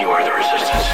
you 0.00 0.10
are 0.10 0.24
the 0.24 0.32
resistance. 0.32 0.86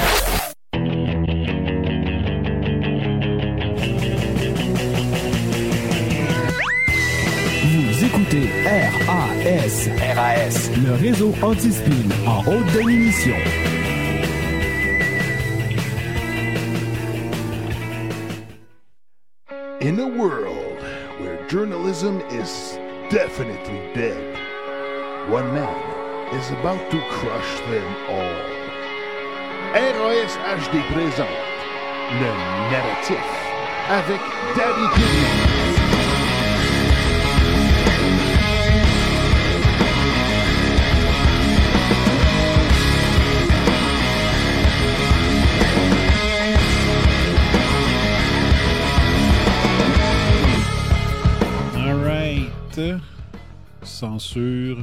Vous 7.62 8.05
écoutez 8.05 8.51
RAS, 8.65 9.88
RAS. 10.16 10.70
le 10.84 10.95
réseau 10.95 11.32
anti-spin 11.40 12.09
en 12.26 12.40
haute 12.46 12.66
définition. 12.73 13.37
In 19.80 20.01
a 20.01 20.07
world 20.07 20.82
where 21.20 21.46
journalism 21.48 22.20
is 22.30 22.76
definitely 23.09 23.80
dead, 23.95 24.37
one 25.30 25.54
man 25.54 26.35
is 26.35 26.51
about 26.51 26.91
to 26.91 26.98
crush 27.09 27.60
them 27.70 27.95
all. 28.10 28.55
RAS 29.74 30.38
HD 30.56 30.80
présente 30.92 31.26
le 32.12 32.30
narratif 32.70 33.16
avec 33.88 34.20
Piggy. 34.54 35.56
Alright. 51.76 52.80
Censure. 53.82 54.78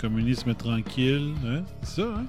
Communisme 0.00 0.54
tranquille. 0.54 1.34
Hein? 1.46 1.62
C'est 1.82 2.02
ça, 2.02 2.08
hein? 2.16 2.26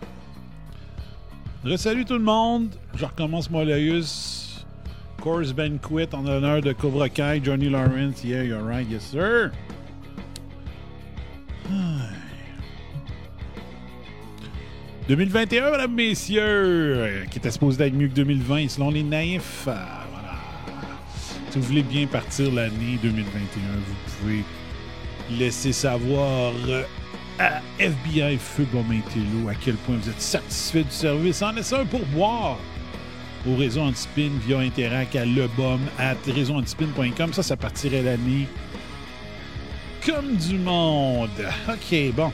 Salut 1.78 2.04
tout 2.06 2.14
le 2.14 2.20
monde. 2.20 2.70
Je 2.96 3.06
recommence 3.06 3.50
Moleus. 3.50 4.66
Course 5.22 5.54
Banquet 5.54 6.14
en 6.14 6.26
honneur 6.28 6.62
de 6.62 6.74
Cobra 6.74 7.08
Kai, 7.08 7.40
Johnny 7.42 7.70
Lawrence. 7.70 8.24
Yeah, 8.24 8.44
you're 8.44 8.62
right. 8.62 8.88
Yes, 8.90 9.04
sir. 9.04 9.52
Ah. 11.72 12.10
2021, 15.08 15.72
mesdames, 15.72 15.94
messieurs, 15.96 16.42
euh, 16.44 17.26
qui 17.32 17.38
était 17.40 17.52
supposé 17.52 17.86
être 17.86 17.94
mieux 17.94 18.08
que 18.10 18.14
2020, 18.14 18.70
selon 18.70 18.90
les 18.92 19.04
naïfs. 19.04 19.66
euh, 19.68 19.74
voilà. 20.12 20.38
Si 21.50 21.60
vous 21.60 21.66
voulez 21.66 21.84
bien 21.84 22.06
partir 22.08 22.52
l'année 22.54 23.00
2021, 23.02 23.26
vous 23.88 23.96
pouvez 24.20 24.44
laisser 25.40 25.72
savoir 25.72 26.54
euh, 26.68 26.84
à 27.40 27.62
FBI 27.80 28.38
Feu 28.38 28.66
Bomintello 28.72 29.50
à 29.50 29.56
quel 29.56 29.76
point 29.76 29.96
vous 29.96 30.10
êtes 30.10 30.22
satisfait 30.22 30.84
du 30.84 30.92
service 30.92 31.42
en 31.42 31.52
laissant 31.52 31.78
un 31.78 31.86
pourboire 31.86 32.58
au 33.48 33.56
réseau 33.56 33.82
Antispin 33.82 34.30
via 34.46 34.60
Interac 34.60 35.16
à 35.16 35.26
lebom 35.26 35.80
at 35.98 36.16
réseauantispin.com. 36.26 37.34
Ça, 37.34 37.44
ça 37.44 37.58
partirait 37.58 38.02
l'année 38.02 38.48
comme 40.06 40.36
du 40.36 40.58
monde. 40.58 41.30
OK, 41.70 42.14
bon. 42.16 42.32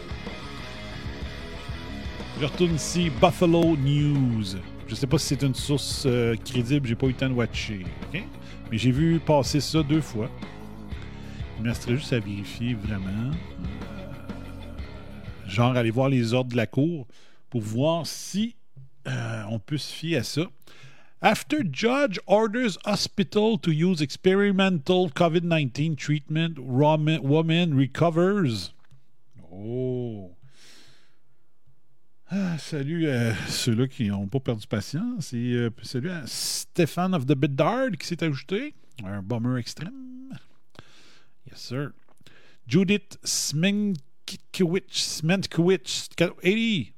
Je 2.39 2.45
retourne 2.45 2.75
ici. 2.75 3.11
Buffalo 3.21 3.75
News. 3.77 4.57
Je 4.87 4.95
sais 4.95 5.07
pas 5.07 5.17
si 5.17 5.27
c'est 5.27 5.43
une 5.43 5.53
source 5.53 6.03
euh, 6.07 6.35
crédible, 6.43 6.87
j'ai 6.87 6.95
pas 6.95 7.05
eu 7.05 7.09
le 7.09 7.15
temps 7.15 7.29
de 7.29 7.33
watcher. 7.33 7.85
Mais 8.13 8.77
j'ai 8.77 8.91
vu 8.91 9.19
passer 9.19 9.59
ça 9.59 9.83
deux 9.83 10.01
fois. 10.01 10.29
Il 11.57 11.65
me 11.65 11.69
resterait 11.69 11.95
juste 11.95 12.13
à 12.13 12.19
vérifier 12.19 12.73
vraiment. 12.73 13.31
Euh, 15.49 15.53
genre, 15.53 15.75
aller 15.75 15.91
voir 15.91 16.09
les 16.09 16.33
ordres 16.33 16.51
de 16.51 16.57
la 16.57 16.67
cour 16.67 17.07
pour 17.49 17.61
voir 17.61 18.05
si 18.05 18.55
euh, 19.07 19.43
on 19.49 19.59
peut 19.59 19.77
se 19.77 19.91
fier 19.91 20.17
à 20.17 20.23
ça. 20.23 20.43
After 21.21 21.57
judge 21.69 22.17
orders 22.27 22.77
hospital 22.85 23.57
to 23.61 23.71
use 23.71 24.01
experimental 24.01 25.09
COVID-19 25.09 25.97
treatment, 25.97 26.57
woman, 26.59 27.77
recovers. 27.77 28.73
Oh. 29.51 30.31
Ah, 32.31 32.57
salut 32.59 33.09
à 33.09 33.33
ceux-là 33.47 33.87
qui 33.87 34.07
n'ont 34.07 34.27
pas 34.27 34.39
perdu 34.39 34.65
patience. 34.67 35.33
Et 35.33 35.53
euh, 35.53 35.71
salut 35.81 36.11
à 36.11 36.21
Stéphane 36.25 37.13
of 37.15 37.25
the 37.25 37.33
Bedard 37.33 37.91
qui 37.99 38.07
s'est 38.07 38.23
ajouté. 38.23 38.75
Un 39.03 39.21
bomber 39.21 39.59
extrême. 39.59 40.29
Yes, 41.47 41.59
sir. 41.59 41.89
Judith 42.67 43.17
Smenkiewicz, 44.91 46.09
80, 46.15 46.93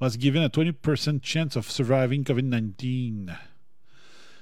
was 0.00 0.16
given 0.16 0.42
a 0.42 0.50
20% 0.50 1.22
chance 1.22 1.56
of 1.56 1.70
surviving 1.70 2.24
COVID-19. 2.24 3.34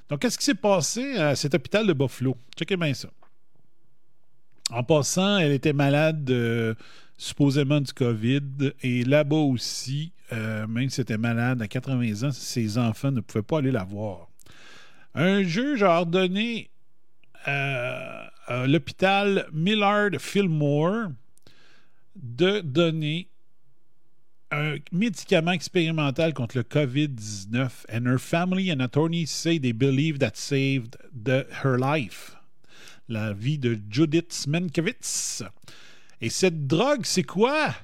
Donc, 0.09 0.21
qu'est-ce 0.21 0.39
qui 0.39 0.45
s'est 0.45 0.55
passé 0.55 1.17
à 1.17 1.34
cet 1.34 1.55
hôpital 1.55 1.87
de 1.87 1.93
Buffalo? 1.93 2.37
Checkez 2.57 2.77
bien 2.77 2.95
ça. 2.95 3.09
En 4.71 4.83
passant, 4.83 5.39
elle 5.39 5.53
était 5.53 5.73
malade 5.73 6.29
euh, 6.31 6.75
supposément 7.17 7.81
du 7.81 7.93
COVID. 7.93 8.73
Et 8.83 9.05
là-bas 9.05 9.37
aussi, 9.37 10.13
euh, 10.33 10.67
même 10.67 10.91
si 10.91 11.01
elle 11.01 11.05
était 11.05 11.19
malade 11.19 11.63
à 11.63 11.69
80 11.69 12.29
ans, 12.29 12.33
ses 12.33 12.79
enfants 12.79 13.13
ne 13.13 13.21
pouvaient 13.21 13.43
pas 13.43 13.59
aller 13.59 13.71
la 13.71 13.84
voir. 13.84 14.29
Un 15.15 15.43
juge 15.43 15.83
a 15.83 16.01
ordonné 16.01 16.71
euh, 17.47 18.25
à 18.47 18.67
l'hôpital 18.67 19.47
Millard 19.53 20.11
Fillmore 20.19 21.09
de 22.17 22.61
donner 22.61 23.29
un 24.51 24.77
médicament 24.93 25.53
expérimental 25.53 26.33
contre 26.33 26.59
le 26.59 26.63
COVID-19 26.63 27.87
and 27.93 28.07
her 28.07 28.19
family 28.19 28.71
and 28.71 28.81
attorneys 28.81 29.27
say 29.27 29.59
they 29.59 29.73
believe 29.73 30.19
that 30.19 30.37
saved 30.37 30.97
the, 31.13 31.47
her 31.63 31.79
life. 31.79 32.37
La 33.09 33.33
vie 33.33 33.59
de 33.59 33.79
Judith 33.91 34.33
Smenkiewicz. 34.33 35.43
Et 36.21 36.31
cette 36.31 36.67
drogue, 36.67 37.05
c'est 37.05 37.25
quoi? 37.25 37.75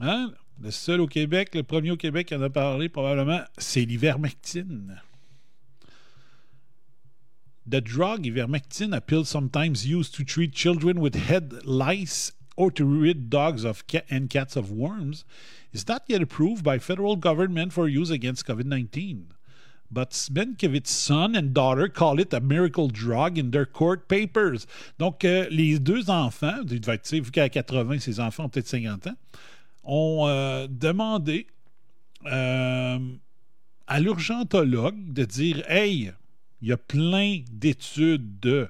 Hein? 0.00 0.32
Le 0.60 0.70
seul 0.70 1.00
au 1.00 1.06
Québec, 1.06 1.54
le 1.54 1.62
premier 1.62 1.90
au 1.90 1.96
Québec 1.96 2.28
qui 2.28 2.34
en 2.34 2.42
a 2.42 2.50
parlé 2.50 2.88
probablement, 2.88 3.40
c'est 3.56 3.84
l'ivermectine. 3.84 5.00
The 7.66 7.80
drug 7.80 8.26
ivermectin, 8.26 8.92
a 8.92 9.00
pill 9.00 9.24
sometimes 9.24 9.86
used 9.86 10.14
to 10.16 10.24
treat 10.24 10.52
children 10.52 10.98
with 10.98 11.14
head 11.14 11.54
lice 11.64 12.32
or 12.60 12.70
to 12.70 12.84
rid 12.84 13.30
dogs 13.30 13.64
of 13.64 13.82
and 14.10 14.28
cats 14.28 14.54
of 14.54 14.70
worms, 14.70 15.24
is 15.72 15.88
not 15.88 16.02
yet 16.08 16.20
approved 16.20 16.62
by 16.62 16.78
federal 16.78 17.16
government 17.16 17.72
for 17.72 17.88
use 17.88 18.10
against 18.10 18.46
COVID-19. 18.46 19.28
But 19.90 20.10
Smenkiewicz's 20.10 20.90
son 20.90 21.34
and 21.34 21.54
daughter 21.54 21.88
call 21.88 22.20
it 22.20 22.34
a 22.34 22.40
miracle 22.40 22.88
drug 22.88 23.38
in 23.38 23.50
their 23.50 23.64
court 23.64 24.08
papers. 24.08 24.66
Donc, 24.98 25.24
euh, 25.24 25.48
les 25.50 25.78
deux 25.78 26.10
enfants, 26.10 26.62
vu 26.66 27.30
qu'à 27.32 27.48
80, 27.48 27.98
ses 27.98 28.20
enfants 28.20 28.44
ont 28.44 28.48
peut-être 28.50 28.68
50 28.68 29.06
ans, 29.06 29.16
ont 29.82 30.28
euh, 30.28 30.66
demandé 30.68 31.46
euh, 32.26 32.98
à 33.86 34.00
l'urgentologue 34.00 35.14
de 35.14 35.24
dire 35.24 35.64
Hey, 35.66 36.12
il 36.60 36.68
y 36.68 36.72
a 36.72 36.76
plein 36.76 37.38
d'études 37.50 38.38
de. 38.40 38.68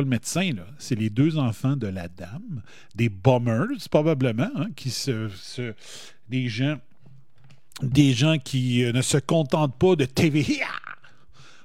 Le 0.00 0.06
médecin. 0.08 0.50
C'est 0.78 0.94
les 0.94 1.10
deux 1.10 1.38
enfants 1.38 1.76
de 1.76 1.86
la 1.86 2.08
dame, 2.08 2.62
des 2.94 3.08
bombers, 3.08 3.66
probablement, 3.90 4.50
hein, 4.56 4.68
qui 4.76 4.90
se, 4.90 5.28
se- 5.28 5.74
Des 6.28 6.48
gens. 6.48 6.78
Des 7.82 8.12
gens 8.12 8.38
qui 8.38 8.82
euh, 8.84 8.92
ne 8.92 9.02
se 9.02 9.18
contentent 9.18 9.76
pas 9.78 9.94
de 9.94 10.04
TVA 10.04 10.66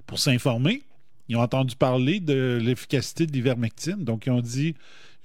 pour 0.05 0.19
s'informer. 0.19 0.83
Ils 1.27 1.37
ont 1.37 1.41
entendu 1.41 1.75
parler 1.75 2.19
de 2.19 2.59
l'efficacité 2.61 3.25
de 3.25 3.31
l'ivermectine. 3.31 4.03
Donc, 4.03 4.25
ils 4.27 4.31
ont 4.31 4.41
dit 4.41 4.75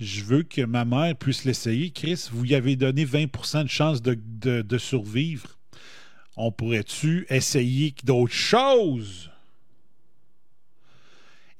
Je 0.01 0.23
veux 0.25 0.43
que 0.45 0.63
ma 0.63 0.85
mère 0.87 1.15
puisse 1.17 1.45
l'essayer. 1.45 1.91
Chris, 1.91 2.29
vous 2.33 2.45
y 2.47 2.55
avez 2.55 2.77
donné 2.77 3.05
20% 3.05 3.65
de 3.65 3.69
chance 3.69 4.01
de, 4.01 4.19
de- 4.41 4.63
de 4.63 4.79
survivre. 4.79 5.59
On 6.37 6.53
pourrait-tu 6.53 7.27
essayer 7.31 7.93
d'autres 8.05 8.33
choses? 8.33 9.31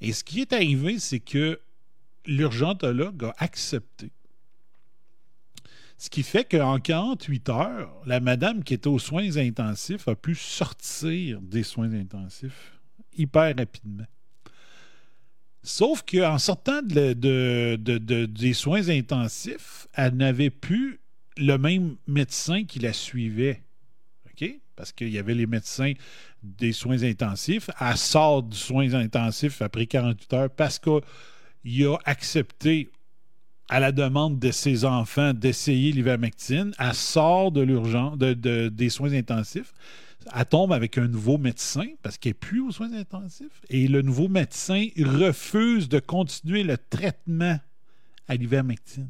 Et 0.01 0.13
ce 0.13 0.23
qui 0.23 0.41
est 0.41 0.53
arrivé, 0.53 0.99
c'est 0.99 1.19
que 1.19 1.59
l'urgentologue 2.25 3.25
a 3.25 3.33
accepté. 3.37 4.11
Ce 5.97 6.09
qui 6.09 6.23
fait 6.23 6.45
qu'en 6.49 6.79
48 6.79 7.49
heures, 7.49 7.93
la 8.05 8.21
madame 8.21 8.63
qui 8.63 8.73
était 8.73 8.87
aux 8.87 8.99
soins 8.99 9.35
intensifs 9.37 10.07
a 10.07 10.15
pu 10.15 10.33
sortir 10.33 11.41
des 11.41 11.63
soins 11.63 11.91
intensifs 11.93 12.79
hyper 13.17 13.53
rapidement. 13.57 14.05
Sauf 15.61 16.03
qu'en 16.09 16.37
sortant 16.37 16.81
de- 16.81 17.11
de- 17.11 17.77
de- 17.77 17.97
de- 17.97 18.25
des 18.25 18.53
soins 18.53 18.87
intensifs, 18.87 19.87
elle 19.93 20.15
n'avait 20.15 20.49
plus 20.49 21.01
le 21.35 21.57
même 21.57 21.97
médecin 22.07 22.63
qui 22.63 22.79
la 22.79 22.93
suivait. 22.93 23.61
Parce 24.79 24.93
qu'il 24.93 25.09
y 25.09 25.17
avait 25.17 25.33
les 25.33 25.45
médecins 25.45 25.91
des 26.41 26.71
soins 26.71 27.03
intensifs. 27.03 27.69
Elle 27.81 27.97
sort 27.97 28.43
du 28.43 28.55
soins 28.55 28.93
intensifs 28.93 29.61
après 29.61 29.87
48 29.87 30.33
heures 30.33 30.49
parce 30.49 30.79
qu'il 30.79 31.85
a 31.85 31.97
accepté 32.05 32.89
à 33.67 33.81
la 33.81 33.91
demande 33.91 34.39
de 34.39 34.51
ses 34.51 34.85
enfants 34.85 35.33
d'essayer 35.33 35.91
l'ivermectine. 35.91 36.71
Elle 36.79 36.93
sort 36.93 37.51
de 37.51 37.59
l'urgence, 37.59 38.17
de- 38.17 38.33
de- 38.33 38.69
des 38.69 38.87
soins 38.87 39.11
intensifs. 39.11 39.73
Elle 40.33 40.45
tombe 40.45 40.71
avec 40.71 40.97
un 40.97 41.09
nouveau 41.09 41.37
médecin 41.37 41.87
parce 42.01 42.17
qu'elle 42.17 42.29
n'est 42.29 42.35
plus 42.35 42.61
aux 42.61 42.71
soins 42.71 42.93
intensifs. 42.93 43.61
Et 43.69 43.89
le 43.89 44.01
nouveau 44.01 44.29
médecin 44.29 44.87
refuse 44.97 45.89
de 45.89 45.99
continuer 45.99 46.63
le 46.63 46.77
traitement 46.77 47.59
à 48.29 48.35
l'ivermectine. 48.37 49.09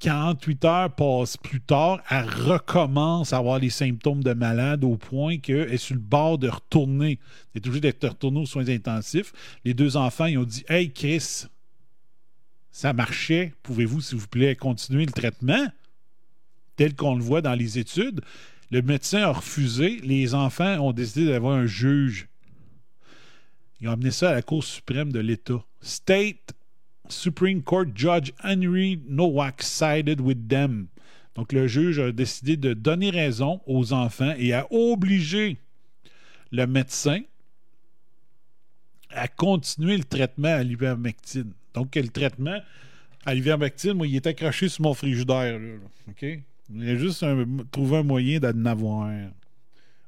48 0.00 0.64
heures 0.64 0.94
passent 0.94 1.36
plus 1.36 1.60
tard, 1.60 2.00
elle 2.10 2.28
recommence 2.28 3.32
à 3.32 3.38
avoir 3.38 3.58
les 3.58 3.70
symptômes 3.70 4.22
de 4.22 4.32
malade 4.32 4.84
au 4.84 4.96
point 4.96 5.38
qu'elle 5.38 5.72
est 5.72 5.76
sur 5.76 5.94
le 5.94 6.00
bord 6.00 6.38
de 6.38 6.48
retourner. 6.48 7.18
Elle 7.54 7.60
est 7.60 7.66
obligée 7.66 7.80
d'être 7.80 8.08
retournée 8.08 8.40
aux 8.40 8.46
soins 8.46 8.68
intensifs. 8.68 9.32
Les 9.64 9.74
deux 9.74 9.96
enfants, 9.96 10.26
ils 10.26 10.38
ont 10.38 10.44
dit 10.44 10.64
Hey 10.68 10.92
Chris, 10.92 11.44
ça 12.70 12.92
marchait. 12.92 13.52
Pouvez-vous, 13.62 14.00
s'il 14.00 14.18
vous 14.18 14.28
plaît, 14.28 14.56
continuer 14.56 15.04
le 15.04 15.12
traitement? 15.12 15.66
Tel 16.76 16.96
qu'on 16.96 17.14
le 17.14 17.22
voit 17.22 17.42
dans 17.42 17.54
les 17.54 17.78
études? 17.78 18.22
Le 18.70 18.80
médecin 18.80 19.22
a 19.22 19.32
refusé. 19.32 20.00
Les 20.02 20.34
enfants 20.34 20.78
ont 20.78 20.92
décidé 20.92 21.26
d'avoir 21.26 21.54
un 21.56 21.66
juge. 21.66 22.28
Ils 23.80 23.88
ont 23.88 23.92
amené 23.92 24.10
ça 24.10 24.30
à 24.30 24.32
la 24.32 24.42
Cour 24.42 24.64
suprême 24.64 25.12
de 25.12 25.20
l'État. 25.20 25.62
State 25.82 26.54
Supreme 27.12 27.62
Court 27.62 27.86
Judge 27.94 28.32
Henry 28.42 28.98
Nowak 29.08 29.62
sided 29.62 30.20
with 30.20 30.48
them. 30.48 30.86
Donc, 31.34 31.52
le 31.52 31.66
juge 31.66 31.98
a 31.98 32.12
décidé 32.12 32.56
de 32.56 32.74
donner 32.74 33.10
raison 33.10 33.60
aux 33.66 33.92
enfants 33.92 34.34
et 34.38 34.52
a 34.52 34.66
obligé 34.70 35.56
le 36.50 36.66
médecin 36.66 37.20
à 39.10 39.28
continuer 39.28 39.96
le 39.96 40.04
traitement 40.04 40.48
à 40.48 40.62
l'ivermectine. 40.62 41.52
Donc, 41.74 41.94
le 41.96 42.08
traitement? 42.08 42.58
À 43.24 43.34
l'ivermectine, 43.34 43.92
moi, 43.92 44.06
il 44.06 44.16
est 44.16 44.26
accroché 44.26 44.68
sur 44.68 44.82
mon 44.82 44.94
frigidaire. 44.94 45.58
Il 46.74 46.88
a 46.88 46.96
juste 46.96 47.22
un- 47.22 47.46
trouvé 47.70 47.98
un 47.98 48.02
moyen 48.02 48.40
d'en 48.40 48.64
avoir. 48.66 49.06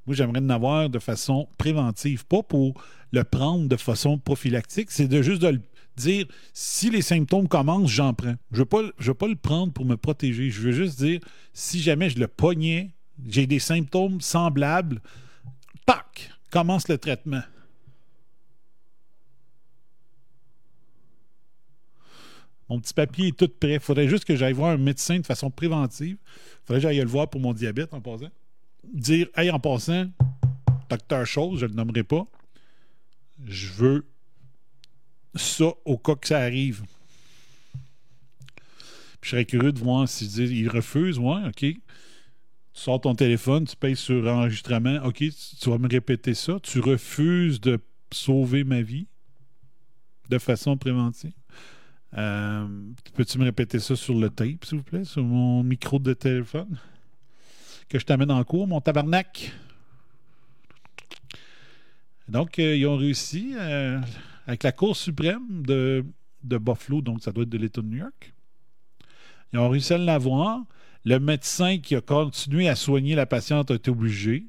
Moi, 0.06 0.16
j'aimerais 0.16 0.40
en 0.40 0.50
avoir 0.50 0.90
de 0.90 0.98
façon 0.98 1.48
préventive, 1.56 2.26
pas 2.26 2.42
pour 2.42 2.74
le 3.12 3.22
prendre 3.24 3.68
de 3.68 3.76
façon 3.76 4.18
prophylactique, 4.18 4.90
c'est 4.90 5.06
de 5.08 5.22
juste 5.22 5.40
de 5.42 5.48
le 5.48 5.60
dire 5.96 6.26
si 6.52 6.90
les 6.90 7.02
symptômes 7.02 7.48
commencent, 7.48 7.90
j'en 7.90 8.14
prends. 8.14 8.36
Je 8.50 8.56
ne 8.56 8.64
veux, 8.98 9.14
pas 9.14 9.26
le- 9.26 9.36
prendre 9.36 9.72
pour 9.72 9.84
me 9.84 9.96
protéger. 9.96 10.50
Je 10.50 10.60
veux 10.60 10.72
juste 10.72 10.98
dire 10.98 11.20
si 11.52 11.80
jamais 11.80 12.10
je 12.10 12.18
le 12.18 12.28
pognais, 12.28 12.90
j'ai 13.26 13.46
des 13.46 13.58
symptômes 13.58 14.20
semblables, 14.20 15.00
tac, 15.86 16.30
commence 16.50 16.88
le 16.88 16.98
traitement. 16.98 17.42
Mon 22.68 22.80
petit 22.80 22.94
papier 22.94 23.28
est 23.28 23.36
tout 23.36 23.48
prêt. 23.48 23.74
Il 23.74 23.80
faudrait 23.80 24.08
juste 24.08 24.24
que 24.24 24.36
j'aille 24.36 24.54
voir 24.54 24.70
un 24.70 24.78
médecin 24.78 25.18
de 25.18 25.26
façon 25.26 25.50
préventive. 25.50 26.16
Il 26.16 26.66
faudrait 26.66 26.80
que 26.80 26.82
j'aille 26.82 26.98
le 26.98 27.06
voir 27.06 27.28
pour 27.28 27.40
mon 27.40 27.52
diabète 27.52 27.92
en 27.92 28.00
passant. 28.00 28.30
Dire, 28.84 29.28
hey, 29.36 29.50
en 29.50 29.60
passant, 29.60 30.06
docteur 30.88 31.26
Chose, 31.26 31.60
je 31.60 31.66
ne 31.66 31.70
le 31.70 31.76
nommerai 31.76 32.02
pas, 32.04 32.26
je 33.46 33.68
veux 33.68 34.06
ça 35.34 35.66
au 35.84 35.98
cas 35.98 36.14
que 36.14 36.28
ça 36.28 36.38
arrive. 36.38 36.82
Puis 39.20 39.22
je 39.22 39.30
serais 39.30 39.44
curieux 39.44 39.72
de 39.72 39.78
voir 39.78 40.08
s'il 40.08 40.28
dit, 40.28 40.44
il 40.44 40.68
refuse, 40.68 41.18
ouais, 41.18 41.46
OK. 41.46 41.60
Tu 41.60 41.80
sors 42.72 43.00
ton 43.00 43.14
téléphone, 43.14 43.66
tu 43.66 43.76
payes 43.76 43.96
sur 43.96 44.26
enregistrement, 44.26 44.96
OK, 45.04 45.18
tu, 45.18 45.30
tu 45.30 45.70
vas 45.70 45.78
me 45.78 45.88
répéter 45.88 46.34
ça. 46.34 46.58
Tu 46.60 46.80
refuses 46.80 47.60
de 47.60 47.78
sauver 48.12 48.64
ma 48.64 48.82
vie 48.82 49.06
de 50.28 50.38
façon 50.38 50.76
préventive. 50.76 51.32
Euh, 52.16 52.66
Peux-tu 53.14 53.38
me 53.38 53.44
répéter 53.44 53.80
ça 53.80 53.96
sur 53.96 54.14
le 54.14 54.30
tape, 54.30 54.64
s'il 54.64 54.78
vous 54.78 54.84
plaît, 54.84 55.04
sur 55.04 55.22
mon 55.22 55.62
micro 55.62 55.98
de 55.98 56.14
téléphone? 56.14 56.78
Que 57.88 57.98
je 57.98 58.04
t'amène 58.04 58.30
en 58.30 58.42
cours, 58.44 58.66
mon 58.66 58.80
tabarnak. 58.80 59.52
Donc, 62.28 62.58
euh, 62.58 62.76
ils 62.76 62.86
ont 62.86 62.96
réussi 62.96 63.54
euh, 63.56 64.00
avec 64.46 64.62
la 64.62 64.72
Cour 64.72 64.96
suprême 64.96 65.62
de, 65.62 66.04
de 66.42 66.58
Buffalo, 66.58 67.00
donc 67.00 67.22
ça 67.22 67.32
doit 67.32 67.44
être 67.44 67.50
de 67.50 67.58
l'État 67.58 67.80
de 67.80 67.86
New 67.86 67.98
York. 67.98 68.34
Ils 69.52 69.58
ont 69.58 69.68
réussi 69.68 69.92
à 69.94 69.98
l'avoir. 69.98 70.64
Le 71.04 71.18
médecin 71.18 71.78
qui 71.78 71.94
a 71.94 72.00
continué 72.00 72.68
à 72.68 72.74
soigner 72.74 73.14
la 73.14 73.26
patiente 73.26 73.70
a 73.70 73.74
été 73.74 73.90
obligé 73.90 74.46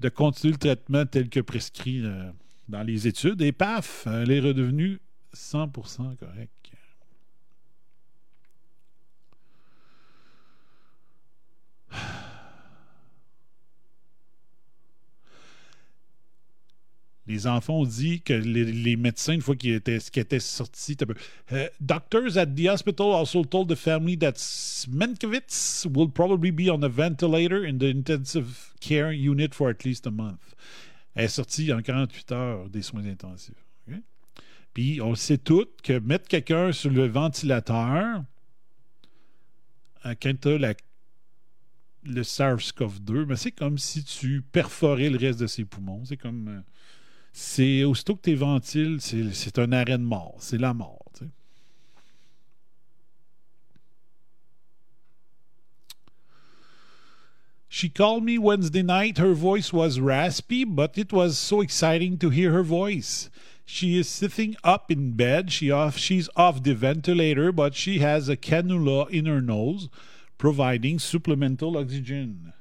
de 0.00 0.08
continuer 0.10 0.52
le 0.52 0.58
traitement 0.58 1.06
tel 1.06 1.30
que 1.30 1.40
prescrit 1.40 2.02
euh, 2.04 2.30
dans 2.68 2.82
les 2.82 3.06
études. 3.06 3.40
Et 3.40 3.52
paf, 3.52 4.06
elle 4.06 4.30
est 4.30 4.40
redevenue 4.40 5.00
100% 5.34 6.16
correcte. 6.16 6.52
Les 17.26 17.46
enfants 17.48 17.80
ont 17.80 17.84
dit 17.84 18.20
que 18.20 18.32
les, 18.32 18.96
médecins, 18.96 19.32
une 19.32 19.40
fois 19.40 19.56
qu'ils 19.56 19.74
étaient, 19.74 19.98
étaient 20.14 20.40
sortis, 20.40 20.96
Euh, 21.52 21.68
doctors 21.80 22.36
at 22.36 22.46
the 22.46 22.68
hospital 22.68 23.12
also 23.12 23.44
told 23.44 23.68
the 23.68 23.74
family 23.76 24.16
that 24.16 24.34
Smenkovitz 24.36 25.86
will 25.92 26.08
probably 26.08 26.50
be 26.52 26.70
on 26.70 26.82
a 26.82 26.88
ventilator 26.88 27.64
in 27.64 27.78
the 27.78 27.84
intensive 27.90 28.72
care 28.80 29.12
unit 29.12 29.54
for 29.54 29.68
at 29.70 29.84
least 29.84 30.06
a 30.06 30.10
month. 30.10 30.54
Elle 31.14 31.24
est 31.24 31.28
sortie 31.28 31.72
en 31.72 31.82
48 31.82 32.32
heures 32.32 32.68
des 32.68 32.82
soins 32.82 33.04
intensifs. 33.06 33.54
Puis 34.74 35.00
on 35.00 35.14
sait 35.14 35.38
tous 35.38 35.66
que 35.82 35.98
mettre 35.98 36.28
quelqu'un 36.28 36.70
sur 36.70 36.90
le 36.90 37.06
ventilateur, 37.06 38.22
euh, 40.04 40.14
quand 40.20 40.38
tu 40.40 40.48
as 40.48 40.58
la, 40.58 40.74
le 42.04 42.22
SARS-CoV-2, 42.22 43.24
ben 43.24 43.36
c'est 43.36 43.52
comme 43.52 43.78
si 43.78 44.04
tu 44.04 44.42
perforais 44.42 45.08
le 45.08 45.16
reste 45.16 45.40
de 45.40 45.46
ses 45.46 45.64
poumons. 45.64 46.04
C'est 46.04 46.18
comme. 46.18 46.48
euh, 46.48 46.60
c'est 47.38 47.84
aussitôt 47.84 48.16
que 48.16 48.30
tu 48.30 48.34
ventiles, 48.34 48.96
c'est 49.00 49.58
un 49.58 49.70
arrêt 49.72 49.98
de 49.98 50.02
mort. 50.02 50.36
C'est 50.38 50.56
la 50.56 50.72
mort. 50.72 51.02
She 57.68 57.90
called 57.90 58.24
me 58.24 58.38
Wednesday 58.38 58.82
night. 58.82 59.18
Her 59.18 59.34
voice 59.34 59.70
was 59.70 60.00
raspy, 60.00 60.64
but 60.64 60.96
it 60.96 61.12
was 61.12 61.36
so 61.36 61.60
exciting 61.60 62.16
to 62.18 62.30
hear 62.30 62.52
her 62.52 62.62
voice. 62.62 63.28
She 63.66 63.98
is 63.98 64.08
sitting 64.08 64.56
up 64.64 64.90
in 64.90 65.12
bed. 65.12 65.52
She 65.52 65.70
off, 65.70 65.98
she's 65.98 66.30
off 66.36 66.62
the 66.62 66.72
ventilator, 66.72 67.52
but 67.52 67.74
she 67.74 67.98
has 67.98 68.30
a 68.30 68.36
cannula 68.38 69.10
in 69.10 69.26
her 69.26 69.42
nose, 69.42 69.90
providing 70.38 70.98
supplemental 70.98 71.76
oxygen. 71.76 72.54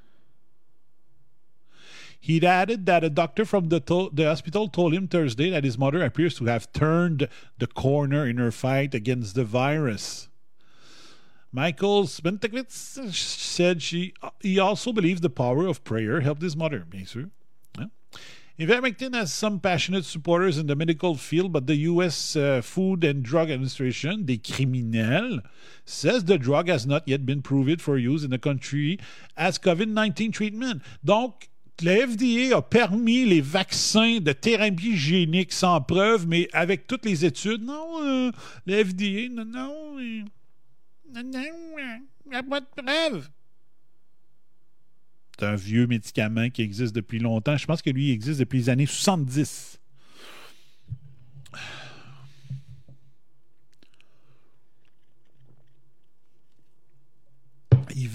He'd 2.25 2.43
added 2.43 2.87
that 2.87 3.03
a 3.03 3.11
doctor 3.11 3.45
from 3.45 3.69
the, 3.69 3.79
to- 3.81 4.09
the 4.11 4.25
hospital 4.25 4.67
told 4.67 4.95
him 4.95 5.07
Thursday 5.07 5.51
that 5.51 5.63
his 5.63 5.77
mother 5.77 6.03
appears 6.03 6.33
to 6.37 6.45
have 6.45 6.73
turned 6.73 7.29
the 7.59 7.67
corner 7.67 8.25
in 8.25 8.37
her 8.37 8.51
fight 8.51 8.95
against 8.95 9.35
the 9.35 9.45
virus. 9.45 10.27
Michael 11.51 12.05
Spentekvitz 12.05 13.13
said 13.13 13.83
she 13.83 14.15
he 14.39 14.57
also 14.57 14.91
believes 14.91 15.21
the 15.21 15.29
power 15.29 15.67
of 15.67 15.83
prayer 15.83 16.21
helped 16.21 16.41
his 16.41 16.57
mother. 16.57 16.79
Bien 16.79 17.05
sûr. 17.05 17.29
Ivermectin 18.57 19.13
has 19.13 19.31
some 19.31 19.59
passionate 19.59 20.05
supporters 20.05 20.57
in 20.57 20.65
the 20.65 20.75
medical 20.75 21.13
field, 21.13 21.51
but 21.53 21.67
the 21.67 21.75
U.S. 21.91 22.35
uh, 22.35 22.61
Food 22.63 23.03
and 23.03 23.21
Drug 23.21 23.51
Administration, 23.51 24.25
the 24.25 24.39
criminels, 24.39 25.43
says 25.83 26.23
the 26.23 26.39
drug 26.39 26.69
has 26.69 26.87
not 26.87 27.07
yet 27.07 27.23
been 27.23 27.43
proved 27.43 27.81
for 27.81 27.99
use 27.99 28.23
in 28.23 28.31
the 28.31 28.39
country 28.39 28.97
as 29.37 29.59
COVID-19 29.59 30.33
treatment. 30.33 30.81
Donc, 31.03 31.49
la 31.81 32.07
FDA 32.07 32.57
a 32.57 32.61
permis 32.61 33.25
les 33.25 33.41
vaccins 33.41 34.19
de 34.19 34.31
thérapie 34.31 34.91
hygiénique 34.91 35.51
sans 35.51 35.81
preuve, 35.81 36.27
mais 36.27 36.47
avec 36.53 36.87
toutes 36.87 37.05
les 37.05 37.25
études, 37.25 37.63
non, 37.63 38.03
euh, 38.03 38.31
la 38.65 38.83
FDA, 38.83 39.29
non, 39.29 39.45
non, 39.45 39.99
euh, 39.99 40.21
non, 41.13 41.23
non, 41.23 41.39
euh, 41.39 41.97
il 42.25 42.29
n'y 42.31 42.35
a 42.35 42.43
pas 42.43 42.61
de 42.61 42.67
preuve. 42.75 43.29
C'est 45.37 45.45
un 45.45 45.55
vieux 45.55 45.85
médicament 45.85 46.49
qui 46.49 46.61
existe 46.61 46.95
depuis 46.95 47.19
longtemps. 47.19 47.57
Je 47.57 47.65
pense 47.65 47.81
que 47.81 47.89
lui 47.89 48.07
il 48.07 48.11
existe 48.11 48.39
depuis 48.39 48.59
les 48.59 48.69
années 48.69 48.85
70. 48.85 49.79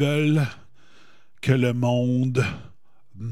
veulent 0.00 0.47
que 1.43 1.52
le 1.52 1.75
monde 1.75 2.43
Je 3.21 3.27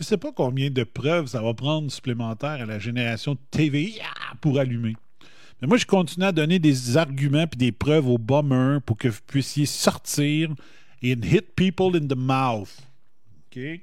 ne 0.00 0.04
sais 0.04 0.16
pas 0.16 0.30
combien 0.30 0.70
de 0.70 0.84
preuves 0.84 1.26
ça 1.26 1.42
va 1.42 1.52
prendre 1.52 1.90
supplémentaire 1.90 2.50
à 2.50 2.64
la 2.64 2.78
génération 2.78 3.34
de 3.34 3.40
TV 3.50 3.98
ah, 4.04 4.34
pour 4.40 4.60
allumer. 4.60 4.94
Mais 5.60 5.66
moi, 5.66 5.78
je 5.78 5.86
continue 5.86 6.26
à 6.26 6.32
donner 6.32 6.60
des 6.60 6.96
arguments 6.96 7.46
et 7.52 7.56
des 7.56 7.72
preuves 7.72 8.06
aux 8.06 8.18
bombers 8.18 8.80
pour 8.82 8.96
que 8.96 9.08
vous 9.08 9.20
puissiez 9.26 9.66
sortir 9.66 10.54
et 11.04 11.22
hit 11.22 11.54
people 11.54 11.94
in 11.94 12.08
the 12.08 12.16
mouth. 12.16 12.80
OK? 13.46 13.80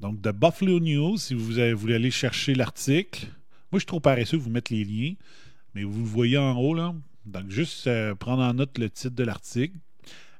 Donc, 0.00 0.20
de 0.22 0.30
Buffalo 0.30 0.80
News, 0.80 1.18
si 1.18 1.34
vous 1.34 1.44
voulez 1.44 1.94
aller 1.94 2.10
chercher 2.10 2.54
l'article. 2.54 3.26
Moi, 3.70 3.78
je 3.78 3.80
suis 3.80 3.86
trop 3.86 4.00
paresseux 4.00 4.38
de 4.38 4.42
vous 4.42 4.50
mettre 4.50 4.72
les 4.72 4.84
liens, 4.84 5.14
mais 5.74 5.84
vous 5.84 6.04
voyez 6.04 6.38
en 6.38 6.56
haut, 6.56 6.74
là. 6.74 6.94
Donc, 7.26 7.50
juste 7.50 7.86
euh, 7.88 8.14
prendre 8.14 8.42
en 8.42 8.54
note 8.54 8.78
le 8.78 8.88
titre 8.88 9.14
de 9.14 9.24
l'article. 9.24 9.76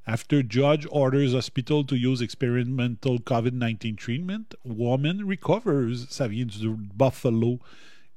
After 0.07 0.43
judge 0.49 0.87
orders 0.91 1.35
hospital 1.35 1.85
to 1.85 1.97
use 1.97 2.23
experimental 2.23 3.19
COVID-19 3.19 3.97
treatment, 3.97 4.55
woman 4.65 5.23
recovers. 5.29 6.07
Ça 6.09 6.29
vient 6.29 6.47
du 6.47 6.71
Buffalo 6.95 7.59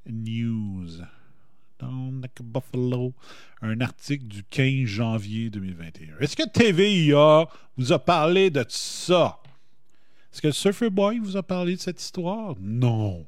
News. 0.06 1.02
Down 1.80 2.20
like 2.20 2.42
Buffalo. 2.42 3.14
Un 3.62 3.80
article 3.80 4.26
du 4.26 4.42
15 4.44 4.86
janvier 4.86 5.50
2021. 5.50 6.18
Est-ce 6.18 6.36
que 6.36 6.48
TVIA 6.48 7.48
vous 7.76 7.92
a 7.92 7.98
parlé 7.98 8.50
de 8.50 8.64
ça? 8.68 9.40
Est-ce 10.32 10.42
que 10.42 10.50
Surfer 10.50 10.90
Boy 10.90 11.18
vous 11.18 11.36
a 11.36 11.42
parlé 11.42 11.76
de 11.76 11.80
cette 11.80 12.00
histoire? 12.00 12.54
Non. 12.60 13.26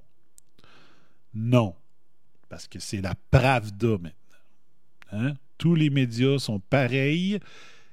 Non. 1.35 1.75
Parce 2.49 2.69
que 2.69 2.79
c'est 2.79 3.01
la 3.01 3.15
Pravda 3.31 3.89
maintenant. 3.89 4.13
Hein? 5.13 5.35
Tous 5.59 5.75
les 5.75 5.91
médias 5.91 6.39
sont 6.39 6.61
pareils. 6.61 7.39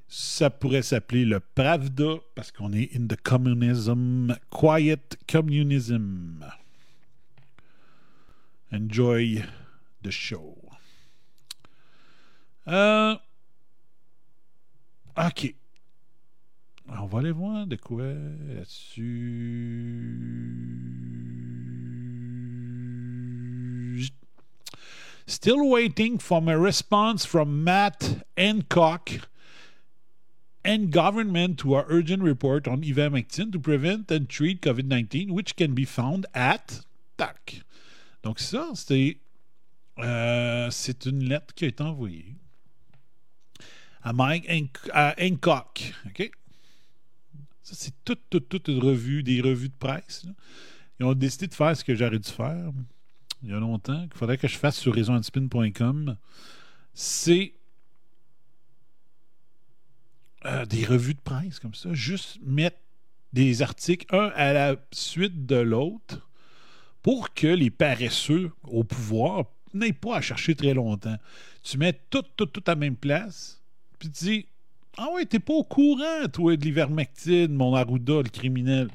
Ça 0.08 0.50
pourrait 0.50 0.82
s'appeler 0.82 1.26
le 1.26 1.40
Pravda 1.40 2.16
parce 2.36 2.52
qu'on 2.52 2.74
est 2.74 2.96
in 2.96 3.08
the 3.08 3.16
communism, 3.22 4.36
quiet 4.50 5.18
communism. 5.28 6.44
Enjoy 8.72 9.44
the 10.02 10.12
show. 10.12 10.56
Euh, 12.68 13.16
OK. 15.18 15.56
On 16.88 17.06
va 17.06 17.20
aller 17.20 17.32
voir 17.32 17.68
de 17.68 17.76
quoi. 17.76 18.14
Still 25.28 25.70
waiting 25.70 26.18
for 26.18 26.42
a 26.50 26.58
response 26.58 27.26
from 27.26 27.64
Matt 27.64 28.24
Hancock 28.36 29.30
and 30.66 30.92
government 30.92 31.60
to 31.60 31.76
our 31.76 31.86
urgent 31.88 32.24
report 32.24 32.68
on 32.68 32.82
ivermectin 32.82 33.52
to 33.52 33.60
prevent 33.60 34.10
and 34.12 34.28
treat 34.28 34.62
COVID-19, 34.62 35.32
which 35.32 35.56
can 35.56 35.74
be 35.76 35.86
found 35.86 36.26
at 36.34 36.82
TAC. 37.18 37.62
Donc 38.24 38.40
ça, 38.40 38.72
c'est 38.74 39.18
euh, 40.00 40.70
c'est 40.72 41.06
une 41.06 41.24
lettre 41.24 41.54
qui 41.54 41.66
a 41.66 41.68
été 41.68 41.84
envoyée 41.84 42.36
à 44.02 44.14
Mike 44.14 44.50
Hancock. 44.94 45.94
OK? 46.06 46.32
Ça, 47.64 47.76
c'est 47.76 47.94
toute, 48.04 48.22
toute, 48.30 48.50
toute 48.50 48.68
une 48.70 48.80
revue, 48.80 49.24
des 49.24 49.42
revues 49.42 49.70
de 49.70 49.78
presse. 49.78 50.26
Ils 51.00 51.06
ont 51.06 51.14
décidé 51.14 51.48
de 51.48 51.54
faire 51.54 51.76
ce 51.76 51.84
que 51.84 51.96
j'aurais 51.96 52.20
dû 52.20 52.30
faire 52.30 52.72
il 53.44 53.50
y 53.50 53.54
a 53.54 53.60
longtemps, 53.60 54.02
qu'il 54.08 54.18
faudrait 54.18 54.38
que 54.38 54.48
je 54.48 54.58
fasse 54.58 54.78
sur 54.78 54.94
réseauantispin.com. 54.94 56.18
C'est 56.94 57.54
euh, 60.46 60.66
des 60.66 60.86
revues 60.86 61.14
de 61.14 61.22
presse 61.22 61.60
comme 61.60 61.74
ça, 61.74 61.94
juste 61.94 62.40
mettre 62.42 62.78
des 63.32 63.62
articles 63.62 64.14
un 64.16 64.32
à 64.36 64.54
la 64.54 64.76
suite 64.92 65.46
de 65.46 65.56
l'autre 65.56 66.28
pour 67.02 67.34
que 67.34 67.48
les 67.48 67.70
paresseux 67.70 68.52
au 68.64 68.84
pouvoir 68.84 69.46
n'aient 69.74 69.94
pas 69.94 70.18
à 70.18 70.22
chercher 70.22 70.56
très 70.56 70.74
longtemps. 70.74 71.18
Tu 71.64 71.78
mets 71.78 71.94
tout, 72.10 72.24
tout, 72.36 72.46
tout 72.46 72.64
à 72.68 72.72
la 72.72 72.76
même 72.76 72.96
place, 72.96 73.62
puis 73.98 74.10
tu 74.10 74.24
dis 74.24 74.46
Ah 74.98 75.12
ouais, 75.14 75.26
t'es 75.26 75.40
pas 75.40 75.54
au 75.54 75.64
courant, 75.64 76.28
toi, 76.32 76.56
de 76.56 76.64
l'ivermectine, 76.64 77.54
mon 77.54 77.76
Arruda, 77.76 78.22
le 78.22 78.30
criminel. 78.30 78.90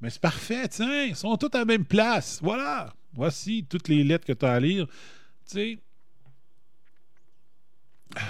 Mais 0.00 0.10
c'est 0.10 0.20
parfait, 0.20 0.68
tiens, 0.68 1.04
ils 1.04 1.16
sont 1.16 1.36
tous 1.36 1.54
à 1.54 1.58
la 1.58 1.64
même 1.64 1.84
place. 1.84 2.40
Voilà. 2.42 2.94
Voici 3.12 3.66
toutes 3.68 3.88
les 3.88 4.04
lettres 4.04 4.26
que 4.26 4.32
tu 4.32 4.46
as 4.46 4.52
à 4.52 4.60
lire. 4.60 4.86
Tu 4.86 4.92
sais. 5.46 5.78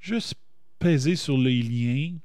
Juste 0.00 0.34
peser 0.78 1.14
sur 1.14 1.38
les 1.38 1.62
liens, 1.62 2.16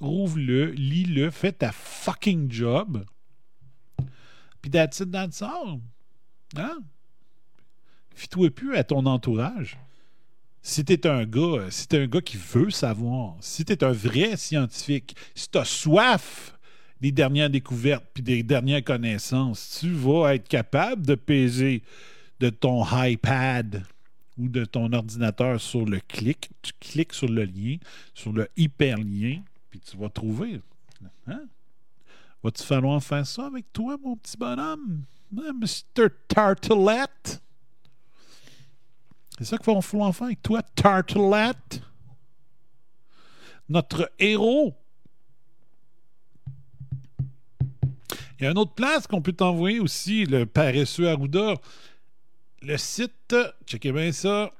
rouvre-le, 0.00 0.70
lis-le, 0.70 1.30
fais 1.30 1.52
ta 1.52 1.72
fucking 1.72 2.50
job. 2.50 3.04
Puis 4.62 4.70
that's 4.70 5.00
it, 5.00 5.10
that's 5.10 5.42
all. 5.42 5.80
Hein? 6.56 6.78
Fie-toi 8.14 8.50
plus 8.50 8.76
à 8.76 8.84
ton 8.84 9.04
entourage. 9.06 9.78
Si 10.62 10.84
t'es 10.84 11.06
un 11.06 11.24
gars, 11.24 11.66
si 11.70 11.86
t'es 11.86 11.98
un 11.98 12.06
gars 12.06 12.22
qui 12.22 12.38
veut 12.38 12.70
savoir, 12.70 13.36
si 13.40 13.64
t'es 13.64 13.84
un 13.84 13.92
vrai 13.92 14.36
scientifique, 14.36 15.14
si 15.34 15.50
t'as 15.50 15.64
soif 15.64 16.56
des 17.00 17.12
dernières 17.12 17.50
découvertes 17.50 18.06
puis 18.14 18.22
des 18.22 18.42
dernières 18.42 18.82
connaissances, 18.82 19.78
tu 19.80 19.90
vas 19.90 20.34
être 20.34 20.48
capable 20.48 21.04
de 21.04 21.16
peser 21.16 21.82
de 22.40 22.48
ton 22.48 22.84
iPad 22.92 23.84
ou 24.38 24.48
de 24.48 24.64
ton 24.64 24.92
ordinateur 24.92 25.60
sur 25.60 25.84
le 25.84 26.00
clic. 26.00 26.48
Tu 26.62 26.72
cliques 26.80 27.12
sur 27.12 27.28
le 27.28 27.44
lien, 27.44 27.76
sur 28.14 28.32
le 28.32 28.48
hyperlien, 28.56 29.42
puis 29.70 29.80
tu 29.80 29.96
vas 29.96 30.08
trouver. 30.08 30.60
Hein? 31.26 31.42
Va-tu 32.42 32.62
falloir 32.62 33.02
faire 33.02 33.26
ça 33.26 33.46
avec 33.46 33.72
toi, 33.72 33.96
mon 34.02 34.16
petit 34.16 34.36
bonhomme? 34.36 35.04
Hein, 35.38 35.52
Mr. 35.60 36.08
Tartelette? 36.28 37.42
C'est 39.38 39.44
ça 39.44 39.58
qu'il 39.58 39.74
va 39.74 39.80
falloir 39.80 40.14
faire 40.14 40.26
avec 40.26 40.42
toi, 40.42 40.62
Tartelette? 40.62 41.80
Notre 43.68 44.12
héros. 44.18 44.74
Il 48.38 48.44
y 48.44 48.46
a 48.46 48.50
une 48.50 48.58
autre 48.58 48.74
place 48.74 49.06
qu'on 49.06 49.22
peut 49.22 49.32
t'envoyer 49.32 49.80
aussi, 49.80 50.26
le 50.26 50.44
paresseux 50.46 51.08
Arruda. 51.08 51.54
Le 52.62 52.76
site, 52.76 53.34
checkez 53.66 53.92
bien 53.92 54.12
ça, 54.12 54.52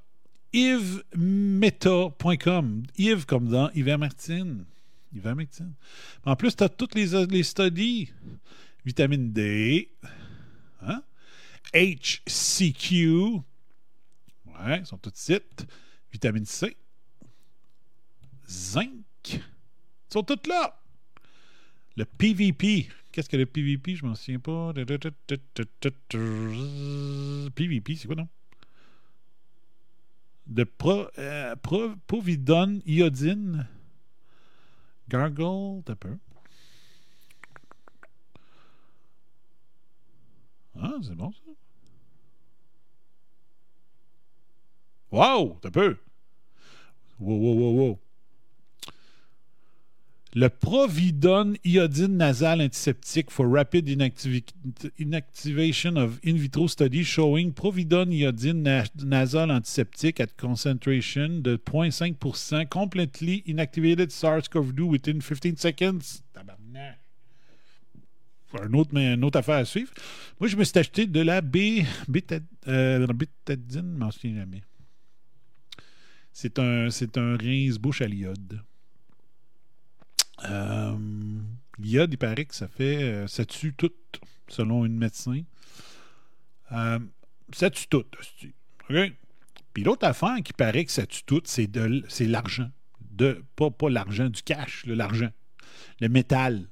yvesmeta.com. 0.53 2.85
Yves 2.97 3.27
comme 3.27 3.49
dans 3.49 3.71
Ivermectine. 3.73 4.65
Ivermectine. 5.15 5.75
En 6.25 6.37
plus, 6.37 6.57
tu 6.57 6.65
as 6.65 6.69
toutes 6.69 6.95
les, 6.95 7.27
les 7.27 7.43
studies. 7.43 8.13
Vitamine 8.85 9.33
D. 9.33 9.89
Hein? 10.87 11.03
HCQ. 11.73 13.43
Ouais, 14.47 14.79
ils 14.81 14.87
sont 14.87 14.99
tous 14.99 15.13
sites. 15.15 15.67
Vitamine 16.13 16.47
C. 16.47 16.77
Zinc. 18.49 18.91
Ils 19.33 19.43
sont 20.09 20.23
tous 20.23 20.49
là. 20.49 20.81
Le 21.97 22.05
PVP. 22.05 22.89
Qu'est-ce 23.13 23.29
que 23.29 23.37
le 23.37 23.47
PVP? 23.47 23.97
Je 23.97 24.05
m'en 24.05 24.15
souviens 24.15 24.41
pas. 24.41 24.73
PVP, 27.55 27.97
c'est 27.97 28.07
quoi, 28.07 28.17
non? 28.17 28.29
De 30.47 30.65
pro, 30.65 31.07
euh, 31.19 31.55
iodine. 32.87 33.67
Gargle, 35.09 35.83
t'as. 35.85 35.95
Ah, 40.87 40.99
c'est 41.03 41.15
bon, 41.15 41.33
ça. 41.33 41.39
Wow, 45.11 45.59
t'as 45.63 45.71
peu. 45.71 45.97
Wow, 47.19 47.37
wow, 47.37 47.55
wow, 47.55 47.73
wow. 47.73 47.99
Le 50.35 50.49
Providone 50.49 51.57
iodine 51.65 52.17
nasal 52.19 52.61
antiseptique 52.61 53.31
for 53.31 53.47
rapid 53.47 53.89
inactivation 54.99 55.97
of 55.97 56.19
in 56.23 56.37
vitro 56.37 56.67
study 56.67 57.03
showing 57.05 57.53
Providone 57.53 58.13
iodine 58.13 58.63
na- 58.63 58.85
nasal 59.03 59.51
antiseptic 59.53 60.21
at 60.21 60.37
concentration 60.37 61.41
de 61.41 61.57
0.5% 61.57 62.69
completely 62.69 63.43
inactivated 63.47 64.11
SARS-CoV-2 64.11 64.81
within 64.83 65.21
15 65.23 65.57
seconds. 65.57 66.25
Un 68.63 68.73
autre, 68.75 68.97
une 68.97 69.25
autre 69.25 69.39
affaire 69.39 69.57
à 69.57 69.65
suivre. 69.65 69.93
Moi, 70.41 70.49
je 70.49 70.57
me 70.57 70.65
suis 70.65 70.79
acheté 70.79 71.07
de 71.07 71.21
la 71.21 71.41
B, 71.41 71.83
béta- 72.09 72.41
euh, 72.69 73.07
bétadine, 73.09 73.93
je 73.95 73.99
m'en 73.99 74.11
souviens 74.11 74.37
jamais. 74.37 74.63
C'est 76.33 76.59
un, 76.59 76.91
c'est 76.91 77.17
un 77.19 77.37
rince-bouche 77.37 78.01
à 78.03 78.07
l'iode. 78.07 78.61
Euh, 80.45 80.97
l'iode, 81.79 82.13
il 82.13 82.17
paraît 82.17 82.45
que 82.45 82.55
ça 82.55 82.69
fait. 82.69 83.03
euh, 83.03 83.27
ça 83.27 83.45
tue 83.45 83.73
tout, 83.75 83.93
selon 84.49 84.85
une 84.85 84.97
médecin. 84.97 85.43
Ça 86.71 87.71
tue 87.71 87.87
tout. 87.89 88.05
OK? 88.91 88.97
Puis 89.73 89.83
l'autre 89.85 90.07
affaire 90.07 90.37
qui 90.45 90.53
paraît 90.53 90.85
que 90.85 90.93
ça 90.93 91.07
tue 91.07 91.23
tout, 91.25 91.43
c'est, 91.45 91.67
de, 91.67 92.05
c'est 92.09 92.27
l'argent. 92.27 92.71
De, 93.11 93.45
pas, 93.57 93.71
pas 93.71 93.91
l'argent 93.91 94.29
du 94.29 94.43
cash, 94.43 94.85
l'argent. 94.87 95.31
Le 96.01 96.09
métal. 96.09 96.69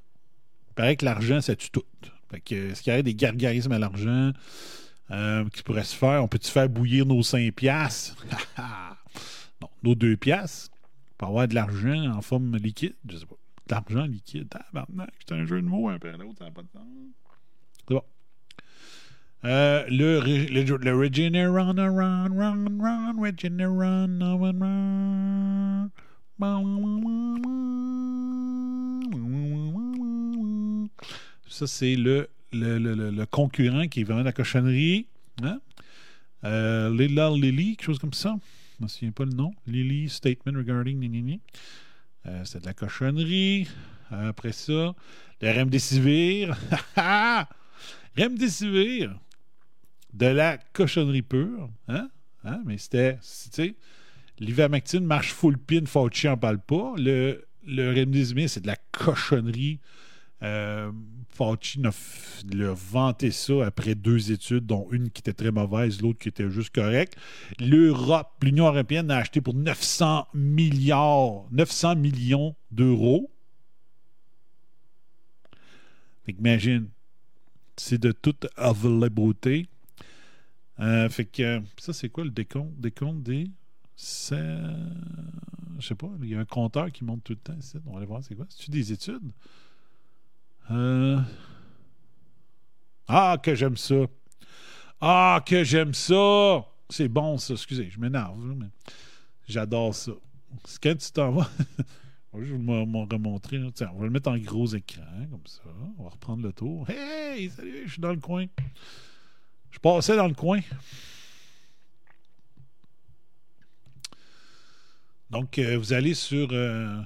Il 0.73 0.75
paraît 0.75 0.97
que 0.97 1.05
l'argent, 1.05 1.43
ça 1.43 1.55
tue 1.55 1.69
tout. 1.71 1.85
Fait 2.31 2.41
que, 2.41 2.71
est-ce 2.71 2.81
qu'il 2.81 2.91
y 2.93 2.95
aurait 2.95 3.02
des 3.02 3.14
gargarismes 3.14 3.73
à 3.73 3.79
l'argent 3.79 4.33
euh, 5.11 5.47
qui 5.50 5.62
pourraient 5.62 5.85
se 5.85 5.95
faire? 5.95 6.25
On 6.25 6.29
peut-tu 6.29 6.50
faire 6.50 6.67
bouillir 6.67 7.05
nos 7.05 7.23
5 7.23 7.52
piastres? 7.52 8.17
non, 9.61 9.69
nos 9.83 9.95
2 9.95 10.17
piastres 10.17 10.75
pour 11.19 11.29
avoir 11.29 11.47
de 11.47 11.55
l'argent 11.55 12.17
en 12.17 12.23
forme 12.23 12.57
liquide? 12.57 12.95
Je 13.07 13.19
sais 13.19 13.26
pas. 13.26 13.37
De 13.67 13.75
l'argent 13.75 14.07
liquide. 14.07 14.49
Tabarnak, 14.49 15.12
c'est 15.29 15.35
un 15.35 15.45
jeu 15.45 15.61
de 15.61 15.67
mots 15.67 15.91
un 15.91 15.99
peu 15.99 16.11
l'autre, 16.12 16.38
ça 16.38 16.47
n'a 16.47 16.50
pas 16.52 16.62
de 16.62 16.71
sens. 16.73 16.87
C'est 17.87 17.95
bon. 17.95 18.02
Euh, 19.45 19.85
le, 19.91 20.21
le, 20.21 20.76
le 20.79 20.97
Regeneron, 20.97 21.75
run, 21.75 22.31
run, 22.35 22.81
run, 22.81 23.12
Regeneron, 23.21 24.19
run, 24.38 24.50
run. 24.59 25.91
Ça, 31.49 31.67
c'est 31.67 31.97
le, 31.97 32.29
concurrent 33.31 33.89
qui 33.89 34.01
est 34.01 34.05
vraiment 34.05 34.21
de 34.21 34.27
la 34.27 34.33
cochonnerie. 34.33 35.07
Hein? 35.43 35.61
Euh, 36.45 36.91
Lily, 36.91 37.77
quelque 37.77 37.85
chose 37.85 37.99
comme 37.99 38.12
ça. 38.12 38.37
Je 38.79 38.83
ne 38.83 38.85
me 38.85 38.89
souviens 38.89 39.12
pas 39.12 39.25
le 39.25 39.33
nom. 39.33 39.53
Lily 39.67 40.09
Statement 40.09 40.57
Regarding. 40.57 40.99
gna. 41.01 41.37
Euh, 42.27 42.45
c'est 42.45 42.61
de 42.61 42.67
la 42.67 42.75
cochonnerie. 42.75 43.69
Après 44.11 44.53
ça, 44.53 44.95
le 45.41 45.51
Remdesivir. 45.51 46.57
Remdesivir. 48.17 49.19
De 50.12 50.27
la 50.27 50.59
cochonnerie 50.59 51.23
pure. 51.23 51.71
Hein? 51.89 52.11
Hein? 52.45 52.62
Mais 52.67 52.77
c'était, 52.79 53.15
tu 53.15 53.51
sais, 53.53 53.75
l'ivermectine 54.39 55.05
marche 55.05 55.33
full 55.33 55.57
pin, 55.57 55.87
Fauci 55.87 56.29
en 56.29 56.37
parle 56.37 56.59
pas. 56.59 56.95
Le, 56.97 57.47
le 57.67 57.93
Remdesivir, 57.95 58.51
c'est 58.51 58.61
de 58.61 58.67
la 58.67 58.77
cochonnerie. 58.93 59.81
Euh, 60.43 60.91
Fauci 61.31 61.81
l'a 61.81 62.73
vanté 62.75 63.31
ça 63.31 63.65
après 63.65 63.95
deux 63.95 64.33
études, 64.33 64.67
dont 64.67 64.87
une 64.91 65.11
qui 65.11 65.21
était 65.21 65.33
très 65.33 65.51
mauvaise, 65.51 66.03
l'autre 66.03 66.19
qui 66.19 66.29
était 66.29 66.51
juste 66.51 66.75
correcte. 66.75 67.17
L'Europe, 67.59 68.29
l'Union 68.43 68.67
européenne 68.67 69.11
a 69.11 69.17
acheté 69.19 69.41
pour 69.41 69.55
900 69.55 70.27
milliards, 70.35 71.45
900 71.53 71.97
millions 71.97 72.55
d'euros. 72.71 73.31
Fait 76.25 76.33
qu'imagine, 76.35 76.89
c'est 77.77 77.99
de 77.99 78.13
toute 78.13 78.47
availabilité. 78.57 79.69
Euh, 80.81 81.09
fait 81.09 81.25
que 81.26 81.63
ça, 81.78 81.93
c'est 81.93 82.09
quoi 82.09 82.25
le 82.25 82.31
décompte? 82.31 82.75
Décompte 82.81 83.23
des. 83.23 83.50
c'est- 83.97 84.37
Je 85.78 85.87
sais 85.89 85.95
pas, 85.95 86.11
il 86.23 86.28
y 86.28 86.35
a 86.35 86.41
un 86.41 86.45
compteur 86.45 86.91
qui 86.93 87.05
monte 87.05 87.25
tout 87.25 87.33
le 87.33 87.39
temps 87.39 87.57
ici. 87.59 87.76
On 87.87 87.93
va 87.93 87.99
aller 87.99 88.07
voir 88.07 88.23
c'est 88.23 88.35
quoi. 88.37 88.47
C'est-tu 88.49 88.71
des 88.71 88.93
études? 88.93 89.33
Euh, 90.73 91.21
Ah, 93.08 93.37
que 93.43 93.54
j'aime 93.54 93.76
ça. 93.76 94.06
Ah, 95.00 95.43
que 95.45 95.65
j'aime 95.65 95.93
ça. 95.95 96.65
C'est 96.89 97.08
bon, 97.08 97.37
ça. 97.39 97.54
Excusez, 97.54 97.91
je 97.91 97.99
m'énerve. 98.00 98.39
mais 98.56 98.67
J'adore 99.49 99.95
ça. 99.95 100.13
C'est 100.65 100.82
quand 100.82 100.97
tu 100.97 101.11
t'en 101.13 101.32
vas. 101.32 101.50
je 102.35 102.54
vais 102.54 102.58
m'en 102.58 103.04
remontrer. 103.04 103.58
on 103.58 103.71
va 103.99 104.04
le 104.04 104.11
mettre 104.11 104.30
en 104.30 104.39
gros 104.39 104.67
écran, 104.67 105.02
comme 105.30 105.47
ça. 105.47 105.63
On 105.99 106.04
va 106.04 106.11
reprendre 106.11 106.43
le 106.43 106.52
tour. 106.52 106.89
Hey, 106.89 107.50
salut, 107.50 107.82
je 107.87 107.93
suis 107.93 108.00
dans 108.00 108.13
le 108.13 108.21
coin. 108.21 108.47
Je 109.71 109.78
passais 109.78 110.17
dans 110.17 110.28
le 110.28 110.35
coin. 110.35 110.61
Donc, 115.30 115.58
euh, 115.58 115.76
vous 115.78 115.93
allez 115.93 116.15
sur. 116.15 116.49
euh, 116.52 117.00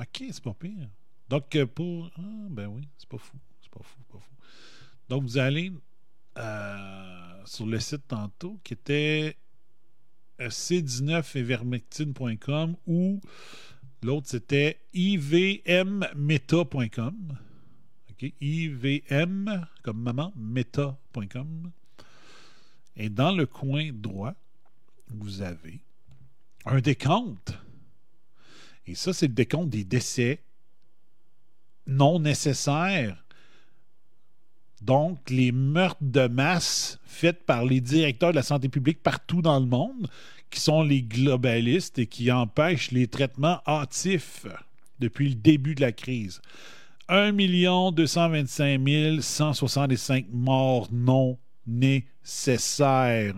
Ok, 0.00 0.24
c'est 0.30 0.42
pas 0.42 0.54
pire? 0.54 0.88
Donc, 1.28 1.54
euh, 1.56 1.66
pour. 1.66 2.10
Ah, 2.16 2.46
ben 2.50 2.68
oui, 2.68 2.88
c'est 2.98 3.08
pas 3.08 3.18
fou. 3.18 3.36
C'est 3.60 3.70
pas 3.70 3.82
fou, 3.82 3.98
pas 4.12 4.18
fou. 4.18 4.32
Donc, 5.08 5.22
vous 5.22 5.38
allez 5.38 5.72
euh, 6.38 7.42
sur 7.44 7.66
le 7.66 7.80
site 7.80 8.06
tantôt 8.08 8.60
qui 8.64 8.72
était 8.74 9.36
euh, 10.40 10.48
c19evermectine.com 10.48 12.76
ou 12.86 13.20
l'autre 14.02 14.28
c'était 14.28 14.80
ivmmeta.com. 14.92 15.78
OK, 18.10 18.32
ivm 18.40 19.66
comme 19.82 20.02
maman, 20.02 20.32
meta.com. 20.36 21.70
Et 22.96 23.08
dans 23.08 23.32
le 23.32 23.46
coin 23.46 23.90
droit, 23.92 24.34
vous 25.08 25.42
avez 25.42 25.80
un 26.64 26.80
décompte. 26.80 27.58
Et 28.86 28.94
ça, 28.94 29.12
c'est 29.12 29.26
le 29.28 29.34
décompte 29.34 29.70
des 29.70 29.84
décès 29.84 30.42
non 31.86 32.20
nécessaires. 32.20 33.24
Donc, 34.82 35.30
les 35.30 35.52
meurtres 35.52 36.02
de 36.02 36.26
masse 36.26 36.98
faits 37.04 37.46
par 37.46 37.64
les 37.64 37.80
directeurs 37.80 38.32
de 38.32 38.36
la 38.36 38.42
santé 38.42 38.68
publique 38.68 39.02
partout 39.02 39.40
dans 39.40 39.58
le 39.58 39.66
monde, 39.66 40.08
qui 40.50 40.60
sont 40.60 40.82
les 40.82 41.02
globalistes 41.02 41.98
et 41.98 42.06
qui 42.06 42.30
empêchent 42.30 42.90
les 42.90 43.06
traitements 43.06 43.60
hâtifs 43.66 44.46
depuis 45.00 45.30
le 45.30 45.34
début 45.34 45.74
de 45.74 45.80
la 45.80 45.92
crise. 45.92 46.40
1 47.08 47.32
225 47.92 49.20
165 49.20 50.26
morts 50.32 50.88
non 50.92 51.38
nécessaires. 51.66 53.34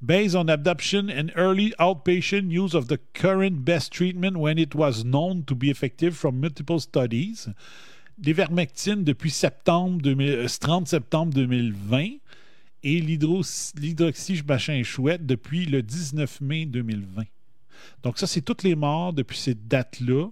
Based 0.00 0.34
on 0.34 0.48
adoption 0.48 1.10
and 1.10 1.30
early 1.36 1.72
outpatient 1.78 2.50
use 2.50 2.74
of 2.74 2.88
the 2.88 2.98
current 3.14 3.64
best 3.64 3.92
treatment 3.92 4.36
when 4.38 4.58
it 4.58 4.74
was 4.74 5.04
known 5.04 5.44
to 5.44 5.54
be 5.54 5.70
effective 5.70 6.16
from 6.16 6.40
multiple 6.40 6.80
studies. 6.80 7.48
L'ivermectine 8.22 9.04
depuis 9.04 9.30
septembre 9.30 10.00
2000 10.02 10.28
euh, 10.28 10.46
30 10.60 10.88
septembre 10.88 11.32
2020 11.34 12.18
et 12.82 13.00
l'hydroxymachin 13.00 14.82
chouette 14.82 15.26
depuis 15.26 15.66
le 15.66 15.82
19 15.82 16.40
mai 16.40 16.66
2020. 16.66 17.24
Donc 18.02 18.18
ça, 18.18 18.26
c'est 18.26 18.42
toutes 18.42 18.62
les 18.62 18.74
morts 18.74 19.12
depuis 19.12 19.38
ces 19.38 19.54
dates-là 19.54 20.28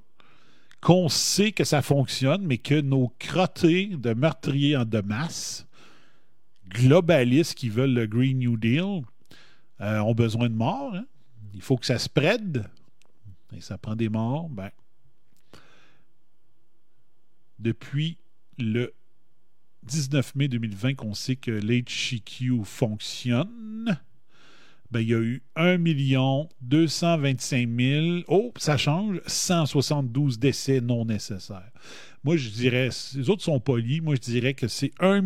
qu'on 0.81 1.09
sait 1.09 1.53
que 1.53 1.65
ça 1.65 1.83
fonctionne, 1.83 2.47
mais 2.47 2.59
que 2.59 2.81
nos 2.81 3.13
crottés 3.19 3.87
de 3.87 4.13
meurtriers 4.15 4.77
en 4.77 4.85
de 4.85 5.01
masse, 5.01 5.67
globalistes 6.69 7.55
qui 7.55 7.69
veulent 7.69 7.95
le 7.95 8.07
Green 8.07 8.39
New 8.39 8.57
Deal, 8.57 9.03
euh, 9.81 10.01
ont 10.01 10.15
besoin 10.15 10.49
de 10.49 10.55
morts. 10.55 10.95
hein. 10.95 11.07
Il 11.55 11.63
faut 11.63 11.77
que 11.77 11.87
ça 11.87 11.99
spread. 11.99 12.67
Et 13.57 13.61
ça 13.61 13.79
prend 13.79 13.97
des 13.97 14.09
morts. 14.09 14.49
Ben, 14.49 14.71
depuis 17.59 18.19
le 18.59 18.95
19 19.85 20.35
mai 20.35 20.49
2020 20.49 20.95
qu'on 20.95 21.15
sait 21.15 21.37
que 21.37 21.51
l'HCQ 21.51 22.65
fonctionne, 22.65 23.99
ben, 24.91 25.01
il 25.01 25.09
y 25.09 25.15
a 25.15 25.19
eu 25.19 25.43
1 25.57 25.79
225 26.61 27.69
000, 27.69 28.07
oh, 28.29 28.53
ça 28.57 28.77
change, 28.77 29.21
172 29.27 30.39
décès 30.39 30.81
non 30.81 31.05
nécessaires. 31.05 31.73
Moi, 32.25 32.37
je 32.37 32.49
dirais, 32.51 32.91
les 33.15 33.31
autres 33.31 33.43
sont 33.43 33.61
polis, 33.61 34.03
moi, 34.03 34.15
je 34.17 34.21
dirais 34.21 34.55
que 34.55 34.69
c'est 34.69 34.93
1 34.99 35.23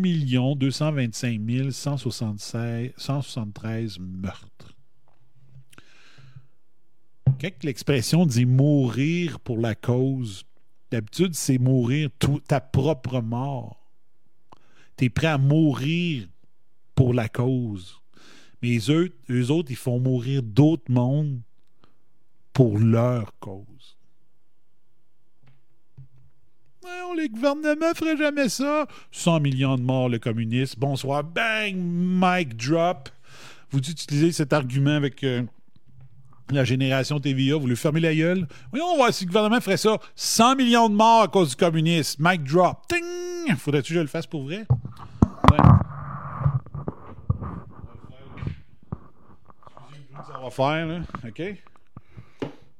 225 0.55 1.71
176 1.71 2.91
173 2.97 3.99
meurtres. 3.99 4.75
Quand 7.41 7.63
l'expression 7.63 8.25
dit 8.25 8.45
mourir 8.45 9.39
pour 9.39 9.57
la 9.57 9.75
cause, 9.75 10.45
d'habitude, 10.91 11.33
c'est 11.33 11.57
mourir 11.57 12.09
ta 12.47 12.61
propre 12.61 13.21
mort. 13.21 13.83
Tu 14.95 15.05
es 15.05 15.09
prêt 15.09 15.27
à 15.27 15.37
mourir 15.37 16.27
pour 16.95 17.13
la 17.13 17.27
cause. 17.27 17.99
Mais 18.61 18.77
eux, 18.89 19.13
eux 19.29 19.51
autres, 19.51 19.71
ils 19.71 19.77
font 19.77 19.99
mourir 19.99 20.41
d'autres 20.43 20.91
mondes 20.91 21.41
pour 22.53 22.77
leur 22.77 23.37
cause. 23.39 23.72
Non, 26.83 27.13
les 27.13 27.29
gouvernements 27.29 27.93
feraient 27.95 28.17
jamais 28.17 28.49
ça. 28.49 28.87
100 29.11 29.39
millions 29.39 29.77
de 29.77 29.83
morts, 29.83 30.09
le 30.09 30.19
communiste. 30.19 30.77
Bonsoir. 30.77 31.23
Bang! 31.23 31.75
Mic 31.77 32.57
drop. 32.57 33.09
Vous 33.71 33.79
utilisez 33.79 34.33
cet 34.33 34.51
argument 34.51 34.95
avec 34.95 35.23
euh, 35.23 35.43
la 36.51 36.65
génération 36.65 37.21
TVA. 37.21 37.55
Vous 37.55 37.67
lui 37.67 37.77
fermez 37.77 38.01
la 38.01 38.13
gueule. 38.13 38.47
Voyons, 38.71 38.87
on 38.87 38.91
va 38.91 38.97
voir 38.97 39.13
si 39.13 39.23
le 39.23 39.29
gouvernement 39.29 39.61
ferait 39.61 39.77
ça. 39.77 39.97
100 40.15 40.57
millions 40.57 40.89
de 40.89 40.95
morts 40.95 41.23
à 41.23 41.27
cause 41.29 41.51
du 41.51 41.55
communisme. 41.55 42.27
Mic 42.27 42.43
drop. 42.43 42.85
Ting! 42.89 43.55
Faudrait-tu 43.55 43.93
que 43.93 43.99
je 43.99 44.01
le 44.01 44.07
fasse 44.07 44.27
pour 44.27 44.43
vrai? 44.43 44.65
Ouais. 45.51 45.57
On 50.37 50.43
va 50.43 50.49
faire, 50.49 50.85
là. 50.85 50.99
OK? 51.25 51.41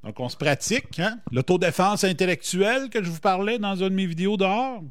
Donc, 0.04 0.20
on 0.20 0.28
se 0.28 0.36
pratique, 0.36 1.00
hein? 1.00 1.20
L'autodéfense 1.32 2.04
intellectuelle 2.04 2.90
que 2.90 3.02
je 3.02 3.10
vous 3.10 3.22
parlais 3.22 3.58
dans 3.58 3.76
une 3.76 3.90
de 3.90 3.96
mes 3.96 4.06
vidéos 4.06 4.36
dehors. 4.36 4.82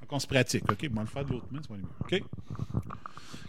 Donc, 0.00 0.10
on 0.10 0.18
se 0.18 0.26
pratique, 0.26 0.64
OK? 0.70 0.88
On 0.90 0.94
va 0.94 1.02
le 1.02 1.06
faire 1.06 1.24
de 1.24 1.32
l'autre 1.32 1.46
main, 1.52 1.60
mieux. 1.70 1.84
OK? 2.00 2.22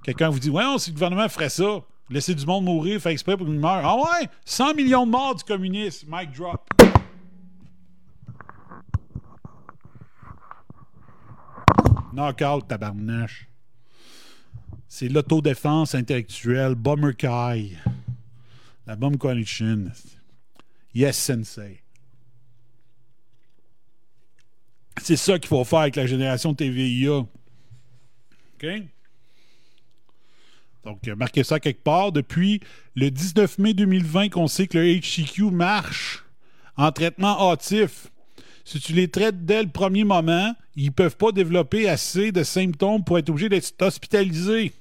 Quelqu'un 0.03 0.29
vous 0.29 0.39
dit, 0.39 0.51
ouais, 0.51 0.63
si 0.77 0.91
le 0.91 0.93
gouvernement 0.93 1.27
ferait 1.27 1.49
ça, 1.49 1.81
laisser 2.10 2.36
du 2.36 2.45
monde 2.45 2.65
mourir, 2.65 3.01
faire 3.01 3.12
exprès 3.12 3.36
pour 3.36 3.47
qu'il 3.47 3.60
meure. 3.60 3.84
Ah 3.84 3.95
ouais? 3.95 4.29
100 4.45 4.75
millions 4.75 5.08
de 5.08 5.12
morts 5.12 5.34
du 5.36 5.43
communisme. 5.43 6.08
Mic 6.12 6.31
drop. 6.31 6.62
Knockout, 12.13 12.67
tabarnache. 12.67 13.49
C'est 14.88 15.10
l'autodéfense 15.10 15.95
intellectuelle, 15.95 16.75
Bomber 16.75 17.13
La 18.88 18.95
Bomb 18.95 19.17
Coalition. 19.17 19.91
Yes, 20.93 21.17
Sensei. 21.17 21.82
C'est 25.02 25.17
ça 25.17 25.38
qu'il 25.39 25.50
faut 25.50 25.63
faire 25.63 25.80
avec 25.80 25.95
la 25.95 26.08
génération 26.08 26.54
TVIA. 26.54 27.17
OK? 27.17 28.65
Donc, 30.84 31.08
euh, 31.08 31.15
marquez 31.15 31.43
ça 31.43 31.60
quelque 31.60 31.84
part. 31.84 32.12
Depuis 32.12 32.62
le 32.95 33.10
19 33.12 33.58
mai 33.58 33.74
2020, 33.74 34.30
qu'on 34.30 34.48
sait 34.48 34.67
que 34.67 34.78
le 34.78 35.00
HCQ 35.00 35.52
marche 35.52 36.24
en 36.78 36.91
traitement 36.91 37.52
hâtif. 37.52 38.08
Si 38.63 38.80
tu 38.80 38.93
les 38.93 39.10
traites 39.10 39.45
dès 39.45 39.63
le 39.63 39.69
premier 39.69 40.04
moment, 40.04 40.56
ils 40.76 40.88
ne 40.88 40.91
peuvent 40.91 41.17
pas 41.17 41.32
développer 41.32 41.89
assez 41.89 42.32
de 42.32 42.43
symptômes 42.43 43.04
pour 43.04 43.17
être 43.17 43.30
obligés 43.30 43.50
d'être 43.50 43.82
hospitalisés. 43.82 44.74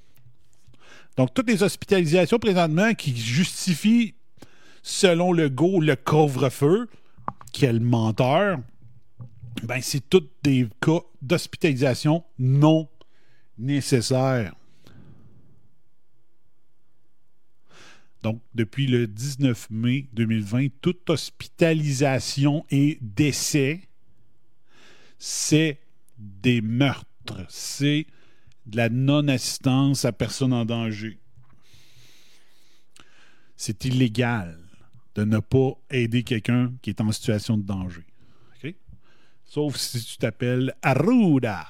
Donc, 1.17 1.33
toutes 1.33 1.49
les 1.49 1.63
hospitalisations 1.63 2.39
présentement 2.39 2.95
qui 2.95 3.17
justifient, 3.17 4.15
selon 4.83 5.33
le 5.33 5.49
go, 5.49 5.81
le 5.81 5.97
couvre-feu, 5.97 6.89
quel 7.53 7.81
menteur, 7.81 8.59
ben, 9.63 9.81
c'est 9.81 10.09
tous 10.11 10.29
des 10.43 10.69
cas 10.81 11.01
d'hospitalisation 11.23 12.25
non 12.39 12.89
nécessaires. 13.59 14.55
Donc, 18.23 18.41
depuis 18.55 18.87
le 18.87 19.07
19 19.07 19.69
mai 19.71 20.09
2020, 20.15 20.69
toute 20.81 21.09
hospitalisation 21.11 22.65
et 22.71 22.99
décès, 23.01 23.83
c'est 25.19 25.79
des 26.19 26.61
meurtres. 26.61 27.45
C'est 27.49 28.07
de 28.67 28.77
la 28.77 28.89
non-assistance 28.89 30.05
à 30.05 30.13
personne 30.13 30.53
en 30.53 30.65
danger. 30.65 31.19
C'est 33.57 33.85
illégal 33.85 34.59
de 35.15 35.25
ne 35.25 35.39
pas 35.39 35.73
aider 35.91 36.25
quelqu'un 36.25 36.73
qui 36.83 36.91
est 36.91 37.01
en 37.01 37.13
situation 37.13 37.57
de 37.57 37.63
danger. 37.63 38.05
Sauf 39.45 39.77
si 39.77 40.03
tu 40.05 40.17
t'appelles 40.17 40.75
Arruda. 40.83 41.67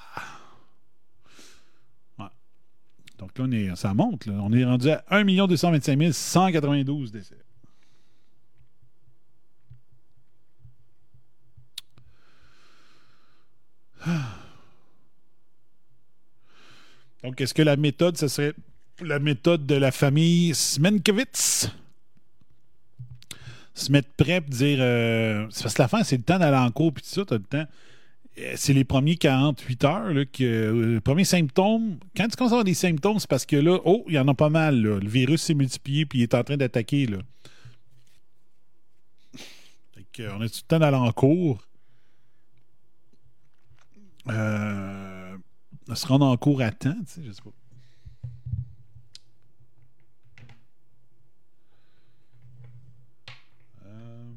Donc 3.18 3.38
là, 3.38 3.44
on 3.46 3.52
est, 3.52 3.76
ça 3.76 3.94
monte. 3.94 4.26
là. 4.26 4.34
On 4.40 4.52
est 4.52 4.64
rendu 4.64 4.88
à 4.90 5.04
1 5.10 5.24
225 5.24 6.12
192 6.12 7.12
décès. 7.12 7.36
Donc, 17.24 17.40
est-ce 17.40 17.54
que 17.54 17.62
la 17.62 17.76
méthode, 17.76 18.16
ce 18.18 18.28
serait 18.28 18.52
la 19.00 19.18
méthode 19.18 19.66
de 19.66 19.74
la 19.74 19.90
famille 19.90 20.54
Smenkevitz? 20.54 21.70
Se 23.74 23.90
mettre 23.90 24.10
prêt 24.16 24.40
pour 24.40 24.50
dire. 24.50 24.78
euh, 24.80 25.46
c'est 25.50 25.62
parce 25.62 25.74
que 25.74 25.82
la 25.82 25.88
fin, 25.88 26.04
c'est 26.04 26.18
le 26.18 26.22
temps 26.22 26.38
d'aller 26.38 26.56
en 26.56 26.70
cours, 26.70 26.92
puis 26.92 27.02
tout 27.02 27.08
ça, 27.08 27.24
tu 27.24 27.34
as 27.34 27.38
le 27.38 27.42
temps. 27.42 27.66
Euh, 28.38 28.52
C'est 28.56 28.72
les 28.74 28.84
premiers 28.84 29.16
48 29.16 29.84
heures, 29.84 30.12
là, 30.12 30.24
que, 30.26 30.44
euh, 30.44 30.94
les 30.94 31.00
premiers 31.00 31.24
symptômes. 31.24 31.98
Quand 32.16 32.28
tu 32.28 32.36
commences 32.36 32.52
à 32.52 32.56
avoir 32.56 32.64
des 32.64 32.74
symptômes, 32.74 33.18
c'est 33.18 33.28
parce 33.28 33.46
que 33.46 33.56
là, 33.56 33.78
oh, 33.84 34.04
il 34.06 34.14
y 34.14 34.18
en 34.18 34.28
a 34.28 34.34
pas 34.34 34.50
mal. 34.50 34.80
Le 34.80 35.08
virus 35.08 35.42
s'est 35.42 35.54
multiplié, 35.54 36.06
puis 36.06 36.20
il 36.20 36.22
est 36.24 36.34
en 36.34 36.44
train 36.44 36.56
d'attaquer, 36.56 37.06
là. 37.06 37.18
Que, 40.12 40.22
on 40.30 40.40
a 40.42 40.48
tout 40.48 40.60
le 40.62 40.68
temps 40.68 40.78
d'aller 40.78 40.96
en 40.96 41.10
cours? 41.10 41.66
Euh, 44.28 44.93
se 45.94 46.06
rendre 46.06 46.26
en 46.26 46.36
cours 46.36 46.60
à 46.62 46.70
temps, 46.72 46.94
tu 47.06 47.06
sais, 47.06 47.22
je 47.24 47.32
sais 47.32 47.42
pas. 47.42 47.50
Euh, 53.86 54.34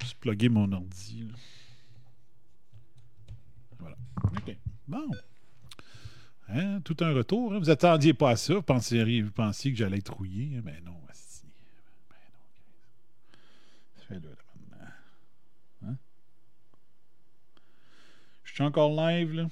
Juste 0.00 0.18
plugger 0.20 0.48
mon 0.48 0.70
ordi. 0.72 1.24
là. 1.28 1.34
Voilà. 3.78 3.96
OK. 4.24 4.56
Bon. 4.86 5.10
Hein, 6.48 6.80
Tout 6.82 6.96
un 7.00 7.12
retour. 7.12 7.54
hein. 7.54 7.58
Vous 7.58 7.70
attendiez 7.70 8.14
pas 8.14 8.30
à 8.30 8.36
ça. 8.36 8.54
Vous 8.54 8.62
pensiez, 8.62 9.02
que 9.72 9.76
j'allais 9.78 9.98
être 9.98 10.12
rouillé. 10.14 10.60
Mais 10.62 10.80
non, 10.82 11.00
asti. 11.08 11.46
Ben 12.10 12.16
non. 12.32 14.02
Fais-le 14.08 14.28
là, 14.28 14.36
maintenant. 14.54 14.86
Hein? 15.92 15.96
Je 18.43 18.43
suis 18.54 18.64
encore 18.64 18.90
live, 18.90 19.32
là. 19.32 19.46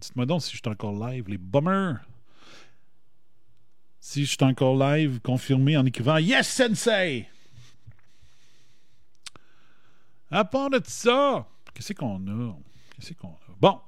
Dites-moi 0.00 0.26
donc 0.26 0.42
si 0.42 0.52
je 0.52 0.56
suis 0.56 0.68
encore 0.68 0.92
live. 0.92 1.28
Les 1.28 1.38
bummers. 1.38 2.00
Si 4.00 4.24
je 4.24 4.30
suis 4.30 4.44
encore 4.44 4.76
live, 4.76 5.20
confirmez 5.22 5.76
en 5.76 5.86
écrivant 5.86 6.18
Yes, 6.18 6.48
Sensei! 6.48 7.26
À 10.30 10.44
part 10.44 10.68
de 10.68 10.80
ça, 10.84 11.48
qu'est-ce 11.72 11.94
qu'on 11.94 12.26
a? 12.28 12.56
Qu'est-ce 12.94 13.14
qu'on 13.14 13.28
a? 13.28 13.56
Bon. 13.58 13.80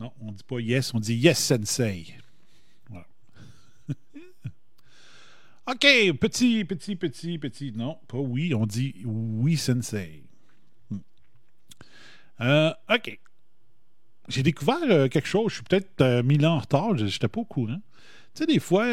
Non, 0.00 0.12
on 0.20 0.32
dit 0.32 0.42
pas 0.42 0.58
yes, 0.58 0.92
on 0.94 0.98
dit 0.98 1.14
yes, 1.14 1.38
Sensei. 1.38 2.16
Voilà. 2.88 3.06
OK, 5.70 5.86
petit, 6.18 6.64
petit, 6.64 6.96
petit, 6.96 7.38
petit. 7.38 7.72
Non, 7.72 7.98
pas 8.08 8.18
oui, 8.18 8.54
on 8.54 8.66
dit 8.66 8.94
oui, 9.04 9.56
Sensei. 9.56 10.24
Hmm. 10.90 10.98
Euh, 12.40 12.72
OK. 12.92 13.20
J'ai 14.28 14.42
découvert 14.42 14.82
euh, 14.90 15.06
quelque 15.06 15.28
chose. 15.28 15.50
Je 15.50 15.54
suis 15.56 15.62
peut-être 15.62 16.00
euh, 16.00 16.22
mille 16.24 16.44
ans 16.44 16.56
en 16.56 16.58
retard. 16.58 16.96
Je 16.96 17.04
n'étais 17.04 17.28
pas 17.28 17.42
au 17.42 17.44
courant. 17.44 17.80
Tu 18.34 18.40
sais, 18.40 18.46
des 18.46 18.58
fois, 18.58 18.86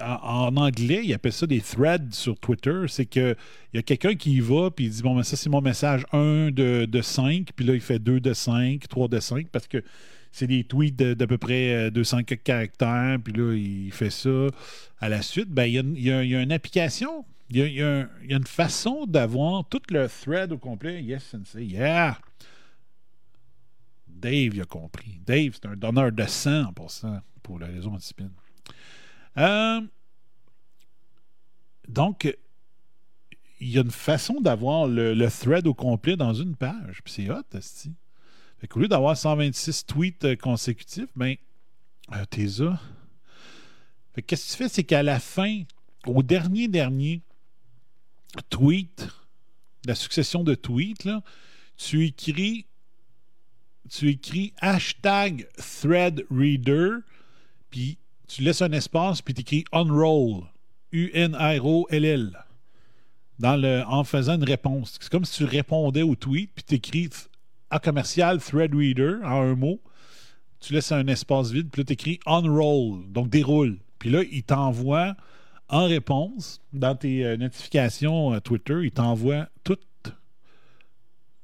en, 0.00 0.56
anglais, 0.56 1.02
ils 1.04 1.14
appellent 1.14 1.32
ça 1.32 1.46
des 1.46 1.60
threads 1.60 2.12
sur 2.12 2.40
Twitter. 2.40 2.82
C'est 2.88 3.06
que 3.06 3.36
il 3.72 3.76
y 3.76 3.78
a 3.78 3.82
quelqu'un 3.82 4.16
qui 4.16 4.32
y 4.32 4.40
va, 4.40 4.72
puis 4.72 4.86
il 4.86 4.90
dit 4.90 5.02
Bon, 5.02 5.14
ben, 5.14 5.22
ça, 5.22 5.36
c'est 5.36 5.50
mon 5.50 5.60
message 5.60 6.04
1 6.12 6.50
de, 6.50 6.86
de 6.86 7.02
5, 7.02 7.50
puis 7.54 7.64
là, 7.64 7.74
il 7.74 7.80
fait 7.80 8.00
2 8.00 8.18
de 8.18 8.32
5, 8.32 8.88
3 8.88 9.06
de 9.06 9.20
5, 9.20 9.48
parce 9.48 9.68
que 9.68 9.84
c'est 10.32 10.46
des 10.46 10.64
tweets 10.64 10.96
d'à 10.96 11.26
peu 11.26 11.38
près 11.38 11.74
euh, 11.74 11.90
200 11.90 12.24
quelques 12.24 12.42
caractères, 12.42 13.18
puis 13.22 13.34
là, 13.34 13.54
il 13.54 13.92
fait 13.92 14.10
ça. 14.10 14.48
À 14.98 15.08
la 15.08 15.20
suite, 15.22 15.50
ben, 15.50 15.64
il 15.64 16.00
y 16.00 16.10
a 16.10 16.22
une- 16.22 16.52
application, 16.52 17.24
il 17.50 17.58
y 17.58 17.82
a, 17.82 18.08
une 18.28 18.46
façon 18.46 19.04
d'avoir 19.06 19.68
tout 19.68 19.82
le 19.90 20.08
thread 20.08 20.52
au 20.52 20.58
complet. 20.58 21.02
Yes, 21.02 21.24
sensei, 21.24 21.64
yeah! 21.64 22.18
Dave, 24.08 24.58
a 24.60 24.64
compris. 24.64 25.20
Dave, 25.26 25.52
c'est 25.54 25.68
un 25.68 25.76
donneur 25.76 26.12
de 26.12 26.24
sang 26.26 26.66
en 26.66 26.72
passant 26.72 27.20
pour 27.42 27.58
la 27.58 27.66
raison 27.66 27.96
discipline. 27.96 28.30
Euh, 29.36 29.80
donc, 31.88 32.32
il 33.60 33.68
y 33.68 33.78
a 33.78 33.82
une 33.82 33.90
façon 33.90 34.40
d'avoir 34.40 34.86
le, 34.86 35.28
thread 35.28 35.66
au 35.66 35.74
complet 35.74 36.16
dans 36.16 36.34
une 36.34 36.56
page. 36.56 37.02
Puis 37.04 37.12
c'est 37.12 37.30
hot. 37.30 37.42
Fait 38.62 38.68
qu'au 38.68 38.78
lieu 38.78 38.86
d'avoir 38.86 39.16
126 39.16 39.86
tweets 39.86 40.24
euh, 40.24 40.36
consécutifs, 40.36 41.08
ben, 41.16 41.34
euh, 42.12 42.24
t'es 42.30 42.46
ça. 42.46 42.80
Fait 44.14 44.22
que 44.22 44.28
qu'est-ce 44.28 44.46
que 44.46 44.50
tu 44.52 44.56
fais, 44.56 44.68
c'est 44.68 44.84
qu'à 44.84 45.02
la 45.02 45.18
fin, 45.18 45.64
au 46.06 46.22
dernier 46.22 46.68
dernier 46.68 47.22
tweet, 48.50 49.08
la 49.84 49.96
succession 49.96 50.44
de 50.44 50.54
tweets, 50.54 51.02
là, 51.02 51.24
tu 51.76 52.04
écris 52.04 52.66
tu 53.90 54.10
écris 54.10 54.52
hashtag 54.60 55.48
threadreader, 55.56 56.98
puis 57.68 57.98
tu 58.28 58.42
laisses 58.42 58.62
un 58.62 58.70
espace, 58.70 59.22
puis 59.22 59.34
tu 59.34 59.40
écris 59.40 59.64
unroll, 59.72 60.44
U-N-R-O-L-L, 60.92 62.44
en 63.42 64.04
faisant 64.04 64.36
une 64.36 64.44
réponse. 64.44 64.98
C'est 65.00 65.10
comme 65.10 65.24
si 65.24 65.38
tu 65.38 65.44
répondais 65.46 66.02
au 66.02 66.14
tweet, 66.14 66.52
puis 66.54 66.62
tu 66.62 66.74
écris 66.76 67.10
à 67.72 67.78
commercial 67.78 68.38
threadreader 68.38 69.16
en 69.24 69.40
un 69.40 69.54
mot. 69.56 69.80
Tu 70.60 70.74
laisses 70.74 70.92
un 70.92 71.06
espace 71.08 71.50
vide, 71.50 71.70
puis 71.72 71.80
là, 71.80 71.86
tu 71.86 71.92
écris 71.94 72.20
unroll, 72.26 73.10
donc 73.10 73.30
déroule. 73.30 73.78
Puis 73.98 74.10
là, 74.10 74.22
il 74.30 74.44
t'envoie 74.44 75.16
en 75.68 75.86
réponse, 75.86 76.60
dans 76.74 76.94
tes 76.94 77.24
euh, 77.24 77.38
notifications 77.38 78.34
euh, 78.34 78.40
Twitter, 78.40 78.80
il 78.84 78.90
t'envoie 78.90 79.48
tout 79.64 79.78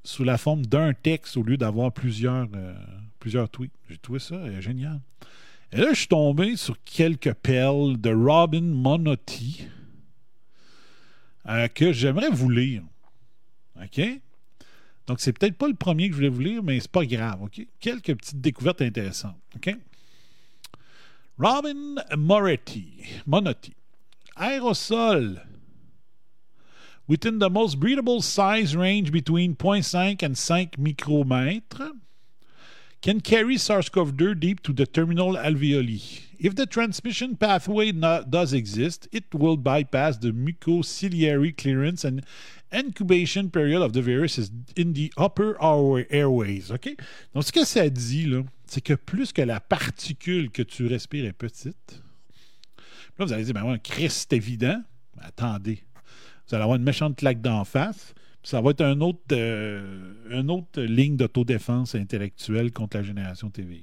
sous 0.04 0.22
la 0.22 0.36
forme 0.36 0.66
d'un 0.66 0.92
texte 0.92 1.36
au 1.38 1.42
lieu 1.42 1.56
d'avoir 1.56 1.92
plusieurs, 1.92 2.46
euh, 2.54 2.74
plusieurs 3.18 3.48
tweets. 3.48 3.72
J'ai 3.88 3.96
trouvé 3.96 4.18
ça 4.18 4.60
génial. 4.60 5.00
Et 5.72 5.78
là, 5.78 5.88
je 5.92 6.00
suis 6.00 6.08
tombé 6.08 6.56
sur 6.56 6.76
quelques 6.84 7.32
perles 7.34 7.98
de 7.98 8.10
Robin 8.10 8.62
Monotti 8.62 9.66
que 11.74 11.92
j'aimerais 11.92 12.30
vous 12.30 12.50
lire. 12.50 12.82
OK? 13.82 14.00
Donc, 15.08 15.20
c'est 15.20 15.32
peut-être 15.32 15.56
pas 15.56 15.68
le 15.68 15.74
premier 15.74 16.08
que 16.10 16.14
je 16.14 16.18
voulais 16.18 16.28
vous 16.28 16.40
lire, 16.40 16.62
mais 16.62 16.78
c'est 16.78 16.92
pas 16.92 17.04
grave. 17.04 17.42
OK? 17.42 17.66
Quelques 17.80 18.14
petites 18.14 18.40
découvertes 18.40 18.82
intéressantes. 18.82 19.36
Robin 21.38 21.96
Moretti, 22.16 23.04
Monotti. 23.26 23.74
Aérosol. 24.36 25.42
Within 27.08 27.38
the 27.38 27.48
most 27.48 27.80
breathable 27.80 28.20
size 28.20 28.76
range 28.76 29.10
between 29.10 29.56
0.5 29.56 30.22
and 30.22 30.36
5 30.36 30.76
micromètres, 30.78 31.92
can 33.00 33.20
carry 33.20 33.56
SARS-CoV-2 33.56 34.38
deep 34.38 34.62
to 34.62 34.72
the 34.74 34.84
terminal 34.84 35.36
alveoli. 35.36 36.20
If 36.40 36.54
the 36.54 36.66
transmission 36.66 37.36
pathway 37.36 37.92
does 37.92 38.52
exist, 38.52 39.08
it 39.10 39.32
will 39.32 39.56
bypass 39.56 40.18
the 40.18 40.32
mucociliary 40.32 41.56
clearance 41.56 42.04
and 42.04 42.24
incubation 42.72 43.48
period 43.48 43.82
of 43.82 43.92
the 43.92 43.98
virus 44.00 44.38
is 44.38 44.50
in 44.78 44.92
the 44.92 45.10
upper 45.18 45.54
airway- 45.60 46.06
airways. 46.10 46.70
OK? 46.72 46.94
Donc, 47.34 47.44
ce 47.44 47.52
que 47.52 47.64
ça 47.64 47.88
dit, 47.88 48.26
là, 48.26 48.42
c'est 48.66 48.80
que 48.82 48.94
plus 48.94 49.32
que 49.32 49.42
la 49.42 49.60
particule 49.60 50.50
que 50.50 50.62
tu 50.62 50.86
respires 50.86 51.24
est 51.24 51.32
petite, 51.32 52.02
là, 53.18 53.24
vous 53.24 53.32
allez 53.32 53.44
dire, 53.44 53.54
ben 53.54 53.64
ouais, 53.64 53.80
Chris, 53.82 54.10
c'est 54.10 54.32
évident. 54.34 54.82
Mais 55.16 55.24
attendez. 55.26 55.82
Vous 56.48 56.54
allez 56.54 56.62
avoir 56.62 56.76
une 56.78 56.84
méchante 56.84 57.16
claque 57.16 57.40
d'en 57.40 57.64
face. 57.64 58.14
puis 58.42 58.50
Ça 58.50 58.60
va 58.60 58.70
être 58.70 58.80
un 58.82 59.00
autre, 59.00 59.20
euh, 59.32 60.14
une 60.30 60.50
autre 60.50 60.80
ligne 60.82 61.16
d'autodéfense 61.16 61.94
intellectuelle 61.94 62.72
contre 62.72 62.96
la 62.98 63.02
génération 63.02 63.50
TVA. 63.50 63.76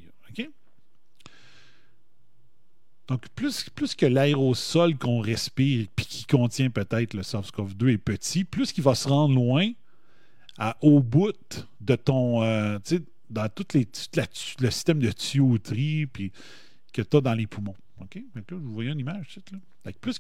Donc, 3.08 3.28
plus, 3.36 3.70
plus 3.76 3.94
que 3.96 4.06
l'aérosol 4.06 4.98
qu'on 4.98 5.20
respire 5.20 5.88
puis 5.96 6.06
qui 6.06 6.26
contient 6.26 6.70
peut-être 6.70 7.14
le 7.14 7.22
SARS-CoV-2 7.22 7.90
est 7.90 7.98
petit, 7.98 8.44
plus 8.44 8.72
qu'il 8.72 8.84
va 8.84 8.96
se 8.96 9.08
rendre 9.08 9.36
loin 9.36 9.72
à- 10.58 10.76
au 10.82 11.02
bout 11.02 11.34
de 11.82 11.96
ton. 11.96 12.44
euh, 12.44 12.80
dans 13.30 13.50
tout 13.50 13.66
les, 13.74 13.86
toute 13.86 14.16
la 14.16 14.26
tu- 14.28 14.56
le 14.60 14.72
système 14.72 15.00
de 15.00 15.12
tuyauterie 15.12 16.06
puis 16.08 16.32
que 16.94 17.02
tu 17.02 17.18
as 17.18 17.22
dans 17.22 17.34
les 17.34 17.48
poumons. 17.48 17.76
OK? 18.02 18.20
Donc 18.36 18.50
là, 18.52 18.58
vous 18.58 18.74
voyez 18.74 18.92
une 18.92 19.00
image, 19.00 19.28
plus, 19.98 20.18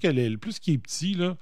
qu'il 0.59 0.73
est 0.75 0.77
petit, 0.79 1.13
là, 1.13 1.37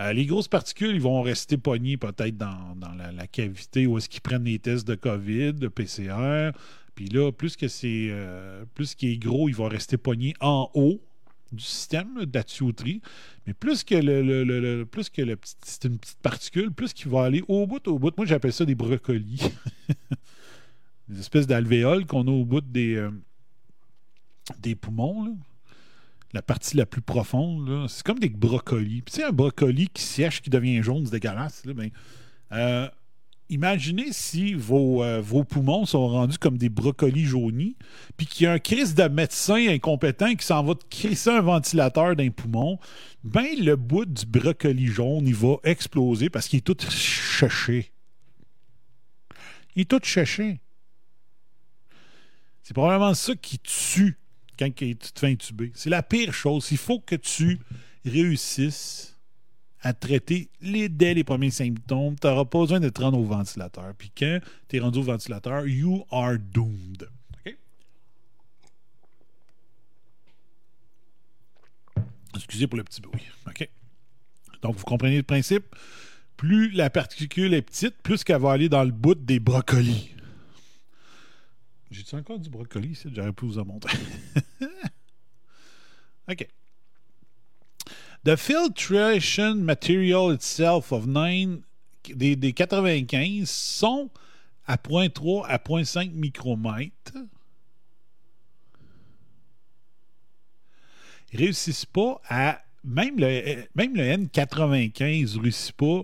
euh, 0.00 0.12
les 0.12 0.26
grosses 0.26 0.48
particules, 0.48 0.94
ils 0.94 1.00
vont 1.00 1.22
rester 1.22 1.56
pognés 1.56 1.96
peut-être 1.96 2.36
dans, 2.36 2.74
dans 2.76 2.92
la, 2.92 3.12
la 3.12 3.26
cavité 3.26 3.86
où 3.86 3.96
est-ce 3.96 4.08
qu'ils 4.08 4.20
prennent 4.20 4.44
les 4.44 4.58
tests 4.58 4.86
de 4.86 4.94
COVID, 4.94 5.54
de 5.54 5.68
PCR. 5.68 6.50
Puis 6.96 7.10
là, 7.10 7.30
plus 7.30 7.56
que 7.56 7.68
c'est 7.68 8.08
euh, 8.10 8.64
plus 8.74 8.94
qu'il 8.94 9.10
est 9.10 9.18
gros, 9.18 9.48
il 9.50 9.54
va 9.54 9.68
rester 9.68 9.98
pogné 9.98 10.34
en 10.40 10.70
haut 10.74 11.00
du 11.52 11.62
système 11.62 12.24
de 12.24 12.30
la 12.32 12.42
tuyauterie. 12.42 13.02
Mais 13.46 13.52
plus 13.52 13.84
que 13.84 13.94
le, 13.94 14.84
plus 14.84 15.10
que 15.10 15.20
le 15.20 15.36
c'est 15.62 15.84
une 15.84 15.98
petite 15.98 16.18
particule, 16.20 16.72
plus 16.72 16.94
qu'il 16.94 17.10
va 17.10 17.24
aller 17.24 17.44
au 17.48 17.66
bout, 17.66 17.86
au 17.86 17.98
bout. 17.98 18.16
Moi, 18.16 18.26
j'appelle 18.26 18.52
ça 18.52 18.64
des 18.64 18.74
brocolis. 18.74 19.42
des 21.08 21.20
espèces 21.20 21.46
d'alvéoles 21.46 22.06
qu'on 22.06 22.26
a 22.26 22.30
au 22.30 22.46
bout 22.46 22.62
des, 22.62 22.96
euh, 22.96 23.12
poumons. 24.80 25.36
La 26.32 26.40
partie 26.40 26.78
la 26.78 26.86
plus 26.86 27.02
profonde, 27.02 27.88
c'est 27.88 28.04
comme 28.04 28.18
des 28.18 28.30
brocolis. 28.30 29.02
Puis 29.02 29.16
tu 29.16 29.22
un 29.22 29.32
brocoli 29.32 29.88
qui 29.88 30.02
sèche, 30.02 30.40
qui 30.40 30.48
devient 30.48 30.82
jaune, 30.82 31.04
c'est 31.04 31.12
dégueulasse. 31.12 31.66
Là, 31.66 31.74
ben, 31.74 31.90
imaginez 33.48 34.12
si 34.12 34.54
vos, 34.54 35.02
euh, 35.02 35.20
vos 35.20 35.44
poumons 35.44 35.86
sont 35.86 36.08
rendus 36.08 36.38
comme 36.38 36.58
des 36.58 36.68
brocolis 36.68 37.24
jaunis, 37.24 37.76
puis 38.16 38.26
qu'il 38.26 38.44
y 38.44 38.46
a 38.46 38.52
un 38.52 38.58
crise 38.58 38.94
de 38.94 39.04
médecin 39.04 39.68
incompétent 39.68 40.34
qui 40.34 40.44
s'en 40.44 40.62
va 40.62 40.74
te 40.74 40.84
crisser 40.88 41.30
un 41.30 41.40
ventilateur 41.40 42.16
d'un 42.16 42.30
poumon, 42.30 42.78
ben 43.24 43.46
le 43.58 43.76
bout 43.76 44.06
du 44.06 44.26
brocoli 44.26 44.86
jaune, 44.86 45.26
il 45.26 45.34
va 45.34 45.56
exploser 45.64 46.30
parce 46.30 46.48
qu'il 46.48 46.58
est 46.58 46.62
tout 46.62 46.76
chéché. 46.88 47.92
Il 49.74 49.82
est 49.82 49.90
tout 49.90 50.00
chéché. 50.02 50.60
C'est 52.62 52.74
probablement 52.74 53.14
ça 53.14 53.34
qui 53.36 53.58
tue 53.58 54.18
quand 54.58 54.74
tu 54.74 54.96
te 54.96 55.20
fais 55.20 55.28
intuber. 55.28 55.70
C'est 55.74 55.90
la 55.90 56.02
pire 56.02 56.32
chose. 56.32 56.68
Il 56.70 56.78
faut 56.78 56.98
que 56.98 57.14
tu 57.14 57.60
réussisses 58.04 59.15
à 59.80 59.92
traiter 59.92 60.48
dès 60.60 61.14
les 61.14 61.24
premiers 61.24 61.50
symptômes. 61.50 62.16
Tu 62.18 62.26
n'auras 62.26 62.44
pas 62.44 62.58
besoin 62.58 62.80
de 62.80 62.88
te 62.88 63.00
rendre 63.00 63.18
au 63.18 63.24
ventilateur. 63.24 63.94
Puis 63.96 64.10
quand 64.16 64.40
tu 64.68 64.76
es 64.76 64.80
rendu 64.80 64.98
au 64.98 65.02
ventilateur, 65.02 65.66
you 65.66 66.04
are 66.10 66.38
doomed. 66.38 67.08
OK? 67.46 67.56
Excusez 72.34 72.66
pour 72.66 72.78
le 72.78 72.84
petit 72.84 73.00
bruit. 73.00 73.22
OK? 73.46 73.68
Donc, 74.62 74.76
vous 74.76 74.84
comprenez 74.84 75.18
le 75.18 75.22
principe? 75.22 75.74
Plus 76.36 76.70
la 76.72 76.90
particule 76.90 77.54
est 77.54 77.62
petite, 77.62 77.94
plus 78.02 78.24
qu'elle 78.24 78.40
va 78.40 78.52
aller 78.52 78.68
dans 78.68 78.84
le 78.84 78.90
bout 78.90 79.14
des 79.14 79.40
brocolis. 79.40 80.10
J'ai-tu 81.90 82.14
encore 82.14 82.38
du 82.38 82.50
brocoli 82.50 82.90
ici? 82.90 83.08
J'aurais 83.14 83.32
pu 83.32 83.46
vous 83.46 83.58
en 83.58 83.64
montrer. 83.64 83.96
OK. 86.28 86.46
The 88.26 88.36
filtration 88.36 89.64
material 89.64 90.32
itself 90.32 90.90
of 90.90 91.06
9 91.06 91.62
des, 92.12 92.34
des 92.34 92.52
95 92.52 93.48
sont 93.48 94.10
à 94.66 94.74
0.3 94.74 95.46
à 95.46 95.58
0.5 95.58 96.10
micromètres. 96.10 97.12
Ils 101.32 101.38
réussissent 101.38 101.86
pas 101.86 102.20
à. 102.28 102.62
Même 102.82 103.16
le, 103.16 103.64
même 103.76 103.94
le 103.94 104.02
N95 104.02 105.36
ne 105.36 105.42
réussit 105.42 105.76
pas 105.76 106.02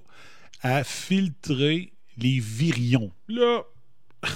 à 0.62 0.84
filtrer 0.84 1.92
les 2.18 2.38
virions. 2.38 3.10
Là. 3.26 3.62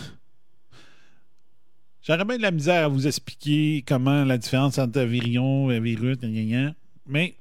J'aurais 2.03 2.25
bien 2.25 2.37
de 2.37 2.43
la 2.43 2.51
misère 2.51 2.87
à 2.87 2.89
vous 2.89 3.07
expliquer 3.07 3.85
comment 3.87 4.25
la 4.25 4.39
différence 4.39 4.79
entre 4.79 4.99
un 4.99 5.07
virion 5.07 5.71
et 5.71 5.77
un 5.77 5.81
virus, 5.81 6.19
mais 7.07 7.37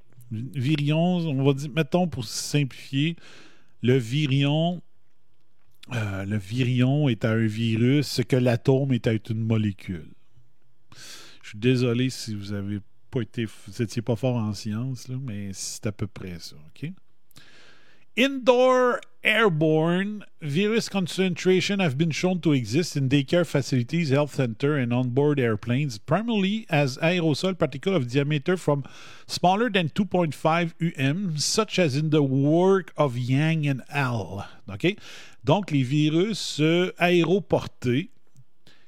virion, 0.53 1.17
on 1.17 1.43
va 1.43 1.53
dire, 1.53 1.69
mettons 1.75 2.07
pour 2.07 2.25
simplifier, 2.25 3.15
le 3.81 3.97
virion, 3.97 4.81
euh, 5.93 6.25
le 6.25 6.37
virion 6.37 7.09
est 7.09 7.25
un 7.25 7.45
virus, 7.45 8.07
ce 8.07 8.21
que 8.21 8.35
l'atome 8.35 8.93
est 8.93 9.29
une 9.29 9.45
molécule. 9.45 10.11
Je 11.43 11.49
suis 11.49 11.59
désolé 11.59 12.09
si 12.09 12.33
vous 12.33 12.53
avez 12.53 12.79
pas 13.11 13.21
été, 13.21 13.45
vous 13.45 13.81
étiez 13.81 14.01
pas 14.01 14.15
fort 14.15 14.37
en 14.37 14.53
sciences, 14.53 15.07
mais 15.09 15.51
c'est 15.53 15.85
à 15.85 15.91
peu 15.91 16.07
près 16.07 16.39
ça, 16.39 16.55
ok? 16.67 16.91
Indoor 18.15 19.01
airborne 19.25 20.23
virus 20.41 20.87
concentration 20.87 21.81
have 21.81 21.97
been 21.97 22.11
shown 22.11 22.39
to 22.39 22.53
exist 22.53 22.95
in 22.95 23.09
daycare 23.09 23.45
facilities, 23.45 24.09
health 24.09 24.35
center, 24.35 24.77
and 24.77 24.93
onboard 24.93 25.37
airplanes, 25.37 25.97
primarily 25.97 26.65
as 26.69 26.97
aerosol 26.99 27.59
particles 27.59 27.93
of 27.93 28.09
diameter 28.09 28.55
from 28.55 28.85
smaller 29.27 29.69
than 29.69 29.89
2.5 29.89 30.97
um, 30.97 31.37
such 31.37 31.77
as 31.77 31.97
in 31.97 32.11
the 32.11 32.23
work 32.23 32.93
of 32.95 33.17
Yang 33.17 33.67
and 33.67 33.83
Al. 33.89 34.47
OK? 34.71 34.95
Donc, 35.43 35.71
les 35.71 35.83
virus 35.83 36.61
euh, 36.61 36.93
aéroportés 36.97 38.11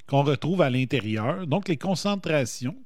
qu'on 0.07 0.23
retrouve 0.23 0.61
à 0.61 0.69
l'intérieur, 0.69 1.45
donc 1.45 1.67
les 1.67 1.75
concentrations 1.75 2.77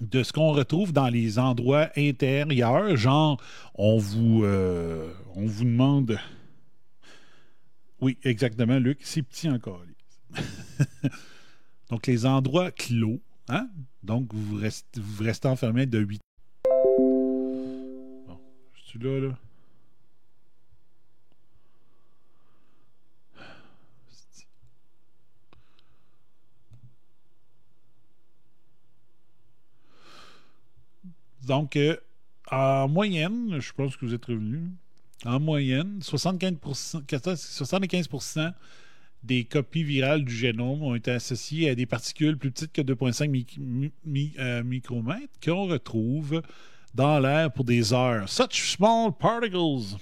de 0.00 0.22
ce 0.22 0.32
qu'on 0.32 0.52
retrouve 0.52 0.92
dans 0.92 1.08
les 1.08 1.38
endroits 1.38 1.88
intérieurs, 1.96 2.96
genre 2.96 3.40
on 3.74 3.98
vous 3.98 4.44
euh, 4.44 5.12
demande 5.36 6.18
oui 8.00 8.18
exactement 8.24 8.78
Luc 8.78 8.98
c'est 9.02 9.22
petit 9.22 9.48
encore 9.48 9.82
donc 11.90 12.06
les 12.06 12.26
endroits 12.26 12.70
clos 12.70 13.20
hein? 13.48 13.68
donc 14.02 14.32
vous 14.34 14.56
restez, 14.56 15.00
vous 15.00 15.24
restez 15.24 15.48
enfermé 15.48 15.86
de 15.86 15.98
8 15.98 16.20
bon, 18.26 18.38
je 18.74 18.82
suis 18.82 18.98
là 18.98 19.20
là 19.20 19.38
Donc, 31.46 31.76
euh, 31.76 31.96
en 32.50 32.88
moyenne, 32.88 33.58
je 33.60 33.72
pense 33.72 33.96
que 33.96 34.04
vous 34.06 34.14
êtes 34.14 34.24
revenu. 34.26 34.68
En 35.24 35.40
moyenne, 35.40 36.00
75%, 36.02 37.02
75% 37.06 38.52
des 39.22 39.44
copies 39.44 39.82
virales 39.82 40.24
du 40.24 40.34
génome 40.34 40.82
ont 40.82 40.94
été 40.94 41.10
associées 41.10 41.70
à 41.70 41.74
des 41.74 41.86
particules 41.86 42.36
plus 42.36 42.50
petites 42.50 42.72
que 42.72 42.82
2,5 42.82 43.28
mi- 43.30 43.46
mi- 43.58 43.92
mi- 44.04 44.34
euh, 44.38 44.62
micromètres 44.62 45.32
qu'on 45.42 45.66
retrouve 45.66 46.42
dans 46.94 47.18
l'air 47.18 47.50
pour 47.52 47.64
des 47.64 47.92
heures. 47.92 48.28
Such 48.28 48.70
small 48.76 49.12
particles 49.18 49.96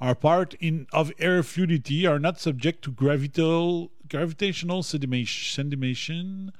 are 0.00 0.14
part 0.16 0.48
in, 0.62 0.84
of 0.92 1.12
air 1.18 1.42
fluidity, 1.42 2.06
are 2.06 2.18
not 2.20 2.34
subject 2.38 2.82
to 2.82 2.92
gravital, 2.92 3.88
gravitational 4.08 4.82
sedimation, 4.82 6.52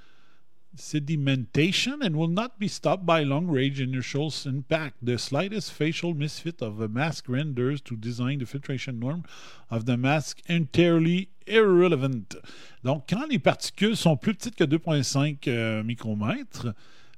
sedimentation, 0.77 2.03
and 2.03 2.17
will 2.17 2.29
not 2.29 2.59
be 2.59 2.69
stopped 2.69 3.05
by 3.05 3.23
long 3.23 3.47
range 3.49 3.81
inertial 3.81 4.33
impact. 4.45 4.97
The 5.03 5.19
slightest 5.19 5.73
facial 5.73 6.15
misfit 6.15 6.63
of 6.63 6.81
a 6.81 6.89
mask 6.89 7.29
renders 7.29 7.81
to 7.83 7.97
design 7.97 8.39
the 8.39 8.47
filtration 8.47 8.99
norm 8.99 9.25
of 9.71 9.87
the 9.87 9.97
mask 9.97 10.41
entirely 10.47 11.29
irrelevant. 11.47 12.37
Donc, 12.85 13.05
quand 13.09 13.27
les 13.29 13.39
particules 13.39 13.97
sont 13.97 14.17
plus 14.17 14.35
petites 14.35 14.57
que 14.57 14.65
2,5 14.65 15.49
euh, 15.49 15.83
micromètres, 15.83 16.75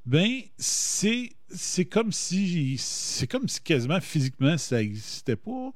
ben 0.07 0.41
c'est 0.57 1.31
c'est 1.51 1.85
comme 1.85 2.13
si 2.13 2.77
c'est 2.79 3.27
comme 3.27 3.49
si 3.49 3.61
quasiment 3.61 4.01
physiquement 4.01 4.57
ça 4.57 4.77
n'existait 4.77 5.37
pas 5.37 5.73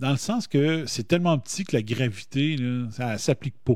dans 0.00 0.10
le 0.10 0.16
sens 0.16 0.46
que 0.46 0.86
c'est 0.86 1.06
tellement 1.06 1.38
petit 1.38 1.64
que 1.64 1.76
la 1.76 1.82
gravité 1.82 2.56
là, 2.56 2.88
ça 2.90 3.18
s'applique 3.18 3.58
pas 3.64 3.74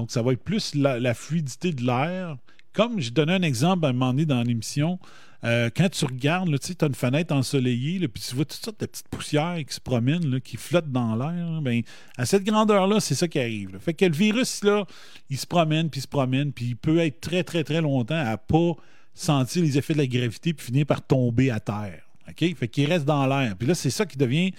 donc 0.00 0.10
ça 0.10 0.22
va 0.22 0.32
être 0.32 0.42
plus 0.42 0.74
la, 0.74 1.14
fluidité 1.14 1.72
de 1.72 1.84
l'air 1.84 2.36
comme 2.72 3.00
je 3.00 3.10
donnais 3.10 3.34
un 3.34 3.42
exemple 3.42 3.84
à 3.84 3.90
un 3.90 3.92
moment 3.92 4.12
donné 4.12 4.24
dans 4.24 4.42
l'émission 4.42 4.98
euh, 5.44 5.70
quand 5.74 5.88
tu 5.88 6.04
regardes, 6.04 6.58
tu 6.58 6.74
as 6.80 6.86
une 6.86 6.94
fenêtre 6.94 7.34
ensoleillée, 7.34 8.06
puis 8.08 8.22
tu 8.22 8.34
vois 8.34 8.44
toutes 8.44 8.62
sortes 8.62 8.80
de 8.80 8.86
petites 8.86 9.08
poussières 9.08 9.56
qui 9.66 9.74
se 9.74 9.80
promènent, 9.80 10.38
qui 10.42 10.58
flottent 10.58 10.92
dans 10.92 11.16
l'air. 11.16 11.62
Ben, 11.62 11.80
à 12.18 12.26
cette 12.26 12.44
grandeur-là, 12.44 13.00
c'est 13.00 13.14
ça 13.14 13.26
qui 13.26 13.38
arrive. 13.38 13.78
Fait 13.80 13.94
que 13.94 14.04
le 14.04 14.12
virus, 14.12 14.62
là, 14.62 14.84
il 15.30 15.38
se 15.38 15.46
promène, 15.46 15.88
puis 15.88 16.00
il 16.00 16.02
se 16.02 16.08
promène, 16.08 16.52
puis 16.52 16.66
il 16.66 16.76
peut 16.76 16.98
être 16.98 17.22
très, 17.22 17.42
très, 17.42 17.64
très 17.64 17.80
longtemps 17.80 18.22
à 18.22 18.36
pas 18.36 18.74
sentir 19.14 19.62
les 19.62 19.78
effets 19.78 19.94
de 19.94 19.98
la 19.98 20.06
gravité, 20.06 20.52
puis 20.52 20.66
finir 20.66 20.84
par 20.84 21.00
tomber 21.00 21.50
à 21.50 21.58
terre. 21.58 22.02
OK? 22.28 22.54
Fait 22.54 22.68
qu'il 22.68 22.86
reste 22.86 23.06
dans 23.06 23.26
l'air. 23.26 23.56
Puis 23.56 23.66
là, 23.66 23.74
c'est 23.74 23.90
ça 23.90 24.04
qui 24.04 24.18
devient 24.18 24.52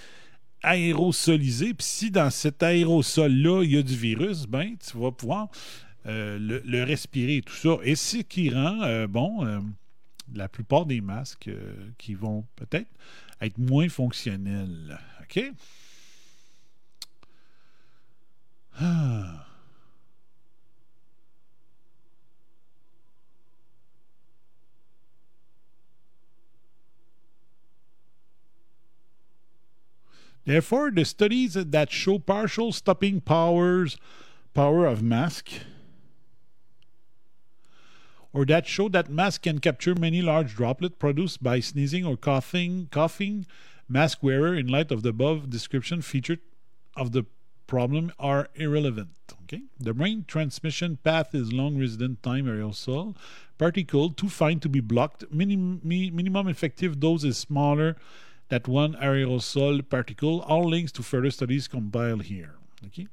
aérosolisé. 0.62 1.74
Puis 1.74 1.86
si 1.86 2.10
dans 2.10 2.30
cet 2.30 2.62
aérosol-là, 2.62 3.62
il 3.64 3.72
y 3.72 3.78
a 3.78 3.82
du 3.82 3.96
virus, 3.96 4.46
ben, 4.46 4.76
tu 4.76 4.98
vas 4.98 5.12
pouvoir 5.12 5.48
euh, 6.06 6.38
le, 6.38 6.82
respirer 6.84 7.36
et 7.36 7.42
tout 7.42 7.54
ça. 7.54 7.76
Et 7.82 7.94
ce 7.94 8.18
qui 8.18 8.50
rend, 8.50 8.82
euh, 8.82 9.06
bon, 9.06 9.46
euh, 9.46 9.60
la 10.34 10.48
plupart 10.48 10.86
des 10.86 11.00
masques 11.00 11.50
qui 11.98 12.14
vont 12.14 12.44
peut-être 12.56 12.90
être 13.40 13.58
moins 13.58 13.88
fonctionnels. 13.88 14.98
OK? 15.22 15.44
Ah. 18.80 19.46
Therefore, 30.44 30.90
the 30.90 31.04
studies 31.04 31.54
that 31.54 31.90
show 31.90 32.18
partial 32.18 32.72
stopping 32.72 33.20
powers 33.20 33.96
power 34.54 34.86
of 34.86 35.02
mask 35.02 35.48
or 38.32 38.44
that 38.46 38.66
show 38.66 38.88
that 38.88 39.10
mask 39.10 39.42
can 39.42 39.58
capture 39.58 39.94
many 39.94 40.22
large 40.22 40.54
droplets 40.54 40.96
produced 40.98 41.42
by 41.42 41.60
sneezing 41.60 42.04
or 42.04 42.16
coughing 42.16 42.88
coughing 42.90 43.46
mask 43.88 44.22
wearer 44.22 44.54
in 44.54 44.66
light 44.66 44.90
of 44.90 45.02
the 45.02 45.10
above 45.10 45.50
description 45.50 46.02
featured 46.02 46.40
of 46.96 47.12
the 47.12 47.24
problem 47.66 48.12
are 48.18 48.48
irrelevant 48.54 49.10
okay? 49.44 49.62
The 49.78 49.94
brain 49.94 50.24
transmission 50.26 50.98
path 51.02 51.34
is 51.34 51.52
long 51.52 51.78
resident 51.78 52.22
time 52.22 52.46
aerosol 52.46 53.16
particle 53.58 54.10
too 54.10 54.28
fine 54.28 54.60
to 54.60 54.68
be 54.68 54.80
blocked. 54.80 55.24
Minim, 55.30 55.80
minimum 55.84 56.48
effective 56.48 57.00
dose 57.00 57.24
is 57.24 57.38
smaller 57.38 57.96
that 58.52 58.68
one 58.68 58.94
aerosol 59.08 59.82
particle 59.94 60.40
all 60.42 60.68
links 60.74 60.92
to 60.92 61.02
further 61.02 61.32
studies 61.38 61.66
compiled 61.76 62.22
here 62.34 62.54
okay 62.86 63.06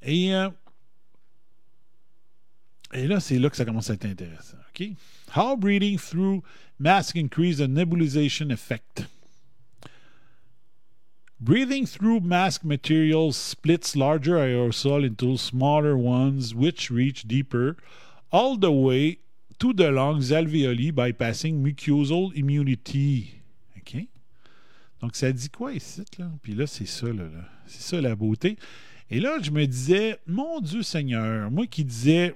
et 0.00 0.32
Et 2.94 3.06
là, 3.06 3.20
c'est 3.20 3.38
là 3.38 3.50
que 3.50 3.56
ça 3.56 3.64
commence 3.64 3.90
à 3.90 3.94
être 3.94 4.06
intéressant. 4.06 4.56
OK? 4.70 4.94
How 5.36 5.56
breathing 5.56 5.98
through 5.98 6.42
mask 6.78 7.16
increase 7.16 7.58
the 7.58 7.68
nebulization 7.68 8.50
effect. 8.50 9.04
Breathing 11.40 11.86
through 11.86 12.20
mask 12.20 12.64
materials 12.64 13.36
splits 13.36 13.94
larger 13.94 14.36
aerosol 14.36 15.04
into 15.04 15.36
smaller 15.36 15.96
ones, 15.96 16.54
which 16.54 16.90
reach 16.90 17.28
deeper, 17.28 17.76
all 18.32 18.56
the 18.56 18.72
way 18.72 19.18
to 19.58 19.72
the 19.72 19.90
lungs 19.90 20.30
alveoli 20.30 20.90
bypassing 20.90 21.62
mucosal 21.62 22.34
immunity. 22.34 23.37
Donc, 25.00 25.16
ça 25.16 25.32
dit 25.32 25.48
quoi 25.48 25.72
ici? 25.72 26.04
Là? 26.18 26.30
Puis 26.42 26.54
là, 26.54 26.66
c'est 26.66 26.86
ça, 26.86 27.06
là. 27.06 27.24
C'est 27.66 27.82
ça 27.82 28.00
la 28.00 28.16
beauté. 28.16 28.56
Et 29.10 29.20
là, 29.20 29.38
je 29.40 29.50
me 29.50 29.66
disais, 29.66 30.18
mon 30.26 30.60
Dieu 30.60 30.82
Seigneur, 30.82 31.50
moi 31.50 31.66
qui 31.66 31.84
disais 31.84 32.34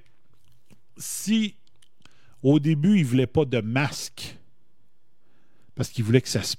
si 0.97 1.55
au 2.41 2.59
début, 2.59 2.97
il 2.97 3.03
ne 3.03 3.07
voulait 3.07 3.27
pas 3.27 3.45
de 3.45 3.61
masque 3.61 4.37
parce 5.75 5.89
qu'il 5.89 6.03
voulait 6.03 6.21
que 6.21 6.29
ça 6.29 6.43
se 6.43 6.55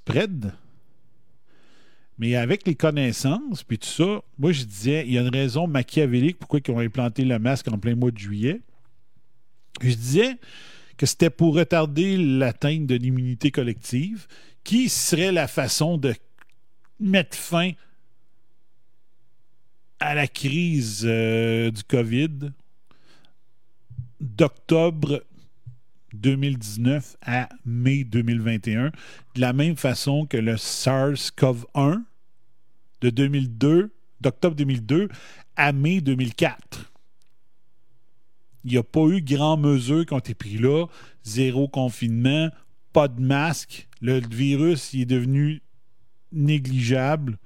mais 2.17 2.37
avec 2.37 2.67
les 2.67 2.77
connaissances, 2.77 3.65
puis 3.65 3.79
tout 3.79 3.89
ça, 3.89 4.23
moi 4.39 4.53
je 4.53 4.65
disais, 4.65 5.05
il 5.07 5.15
y 5.15 5.19
a 5.19 5.23
une 5.23 5.35
raison 5.35 5.67
machiavélique 5.67 6.39
pourquoi 6.39 6.61
ils 6.65 6.71
ont 6.71 6.79
implanté 6.79 7.25
le 7.25 7.39
masque 7.39 7.69
en 7.69 7.79
plein 7.79 7.97
mois 7.97 8.13
de 8.13 8.19
juillet. 8.19 8.61
Je 9.81 9.95
disais 9.95 10.37
que 10.97 11.07
c'était 11.07 11.31
pour 11.31 11.55
retarder 11.55 12.17
l'atteinte 12.17 12.87
de 12.87 12.95
l'immunité 12.95 13.51
collective, 13.51 14.27
qui 14.63 14.89
serait 14.89 15.33
la 15.33 15.49
façon 15.49 15.99
de 15.99 16.15
mettre 17.01 17.37
fin 17.37 17.73
à 20.01 20.15
la 20.15 20.27
crise 20.27 21.03
euh, 21.05 21.71
du 21.71 21.83
COVID 21.85 22.53
d'octobre 24.21 25.25
2019 26.15 27.17
à 27.23 27.49
mai 27.65 28.05
2021, 28.05 28.87
de 28.87 29.41
la 29.41 29.53
même 29.53 29.77
façon 29.77 30.27
que 30.27 30.37
le 30.37 30.55
SARS-CoV-1 30.55 32.03
de 33.01 33.11
2002, 33.11 33.91
d'octobre 34.21 34.57
2002 34.57 35.09
à 35.57 35.73
mai 35.73 36.01
2004. 36.01 36.94
Il 38.65 38.73
n'y 38.73 38.79
a 38.79 38.83
pas 38.83 39.07
eu 39.09 39.21
grand 39.21 39.57
mesure 39.57 40.07
qui 40.07 40.15
ont 40.15 40.19
été 40.19 40.35
prises 40.35 40.61
là, 40.61 40.87
zéro 41.23 41.69
confinement, 41.69 42.51
pas 42.93 43.09
de 43.09 43.21
masque, 43.21 43.89
le 44.01 44.21
virus 44.21 44.95
est 44.95 45.05
devenu 45.05 45.63
négligeable, 46.33 47.39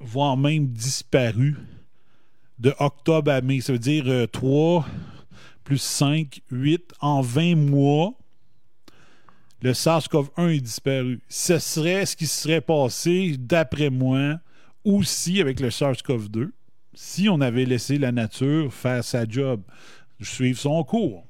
voire 0.00 0.36
même 0.36 0.68
disparu 0.68 1.56
de 2.58 2.74
octobre 2.78 3.30
à 3.30 3.40
mai. 3.40 3.60
Ça 3.60 3.72
veut 3.72 3.78
dire 3.78 4.04
3 4.30 4.84
euh, 4.84 4.90
plus 5.64 5.78
5, 5.78 6.40
8. 6.50 6.92
En 7.00 7.20
20 7.20 7.56
mois, 7.56 8.14
le 9.62 9.72
SARS-CoV-1 9.72 10.56
est 10.56 10.60
disparu. 10.60 11.20
Ce 11.28 11.58
serait 11.58 12.06
ce 12.06 12.16
qui 12.16 12.26
serait 12.26 12.60
passé, 12.60 13.36
d'après 13.38 13.90
moi, 13.90 14.40
aussi 14.84 15.40
avec 15.40 15.60
le 15.60 15.70
SARS-CoV-2, 15.70 16.50
si 16.94 17.28
on 17.28 17.40
avait 17.40 17.64
laissé 17.64 17.98
la 17.98 18.12
nature 18.12 18.72
faire 18.72 19.02
sa 19.02 19.26
job, 19.28 19.62
suivre 20.20 20.58
son 20.58 20.84
cours 20.84 21.26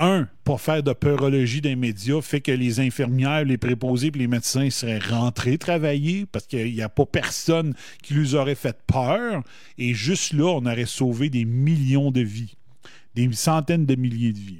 un, 0.00 0.28
pas 0.44 0.56
faire 0.56 0.82
de 0.82 0.94
peurologie 0.94 1.60
des 1.60 1.76
médias 1.76 2.22
fait 2.22 2.40
que 2.40 2.50
les 2.50 2.80
infirmières, 2.80 3.44
les 3.44 3.58
préposés 3.58 4.06
et 4.06 4.18
les 4.18 4.26
médecins 4.26 4.70
seraient 4.70 4.98
rentrés 4.98 5.58
travailler 5.58 6.24
parce 6.24 6.46
qu'il 6.46 6.72
n'y 6.72 6.80
a 6.80 6.88
pas 6.88 7.04
personne 7.04 7.74
qui 8.02 8.14
leur 8.14 8.42
aurait 8.42 8.54
fait 8.54 8.82
peur. 8.86 9.44
Et 9.76 9.92
juste 9.92 10.32
là, 10.32 10.46
on 10.46 10.64
aurait 10.64 10.86
sauvé 10.86 11.28
des 11.28 11.44
millions 11.44 12.10
de 12.10 12.22
vies, 12.22 12.56
des 13.14 13.30
centaines 13.32 13.84
de 13.84 13.94
milliers 13.94 14.32
de 14.32 14.38
vies. 14.38 14.58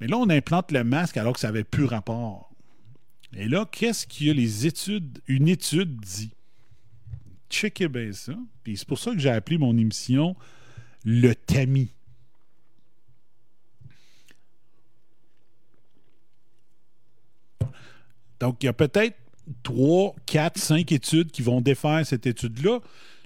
Mais 0.00 0.06
là, 0.06 0.16
on 0.16 0.30
implante 0.30 0.70
le 0.70 0.84
masque 0.84 1.16
alors 1.16 1.34
que 1.34 1.40
ça 1.40 1.48
n'avait 1.48 1.64
plus 1.64 1.84
rapport. 1.84 2.49
Et 3.36 3.48
là, 3.48 3.66
qu'est-ce 3.70 4.06
qu'il 4.06 4.26
y 4.26 4.30
a 4.30 4.34
les 4.34 4.66
études, 4.66 5.20
une 5.28 5.48
étude 5.48 6.00
dit? 6.00 6.32
Checkez 7.48 7.88
bien 7.88 8.12
ça. 8.12 8.34
Puis 8.62 8.76
c'est 8.76 8.86
pour 8.86 8.98
ça 8.98 9.12
que 9.12 9.18
j'ai 9.18 9.30
appelé 9.30 9.58
mon 9.58 9.76
émission 9.76 10.36
le 11.04 11.34
tamis. 11.34 11.92
Donc, 18.40 18.62
il 18.62 18.66
y 18.66 18.68
a 18.68 18.72
peut-être 18.72 19.16
3, 19.62 20.14
4, 20.26 20.58
5 20.58 20.92
études 20.92 21.30
qui 21.30 21.42
vont 21.42 21.60
défaire 21.60 22.04
cette 22.06 22.26
étude-là. 22.26 22.80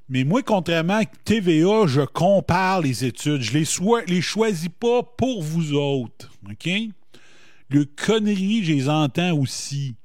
Mais 0.08 0.24
moi, 0.24 0.42
contrairement 0.42 0.98
à 0.98 1.04
TVA, 1.04 1.86
je 1.86 2.02
compare 2.02 2.82
les 2.82 3.04
études. 3.04 3.40
Je 3.40 3.52
les, 3.52 3.64
les 4.06 4.20
choisis 4.20 4.68
pas 4.68 5.02
pour 5.02 5.42
vous 5.42 5.72
autres. 5.74 6.30
OK? 6.50 6.68
Le 7.74 7.84
connerie, 7.86 8.62
je 8.62 8.72
les 8.72 8.88
entends 8.88 9.36
aussi. 9.36 9.96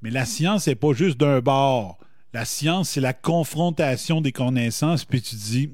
Mais 0.00 0.08
la 0.08 0.24
science 0.24 0.66
n'est 0.66 0.74
pas 0.74 0.94
juste 0.94 1.18
d'un 1.18 1.40
bord. 1.40 1.98
La 2.32 2.46
science, 2.46 2.88
c'est 2.88 3.02
la 3.02 3.12
confrontation 3.12 4.22
des 4.22 4.32
connaissances, 4.32 5.04
puis 5.04 5.20
tu 5.20 5.36
dis. 5.36 5.70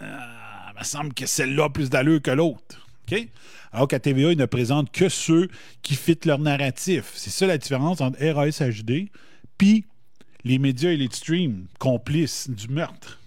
Ah, 0.00 0.72
me 0.78 0.84
semble 0.84 1.14
que 1.14 1.26
celle-là 1.26 1.64
a 1.64 1.70
plus 1.70 1.90
d'allure 1.90 2.22
que 2.22 2.30
l'autre. 2.30 2.86
OK? 3.10 3.28
Alors 3.72 3.88
qu'à 3.88 3.98
TVA, 3.98 4.30
ils 4.30 4.38
ne 4.38 4.46
présentent 4.46 4.92
que 4.92 5.08
ceux 5.08 5.48
qui 5.82 5.96
fitent 5.96 6.26
leur 6.26 6.38
narratif. 6.38 7.10
C'est 7.16 7.30
ça 7.30 7.48
la 7.48 7.58
différence 7.58 8.00
entre 8.00 8.24
RAS 8.24 8.60
HD 8.60 9.10
puis 9.58 9.84
les 10.44 10.60
médias 10.60 10.90
et 10.90 10.96
les 10.96 11.08
streams 11.10 11.66
complices 11.80 12.48
du 12.48 12.68
meurtre. 12.68 13.18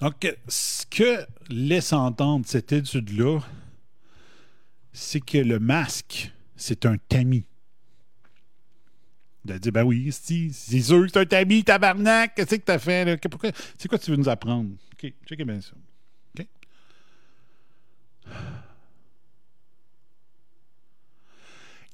Donc, 0.00 0.36
ce 0.48 0.84
que 0.86 1.24
laisse 1.48 1.92
entendre 1.92 2.44
cette 2.46 2.72
étude-là, 2.72 3.40
c'est 4.92 5.20
que 5.20 5.38
le 5.38 5.58
masque, 5.58 6.32
c'est 6.56 6.86
un 6.86 6.96
tamis. 6.96 7.44
Il 9.44 9.52
a 9.52 9.58
dit, 9.58 9.70
ben 9.70 9.84
oui, 9.84 10.10
c'est 10.10 10.50
sûr 10.80 11.02
que 11.02 11.08
c'est 11.12 11.18
un 11.20 11.26
tamis, 11.26 11.64
tabarnak, 11.64 12.34
qu'est-ce 12.34 12.54
que 12.56 12.62
t'as 12.62 12.78
fait? 12.78 13.20
Que- 13.20 13.28
C'est 13.76 13.88
quoi 13.88 13.98
tu 13.98 14.10
veux 14.10 14.16
nous 14.16 14.28
apprendre? 14.28 14.70
OK, 14.94 15.12
checkez 15.26 15.44
bien 15.44 15.60
ça. 15.60 15.72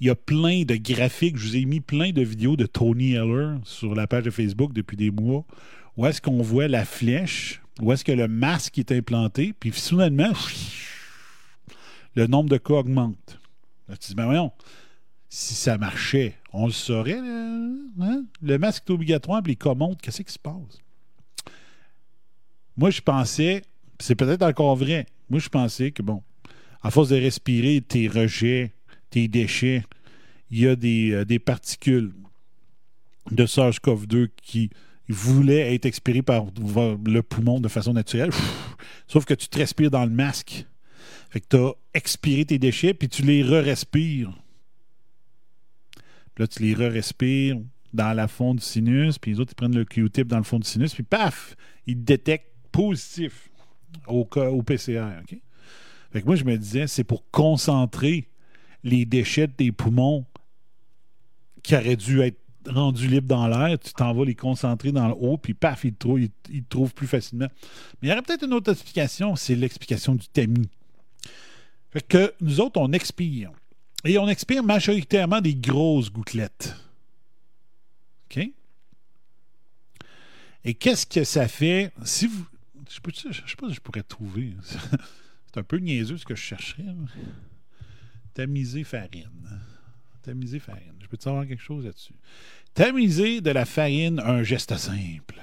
Il 0.00 0.06
y 0.06 0.10
a 0.10 0.14
plein 0.14 0.62
de 0.62 0.76
graphiques. 0.76 1.36
Je 1.36 1.46
vous 1.48 1.56
ai 1.56 1.64
mis 1.66 1.80
plein 1.80 2.10
de 2.10 2.22
vidéos 2.22 2.56
de 2.56 2.66
Tony 2.66 3.12
Heller 3.14 3.58
sur 3.64 3.94
la 3.94 4.06
page 4.06 4.24
de 4.24 4.30
Facebook 4.30 4.72
depuis 4.72 4.96
des 4.96 5.10
mois. 5.10 5.44
Où 5.96 6.06
est-ce 6.06 6.22
qu'on 6.22 6.40
voit 6.40 6.68
la 6.68 6.84
flèche? 6.84 7.59
Où 7.80 7.92
est-ce 7.92 8.04
que 8.04 8.12
le 8.12 8.28
masque 8.28 8.78
est 8.78 8.92
implanté? 8.92 9.54
Puis 9.58 9.72
soudainement, 9.72 10.32
le 12.14 12.26
nombre 12.26 12.50
de 12.50 12.58
cas 12.58 12.74
augmente. 12.74 13.38
Là, 13.88 13.96
tu 13.96 14.08
dis, 14.08 14.14
ben 14.14 14.26
voyons, 14.26 14.52
si 15.28 15.54
ça 15.54 15.78
marchait, 15.78 16.36
on 16.52 16.66
le 16.66 16.72
saurait. 16.72 17.18
hein? 17.18 18.24
Le 18.42 18.58
masque 18.58 18.84
est 18.86 18.92
obligatoire, 18.92 19.42
puis 19.42 19.52
les 19.52 19.56
cas 19.56 19.74
montent. 19.74 20.00
Qu'est-ce 20.00 20.22
qui 20.22 20.32
se 20.32 20.38
passe? 20.38 20.78
Moi, 22.76 22.90
je 22.90 23.00
pensais, 23.00 23.62
c'est 23.98 24.14
peut-être 24.14 24.42
encore 24.42 24.76
vrai, 24.76 25.06
moi, 25.28 25.40
je 25.40 25.48
pensais 25.48 25.92
que, 25.92 26.02
bon, 26.02 26.22
à 26.82 26.90
force 26.90 27.10
de 27.10 27.16
respirer 27.16 27.80
tes 27.80 28.08
rejets, 28.08 28.72
tes 29.10 29.28
déchets, 29.28 29.84
il 30.50 30.60
y 30.60 30.66
a 30.66 30.76
des, 30.76 31.12
euh, 31.12 31.24
des 31.24 31.38
particules 31.38 32.12
de 33.30 33.46
SARS-CoV-2 33.46 34.28
qui 34.42 34.70
voulaient 35.12 35.74
être 35.74 35.86
expirées 35.86 36.22
par 36.22 36.46
le 37.04 37.20
poumon 37.22 37.60
de 37.60 37.68
façon 37.68 37.92
naturelle. 37.92 38.30
Sauf 39.06 39.24
que 39.24 39.34
tu 39.34 39.48
te 39.48 39.58
respires 39.58 39.90
dans 39.90 40.04
le 40.04 40.10
masque. 40.10 40.66
Fait 41.30 41.40
que 41.40 41.46
tu 41.48 41.56
as 41.56 41.72
expiré 41.94 42.44
tes 42.44 42.58
déchets, 42.58 42.94
puis 42.94 43.08
tu 43.08 43.22
les 43.22 43.42
re-respires. 43.42 44.32
Là, 46.38 46.46
tu 46.46 46.62
les 46.62 46.74
re-respires 46.74 47.58
dans 47.92 48.12
la 48.12 48.28
fond 48.28 48.54
du 48.54 48.62
sinus, 48.62 49.18
puis 49.18 49.32
les 49.32 49.40
autres, 49.40 49.52
ils 49.52 49.56
prennent 49.56 49.76
le 49.76 49.84
Q-tip 49.84 50.26
dans 50.26 50.38
le 50.38 50.44
fond 50.44 50.58
du 50.58 50.66
sinus, 50.68 50.94
puis 50.94 51.02
paf, 51.02 51.56
ils 51.86 51.96
te 51.96 52.00
détectent 52.00 52.54
positif 52.72 53.50
au, 54.06 54.24
cas- 54.24 54.50
au 54.50 54.62
PCR. 54.62 55.06
Fait 56.12 56.20
que 56.20 56.26
moi, 56.26 56.36
je 56.36 56.44
me 56.44 56.56
disais, 56.56 56.86
c'est 56.86 57.04
pour 57.04 57.28
concentrer 57.30 58.28
les 58.82 59.04
déchets 59.04 59.48
de 59.48 59.52
tes 59.52 59.72
poumons 59.72 60.24
qui 61.62 61.74
auraient 61.76 61.96
dû 61.96 62.20
être 62.22 62.38
rendus 62.66 63.08
libres 63.08 63.28
dans 63.28 63.48
l'air, 63.48 63.78
tu 63.78 63.92
t'en 63.92 64.12
vas 64.12 64.24
les 64.24 64.34
concentrer 64.34 64.92
dans 64.92 65.08
le 65.08 65.14
haut, 65.14 65.38
puis 65.38 65.54
paf, 65.54 65.84
ils 65.84 65.94
te, 65.94 66.06
trouvent, 66.68 66.94
plus 66.94 67.06
facilement. 67.06 67.48
Mais 68.00 68.08
il 68.08 68.10
y 68.10 68.12
aurait 68.12 68.22
peut-être 68.22 68.44
une 68.44 68.54
autre 68.54 68.72
explication, 68.72 69.36
c'est 69.36 69.54
l'explication 69.54 70.14
du 70.14 70.28
tamis. 70.28 70.68
Fait 71.90 72.06
que 72.06 72.34
nous 72.40 72.60
autres, 72.60 72.80
on 72.80 72.92
expire. 72.92 73.50
Et 74.04 74.18
on 74.18 74.28
expire 74.28 74.62
majoritairement 74.62 75.40
des 75.40 75.54
grosses 75.54 76.10
gouttelettes. 76.10 76.74
OK? 78.30 78.50
Et 80.64 80.74
qu'est-ce 80.74 81.06
que 81.06 81.24
ça 81.24 81.48
fait? 81.48 81.92
Si 82.04 82.26
vous. 82.26 82.46
Je 82.88 83.28
ne 83.28 83.32
sais 83.32 83.56
pas 83.56 83.68
si 83.68 83.74
je 83.74 83.80
pourrais 83.80 84.02
trouver. 84.02 84.54
C'est 85.46 85.58
un 85.58 85.62
peu 85.62 85.78
niaiseux 85.78 86.16
ce 86.16 86.24
que 86.24 86.34
je 86.34 86.42
chercherais. 86.42 86.84
Tamiser 88.34 88.84
farine. 88.84 89.60
Tamiser 90.22 90.60
farine. 90.60 90.99
Je 91.10 91.16
peux 91.16 91.18
te 91.18 91.24
savoir 91.24 91.44
quelque 91.44 91.60
chose 91.60 91.86
là-dessus? 91.86 92.14
Tamiser 92.72 93.40
de 93.40 93.50
la 93.50 93.64
farine, 93.64 94.20
un 94.20 94.44
geste 94.44 94.76
simple. 94.76 95.42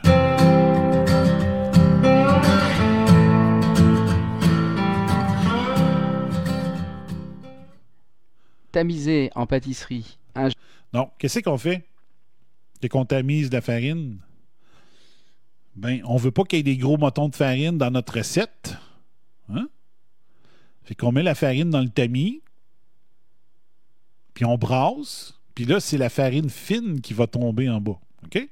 Tamisé 8.71 9.29
en 9.35 9.45
pâtisserie. 9.45 10.17
Un 10.35 10.47
Non, 10.93 11.11
qu'est-ce 11.17 11.39
qu'on 11.39 11.57
fait? 11.57 11.83
C'est 12.79 12.87
qu'on 12.87 13.03
tamise 13.03 13.49
de 13.49 13.55
la 13.55 13.61
farine? 13.61 14.19
Ben, 15.75 16.01
on 16.05 16.15
veut 16.15 16.31
pas 16.31 16.45
qu'il 16.45 16.59
y 16.59 16.61
ait 16.61 16.63
des 16.63 16.77
gros 16.77 16.95
motons 16.95 17.27
de 17.27 17.35
farine 17.35 17.77
dans 17.77 17.91
notre 17.91 18.19
recette. 18.19 18.77
Hein? 19.49 19.67
Fait 20.85 20.95
qu'on 20.95 21.11
met 21.11 21.23
la 21.23 21.35
farine 21.35 21.71
dans 21.71 21.81
le 21.81 21.89
tamis, 21.89 22.41
puis 24.33 24.45
on 24.45 24.57
brasse, 24.57 25.36
puis 25.57 25.65
là, 25.65 25.79
c'est 25.79 25.97
la 25.97 26.09
farine 26.09 26.51
fine 26.51 27.01
qui 27.01 27.15
va 27.15 27.25
tomber 27.25 27.67
en 27.67 27.81
bas. 27.81 27.97
OK? 28.25 28.47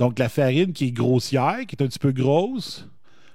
Donc, 0.00 0.18
la 0.18 0.28
farine 0.28 0.72
qui 0.72 0.86
est 0.86 0.90
grossière, 0.90 1.60
qui 1.68 1.76
est 1.76 1.82
un 1.82 1.86
petit 1.86 2.00
peu 2.00 2.10
grosse, 2.10 2.88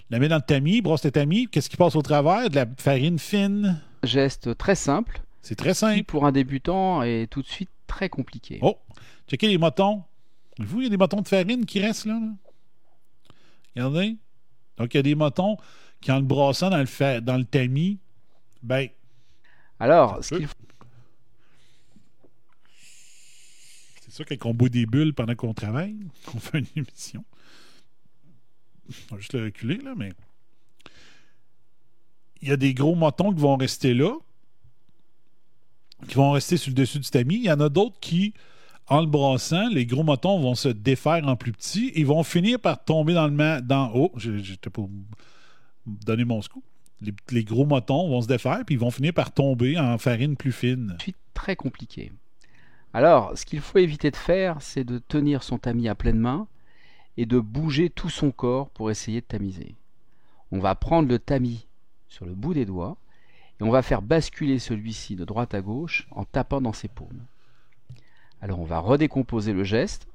la 0.10 0.20
met 0.20 0.28
dans 0.28 0.36
le 0.36 0.42
tamis, 0.42 0.82
brosse 0.82 1.06
le 1.06 1.12
tamis, 1.12 1.48
qu'est-ce 1.48 1.70
qui 1.70 1.78
passe 1.78 1.96
au 1.96 2.02
travers? 2.02 2.50
De 2.50 2.56
la 2.56 2.66
farine 2.76 3.18
fine. 3.18 3.82
geste 4.04 4.58
très 4.58 4.76
simple 4.76 5.22
C'est 5.42 5.56
très 5.56 5.70
qui, 5.70 5.76
simple. 5.76 6.04
pour 6.04 6.26
un 6.26 6.34
débutant, 6.34 7.02
est 7.02 7.28
tout 7.32 7.42
de 7.42 7.48
suite 7.48 7.70
très 7.88 8.10
compliqué. 8.10 8.60
Oh, 8.62 8.78
checkez 9.30 9.48
les 9.48 9.58
motons. 9.58 10.04
Vous, 10.60 10.82
il 10.82 10.84
y 10.84 10.88
a 10.88 10.90
des 10.90 10.98
motons 10.98 11.22
de 11.22 11.28
farine 11.30 11.66
qui 11.66 11.80
restent 11.80 12.06
là. 12.06 12.20
là. 12.20 12.34
Regardez. 13.78 14.18
Donc, 14.78 14.94
il 14.94 14.98
y 14.98 15.00
a 15.00 15.04
des 15.04 15.16
motons 15.16 15.56
qui, 16.02 16.12
en 16.12 16.18
le 16.18 16.24
brassant 16.26 16.70
dans 16.70 16.78
le, 16.80 16.86
fa- 16.86 17.22
dans 17.22 17.38
le 17.38 17.46
tamis, 17.46 17.98
ben, 18.62 18.90
Alors, 19.80 20.22
ce 20.22 20.36
qu'il 20.36 20.48
faut- 20.48 20.54
quand 24.24 24.50
on 24.50 24.54
boit 24.54 24.70
des 24.70 24.86
bulles 24.86 25.14
pendant 25.14 25.36
qu'on 25.36 25.54
travaille, 25.54 25.96
qu'on 26.26 26.40
fait 26.40 26.60
une 26.60 26.68
émission. 26.76 27.24
On 29.12 29.16
va 29.16 29.20
juste 29.20 29.34
le 29.34 29.44
reculer, 29.46 29.78
là, 29.78 29.94
mais. 29.96 30.12
Il 32.42 32.48
y 32.48 32.52
a 32.52 32.58
des 32.58 32.74
gros 32.74 32.96
motons 32.96 33.34
qui 33.34 33.42
vont 33.42 33.58
rester 33.58 33.94
là, 33.94 34.14
qui 36.08 36.16
vont 36.16 36.32
rester 36.32 36.56
sur 36.58 36.70
le 36.70 36.76
dessus 36.76 37.00
du 37.00 37.10
tamis. 37.10 37.36
Il 37.36 37.44
y 37.44 37.52
en 37.52 37.60
a 37.60 37.68
d'autres 37.70 38.00
qui, 38.00 38.34
en 38.88 39.02
le 39.02 39.08
brassant, 39.08 39.68
les 39.70 39.86
gros 39.86 40.04
motons 40.04 40.40
vont 40.40 40.56
se 40.56 40.70
défaire 40.70 41.28
en 41.28 41.36
plus 41.36 41.52
petits 41.52 41.92
et 41.96 42.04
vont 42.06 42.24
finir 42.24 42.60
par 42.60 42.84
tomber 42.84 43.14
dans 43.14 43.28
le 43.28 43.34
ma- 43.34 43.60
dans 43.62 43.92
Oh, 43.94 44.12
j'ai- 44.16 44.42
j'étais 44.42 44.70
pour 44.70 44.90
donner 45.86 46.24
mon 46.24 46.42
scoop. 46.42 46.64
Les, 47.32 47.44
gros 47.44 47.66
motons 47.66 48.08
vont 48.10 48.22
se 48.22 48.28
défaire 48.28 48.62
puis 48.66 48.76
ils 48.76 48.80
vont 48.80 48.92
finir 48.92 49.14
par 49.14 49.34
tomber 49.34 49.78
en 49.78 49.98
farine 49.98 50.36
plus 50.38 50.52
fine. 50.52 50.96
suite 51.02 51.16
très 51.34 51.56
compliqué. 51.56 52.12
Alors, 52.94 53.38
ce 53.38 53.46
qu'il 53.46 53.62
faut 53.62 53.78
éviter 53.78 54.10
de 54.12 54.16
faire, 54.16 54.62
c'est 54.62 54.84
de 54.84 54.98
tenir 54.98 55.44
son 55.44 55.58
tamis 55.58 55.88
à 55.88 55.96
pleine 55.96 56.18
main 56.18 56.48
et 57.18 57.26
de 57.26 57.40
bouger 57.40 57.90
tout 57.90 58.10
son 58.10 58.32
corps 58.32 58.70
pour 58.70 58.90
essayer 58.90 59.22
de 59.22 59.26
tamiser. 59.26 59.76
On 60.52 60.60
va 60.60 60.74
prendre 60.76 61.08
le 61.08 61.20
tamis 61.20 61.68
sur 62.08 62.26
le 62.26 62.34
bout 62.34 62.54
des 62.54 62.66
doigts 62.66 62.98
et 63.60 63.64
on 63.64 63.70
va 63.70 63.82
faire 63.82 64.02
basculer 64.02 64.58
celui-ci 64.58 65.16
de 65.16 65.26
droite 65.26 65.54
à 65.54 65.62
gauche 65.62 66.08
en 66.12 66.24
tapant 66.24 66.62
dans 66.62 66.74
ses 66.74 66.88
paumes. 66.88 67.26
Alors, 68.42 68.60
on 68.60 68.66
va 68.66 68.80
redécomposer 68.80 69.54
le 69.54 69.64
geste. 69.64 70.08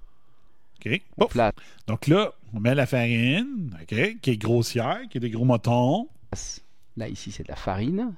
OK? 0.85 1.01
On 1.17 1.23
Pouf. 1.23 1.33
place 1.33 1.53
Donc 1.87 2.07
là, 2.09 2.33
on 2.53 2.61
met 2.61 2.75
la 2.75 2.87
farine, 2.87 3.77
OK, 3.81 4.21
qui 4.21 4.31
est 4.31 4.37
grossière, 4.37 5.01
qui 5.11 5.19
est 5.19 5.21
des 5.21 5.31
gros 5.31 5.45
motons. 5.45 6.09
Là, 6.97 7.09
ici, 7.09 7.31
c'est 7.31 7.45
de 7.45 7.49
la 7.49 7.57
farine. 7.57 8.15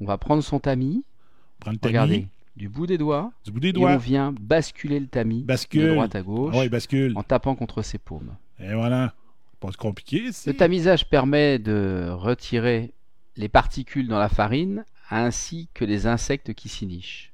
On 0.00 0.06
va 0.06 0.16
prendre 0.16 0.42
son 0.42 0.60
tamis, 0.60 1.04
On 1.04 1.60
prend 1.60 1.70
le 1.72 1.78
tamis 1.78 1.90
regardez, 1.90 2.28
du 2.58 2.68
bout 2.68 2.86
des 2.88 2.98
doigts, 2.98 3.32
du 3.44 3.52
bout 3.52 3.60
des 3.60 3.68
et 3.68 3.78
on 3.78 3.96
vient 3.96 4.32
basculer 4.32 4.98
le 4.98 5.06
tamis 5.06 5.44
Bascule. 5.44 5.82
de 5.82 5.88
droite 5.94 6.16
à 6.16 6.22
gauche 6.22 6.52
Ah 6.54 6.58
ouais, 6.58 6.68
bascule. 6.68 7.12
en 7.16 7.22
tapant 7.22 7.54
contre 7.54 7.82
ses 7.82 7.98
paumes. 7.98 8.36
Et 8.58 8.74
voilà. 8.74 9.14
Pas 9.60 9.70
compliqué 9.72 10.24
ici. 10.24 10.48
Le 10.48 10.56
tamisage 10.56 11.08
permet 11.08 11.58
de 11.60 12.08
retirer 12.10 12.92
les 13.36 13.48
particules 13.48 14.08
dans 14.08 14.18
la 14.18 14.28
farine 14.28 14.84
ainsi 15.10 15.68
que 15.72 15.84
les 15.84 16.06
insectes 16.06 16.52
qui 16.54 16.68
s'y 16.68 16.86
nichent. 16.86 17.32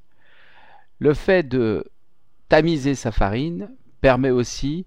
Le 0.99 1.14
fait 1.14 1.43
de 1.49 1.85
tamiser 2.51 2.95
sa 2.95 3.11
farine 3.11 3.70
permet 4.03 4.31
aussi 4.31 4.85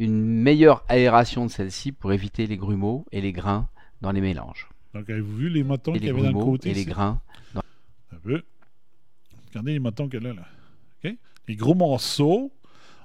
une 0.00 0.24
meilleure 0.24 0.84
aération 0.88 1.46
de 1.46 1.50
celle-ci 1.50 1.92
pour 1.92 2.12
éviter 2.12 2.46
les 2.48 2.56
grumeaux 2.56 3.06
et 3.12 3.20
les 3.20 3.32
grains 3.32 3.68
dans 4.00 4.10
les 4.12 4.20
mélanges. 4.20 4.68
Donc, 4.94 5.08
avez-vous 5.08 5.36
vu 5.36 5.48
les 5.48 5.62
motons 5.62 5.94
Et 5.94 5.98
qu'il 5.98 6.08
y 6.08 6.10
avait 6.10 6.20
dans 6.22 6.26
le 6.26 6.32
grumeaux 6.32 6.50
côté 6.52 6.70
et 6.70 6.74
les 6.74 6.84
grains. 6.84 7.20
Un 7.54 8.16
peu. 8.22 8.42
Regardez 9.50 9.72
les 9.72 9.78
moutons 9.78 10.08
que 10.08 10.16
là, 10.16 10.32
là. 10.32 10.46
Les 11.48 11.56
gros 11.56 11.74
morceaux 11.74 12.52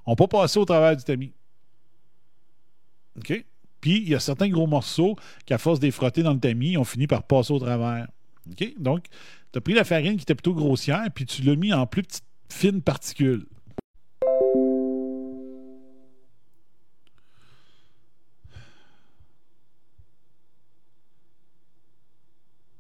n'ont 0.05 0.15
pas 0.15 0.27
passé 0.27 0.59
au 0.59 0.65
travers 0.65 0.95
du 0.95 1.03
tamis. 1.03 1.33
Puis, 3.81 3.97
il 4.01 4.09
y 4.09 4.13
a 4.13 4.19
certains 4.19 4.49
gros 4.49 4.67
morceaux 4.67 5.15
qui, 5.45 5.53
à 5.53 5.57
force 5.57 5.79
de 5.79 5.85
les 5.85 5.91
frotter 5.91 6.21
dans 6.21 6.33
le 6.33 6.39
tamis, 6.39 6.77
ont 6.77 6.83
fini 6.83 7.07
par 7.07 7.23
passer 7.23 7.53
au 7.53 7.59
travers. 7.59 8.07
Donc, 8.77 9.05
tu 9.51 9.57
as 9.57 9.61
pris 9.61 9.73
la 9.73 9.83
farine 9.83 10.17
qui 10.17 10.23
était 10.23 10.35
plutôt 10.35 10.53
grossière, 10.53 11.05
puis 11.13 11.25
tu 11.25 11.41
l'as 11.41 11.55
mis 11.55 11.73
en 11.73 11.87
plus 11.87 12.03
petites 12.03 12.25
fines 12.49 12.81
particules. 12.83 13.47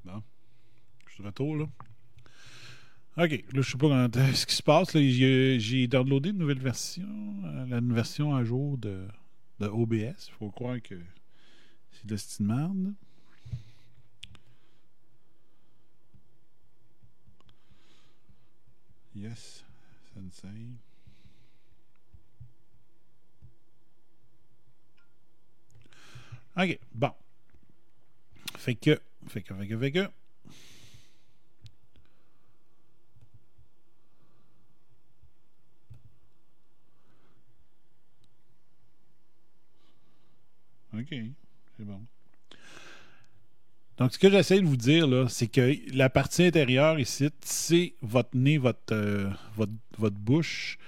Bon. 0.03 0.21
Je 1.07 1.13
suis 1.13 1.23
de 1.23 1.27
retour, 1.27 1.55
là. 1.55 1.65
OK. 3.17 3.31
Là, 3.53 3.61
je 3.61 3.71
sais 3.71 3.77
pas 3.77 4.07
ce 4.33 4.45
qui 4.45 4.55
se 4.55 4.63
passe. 4.63 4.97
J'ai 4.97 5.87
downloadé 5.87 6.29
une 6.31 6.37
nouvelle 6.37 6.59
version, 6.59 7.07
euh, 7.45 7.65
la 7.65 7.79
version 7.79 8.35
à 8.35 8.43
jour 8.43 8.77
de, 8.77 9.07
de 9.59 9.67
OBS. 9.67 10.29
faut 10.37 10.51
croire 10.51 10.81
que 10.81 10.95
c'est 11.91 12.05
de 12.05 12.17
style 12.17 12.45
merde. 12.45 12.93
Yes, 19.15 19.63
Sensei. 20.13 20.49
OK, 26.57 26.79
bon. 26.93 27.11
Fait 28.57 28.75
que, 28.75 28.99
fait 29.27 29.41
que, 29.41 29.53
fait 29.53 29.67
que, 29.67 29.77
fait 29.77 29.91
que. 29.91 30.09
OK, 41.05 41.15
c'est 41.77 41.85
bon. 41.85 42.01
Donc, 43.97 44.11
ce 44.11 44.17
que 44.17 44.29
j'essaie 44.29 44.59
de 44.59 44.65
vous 44.65 44.75
dire, 44.75 45.07
là, 45.07 45.27
c'est 45.29 45.47
que 45.47 45.75
la 45.95 46.09
partie 46.09 46.43
intérieure 46.43 46.99
ici, 46.99 47.29
c'est 47.41 47.93
votre 48.01 48.35
nez, 48.35 48.57
votre, 48.57 48.93
euh, 48.93 49.29
bouche. 50.11 50.79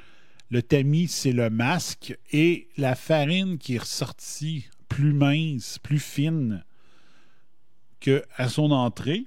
Le 0.49 0.63
tamis, 0.63 1.07
c'est 1.07 1.33
le 1.33 1.51
masque. 1.51 2.17
Et 2.31 2.67
la 2.77 2.95
farine 2.95 3.59
qui 3.59 3.75
est 3.75 3.79
ressortie 3.79 4.65
plus 4.89 5.13
mince, 5.13 5.77
plus 5.77 5.99
fine 5.99 6.63
que 7.99 8.23
à 8.37 8.49
son 8.49 8.71
entrée, 8.71 9.25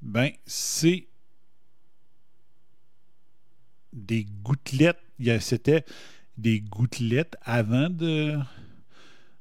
ben, 0.00 0.30
c'est 0.46 1.06
des 3.92 4.26
gouttelettes. 4.42 5.00
C'était 5.40 5.84
des 6.36 6.60
gouttelettes 6.60 7.36
avant 7.42 7.90
de. 7.90 8.38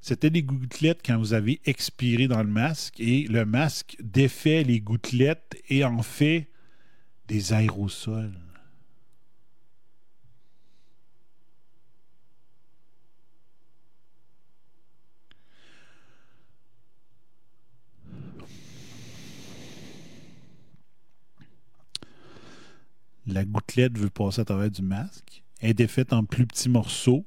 C'était 0.01 0.29
des 0.29 0.43
gouttelettes 0.43 1.01
quand 1.05 1.17
vous 1.17 1.33
avez 1.33 1.61
expiré 1.65 2.27
dans 2.27 2.43
le 2.43 2.49
masque 2.49 2.99
et 2.99 3.23
le 3.27 3.45
masque 3.45 3.95
défait 4.01 4.63
les 4.63 4.81
gouttelettes 4.81 5.55
et 5.69 5.83
en 5.85 6.01
fait 6.01 6.49
des 7.27 7.53
aérosols. 7.53 8.33
La 23.25 23.45
gouttelette 23.45 23.97
veut 23.97 24.09
passer 24.09 24.41
à 24.41 24.45
travers 24.45 24.69
du 24.69 24.81
masque. 24.81 25.42
Est 25.63 25.73
défaite 25.73 26.13
en 26.13 26.23
plus 26.23 26.45
petits 26.45 26.69
morceaux. 26.69 27.25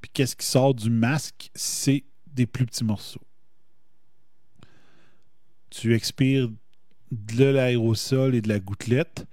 Puis 0.00 0.10
qu'est-ce 0.14 0.36
qui 0.36 0.46
sort 0.46 0.74
du 0.74 0.90
masque? 0.90 1.50
C'est 1.54 2.04
des 2.28 2.46
plus 2.46 2.64
petits 2.64 2.84
morceaux. 2.84 3.20
Tu 5.70 5.92
expires 5.94 6.48
de 7.10 7.44
l'aérosol 7.44 8.36
et 8.36 8.40
de 8.40 8.48
la 8.48 8.60
gouttelette. 8.60 9.26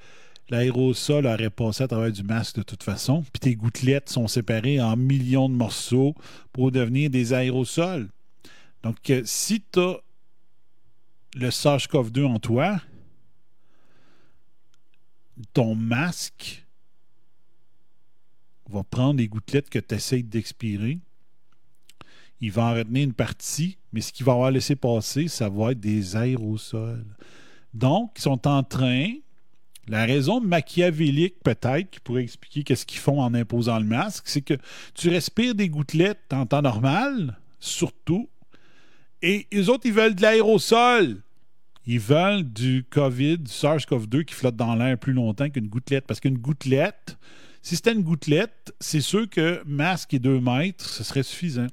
L'aérosol 0.49 1.27
aurait 1.27 1.51
passé 1.51 1.83
à 1.83 1.87
travers 1.87 2.11
du 2.11 2.23
masque 2.23 2.57
de 2.57 2.63
toute 2.63 2.83
façon. 2.83 3.23
Puis 3.31 3.39
tes 3.39 3.55
gouttelettes 3.55 4.09
sont 4.09 4.27
séparées 4.27 4.81
en 4.81 4.97
millions 4.97 5.47
de 5.47 5.53
morceaux 5.53 6.15
pour 6.51 6.71
devenir 6.71 7.09
des 7.11 7.31
aérosols. 7.33 8.09
Donc, 8.83 9.09
euh, 9.11 9.21
si 9.23 9.63
tu 9.71 9.79
as 9.79 10.01
le 11.35 11.49
SARS-CoV-2 11.49 12.25
en 12.25 12.39
toi, 12.39 12.81
ton 15.53 15.75
masque 15.75 16.60
va 18.71 18.83
prendre 18.83 19.19
les 19.19 19.27
gouttelettes 19.27 19.69
que 19.69 19.79
tu 19.79 19.95
essayes 19.95 20.23
d'expirer. 20.23 20.99
Il 22.39 22.51
va 22.51 22.63
en 22.65 22.73
retenir 22.73 23.03
une 23.03 23.13
partie, 23.13 23.77
mais 23.93 24.01
ce 24.01 24.11
qu'il 24.11 24.25
va 24.25 24.33
avoir 24.33 24.51
laissé 24.51 24.75
passer, 24.75 25.27
ça 25.27 25.49
va 25.49 25.71
être 25.71 25.79
des 25.79 26.15
aérosols. 26.15 27.05
Donc, 27.73 28.13
ils 28.17 28.21
sont 28.21 28.47
en 28.47 28.63
train, 28.63 29.13
la 29.87 30.05
raison 30.05 30.41
machiavélique 30.41 31.35
peut-être, 31.43 31.91
qui 31.91 31.99
pourrait 31.99 32.23
expliquer 32.23 32.63
qu'est-ce 32.63 32.85
qu'ils 32.85 32.99
font 32.99 33.21
en 33.21 33.33
imposant 33.33 33.77
le 33.79 33.85
masque, 33.85 34.23
c'est 34.27 34.41
que 34.41 34.55
tu 34.95 35.09
respires 35.09 35.53
des 35.53 35.69
gouttelettes 35.69 36.33
en 36.33 36.45
temps 36.47 36.63
normal, 36.63 37.37
surtout, 37.59 38.27
et 39.21 39.47
les 39.51 39.69
autres, 39.69 39.85
ils 39.85 39.93
veulent 39.93 40.15
de 40.15 40.21
l'aérosol. 40.21 41.21
Ils 41.85 41.99
veulent 41.99 42.43
du 42.43 42.85
COVID, 42.89 43.39
du 43.39 43.51
SARS-CoV-2 43.51 44.25
qui 44.25 44.33
flotte 44.33 44.55
dans 44.55 44.75
l'air 44.75 44.97
plus 44.97 45.13
longtemps 45.13 45.49
qu'une 45.49 45.67
gouttelette. 45.67 46.05
Parce 46.07 46.19
qu'une 46.19 46.37
gouttelette, 46.37 47.17
si 47.61 47.75
c'était 47.75 47.93
une 47.93 48.03
gouttelette, 48.03 48.73
c'est 48.79 49.01
sûr 49.01 49.29
que 49.29 49.61
masque 49.65 50.13
et 50.13 50.19
2 50.19 50.39
mètres, 50.39 50.85
ce 50.85 51.03
serait 51.03 51.23
suffisant. 51.23 51.67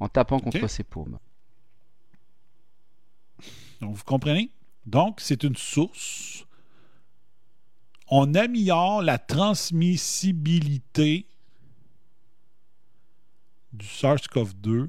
En 0.00 0.08
tapant 0.08 0.40
contre 0.40 0.68
ses 0.68 0.84
paumes. 0.84 1.18
Donc, 3.80 3.94
vous 3.94 4.04
comprenez? 4.04 4.50
Donc, 4.86 5.20
c'est 5.20 5.44
une 5.44 5.56
source. 5.56 6.46
On 8.08 8.34
améliore 8.34 9.02
la 9.02 9.18
transmissibilité 9.18 11.26
du 13.72 13.86
SARS-CoV-2 13.86 14.88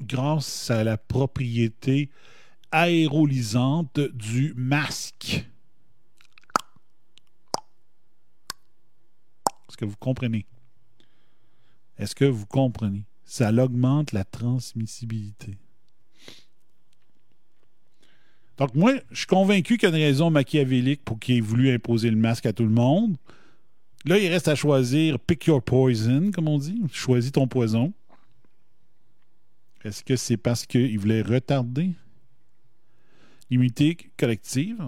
grâce 0.00 0.70
à 0.70 0.84
la 0.84 0.96
propriété 0.96 2.10
aérolisante 2.70 3.98
du 4.00 4.54
masque. 4.56 5.44
Que 9.78 9.84
vous 9.84 9.96
comprenez? 9.96 10.44
Est-ce 11.96 12.14
que 12.14 12.24
vous 12.24 12.46
comprenez? 12.46 13.04
Ça 13.24 13.50
augmente 13.52 14.12
la 14.12 14.24
transmissibilité. 14.24 15.56
Donc, 18.56 18.74
moi, 18.74 18.94
je 19.10 19.18
suis 19.18 19.26
convaincu 19.26 19.78
qu'il 19.78 19.88
y 19.88 19.92
a 19.92 19.96
une 19.96 20.02
raison 20.02 20.30
machiavélique 20.30 21.04
pour 21.04 21.18
qu'il 21.18 21.36
ait 21.36 21.40
voulu 21.40 21.70
imposer 21.70 22.10
le 22.10 22.16
masque 22.16 22.46
à 22.46 22.52
tout 22.52 22.64
le 22.64 22.70
monde. 22.70 23.16
Là, 24.04 24.18
il 24.18 24.28
reste 24.28 24.48
à 24.48 24.56
choisir 24.56 25.20
pick 25.20 25.46
your 25.46 25.62
poison, 25.62 26.32
comme 26.32 26.48
on 26.48 26.58
dit. 26.58 26.82
Choisis 26.92 27.30
ton 27.30 27.46
poison. 27.46 27.92
Est-ce 29.84 30.02
que 30.02 30.16
c'est 30.16 30.36
parce 30.36 30.66
qu'il 30.66 30.98
voulait 30.98 31.22
retarder? 31.22 31.92
L'immunité 33.48 33.96
collective? 34.16 34.82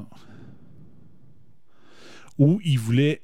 Ou 2.38 2.61
il 2.64 2.78
voulait 2.78 3.22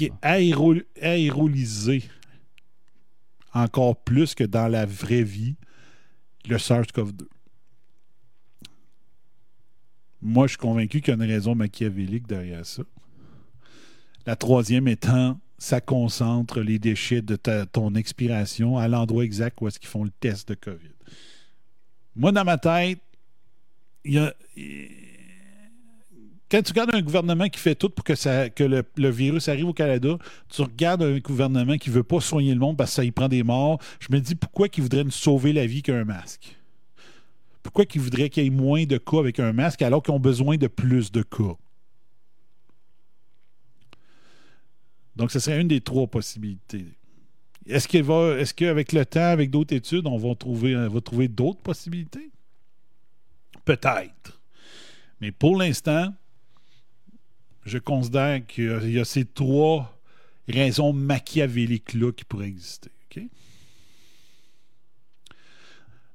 ait 0.00 0.12
aéro- 0.22 0.82
aérolisé 1.00 2.04
encore 3.54 3.96
plus 3.96 4.34
que 4.34 4.44
dans 4.44 4.68
la 4.68 4.86
vraie 4.86 5.22
vie 5.22 5.56
le 6.48 6.56
SARS-CoV-2? 6.56 7.26
Moi, 10.22 10.46
je 10.46 10.52
suis 10.52 10.58
convaincu 10.58 11.00
qu'il 11.00 11.08
y 11.08 11.20
a 11.20 11.24
une 11.24 11.30
raison 11.30 11.54
machiavélique 11.54 12.26
derrière 12.26 12.64
ça. 12.64 12.82
La 14.24 14.36
troisième 14.36 14.86
étant, 14.86 15.40
ça 15.58 15.80
concentre 15.80 16.60
les 16.60 16.78
déchets 16.78 17.22
de 17.22 17.36
ta- 17.36 17.66
ton 17.66 17.94
expiration 17.94 18.78
à 18.78 18.86
l'endroit 18.88 19.24
exact 19.24 19.60
où 19.60 19.68
est-ce 19.68 19.80
qu'ils 19.80 19.88
font 19.88 20.04
le 20.04 20.10
test 20.10 20.48
de 20.48 20.54
COVID. 20.54 20.92
Moi, 22.14 22.30
dans 22.30 22.44
ma 22.44 22.58
tête, 22.58 23.00
il 24.04 24.14
y 24.14 24.18
a... 24.18 24.34
Quand 26.52 26.60
tu 26.60 26.72
regardes 26.72 26.94
un 26.94 27.00
gouvernement 27.00 27.48
qui 27.48 27.58
fait 27.58 27.74
tout 27.74 27.88
pour 27.88 28.04
que, 28.04 28.62
le, 28.62 29.08
virus 29.08 29.48
arrive 29.48 29.68
au 29.68 29.72
Canada, 29.72 30.18
tu 30.50 30.60
regardes 30.60 31.02
un 31.02 31.18
gouvernement 31.18 31.78
qui 31.78 31.88
ne 31.88 31.94
veut 31.94 32.02
pas 32.02 32.20
soigner 32.20 32.52
le 32.52 32.60
monde 32.60 32.76
parce 32.76 32.90
que 32.90 32.96
ça 32.96 33.04
y 33.04 33.10
prend 33.10 33.26
des 33.26 33.42
morts, 33.42 33.80
je 34.00 34.08
me 34.10 34.20
dis 34.20 34.34
pourquoi 34.34 34.68
qu'il 34.68 34.82
voudrait 34.82 35.02
nous 35.02 35.10
sauver 35.10 35.54
la 35.54 35.64
vie 35.64 35.80
qu'un 35.80 36.04
masque? 36.04 36.58
Pourquoi 37.62 37.86
qu'ils 37.86 38.02
voudraient 38.02 38.28
qu'il 38.28 38.44
y 38.44 38.48
ait 38.48 38.50
moins 38.50 38.84
de 38.84 38.98
cas 38.98 39.18
avec 39.18 39.40
un 39.40 39.54
masque 39.54 39.80
alors 39.80 40.02
qu'ils 40.02 40.12
ont 40.12 40.20
besoin 40.20 40.58
de 40.58 40.66
plus 40.66 41.10
de 41.10 41.22
cas? 41.22 41.56
Donc, 45.16 45.30
ce 45.30 45.38
serait 45.38 45.58
une 45.58 45.68
des 45.68 45.80
trois 45.80 46.06
possibilités. 46.06 46.84
Est-ce 47.64 48.52
qu'avec 48.52 48.92
le 48.92 49.06
temps, 49.06 49.20
avec 49.20 49.50
d'autres 49.50 49.74
études, 49.74 50.06
on 50.06 50.18
va 50.18 50.34
trouver 50.34 51.28
d'autres 51.28 51.62
possibilités? 51.62 52.30
Peut-être. 53.64 54.42
Mais 55.22 55.32
pour 55.32 55.56
l'instant, 55.56 56.12
je 57.64 57.78
considère 57.78 58.46
qu'il 58.46 58.90
y 58.90 58.98
a- 58.98 59.04
ces 59.04 59.24
trois 59.24 59.98
raisons 60.48 60.92
machiavéliques-là 60.92 62.12
qui 62.12 62.24
pourraient 62.24 62.48
exister. 62.48 62.90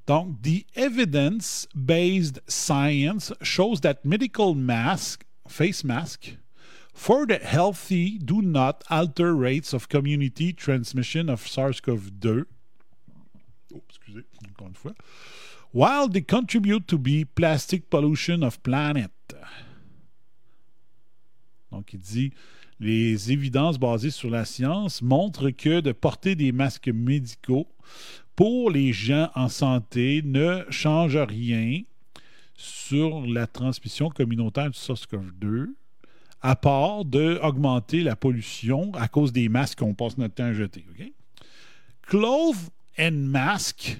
Donc, 0.07 0.41
the 0.41 0.65
evidence-based 0.73 2.39
science 2.47 3.33
shows 3.41 3.81
that 3.81 4.05
medical 4.05 4.55
mask, 4.55 5.25
face 5.49 5.83
mask, 5.83 6.37
for 6.93 7.27
the 7.27 7.39
healthy 7.43 8.17
do 8.17 8.41
not 8.41 8.83
alter 8.89 9.33
rates 9.35 9.73
of 9.73 9.89
community 9.89 10.53
transmission 10.53 11.27
of 11.27 11.45
SARS-CoV-2. 11.45 12.45
Oh, 13.75 13.83
excusez, 13.89 14.23
encore 14.49 14.69
une 14.69 14.75
fois. 14.75 14.93
while 15.73 16.07
they 16.07 16.21
contribute 16.21 16.87
to 16.87 16.97
the 16.97 17.25
plastic 17.35 17.89
pollution 17.89 18.41
of 18.43 18.63
planet. 18.63 19.11
Donc, 21.71 21.93
il 21.93 21.99
dit 21.99 22.31
les 22.79 23.31
évidences 23.31 23.79
basées 23.79 24.11
sur 24.11 24.29
la 24.29 24.45
science 24.45 25.01
montrent 25.01 25.49
que 25.49 25.79
de 25.81 25.91
porter 25.91 26.35
des 26.35 26.51
masques 26.51 26.89
médicaux 26.89 27.67
pour 28.35 28.69
les 28.69 28.93
gens 28.93 29.31
en 29.33 29.49
santé 29.49 30.21
ne 30.23 30.63
change 30.69 31.17
rien 31.17 31.81
sur 32.53 33.21
la 33.25 33.47
transmission 33.47 34.09
communautaire 34.09 34.69
du 34.69 34.77
SARS-CoV-2, 34.77 35.67
à 36.41 36.55
part 36.55 37.03
d'augmenter 37.05 38.03
la 38.03 38.15
pollution 38.15 38.91
à 38.93 39.07
cause 39.07 39.31
des 39.31 39.49
masques 39.49 39.79
qu'on 39.79 39.95
passe 39.95 40.17
notre 40.17 40.35
temps 40.35 40.45
à 40.45 40.53
jeter. 40.53 40.85
OK? 40.91 41.11
Clothes 42.03 42.69
and 42.99 43.11
masks 43.11 43.99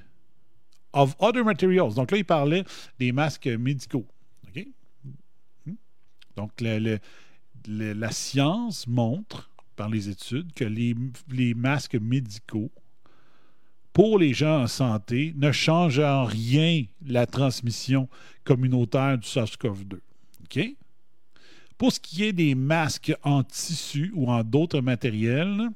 of 0.93 1.15
other 1.19 1.43
materials. 1.43 1.95
Donc 1.95 2.11
là, 2.11 2.17
il 2.17 2.25
parlait 2.25 2.63
des 2.99 3.11
masques 3.11 3.47
médicaux. 3.47 4.07
OK? 4.47 4.67
Hmm? 5.65 5.73
Donc, 6.35 6.51
le- 6.61 6.99
la 7.67 8.11
science 8.11 8.87
montre, 8.87 9.49
par 9.75 9.89
les 9.89 10.09
études, 10.09 10.53
que 10.53 10.63
les, 10.63 11.53
masques 11.53 11.95
médicaux 11.95 12.71
pour 13.93 14.19
les 14.19 14.33
gens 14.33 14.61
en 14.63 14.67
santé 14.67 15.33
ne 15.37 15.51
changent 15.51 15.99
en 15.99 16.25
rien 16.25 16.83
la 17.05 17.25
transmission 17.25 18.07
communautaire 18.43 19.17
du 19.17 19.27
SARS-CoV-2. 19.27 19.99
OK? 20.43 20.75
Pour 21.77 21.91
ce 21.91 21.99
qui 21.99 22.23
est 22.23 22.33
des 22.33 22.55
masques 22.55 23.13
en 23.23 23.43
tissu 23.43 24.11
ou 24.15 24.31
en 24.31 24.43
d'autres 24.43 24.81
matériels, 24.81 25.69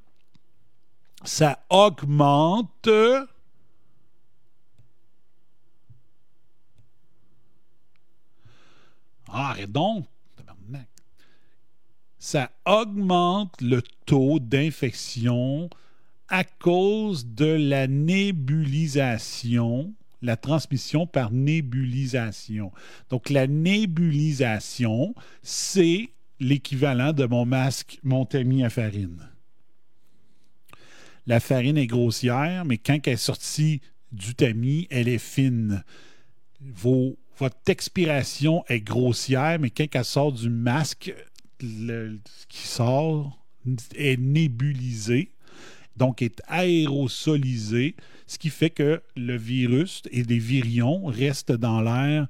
ça 1.23 1.63
augmente 1.69 2.89
Ah, 9.33 9.51
arrête 9.51 9.71
donc! 9.71 10.05
Ça 12.23 12.51
augmente 12.67 13.59
le 13.61 13.81
taux 14.05 14.37
d'infection 14.37 15.71
à 16.27 16.43
cause 16.43 17.25
de 17.25 17.47
la 17.47 17.87
nébulisation, 17.87 19.91
la 20.21 20.37
transmission 20.37 21.07
par 21.07 21.31
nébulisation. 21.31 22.71
Donc, 23.09 23.31
la 23.31 23.47
nébulisation, 23.47 25.15
c'est 25.41 26.11
l'équivalent 26.39 27.11
de 27.11 27.25
mon 27.25 27.43
masque 27.43 27.97
Montami 28.03 28.63
à 28.63 28.69
farine. 28.69 29.27
La 31.25 31.39
farine 31.39 31.79
est 31.79 31.87
grossière, 31.87 32.65
mais 32.65 32.77
quand 32.77 32.99
elle 33.07 33.13
est 33.13 33.17
sortie 33.17 33.81
du 34.11 34.35
tamis, 34.35 34.85
elle 34.91 35.07
est 35.07 35.17
fine. 35.17 35.83
Votre 36.61 37.57
expiration 37.65 38.63
est 38.67 38.81
grossière, 38.81 39.57
mais 39.59 39.71
quand 39.71 39.87
elle 39.91 40.05
sort 40.05 40.31
du 40.31 40.51
masque, 40.51 41.11
ce 41.61 42.47
qui 42.47 42.67
sort 42.67 43.39
est 43.95 44.19
nébulisé, 44.19 45.31
donc 45.97 46.21
est 46.21 46.41
aérosolisé, 46.47 47.95
ce 48.27 48.37
qui 48.37 48.49
fait 48.49 48.69
que 48.69 49.01
le 49.15 49.37
virus 49.37 50.01
et 50.11 50.23
les 50.23 50.39
virions 50.39 51.05
restent 51.05 51.51
dans 51.51 51.81
l'air 51.81 52.27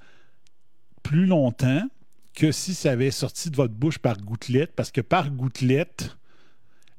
plus 1.03 1.25
longtemps 1.25 1.87
que 2.33 2.51
si 2.51 2.73
ça 2.73 2.91
avait 2.91 3.11
sorti 3.11 3.49
de 3.49 3.55
votre 3.55 3.73
bouche 3.73 3.99
par 3.99 4.17
gouttelette, 4.17 4.73
parce 4.75 4.91
que 4.91 5.01
par 5.01 5.31
gouttelette, 5.31 6.17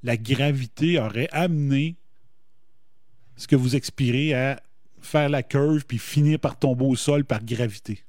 la 0.02 0.16
gravité 0.16 0.98
aurait 0.98 1.28
amené 1.32 1.96
ce 3.36 3.46
que 3.46 3.56
vous 3.56 3.76
expirez 3.76 4.34
à 4.34 4.62
faire 5.00 5.28
la 5.28 5.42
curve 5.42 5.84
puis 5.86 5.98
finir 5.98 6.38
par 6.38 6.58
tomber 6.58 6.84
au 6.84 6.96
sol 6.96 7.24
par 7.24 7.44
gravité. 7.44 8.04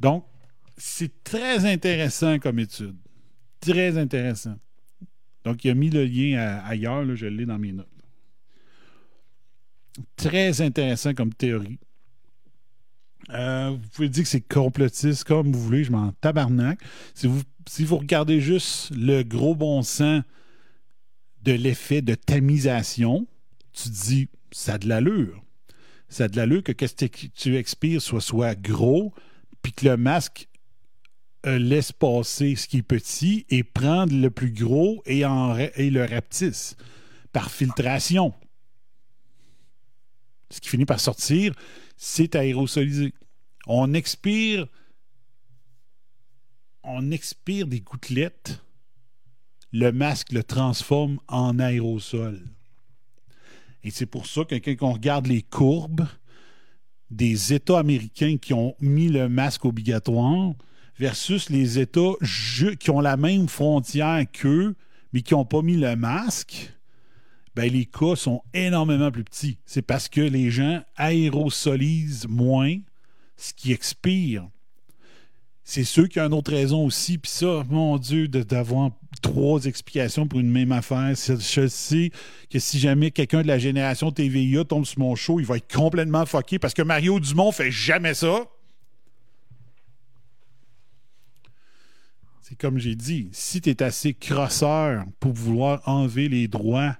Donc, 0.00 0.24
c'est 0.78 1.24
très 1.24 1.66
intéressant 1.66 2.38
comme 2.38 2.58
étude. 2.60 2.96
Très 3.60 3.98
intéressant. 3.98 4.56
Donc, 5.44 5.64
il 5.64 5.70
a 5.70 5.74
mis 5.74 5.90
le 5.90 6.04
lien 6.04 6.60
ailleurs, 6.64 7.04
je 7.16 7.26
l'ai 7.26 7.46
dans 7.46 7.58
mes 7.58 7.72
notes. 7.72 7.88
Très 10.16 10.60
intéressant 10.60 11.12
comme 11.14 11.34
théorie. 11.34 11.78
Euh, 13.30 13.70
vous 13.70 13.88
pouvez 13.88 14.08
dire 14.08 14.22
que 14.22 14.28
c'est 14.28 14.40
complotiste 14.40 15.24
comme 15.24 15.52
vous 15.52 15.60
voulez, 15.60 15.84
je 15.84 15.90
m'en 15.90 16.12
tabarnak. 16.12 16.80
Si 17.14 17.26
vous, 17.26 17.96
regardez 17.96 18.40
juste 18.40 18.90
le 18.94 19.22
gros 19.22 19.54
bon 19.54 19.82
sens 19.82 20.22
de 21.42 21.52
l'effet 21.52 22.00
de 22.00 22.14
tamisation, 22.14 23.26
tu 23.72 23.88
dis, 23.88 24.28
ça 24.52 24.74
a 24.74 24.78
de 24.78 24.88
l'allure. 24.88 25.42
Ça 26.08 26.24
a 26.24 26.28
de 26.28 26.36
l'allure 26.36 26.62
que 26.62 26.72
qu'est-ce 26.72 26.94
que 26.94 27.26
tu 27.26 27.56
expires 27.56 28.00
soit, 28.00 28.20
soit 28.20 28.54
gros, 28.54 29.12
puis 29.62 29.72
que 29.72 29.86
le 29.86 29.96
masque 29.96 30.48
euh, 31.48 31.58
laisse 31.58 31.92
passer 31.92 32.56
ce 32.56 32.68
qui 32.68 32.78
est 32.78 32.82
petit 32.82 33.46
et 33.48 33.64
prendre 33.64 34.14
le 34.14 34.30
plus 34.30 34.52
gros 34.52 35.02
et, 35.06 35.20
le 35.20 36.00
rapetisse 36.04 36.76
par 37.32 37.50
filtration. 37.50 38.34
Ce 40.50 40.60
qui 40.60 40.68
finit 40.68 40.84
par 40.84 41.00
sortir, 41.00 41.54
c'est 41.96 42.36
aérosolisé. 42.36 43.14
On 43.66 43.94
expire, 43.94 44.66
on 46.82 47.10
expire 47.10 47.66
des 47.66 47.80
gouttelettes, 47.80 48.62
le 49.72 49.90
masque 49.90 50.32
le 50.32 50.44
transforme 50.44 51.18
en 51.28 51.58
aérosol. 51.58 52.42
Et 53.84 53.90
c'est 53.90 54.06
pour 54.06 54.26
ça 54.26 54.44
que 54.44 54.54
quand 54.56 54.88
on 54.88 54.92
regarde 54.92 55.26
les 55.26 55.42
courbes 55.42 56.06
des 57.10 57.54
États 57.54 57.78
américains 57.78 58.36
qui 58.36 58.52
ont 58.52 58.76
mis 58.80 59.08
le 59.08 59.30
masque 59.30 59.64
obligatoire 59.64 60.52
versus 60.98 61.50
les 61.50 61.78
États 61.78 62.14
qui 62.78 62.90
ont 62.90 63.00
la 63.00 63.16
même 63.16 63.48
frontière 63.48 64.24
qu'eux, 64.32 64.74
mais 65.12 65.22
qui 65.22 65.34
n'ont 65.34 65.44
pas 65.44 65.62
mis 65.62 65.76
le 65.76 65.96
masque, 65.96 66.72
ben 67.54 67.72
les 67.72 67.86
cas 67.86 68.14
sont 68.14 68.42
énormément 68.54 69.10
plus 69.10 69.24
petits. 69.24 69.58
C'est 69.64 69.82
parce 69.82 70.08
que 70.08 70.20
les 70.20 70.50
gens 70.50 70.82
aérosolisent 70.96 72.26
moins 72.28 72.76
ce 73.36 73.52
qui 73.52 73.72
expire. 73.72 74.48
C'est 75.64 75.84
sûr 75.84 76.08
qu'il 76.08 76.16
y 76.16 76.22
a 76.22 76.26
une 76.26 76.32
autre 76.32 76.50
raison 76.50 76.86
aussi, 76.86 77.18
puis 77.18 77.30
ça, 77.30 77.62
mon 77.68 77.98
Dieu, 77.98 78.26
d'avoir 78.26 78.90
trois 79.20 79.66
explications 79.66 80.26
pour 80.26 80.40
une 80.40 80.50
même 80.50 80.72
affaire. 80.72 81.12
Je 81.14 81.66
sais 81.68 82.10
que 82.50 82.58
si 82.58 82.78
jamais 82.78 83.10
quelqu'un 83.10 83.42
de 83.42 83.48
la 83.48 83.58
génération 83.58 84.10
TVIA 84.10 84.64
tombe 84.64 84.86
sur 84.86 85.00
mon 85.00 85.14
show, 85.14 85.40
il 85.40 85.46
va 85.46 85.58
être 85.58 85.70
complètement 85.70 86.24
fucké 86.24 86.58
parce 86.58 86.72
que 86.72 86.82
Mario 86.82 87.20
Dumont 87.20 87.52
fait 87.52 87.70
jamais 87.70 88.14
ça. 88.14 88.46
C'est 92.48 92.56
comme 92.56 92.78
j'ai 92.78 92.94
dit, 92.94 93.28
si 93.32 93.60
tu 93.60 93.68
es 93.68 93.82
assez 93.82 94.14
crosseur 94.14 95.04
pour 95.20 95.34
vouloir 95.34 95.82
enlever 95.86 96.30
les 96.30 96.48
droits 96.48 96.96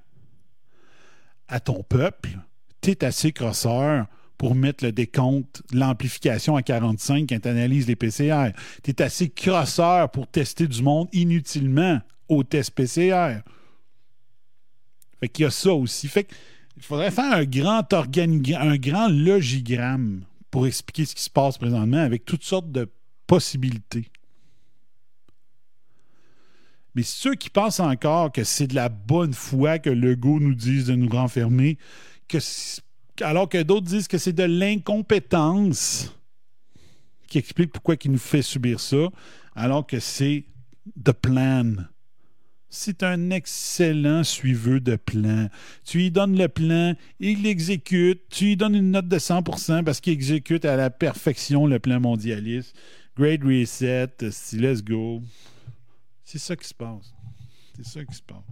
à 1.48 1.58
ton 1.58 1.82
peuple, 1.82 2.38
tu 2.82 2.90
es 2.90 3.02
assez 3.02 3.32
crosseur 3.32 4.08
pour 4.36 4.54
mettre 4.54 4.84
le 4.84 4.92
décompte, 4.92 5.62
l'amplification 5.72 6.54
à 6.54 6.62
45 6.62 7.26
quand 7.26 7.40
tu 7.40 7.48
analyses 7.48 7.86
les 7.86 7.96
PCR. 7.96 8.50
Tu 8.82 8.90
es 8.90 9.00
assez 9.00 9.30
crosseur 9.30 10.10
pour 10.10 10.26
tester 10.26 10.68
du 10.68 10.82
monde 10.82 11.08
inutilement 11.14 11.98
au 12.28 12.44
test 12.44 12.72
PCR. 12.72 13.38
Fait 15.18 15.30
qu'il 15.30 15.44
y 15.44 15.46
a 15.46 15.50
ça 15.50 15.72
aussi. 15.72 16.08
Fait 16.08 16.24
qu'il 16.24 16.82
faudrait 16.82 17.10
faire 17.10 17.32
un 17.32 17.46
grand 17.46 17.90
organigramme, 17.94 18.68
un 18.68 18.76
grand 18.76 19.08
logigramme 19.08 20.24
pour 20.50 20.66
expliquer 20.66 21.06
ce 21.06 21.14
qui 21.14 21.22
se 21.22 21.30
passe 21.30 21.56
présentement 21.56 22.02
avec 22.02 22.26
toutes 22.26 22.44
sortes 22.44 22.70
de 22.70 22.86
possibilités. 23.26 24.10
Mais 26.98 27.04
ceux 27.04 27.36
qui 27.36 27.48
pensent 27.48 27.78
encore 27.78 28.32
que 28.32 28.42
c'est 28.42 28.66
de 28.66 28.74
la 28.74 28.88
bonne 28.88 29.32
foi 29.32 29.78
que 29.78 29.88
Legault 29.88 30.40
nous 30.40 30.56
dise 30.56 30.86
de 30.86 30.96
nous 30.96 31.08
renfermer, 31.08 31.78
que 32.26 32.38
alors 33.20 33.48
que 33.48 33.62
d'autres 33.62 33.86
disent 33.86 34.08
que 34.08 34.18
c'est 34.18 34.32
de 34.32 34.42
l'incompétence 34.42 36.12
qui 37.28 37.38
explique 37.38 37.70
pourquoi 37.70 37.94
il 38.04 38.10
nous 38.10 38.18
fait 38.18 38.42
subir 38.42 38.80
ça, 38.80 39.10
alors 39.54 39.86
que 39.86 40.00
c'est 40.00 40.46
the 41.00 41.12
plan. 41.12 41.74
C'est 42.68 43.04
un 43.04 43.30
excellent 43.30 44.24
suiveux 44.24 44.80
de 44.80 44.96
plan. 44.96 45.50
Tu 45.84 45.98
lui 45.98 46.10
donnes 46.10 46.36
le 46.36 46.48
plan, 46.48 46.96
il 47.20 47.44
l'exécute, 47.44 48.22
tu 48.28 48.46
lui 48.46 48.56
donnes 48.56 48.74
une 48.74 48.90
note 48.90 49.06
de 49.06 49.18
100% 49.20 49.84
parce 49.84 50.00
qu'il 50.00 50.14
exécute 50.14 50.64
à 50.64 50.74
la 50.74 50.90
perfection 50.90 51.64
le 51.68 51.78
plan 51.78 52.00
mondialiste. 52.00 52.74
Great 53.16 53.44
reset, 53.44 54.08
let's 54.52 54.82
go. 54.82 55.22
C'est 56.30 56.36
ça 56.38 56.54
qui 56.56 56.68
se 56.68 56.74
passe. 56.74 57.14
C'est 57.74 57.86
ça 57.86 58.04
qui 58.04 58.14
se 58.14 58.20
passe. 58.20 58.44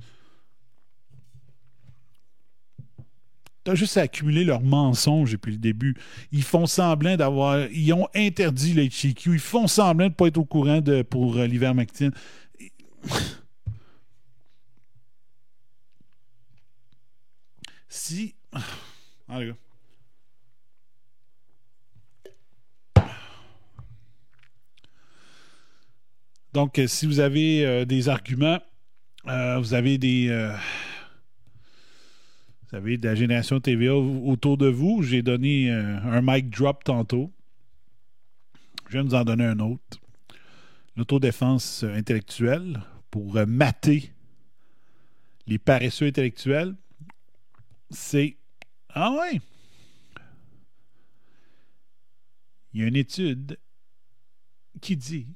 T'as 3.65 3.75
juste 3.75 3.99
à 3.99 4.01
accumuler 4.01 4.45
leurs 4.45 4.63
mensonges 4.63 5.33
depuis 5.33 5.53
le 5.53 5.59
début. 5.59 5.95
Ils 6.33 6.43
font 6.43 6.65
semblant 6.65 7.19
d'avoir. 7.19 7.71
Ils 7.71 7.93
ont 7.93 8.09
interdit 8.15 8.73
le 8.73 8.87
HCQ. 8.87 9.35
Ils 9.35 9.39
font 9.39 9.67
semblant 9.67 10.07
de 10.07 10.13
ne 10.13 10.15
pas 10.15 10.29
être 10.29 10.39
au 10.39 10.47
courant 10.47 10.81
pour 11.11 11.37
euh, 11.37 11.47
l'ivermectine. 11.47 12.13
si. 17.91 18.37
Ah, 19.29 19.39
les 19.39 19.49
gars. 19.49 19.57
Donc, 26.57 26.79
euh, 26.79 26.87
si 26.87 27.05
vous 27.05 27.21
avez 27.21 27.67
euh, 27.67 27.85
des 27.85 28.09
arguments, 28.09 28.63
euh, 29.29 29.59
vous 29.59 29.75
avez 29.75 29.99
des. 29.99 30.29
vous 32.63 32.77
avez 32.77 32.97
de 32.97 33.07
la 33.07 33.15
génération 33.15 33.61
TVA 33.61 33.95
au- 33.95 34.31
autour 34.31 34.57
de 34.57 34.67
vous. 34.67 35.03
J'ai 35.03 35.21
donné 35.21 35.71
un 35.71 36.23
mic 36.23 36.49
drop 36.49 36.83
tantôt. 36.83 37.31
Je 38.89 38.97
de 38.97 39.03
vous 39.03 39.15
en 39.15 39.25
donner 39.25 39.45
un 39.45 39.61
autre. 39.61 40.01
L'autodéfense 40.97 41.85
intellectuelle 41.85 42.81
pour 43.11 43.35
mater 43.47 44.11
les 45.47 45.59
paresseux 45.59 46.07
intellectuels, 46.07 46.75
c'est. 47.91 48.39
Ah 48.89 49.13
ouais! 49.13 49.43
Il 52.73 52.81
y 52.81 52.85
a 52.85 52.87
une 52.87 52.97
étude 52.97 53.59
qui 54.81 54.97
dit 54.97 55.27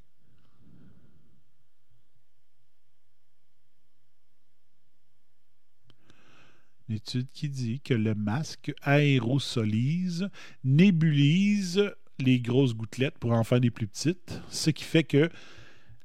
une 6.91 6.97
étude 6.97 7.29
qui 7.33 7.49
dit 7.49 7.81
que 7.81 7.95
le 7.95 8.17
masque 8.17 8.73
aérosolise, 8.83 10.29
nébulise 10.65 11.93
les 12.19 12.41
grosses 12.41 12.75
gouttelettes 12.75 13.17
pour 13.19 13.31
en 13.33 13.45
faire 13.45 13.61
des 13.61 13.71
plus 13.71 13.87
petites, 13.87 14.41
ce 14.51 14.71
qui 14.71 14.83
fait 14.83 15.05
que 15.05 15.31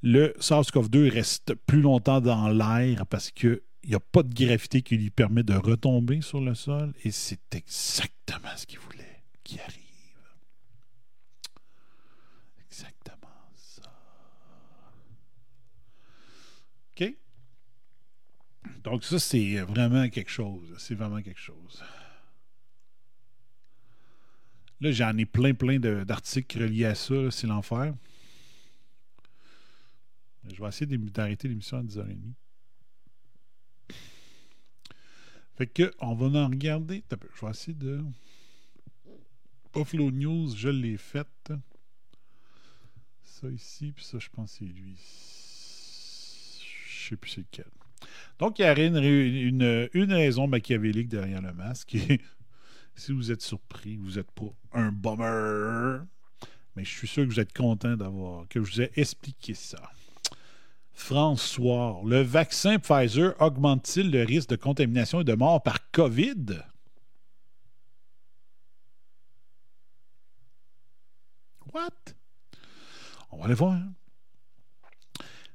le 0.04 0.34
SARS-CoV-2 0.40 1.10
reste 1.10 1.56
plus 1.56 1.82
longtemps 1.82 2.22
dans 2.22 2.50
l'air 2.50 3.08
parce 3.08 3.32
qu'il 3.32 3.62
n'y 3.84 3.96
a 3.96 4.00
pas 4.00 4.22
de 4.22 4.32
gravité 4.34 4.84
qui 4.84 4.96
lui 4.98 5.10
permet 5.10 5.42
de 5.42 5.56
retomber 5.56 6.22
sur 6.22 6.40
le 6.40 6.54
sol 6.54 6.94
et 7.04 7.10
c'est 7.10 7.56
exactement 7.56 8.56
ce 8.56 8.68
qu'il 8.68 8.80
voulait 8.80 9.24
qui 9.44 9.60
arrive. 9.60 9.82
Exactement 12.64 13.50
ça. 13.56 13.92
OK? 16.92 17.16
Donc 18.86 19.04
ça, 19.04 19.18
c'est 19.18 19.62
vraiment 19.62 20.08
quelque 20.10 20.30
chose. 20.30 20.76
C'est 20.78 20.94
vraiment 20.94 21.22
quelque 21.22 21.40
chose. 21.40 21.84
Là, 24.80 24.92
j'en 24.92 25.18
ai 25.18 25.26
plein, 25.26 25.56
plein 25.56 25.80
d'articles 25.80 26.62
reliés 26.62 26.86
à 26.86 26.94
ça. 26.94 27.32
C'est 27.32 27.48
l'enfer. 27.48 27.96
Je 30.48 30.62
vais 30.62 30.68
essayer 30.68 30.98
d'arrêter 30.98 31.48
l'émission 31.48 31.78
à 31.78 31.82
10h30. 31.84 32.34
Fait 35.58 35.68
que, 35.68 35.92
on 36.00 36.14
va 36.14 36.42
en 36.42 36.48
regarder. 36.48 37.04
Je 37.10 37.46
vais 37.46 37.52
essayer 37.52 37.74
de. 37.74 38.04
Buffalo 39.74 40.12
News, 40.12 40.56
je 40.56 40.70
l'ai 40.70 40.98
faite. 40.98 41.52
Ça 43.24 43.50
ici, 43.50 43.92
puis 43.94 44.06
ça, 44.06 44.20
je 44.20 44.30
pense 44.30 44.52
c'est 44.52 44.66
lui. 44.66 44.96
Je 46.88 47.10
sais 47.10 47.18
plus 47.18 47.32
c'est 47.32 47.42
lequel. 47.42 47.66
Donc, 48.40 48.60
il 48.60 48.64
y 48.64 48.66
a 48.66 48.78
une, 48.78 50.14
raison 50.14 50.48
machiavélique 50.48 51.10
derrière 51.10 51.42
le 51.42 51.54
masque. 51.54 51.98
Si 52.98 53.12
vous 53.12 53.30
êtes 53.30 53.42
surpris, 53.42 53.98
vous 53.98 54.12
n'êtes 54.12 54.32
pas 54.32 54.54
un 54.72 54.90
bummer. 54.90 56.06
Mais 56.78 56.86
je 56.86 56.90
suis 56.90 57.10
sûr 57.10 57.24
que 57.26 57.30
vous 57.30 57.42
êtes 57.42 57.52
content 57.52 57.98
d'avoir 57.98 58.48
que 58.48 58.64
je 58.64 58.72
vous 58.72 58.82
ai 58.82 58.92
expliqué 58.96 59.54
ça. 59.54 59.82
François, 60.94 62.02
le 62.06 62.22
vaccin 62.22 62.80
Pfizer 62.80 63.34
augmente-t-il 63.42 64.12
le 64.12 64.24
risque 64.24 64.50
de 64.52 64.56
contamination 64.56 65.20
et 65.20 65.24
de 65.26 65.34
mort 65.34 65.62
par 65.62 65.92
COVID? 65.92 66.64
What? 71.74 71.90
On 73.32 73.40
va 73.40 73.46
aller 73.46 73.54
voir. 73.56 73.78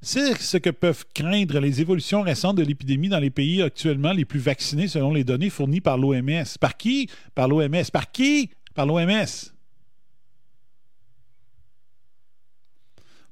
C'est 0.02 0.40
ce 0.40 0.56
que 0.56 0.70
peuvent 0.70 1.04
craindre 1.14 1.60
les 1.60 1.82
évolutions 1.82 2.22
récentes 2.22 2.56
de 2.56 2.62
l'épidémie 2.62 3.10
dans 3.10 3.18
les 3.18 3.30
pays 3.30 3.60
actuellement 3.60 4.12
les 4.12 4.24
plus 4.24 4.40
vaccinés 4.40 4.88
selon 4.88 5.12
les 5.12 5.24
données 5.24 5.50
fournies 5.50 5.82
par 5.82 5.98
l'OMS. 5.98 6.44
Par 6.58 6.76
qui? 6.78 7.10
Par 7.34 7.48
l'OMS. 7.48 7.90
Par 7.92 8.10
qui? 8.10 8.50
Par 8.74 8.86
l'OMS. 8.86 9.26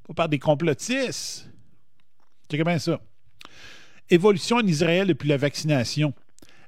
Pas 0.07 0.14
par 0.14 0.29
des 0.29 0.39
complotistes. 0.39 1.51
Bien 2.51 2.79
ça. 2.79 3.01
Évolution 4.11 4.57
en 4.57 4.66
Israël 4.66 5.07
depuis 5.07 5.29
la 5.29 5.37
vaccination. 5.37 6.14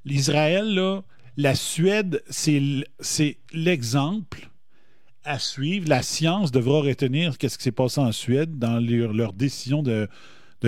L'Israël, 0.04 1.02
la 1.36 1.54
Suède, 1.54 2.22
c'est 2.28 3.38
l'exemple 3.52 4.49
à 5.24 5.38
suivre. 5.38 5.88
La 5.88 6.02
science 6.02 6.50
devra 6.50 6.80
retenir 6.80 7.32
ce 7.32 7.38
qui 7.38 7.48
s'est 7.48 7.72
passé 7.72 8.00
en 8.00 8.12
Suède 8.12 8.58
dans 8.58 8.80
leur, 8.80 9.32
décision 9.32 9.82
de, 9.82 10.08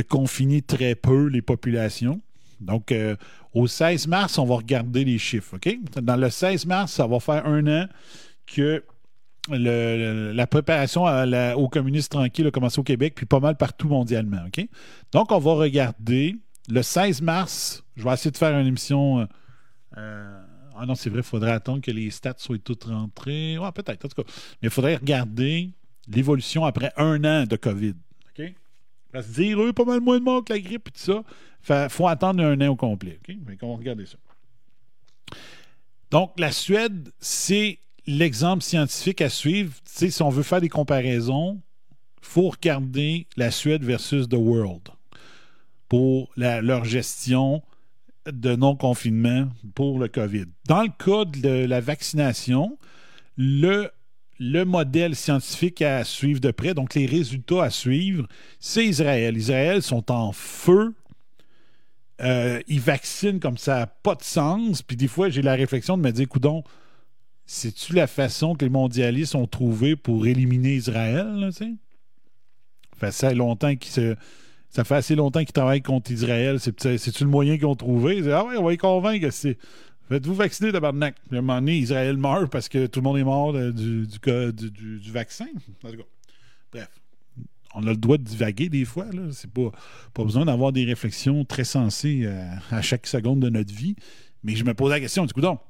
confiner 0.09 0.63
très 0.63 0.95
peu 0.95 1.27
les 1.27 1.43
populations. 1.43 2.21
Donc, 2.61 2.93
euh, 2.93 3.17
au 3.55 3.67
16 3.67 4.07
mars, 4.07 4.39
on 4.39 4.45
va 4.45 4.57
regarder 4.57 5.05
les 5.05 5.19
chiffres. 5.19 5.57
Dans 6.01 6.17
le 6.17 6.31
16 6.31 6.67
mars, 6.67 6.93
ça 6.93 7.07
va 7.07 7.21
faire 7.21 7.47
un 7.47 7.67
an 7.67 7.89
que 8.47 8.85
la 9.49 10.47
préparation 10.47 11.05
au 11.57 11.69
communisme 11.69 12.09
tranquille 12.09 12.47
a 12.47 12.51
commencé 12.51 12.79
au 12.79 12.85
Québec, 12.85 13.15
puis 13.17 13.27
pas 13.27 13.41
mal 13.41 13.57
partout 13.57 13.89
mondialement. 13.89 14.45
Donc, 15.13 15.33
on 15.33 15.39
va 15.39 15.55
regarder 15.55 16.37
le 16.69 16.83
16 16.83 17.23
mars. 17.23 17.85
Je 17.97 18.05
vais 18.05 18.13
essayer 18.13 18.31
de 18.31 18.37
faire 18.37 18.57
une 18.57 18.67
émission. 18.67 19.21
euh, 19.21 19.27
euh, 19.99 20.43
ah 20.77 20.87
non, 20.87 20.95
c'est 20.95 21.11
vrai, 21.11 21.21
il 21.21 21.25
faudrait 21.25 21.53
attendre 21.53 21.81
que 21.81 21.91
les 21.91 22.11
stats 22.11 22.35
soient 22.39 22.59
toutes 22.59 22.85
rentrées. 22.85 23.59
Ouais, 23.59 23.73
peut-être, 23.73 24.05
en 24.05 24.09
tout 24.09 24.23
cas. 24.23 24.29
Mais 24.61 24.69
il 24.69 24.71
faudrait 24.71 24.97
regarder 24.97 25.71
l'évolution 26.09 26.65
après 26.65 26.93
un 26.97 27.25
an 27.25 27.47
de 27.47 27.57
COVID. 27.57 27.95
OK? 28.39 28.55
Parce 29.13 29.27
que 29.27 29.33
dire, 29.33 29.61
eux, 29.63 29.73
pas 29.73 29.85
mal 29.85 30.01
moins 30.01 30.19
de 30.19 30.25
morts 30.25 30.45
que 30.45 30.53
la 30.53 30.61
grippe 30.61 30.89
et 30.89 30.91
tout 30.91 31.01
ça. 31.01 31.23
Il 31.69 31.91
faut 31.91 32.09
attendre 32.09 32.43
un 32.43 32.61
an 32.61 32.69
au 32.69 32.77
complet. 32.77 33.19
OK? 33.29 33.37
Fait 33.47 33.57
qu'on 33.57 33.71
va 33.71 33.77
regarder 33.77 34.07
ça. 34.07 34.17
Donc, 36.11 36.33
la 36.39 36.53
Suède, 36.53 37.11
c'est 37.21 37.79
l'exemple 38.07 38.63
scientifique 38.63 39.21
à 39.21 39.29
suivre. 39.29 39.73
Si 39.85 40.23
on 40.23 40.29
veut 40.29 40.43
faire 40.43 40.61
des 40.61 40.69
comparaisons, 40.69 41.61
il 42.23 42.27
faut 42.27 42.51
regarder 42.51 43.27
la 43.37 43.51
Suède 43.51 43.85
versus 43.85 44.29
The 44.29 44.35
World 44.35 44.89
pour 45.89 46.33
leur 46.37 46.85
gestion 46.85 47.63
de 48.31 48.55
non-confinement 48.55 49.49
pour 49.75 49.99
le 49.99 50.09
COVID. 50.09 50.47
Dans 50.67 50.83
le 50.83 50.89
cas 50.89 51.25
de 51.25 51.65
la 51.67 51.81
vaccination, 51.81 52.79
le, 53.37 53.91
le 54.39 54.65
modèle 54.65 55.17
scientifique 55.17 55.83
à 55.83 56.05
suivre 56.05 56.41
de 56.41 56.51
près, 56.51 56.75
donc 56.75 56.95
les 56.95 57.07
résultats 57.07 57.65
à 57.65 57.71
suivre, 57.71 58.27
c'est 58.61 58.85
Israël. 58.85 59.37
Israël 59.37 59.83
sont 59.83 60.11
en 60.11 60.33
feu. 60.33 60.95
Euh, 62.21 62.61
ils 62.69 62.81
vaccinent 62.81 63.41
comme 63.41 63.59
ça 63.59 63.81
n'a 63.81 63.87
pas 63.87 64.15
de 64.15 64.23
sens. 64.23 64.83
Puis 64.83 64.97
des 64.97 65.09
fois, 65.09 65.29
j'ai 65.29 65.43
la 65.43 65.55
réflexion 65.55 65.97
de 65.97 66.03
me 66.03 66.13
dire, 66.13 66.29
coudon, 66.29 66.63
c'est-tu 67.47 67.95
la 67.95 68.07
façon 68.07 68.55
que 68.55 68.65
les 68.65 68.71
mondialistes 68.71 69.35
ont 69.35 69.49
trouvé 69.49 69.97
pour 69.97 70.27
éliminer 70.27 70.75
Israël? 70.75 71.27
Là, 71.35 71.51
sais? 71.51 71.73
fait 73.11 73.35
longtemps 73.35 73.75
qu'ils 73.75 73.91
se- 73.93 74.17
ça 74.73 74.85
fait 74.85 74.95
assez 74.95 75.15
longtemps 75.15 75.41
qu'ils 75.41 75.53
travaillent 75.53 75.83
contre 75.83 76.11
Israël. 76.11 76.59
C'est, 76.59 76.81
c'est- 76.81 76.97
c'est-tu 76.97 77.25
le 77.25 77.31
moyen 77.31 77.57
qu'ils 77.57 77.67
ont 77.67 77.77
trouvé? 77.77 78.23
Ah 78.33 78.45
ouais, 78.45 78.57
on 78.57 78.65
va 78.65 78.71
les 78.71 78.79
convaincre. 78.79 79.29
Faites-vous 80.09 80.35
vacciner, 80.35 80.73
tabarnak. 80.73 81.15
À 81.31 81.37
un 81.37 81.41
moment 81.43 81.57
donné, 81.57 81.77
Israël 81.77 82.17
meurt 82.17 82.51
parce 82.51 82.69
que 82.71 82.87
tout 82.87 83.01
le 83.01 83.05
monde 83.05 83.19
est 83.19 83.25
mort 83.25 83.53
de- 83.53 83.71
du, 83.71 85.11
vaccin. 85.13 85.47
En 85.85 85.91
tout 85.91 85.97
cas, 85.99 86.03
bref. 86.73 86.89
On 87.75 87.87
a 87.87 87.91
le 87.91 87.97
droit 87.97 88.17
de 88.17 88.23
divaguer 88.23 88.71
des 88.71 88.85
fois. 88.87 89.07
Là. 89.13 89.29
C'est 89.33 89.51
pas, 89.51 89.71
besoin 90.25 90.47
d'avoir 90.47 90.73
des 90.73 90.85
réflexions 90.85 91.45
très 91.45 91.65
sensées 91.65 92.23
euh, 92.25 92.55
à 92.71 92.81
chaque 92.83 93.07
seconde 93.07 93.41
de 93.41 93.51
notre 93.51 93.75
vie. 93.75 93.95
Mais 94.43 94.57
je 94.57 94.65
me 94.65 94.75
pose 94.75 94.91
la 94.91 95.01
question, 95.01 95.27
du 95.27 95.33
coup, 95.35 95.41
donc, 95.43 95.61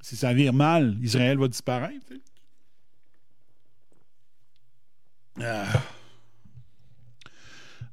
si 0.00 0.16
ça 0.16 0.32
vire 0.32 0.52
mal, 0.54 0.96
Israël 1.02 1.38
va 1.38 1.46
disparaître. 1.48 2.06
Ah. 5.42 5.66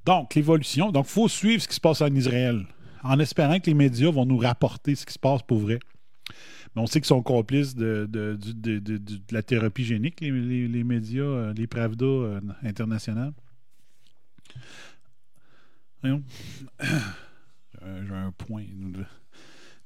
Donc, 0.07 0.35
l'évolution. 0.35 0.89
Donc, 0.91 1.05
il 1.05 1.11
faut 1.11 1.27
suivre 1.27 1.61
ce 1.61 1.67
qui 1.67 1.75
se 1.75 1.81
passe 1.81 2.01
en 2.01 2.07
Israël, 2.15 2.65
en 3.03 3.19
espérant 3.19 3.59
que 3.59 3.65
les 3.65 3.73
médias 3.73 4.09
vont 4.09 4.25
nous 4.25 4.37
rapporter 4.37 4.95
ce 4.95 5.05
qui 5.05 5.11
se 5.13 5.19
passe 5.19 5.41
pour 5.43 5.59
vrai. 5.59 5.79
Mais 6.73 6.81
on 6.81 6.87
sait 6.87 7.01
qu'ils 7.01 7.07
sont 7.07 7.21
complices 7.21 7.75
de, 7.75 8.07
de, 8.09 8.37
de- 8.39 8.79
de- 8.79 9.19
la 9.31 9.43
thérapie 9.43 9.83
génique, 9.83 10.21
les, 10.21 10.31
les- 10.69 10.83
médias, 10.85 11.23
euh, 11.23 11.53
les 11.53 11.67
Pravda 11.67 12.05
euh, 12.05 12.39
internationales. 12.63 13.33
Voyons. 16.01 16.23
J'ai 16.79 16.87
un- 17.85 18.05
J'ai 18.07 18.13
un 18.13 18.31
point. 18.31 18.63
Tu 18.63 19.01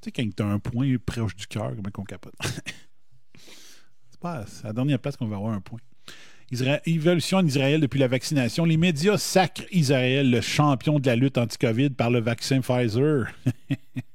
sais, 0.03 0.11
quand 0.11 0.35
tu 0.35 0.43
as 0.43 0.45
un 0.45 0.59
point 0.59 0.95
proche 1.03 1.35
du 1.35 1.47
cœur, 1.47 1.71
comment 1.75 1.89
qu'on 1.91 2.03
capote? 2.03 2.35
c'est 4.11 4.19
pas 4.19 4.45
la 4.63 4.73
dernière 4.73 4.99
place 4.99 5.17
qu'on 5.17 5.27
va 5.27 5.37
avoir 5.37 5.53
un 5.53 5.61
point. 5.61 5.79
Évolution 6.85 7.37
en 7.37 7.45
Israël 7.45 7.79
depuis 7.79 7.99
la 7.99 8.07
vaccination. 8.07 8.65
Les 8.65 8.75
médias 8.75 9.17
sacrent 9.17 9.63
Israël, 9.71 10.29
le 10.29 10.41
champion 10.41 10.99
de 10.99 11.07
la 11.07 11.15
lutte 11.15 11.37
anti-COVID, 11.37 11.91
par 11.91 12.09
le 12.09 12.19
vaccin 12.19 12.59
Pfizer. 12.59 13.27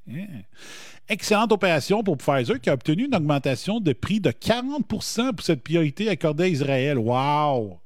Excellente 1.08 1.52
opération 1.52 2.02
pour 2.02 2.18
Pfizer 2.18 2.60
qui 2.60 2.68
a 2.68 2.74
obtenu 2.74 3.06
une 3.06 3.14
augmentation 3.14 3.80
de 3.80 3.92
prix 3.92 4.20
de 4.20 4.30
40% 4.30 5.32
pour 5.32 5.42
cette 5.44 5.62
priorité 5.62 6.10
accordée 6.10 6.44
à 6.44 6.48
Israël. 6.48 6.98
Wow! 6.98 7.78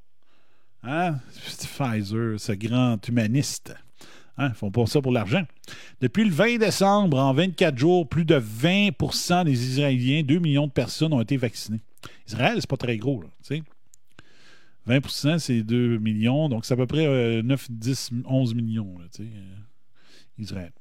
Hein? 0.83 1.17
Pfizer, 1.45 2.41
ce 2.41 2.53
grand 2.53 2.97
humaniste. 3.07 3.75
Hein? 4.37 4.49
Ils 4.49 4.57
font 4.57 4.71
pas 4.71 4.87
ça 4.87 5.01
pour 5.01 5.13
l'argent. 5.13 5.45
Depuis 6.01 6.25
le 6.25 6.31
20 6.31 6.57
décembre, 6.59 7.19
en 7.19 7.33
24 7.35 7.79
jours, 7.79 8.09
plus 8.09 8.25
de 8.25 8.41
20% 8.41 9.45
des 9.45 9.71
Israéliens, 9.71 10.23
2 10.23 10.39
millions 10.39 10.67
de 10.67 10.73
personnes 10.73 11.13
ont 11.13 11.21
été 11.21 11.37
vaccinées. 11.37 11.81
Israël, 12.27 12.57
c'est 12.57 12.71
pas 12.71 12.77
très 12.79 12.97
gros, 12.97 13.23
là. 13.23 13.29
20% 14.89 15.39
c'est 15.39 15.63
2 15.63 15.99
millions, 15.99 16.49
donc 16.49 16.65
c'est 16.65 16.75
à 16.75 16.77
peu 16.77 16.87
près 16.87 17.07
euh, 17.07 17.43
9, 17.43 17.71
10, 17.71 18.11
11 18.25 18.55
millions, 18.55 18.99
là, 18.99 19.05
euh, 19.21 19.25
Israël. 20.39 20.73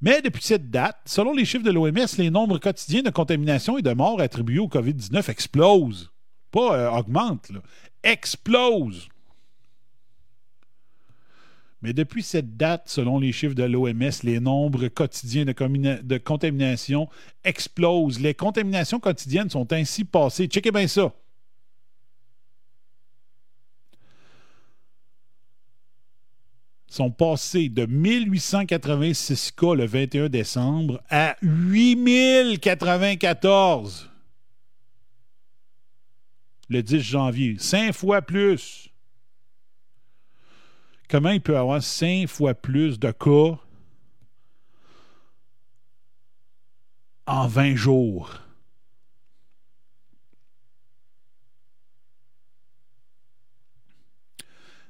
Mais 0.00 0.20
depuis 0.20 0.42
cette 0.42 0.70
date, 0.70 0.98
selon 1.06 1.32
les 1.32 1.44
chiffres 1.44 1.64
de 1.64 1.70
l'OMS, 1.70 2.06
les 2.18 2.30
nombres 2.30 2.58
quotidiens 2.58 3.02
de 3.02 3.10
contamination 3.10 3.78
et 3.78 3.82
de 3.82 3.92
morts 3.92 4.20
attribués 4.20 4.58
au 4.58 4.68
COVID-19 4.68 5.30
explosent. 5.30 6.10
Pas 6.50 6.76
euh, 6.76 6.90
augmentent, 6.90 7.50
là. 7.50 7.60
Explosent. 8.02 9.08
Mais 11.80 11.92
depuis 11.92 12.22
cette 12.22 12.56
date, 12.56 12.84
selon 12.86 13.18
les 13.18 13.32
chiffres 13.32 13.54
de 13.54 13.62
l'OMS, 13.62 14.10
les 14.22 14.40
nombres 14.40 14.88
quotidiens 14.88 15.44
de, 15.44 16.02
de 16.02 16.18
contamination 16.18 17.08
explosent. 17.44 18.20
Les 18.20 18.34
contaminations 18.34 19.00
quotidiennes 19.00 19.50
sont 19.50 19.70
ainsi 19.72 20.04
passées. 20.04 20.46
Checkez 20.46 20.70
bien 20.70 20.86
ça. 20.86 21.12
Sont 26.94 27.10
passés 27.10 27.68
de 27.68 27.84
1886 27.86 29.50
cas 29.50 29.74
le 29.74 29.84
21 29.84 30.28
décembre 30.28 31.02
à 31.10 31.34
8094 31.42 34.12
le 36.68 36.84
10 36.84 37.00
janvier. 37.00 37.56
Cinq 37.58 37.92
fois 37.92 38.22
plus. 38.22 38.90
Comment 41.08 41.30
il 41.30 41.40
peut 41.40 41.58
avoir 41.58 41.82
cinq 41.82 42.28
fois 42.28 42.54
plus 42.54 43.00
de 43.00 43.10
cas 43.10 43.58
en 47.26 47.48
20 47.48 47.74
jours? 47.74 48.38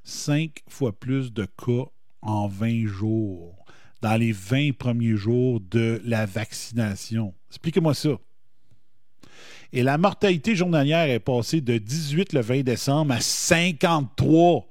Cinq 0.05 0.63
fois 0.69 0.93
plus 0.93 1.33
de 1.33 1.47
cas 1.47 1.91
en 2.25 2.49
20 2.49 2.87
jours, 2.87 3.65
dans 4.03 4.17
les 4.17 4.33
20 4.33 4.77
premiers 4.77 5.17
jours 5.17 5.61
de 5.61 6.01
la 6.05 6.27
vaccination. 6.27 7.35
Expliquez-moi 7.51 7.95
ça. 7.95 8.19
Et 9.73 9.83
la 9.83 9.99
mortalité 9.99 10.55
journalière 10.55 11.09
est 11.11 11.21
passée 11.21 11.61
de 11.61 11.79
18 11.79 12.33
le 12.33 12.41
20 12.41 12.63
décembre 12.63 13.15
à 13.15 13.21
53 13.21 14.67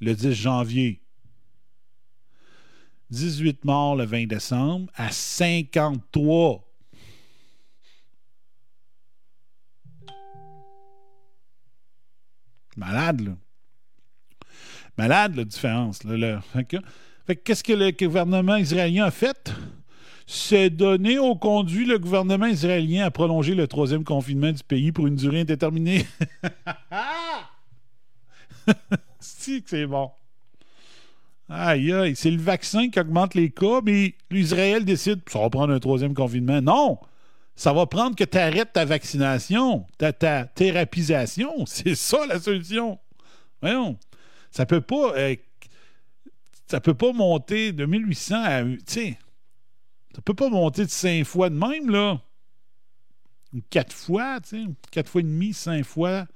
le 0.00 0.14
10 0.14 0.32
janvier. 0.32 1.02
18 3.10 3.64
morts 3.64 3.96
le 3.96 4.04
20 4.04 4.26
décembre 4.26 4.90
à 4.94 5.10
53. 5.10 6.62
Malade, 12.76 13.20
là. 13.20 13.36
Malade, 14.98 15.36
la 15.36 15.44
différence. 15.44 16.04
Là, 16.04 16.16
là. 16.16 16.40
Fait 16.52 16.64
que- 16.64 16.76
fait 17.26 17.36
que 17.36 17.42
qu'est-ce 17.42 17.64
que 17.64 17.72
le 17.72 17.90
gouvernement 17.90 18.56
israélien 18.56 19.04
a 19.06 19.10
fait? 19.10 19.52
C'est 20.26 20.70
donné 20.70 21.18
au 21.18 21.36
conduit 21.36 21.86
le 21.86 21.98
gouvernement 21.98 22.46
israélien 22.46 23.04
à 23.04 23.10
prolonger 23.10 23.54
le 23.54 23.68
troisième 23.68 24.04
confinement 24.04 24.50
du 24.50 24.62
pays 24.64 24.90
pour 24.90 25.06
une 25.06 25.16
durée 25.16 25.40
indéterminée. 25.42 26.06
si 29.20 29.62
c'est 29.66 29.86
bon. 29.86 30.10
Aïe, 31.48 31.92
aïe, 31.92 32.16
c'est 32.16 32.30
le 32.30 32.42
vaccin 32.42 32.90
qui 32.90 32.98
augmente 32.98 33.34
les 33.34 33.50
cas, 33.50 33.80
mais 33.84 34.14
l'Israël 34.30 34.84
décide, 34.84 35.20
ça 35.28 35.38
va 35.38 35.48
prendre 35.48 35.72
un 35.72 35.78
troisième 35.78 36.14
confinement. 36.14 36.60
Non! 36.60 36.98
Ça 37.54 37.72
va 37.72 37.86
prendre 37.86 38.16
que 38.16 38.24
tu 38.24 38.36
arrêtes 38.36 38.72
ta 38.74 38.84
vaccination, 38.84 39.86
ta, 39.96 40.12
ta 40.12 40.44
thérapisation. 40.44 41.64
C'est 41.66 41.94
ça 41.94 42.26
la 42.26 42.38
solution. 42.40 42.98
Voyons. 43.62 43.96
Ça 44.56 44.64
peut 44.64 44.80
pas. 44.80 45.14
euh, 45.18 45.36
ça 46.66 46.80
peut 46.80 46.94
pas 46.94 47.12
monter 47.12 47.72
de 47.72 47.84
1800 47.84 48.34
à. 48.42 48.64
Tu 48.64 48.78
sais. 48.86 49.18
Ça 50.14 50.22
peut 50.22 50.32
pas 50.32 50.48
monter 50.48 50.86
de 50.86 50.90
cinq 50.90 51.24
fois 51.24 51.50
de 51.50 51.56
même, 51.56 51.90
là. 51.90 52.22
Ou 53.52 53.60
quatre 53.68 53.92
fois, 53.92 54.40
tu 54.40 54.48
sais. 54.48 54.64
Quatre 54.90 55.10
fois 55.10 55.20
et 55.20 55.24
demi, 55.24 55.52
cinq 55.52 55.84
fois 55.84 56.26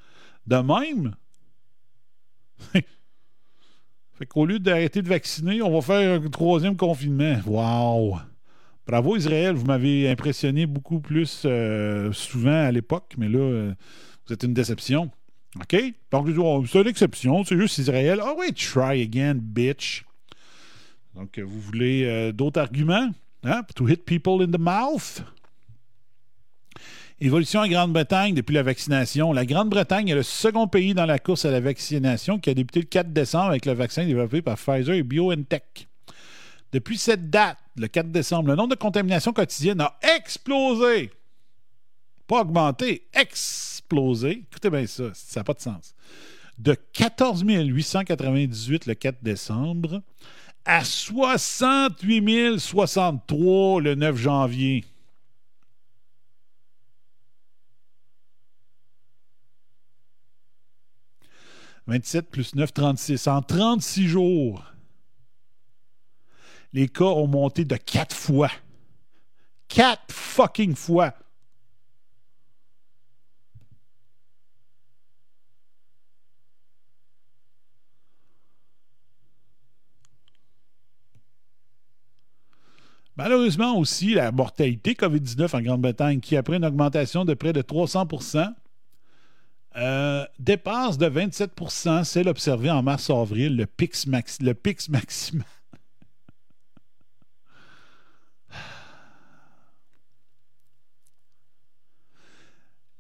de 0.47 0.57
même. 0.57 1.15
fait 4.13 4.27
qu'au 4.27 4.45
lieu 4.45 4.59
d'arrêter 4.59 5.01
de 5.01 5.09
vacciner, 5.09 5.63
on 5.63 5.73
va 5.73 5.81
faire 5.81 6.21
un 6.21 6.29
troisième 6.29 6.77
confinement. 6.77 7.41
Wow! 7.47 8.19
Bravo 8.87 9.17
Israël, 9.17 9.55
vous 9.55 9.65
m'avez 9.65 10.11
impressionné 10.11 10.67
beaucoup 10.67 11.01
plus 11.01 11.45
euh, 11.47 12.13
souvent 12.13 12.67
à 12.67 12.71
l'époque, 12.71 13.15
mais 13.17 13.31
là, 13.31 13.39
euh, 13.39 13.75
vous 14.27 14.35
êtes 14.35 14.43
une 14.43 14.53
déception. 14.53 15.11
OK? 15.57 15.77
Donc, 16.11 16.29
oh, 16.39 16.65
c'est 16.67 16.81
une 16.81 16.87
exception, 16.87 17.45
c'est 17.45 17.57
juste 17.57 17.79
Israël. 17.79 18.21
Ah 18.23 18.35
oui, 18.39 18.53
try 18.53 19.03
again, 19.03 19.35
bitch. 19.35 20.05
Donc, 21.15 21.39
vous 21.39 21.61
voulez 21.61 22.05
euh, 22.05 22.33
d'autres 22.33 22.61
arguments? 22.61 23.11
Hein? 23.43 23.63
To 23.75 23.89
hit 23.89 24.05
people 24.05 24.43
in 24.43 24.51
the 24.51 24.61
mouth? 24.61 25.23
Évolution 27.23 27.61
en 27.61 27.69
Grande-Bretagne 27.69 28.33
depuis 28.33 28.55
la 28.55 28.63
vaccination. 28.63 29.33
La 29.33 29.45
Grande-Bretagne 29.45 30.09
est 30.09 30.15
le 30.15 30.23
second 30.23 30.69
pays 30.69 30.95
dans 30.95 31.05
la 31.05 31.19
course 31.19 31.45
à 31.45 31.51
la 31.51 31.61
vaccination 31.61 32.39
qui 32.39 32.49
a 32.49 32.55
débuté 32.55 32.81
le 32.81 32.87
4 32.87 33.13
décembre 33.13 33.51
avec 33.51 33.67
le 33.67 33.73
vaccin 33.73 34.07
développé 34.07 34.41
par 34.41 34.57
Pfizer 34.57 34.95
et 34.95 35.03
BioNTech. 35.03 35.87
Depuis 36.73 36.97
cette 36.97 37.29
date, 37.29 37.59
le 37.77 37.89
4 37.89 38.11
décembre, 38.11 38.49
le 38.49 38.55
nombre 38.55 38.71
de 38.71 38.77
contaminations 38.77 39.33
quotidiennes 39.33 39.81
a 39.83 39.99
explosé. 40.17 41.11
Pas 42.27 42.41
augmenté, 42.41 43.07
explosé. 43.13 43.70
Écoutez 43.93 44.71
bien 44.71 44.87
ça, 44.87 45.13
ça 45.15 45.41
n'a 45.41 45.45
pas 45.45 45.55
de 45.55 45.61
sens. 45.61 45.95
De 46.59 46.75
14 46.75 47.45
898 47.45 48.87
le 48.87 48.95
4 48.95 49.23
décembre 49.23 50.03
à 50.65 50.85
68 50.85 52.59
063 52.59 53.81
le 53.81 53.95
9 53.95 54.17
janvier. 54.17 54.85
«27 61.87 62.31
plus 62.31 62.55
9, 62.55 62.73
36. 62.73 63.27
En 63.27 63.43
36 63.43 64.07
jours, 64.07 64.65
les 66.73 66.89
cas 66.89 67.05
ont 67.05 67.27
monté 67.27 67.65
de 67.65 67.75
4 67.75 68.15
fois. 68.15 68.51
4 69.69 70.13
fucking 70.13 70.77
fois. 70.77 71.15
Malheureusement 83.23 83.77
aussi, 83.77 84.15
la 84.15 84.33
mortalité 84.33 84.95
COVID-19 84.95 85.55
en 85.55 85.61
Grande-Bretagne, 85.61 86.21
qui 86.21 86.39
après 86.39 86.57
une 86.57 86.65
augmentation 86.65 87.27
de 87.27 87.35
près 87.35 87.53
de 87.53 87.61
300% 87.61 88.51
euh, 89.77 90.25
dépasse 90.39 90.97
de 90.97 91.07
27% 91.07 92.03
celle 92.05 92.29
observée 92.29 92.71
en 92.71 92.83
mars-avril, 92.83 93.59
le 93.59 93.67
pic, 93.67 94.07
max, 94.07 94.41
le 94.41 94.55
pic 94.55 94.89
maximal. 94.89 95.45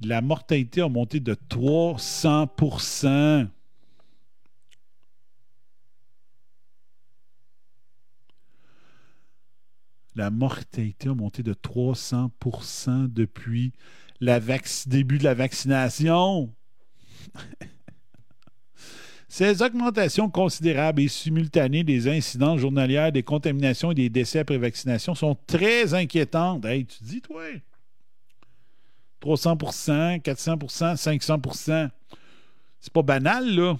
La 0.02 0.20
mortalité 0.20 0.82
a 0.82 0.90
monté 0.90 1.18
de 1.20 1.34
300 1.48 2.46
La 10.20 10.28
mortalité 10.28 11.08
a 11.08 11.14
monté 11.14 11.42
de 11.42 11.54
300% 11.54 13.10
depuis 13.10 13.72
le 14.20 14.38
début 14.86 15.16
de 15.16 15.24
la 15.24 15.32
vaccination. 15.32 16.52
Ces 19.28 19.62
augmentations 19.62 20.28
considérables 20.28 21.00
et 21.00 21.08
simultanées 21.08 21.84
des 21.84 22.06
incidents 22.06 22.58
journalières, 22.58 23.12
des 23.12 23.22
contaminations 23.22 23.92
et 23.92 23.94
des 23.94 24.10
décès 24.10 24.40
après 24.40 24.58
vaccination 24.58 25.14
sont 25.14 25.38
très 25.46 25.94
inquiétantes. 25.94 26.66
Hey, 26.66 26.84
tu 26.84 27.02
dis, 27.02 27.22
toi, 27.22 27.40
300% 29.22 30.20
400% 30.20 30.96
500% 30.96 31.88
C'est 32.78 32.92
pas 32.92 33.02
banal, 33.02 33.56
là. 33.56 33.78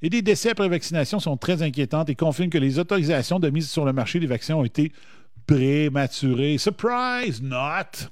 Et 0.00 0.10
des 0.10 0.22
décès 0.22 0.50
après 0.50 0.68
vaccination 0.68 1.18
sont 1.18 1.36
très 1.36 1.62
inquiétantes 1.62 2.08
et 2.08 2.14
confirment 2.14 2.50
que 2.50 2.58
les 2.58 2.78
autorisations 2.78 3.40
de 3.40 3.50
mise 3.50 3.68
sur 3.68 3.84
le 3.84 3.92
marché 3.92 4.20
des 4.20 4.26
vaccins 4.28 4.54
ont 4.54 4.64
été 4.64 4.92
prématuré. 5.46 6.58
Surprise, 6.58 7.42
not! 7.42 8.08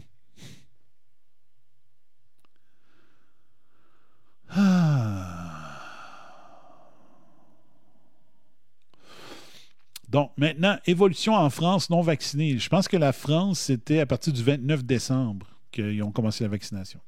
Donc, 10.09 10.33
maintenant, 10.39 10.79
évolution 10.87 11.35
en 11.35 11.51
France 11.51 11.91
non 11.91 12.01
vaccinée. 12.01 12.59
Je 12.59 12.69
pense 12.71 12.89
que 12.89 12.97
la 12.97 13.13
France, 13.13 13.61
c'était 13.61 14.01
à 14.01 14.07
partir 14.07 14.33
du 14.33 14.43
29 14.43 14.85
décembre 14.85 15.47
qu'ils 15.71 16.03
ont 16.03 16.11
commencé 16.11 16.45
la 16.45 16.51
vaccination. 16.51 16.99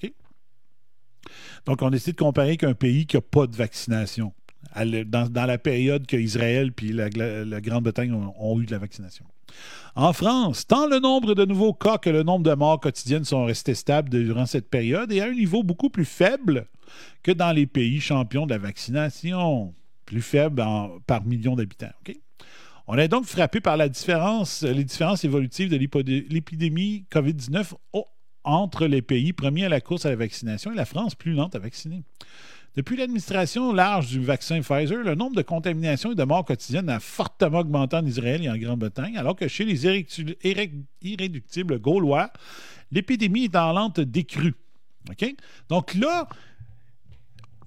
Donc, 1.64 1.82
on 1.82 1.90
essaie 1.92 2.12
de 2.12 2.16
comparer 2.16 2.56
qu'un 2.58 2.74
pays 2.74 3.06
qui 3.06 3.16
n'a 3.16 3.22
pas 3.22 3.46
de 3.46 3.56
vaccination 3.56 4.34
dans, 4.76 5.46
la 5.46 5.58
période 5.58 6.06
que 6.06 6.16
Israël 6.16 6.72
puis 6.72 6.92
la, 6.92 7.10
Grande-Bretagne 7.10 8.12
ont, 8.12 8.60
eu 8.60 8.66
de 8.66 8.70
la 8.70 8.78
vaccination. 8.78 9.24
En 9.96 10.12
France, 10.12 10.66
tant 10.66 10.86
le 10.86 11.00
nombre 11.00 11.34
de 11.34 11.44
nouveaux 11.44 11.72
cas 11.74 11.98
que 11.98 12.10
le 12.10 12.22
nombre 12.22 12.44
de 12.44 12.54
morts 12.54 12.78
quotidiennes 12.78 13.24
sont 13.24 13.44
restés 13.44 13.74
stables 13.74 14.10
durant 14.10 14.46
cette 14.46 14.70
période 14.70 15.10
et 15.12 15.20
à 15.20 15.26
un 15.26 15.32
niveau 15.32 15.62
beaucoup 15.62 15.90
plus 15.90 16.04
faible 16.04 16.66
que 17.22 17.32
dans 17.32 17.52
les 17.52 17.66
pays 17.66 18.00
champions 18.00 18.46
de 18.46 18.52
la 18.52 18.58
vaccination, 18.58 19.74
plus 20.06 20.22
faible 20.22 20.62
par 21.06 21.24
million 21.24 21.56
d'habitants. 21.56 21.90
On 22.86 22.98
est 22.98 23.08
donc 23.08 23.24
frappé 23.24 23.60
par 23.60 23.76
les 23.76 23.88
différences 23.88 24.64
évolutives 25.24 25.70
de 25.70 25.76
l'épidémie 25.76 27.04
COVID-19 27.12 27.74
au- 27.92 28.06
entre 28.44 28.86
les 28.86 29.02
pays 29.02 29.32
premiers 29.32 29.66
à 29.66 29.68
la 29.68 29.80
course 29.80 30.06
à 30.06 30.10
la 30.10 30.16
vaccination 30.16 30.72
et 30.72 30.76
la 30.76 30.84
France 30.84 31.14
plus 31.14 31.32
lente 31.32 31.54
à 31.54 31.58
vacciner. 31.58 32.02
Depuis 32.76 32.96
l'administration 32.96 33.72
large 33.72 34.08
du 34.08 34.20
vaccin 34.20 34.60
Pfizer, 34.60 35.02
le 35.02 35.16
nombre 35.16 35.34
de 35.34 35.42
contaminations 35.42 36.12
et 36.12 36.14
de 36.14 36.22
morts 36.22 36.44
quotidiennes 36.44 36.88
a 36.88 37.00
fortement 37.00 37.58
augmenté 37.58 37.96
en 37.96 38.06
Israël 38.06 38.44
et 38.44 38.48
en 38.48 38.56
Grande-Bretagne, 38.56 39.16
alors 39.16 39.34
que 39.34 39.48
chez 39.48 39.64
les 39.64 39.84
irréductibles, 39.84 40.36
irré- 40.44 40.72
irréductibles 41.02 41.80
gaulois, 41.80 42.32
l'épidémie 42.92 43.44
est 43.44 43.56
en 43.56 43.72
lente 43.72 43.98
décrue. 43.98 44.54
Donc 45.68 45.94
là, 45.94 46.28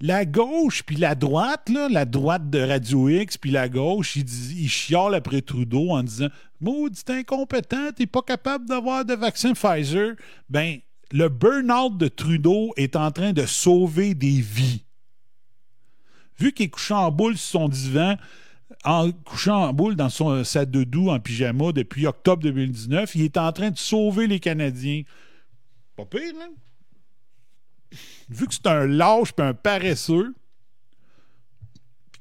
la 0.00 0.24
gauche 0.24 0.82
puis 0.82 0.96
la 0.96 1.14
droite, 1.14 1.70
la 1.90 2.04
droite 2.04 2.50
de 2.50 2.60
Radio 2.60 3.08
X 3.08 3.38
puis 3.38 3.50
la 3.50 3.68
gauche, 3.68 4.16
ils, 4.16 4.62
ils 4.62 4.68
chiolent 4.68 5.14
après 5.14 5.40
Trudeau 5.40 5.90
en 5.90 6.02
disant 6.02 6.28
Maudit 6.60 7.04
incompétent, 7.08 7.92
t'es 7.92 8.06
pas 8.06 8.22
capable 8.22 8.66
d'avoir 8.66 9.04
de 9.04 9.14
vaccin 9.14 9.52
Pfizer. 9.52 10.14
Ben, 10.48 10.78
le 11.12 11.28
burn-out 11.28 11.96
de 11.96 12.08
Trudeau 12.08 12.72
est 12.76 12.96
en 12.96 13.10
train 13.10 13.32
de 13.32 13.46
sauver 13.46 14.14
des 14.14 14.40
vies. 14.40 14.84
Vu 16.38 16.52
qu'il 16.52 16.66
est 16.66 16.70
couché 16.70 16.94
en 16.94 17.12
boule 17.12 17.36
sur 17.36 17.60
son 17.60 17.68
divan, 17.68 18.16
en 18.84 19.12
couchant 19.12 19.68
en 19.68 19.72
boule 19.72 19.94
dans 19.94 20.08
son, 20.08 20.42
sa 20.42 20.64
doudou 20.64 21.10
en 21.10 21.20
pyjama 21.20 21.72
depuis 21.72 22.06
octobre 22.06 22.42
2019, 22.42 23.14
il 23.14 23.22
est 23.22 23.36
en 23.36 23.52
train 23.52 23.70
de 23.70 23.78
sauver 23.78 24.26
les 24.26 24.40
Canadiens. 24.40 25.02
Pas 25.96 26.04
pire, 26.04 26.32
hein? 26.40 26.50
Vu 28.28 28.46
que 28.46 28.54
c'est 28.54 28.66
un 28.66 28.86
lâche 28.86 29.32
puis 29.32 29.46
un 29.46 29.54
paresseux 29.54 30.34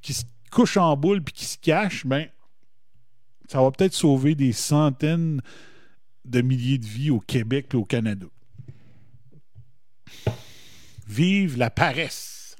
qui 0.02 0.14
se 0.14 0.24
couche 0.52 0.78
en 0.78 0.96
boule 0.96 1.24
puis 1.24 1.34
qui 1.34 1.46
se 1.46 1.58
cache, 1.58 2.06
ben 2.06 2.28
ça 3.50 3.62
va 3.62 3.72
peut-être 3.72 3.94
sauver 3.94 4.36
des 4.36 4.52
centaines 4.52 5.42
de 6.26 6.42
milliers 6.42 6.78
de 6.78 6.86
vies 6.86 7.10
au 7.10 7.20
Québec 7.20 7.68
et 7.74 7.78
au 7.78 7.86
Canada. 7.86 8.26
Vive 11.08 11.58
la 11.58 11.70
paresse. 11.70 12.56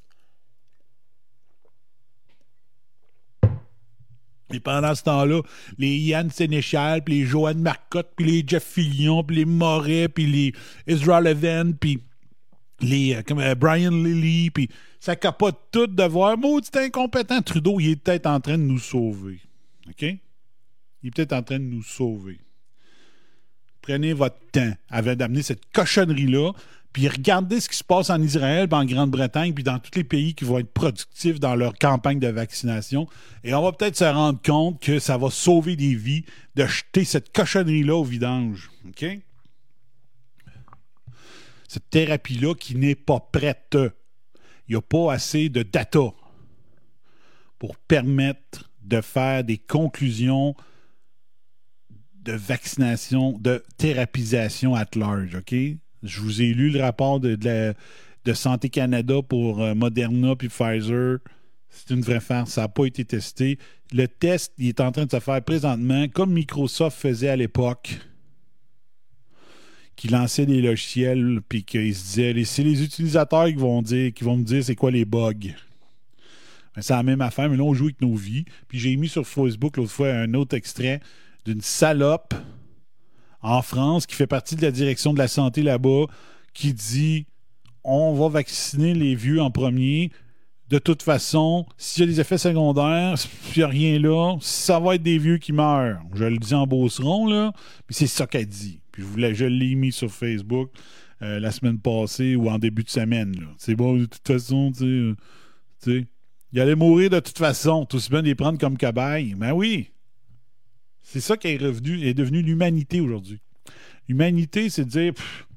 Et 4.52 4.60
pendant 4.60 4.94
ce 4.94 5.02
temps-là, 5.02 5.42
les 5.78 5.96
Yann 5.96 6.30
Sénéchal, 6.30 7.02
puis 7.02 7.20
les 7.20 7.26
Joanne 7.26 7.60
Marcotte, 7.60 8.12
puis 8.14 8.26
les 8.26 8.44
Jeff 8.46 8.62
Fillion, 8.62 9.24
puis 9.24 9.36
les 9.36 9.44
Moret, 9.44 10.08
puis 10.08 10.26
les 10.26 10.52
Israel 10.86 11.24
Leven, 11.24 11.74
puis 11.74 12.04
les 12.80 13.14
euh, 13.14 13.22
euh, 13.30 13.54
Brian 13.54 13.90
Lilly, 13.90 14.50
puis 14.50 14.68
ça 15.00 15.16
capote 15.16 15.58
tout 15.70 15.86
de 15.86 16.04
voir. 16.04 16.36
Maudit 16.38 16.70
incompétent. 16.74 17.42
Trudeau, 17.42 17.80
il 17.80 17.90
est 17.90 17.96
peut-être 17.96 18.26
en 18.26 18.40
train 18.40 18.58
de 18.58 18.62
nous 18.62 18.78
sauver. 18.78 19.40
OK? 19.88 20.02
Il 20.02 21.08
est 21.08 21.10
peut-être 21.10 21.32
en 21.32 21.42
train 21.42 21.58
de 21.58 21.64
nous 21.64 21.82
sauver. 21.82 22.38
Prenez 23.82 24.14
votre 24.14 24.38
temps 24.50 24.72
avant 24.88 25.14
d'amener 25.14 25.42
cette 25.42 25.70
cochonnerie-là, 25.72 26.52
puis 26.94 27.08
regardez 27.08 27.60
ce 27.60 27.68
qui 27.68 27.76
se 27.76 27.84
passe 27.84 28.08
en 28.08 28.22
Israël, 28.22 28.68
en 28.70 28.84
Grande-Bretagne, 28.84 29.52
puis 29.52 29.64
dans 29.64 29.78
tous 29.78 29.96
les 29.96 30.04
pays 30.04 30.34
qui 30.34 30.44
vont 30.44 30.58
être 30.58 30.72
productifs 30.72 31.38
dans 31.38 31.54
leur 31.54 31.74
campagne 31.74 32.18
de 32.18 32.28
vaccination. 32.28 33.06
Et 33.42 33.52
on 33.52 33.62
va 33.62 33.72
peut-être 33.72 33.96
se 33.96 34.04
rendre 34.04 34.40
compte 34.40 34.80
que 34.80 34.98
ça 34.98 35.18
va 35.18 35.28
sauver 35.28 35.76
des 35.76 35.94
vies 35.94 36.24
de 36.54 36.64
jeter 36.64 37.04
cette 37.04 37.30
cochonnerie-là 37.32 37.94
au 37.94 38.04
vidange. 38.04 38.70
OK? 38.88 39.04
Cette 41.74 41.90
thérapie-là 41.90 42.54
qui 42.54 42.76
n'est 42.76 42.94
pas 42.94 43.18
prête. 43.20 43.76
Il 44.68 44.72
n'y 44.72 44.76
a 44.76 44.80
pas 44.80 45.12
assez 45.12 45.48
de 45.48 45.64
data 45.64 46.12
pour 47.58 47.76
permettre 47.76 48.70
de 48.82 49.00
faire 49.00 49.42
des 49.42 49.58
conclusions 49.58 50.54
de 52.22 52.32
vaccination, 52.32 53.38
de 53.38 53.64
thérapisation 53.76 54.74
at 54.76 54.86
large, 54.94 55.34
OK? 55.34 55.54
Je 56.02 56.20
vous 56.20 56.42
ai 56.42 56.54
lu 56.54 56.70
le 56.70 56.80
rapport 56.80 57.18
de, 57.18 57.34
de 57.34 58.32
Santé 58.32 58.68
Canada 58.68 59.20
pour 59.28 59.60
euh, 59.60 59.74
Moderna 59.74 60.36
puis 60.36 60.48
Pfizer. 60.48 61.18
C'est 61.70 61.92
une 61.92 62.02
vraie 62.02 62.20
farce. 62.20 62.52
Ça 62.52 62.62
n'a 62.62 62.68
pas 62.68 62.86
été 62.86 63.04
testé. 63.04 63.58
Le 63.92 64.06
test, 64.06 64.52
il 64.58 64.68
est 64.68 64.80
en 64.80 64.92
train 64.92 65.06
de 65.06 65.10
se 65.10 65.20
faire 65.20 65.42
présentement, 65.42 66.06
comme 66.08 66.32
Microsoft 66.32 66.96
faisait 66.96 67.30
à 67.30 67.36
l'époque 67.36 67.98
qui 70.04 70.10
lançait 70.10 70.44
des 70.44 70.60
logiciels 70.60 71.40
puis 71.48 71.64
qu'ils 71.64 71.94
se 71.94 72.04
disaient 72.04 72.44
c'est 72.44 72.62
les 72.62 72.82
utilisateurs 72.84 73.46
qui 73.46 73.54
vont 73.54 73.80
dire 73.80 74.12
qui 74.12 74.22
vont 74.22 74.36
me 74.36 74.44
dire 74.44 74.62
c'est 74.62 74.74
quoi 74.74 74.90
les 74.90 75.06
bugs. 75.06 75.32
Ben, 76.76 76.82
c'est 76.82 76.92
la 76.92 77.02
même 77.02 77.22
affaire, 77.22 77.48
mais 77.48 77.56
là 77.56 77.62
on 77.62 77.72
joue 77.72 77.86
avec 77.86 78.02
nos 78.02 78.14
vies. 78.14 78.44
Puis 78.68 78.78
j'ai 78.78 78.94
mis 78.96 79.08
sur 79.08 79.26
Facebook 79.26 79.78
l'autre 79.78 79.92
fois 79.92 80.12
un 80.12 80.34
autre 80.34 80.54
extrait 80.58 81.00
d'une 81.46 81.62
salope 81.62 82.34
en 83.40 83.62
France 83.62 84.04
qui 84.04 84.14
fait 84.14 84.26
partie 84.26 84.56
de 84.56 84.60
la 84.60 84.70
direction 84.70 85.14
de 85.14 85.18
la 85.18 85.26
santé 85.26 85.62
là-bas 85.62 86.04
qui 86.52 86.74
dit 86.74 87.24
on 87.82 88.12
va 88.12 88.28
vacciner 88.28 88.92
les 88.92 89.14
vieux 89.14 89.40
en 89.40 89.50
premier. 89.50 90.10
De 90.68 90.78
toute 90.78 91.02
façon, 91.02 91.64
s'il 91.78 92.02
y 92.02 92.08
a 92.08 92.12
des 92.12 92.20
effets 92.20 92.36
secondaires, 92.36 93.16
s'il 93.18 93.30
n'y 93.56 93.62
a 93.62 93.68
rien 93.68 93.98
là, 93.98 94.36
ça 94.42 94.78
va 94.78 94.96
être 94.96 95.02
des 95.02 95.16
vieux 95.16 95.38
qui 95.38 95.54
meurent. 95.54 96.02
Je 96.12 96.24
le 96.24 96.36
dis 96.36 96.52
en 96.52 96.66
beauceron, 96.66 97.26
là, 97.26 97.52
mais 97.88 97.94
c'est 97.94 98.06
ça 98.06 98.26
qu'elle 98.26 98.44
dit. 98.44 98.80
Puis 98.94 99.02
je, 99.02 99.08
voulais- 99.08 99.34
je 99.34 99.44
l'ai 99.44 99.74
mis 99.74 99.90
sur 99.90 100.08
Facebook 100.08 100.70
euh, 101.20 101.40
la 101.40 101.50
semaine 101.50 101.80
passée 101.80 102.36
ou 102.36 102.48
en 102.48 102.58
début 102.60 102.84
de 102.84 102.90
semaine. 102.90 103.34
C'est 103.58 103.74
bon, 103.74 103.96
de 103.96 104.04
toute 104.04 104.24
façon, 104.26 104.70
tu 104.70 104.78
sais, 104.78 104.84
euh, 104.84 105.16
tu 105.82 106.00
sais, 106.00 106.06
il 106.52 106.60
allait 106.60 106.76
mourir 106.76 107.10
de 107.10 107.18
toute 107.18 107.36
façon, 107.38 107.84
tout 107.86 107.96
aussi 107.96 108.08
bien 108.08 108.22
les 108.22 108.36
prendre 108.36 108.56
comme 108.58 108.78
cobayes. 108.78 109.34
Ben 109.34 109.52
oui! 109.52 109.90
C'est 111.02 111.20
ça 111.20 111.36
qui 111.36 111.48
est, 111.48 111.56
revenu, 111.56 112.06
est 112.06 112.14
devenu 112.14 112.40
l'humanité 112.40 113.00
aujourd'hui. 113.00 113.40
L'humanité, 114.08 114.70
c'est 114.70 114.84
de 114.84 114.90
dire, 114.90 115.14
pff, 115.14 115.48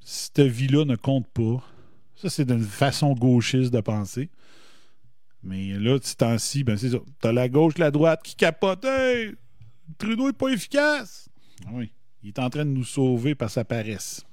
cette 0.00 0.40
vie-là 0.40 0.84
ne 0.84 0.96
compte 0.96 1.26
pas. 1.28 1.64
Ça, 2.16 2.28
c'est 2.28 2.44
d'une 2.44 2.60
façon 2.62 3.14
gauchiste 3.14 3.72
de 3.72 3.80
penser. 3.80 4.28
Mais 5.42 5.78
là, 5.78 5.98
ce 6.02 6.14
temps-ci, 6.14 6.62
ben 6.62 6.76
c'est 6.76 6.90
ça. 6.90 6.98
T'as 7.20 7.32
la 7.32 7.48
gauche, 7.48 7.78
la 7.78 7.90
droite 7.90 8.20
qui 8.22 8.34
capote. 8.36 8.84
Hey, 8.84 9.34
Trudeau 9.96 10.28
est 10.28 10.34
pas 10.36 10.48
efficace. 10.48 11.29
Ah 11.66 11.70
oui. 11.72 11.92
Il 12.22 12.28
est 12.28 12.38
en 12.38 12.50
train 12.50 12.64
de 12.64 12.70
nous 12.70 12.84
sauver 12.84 13.34
par 13.34 13.50
sa 13.50 13.64
paresse. 13.64 14.24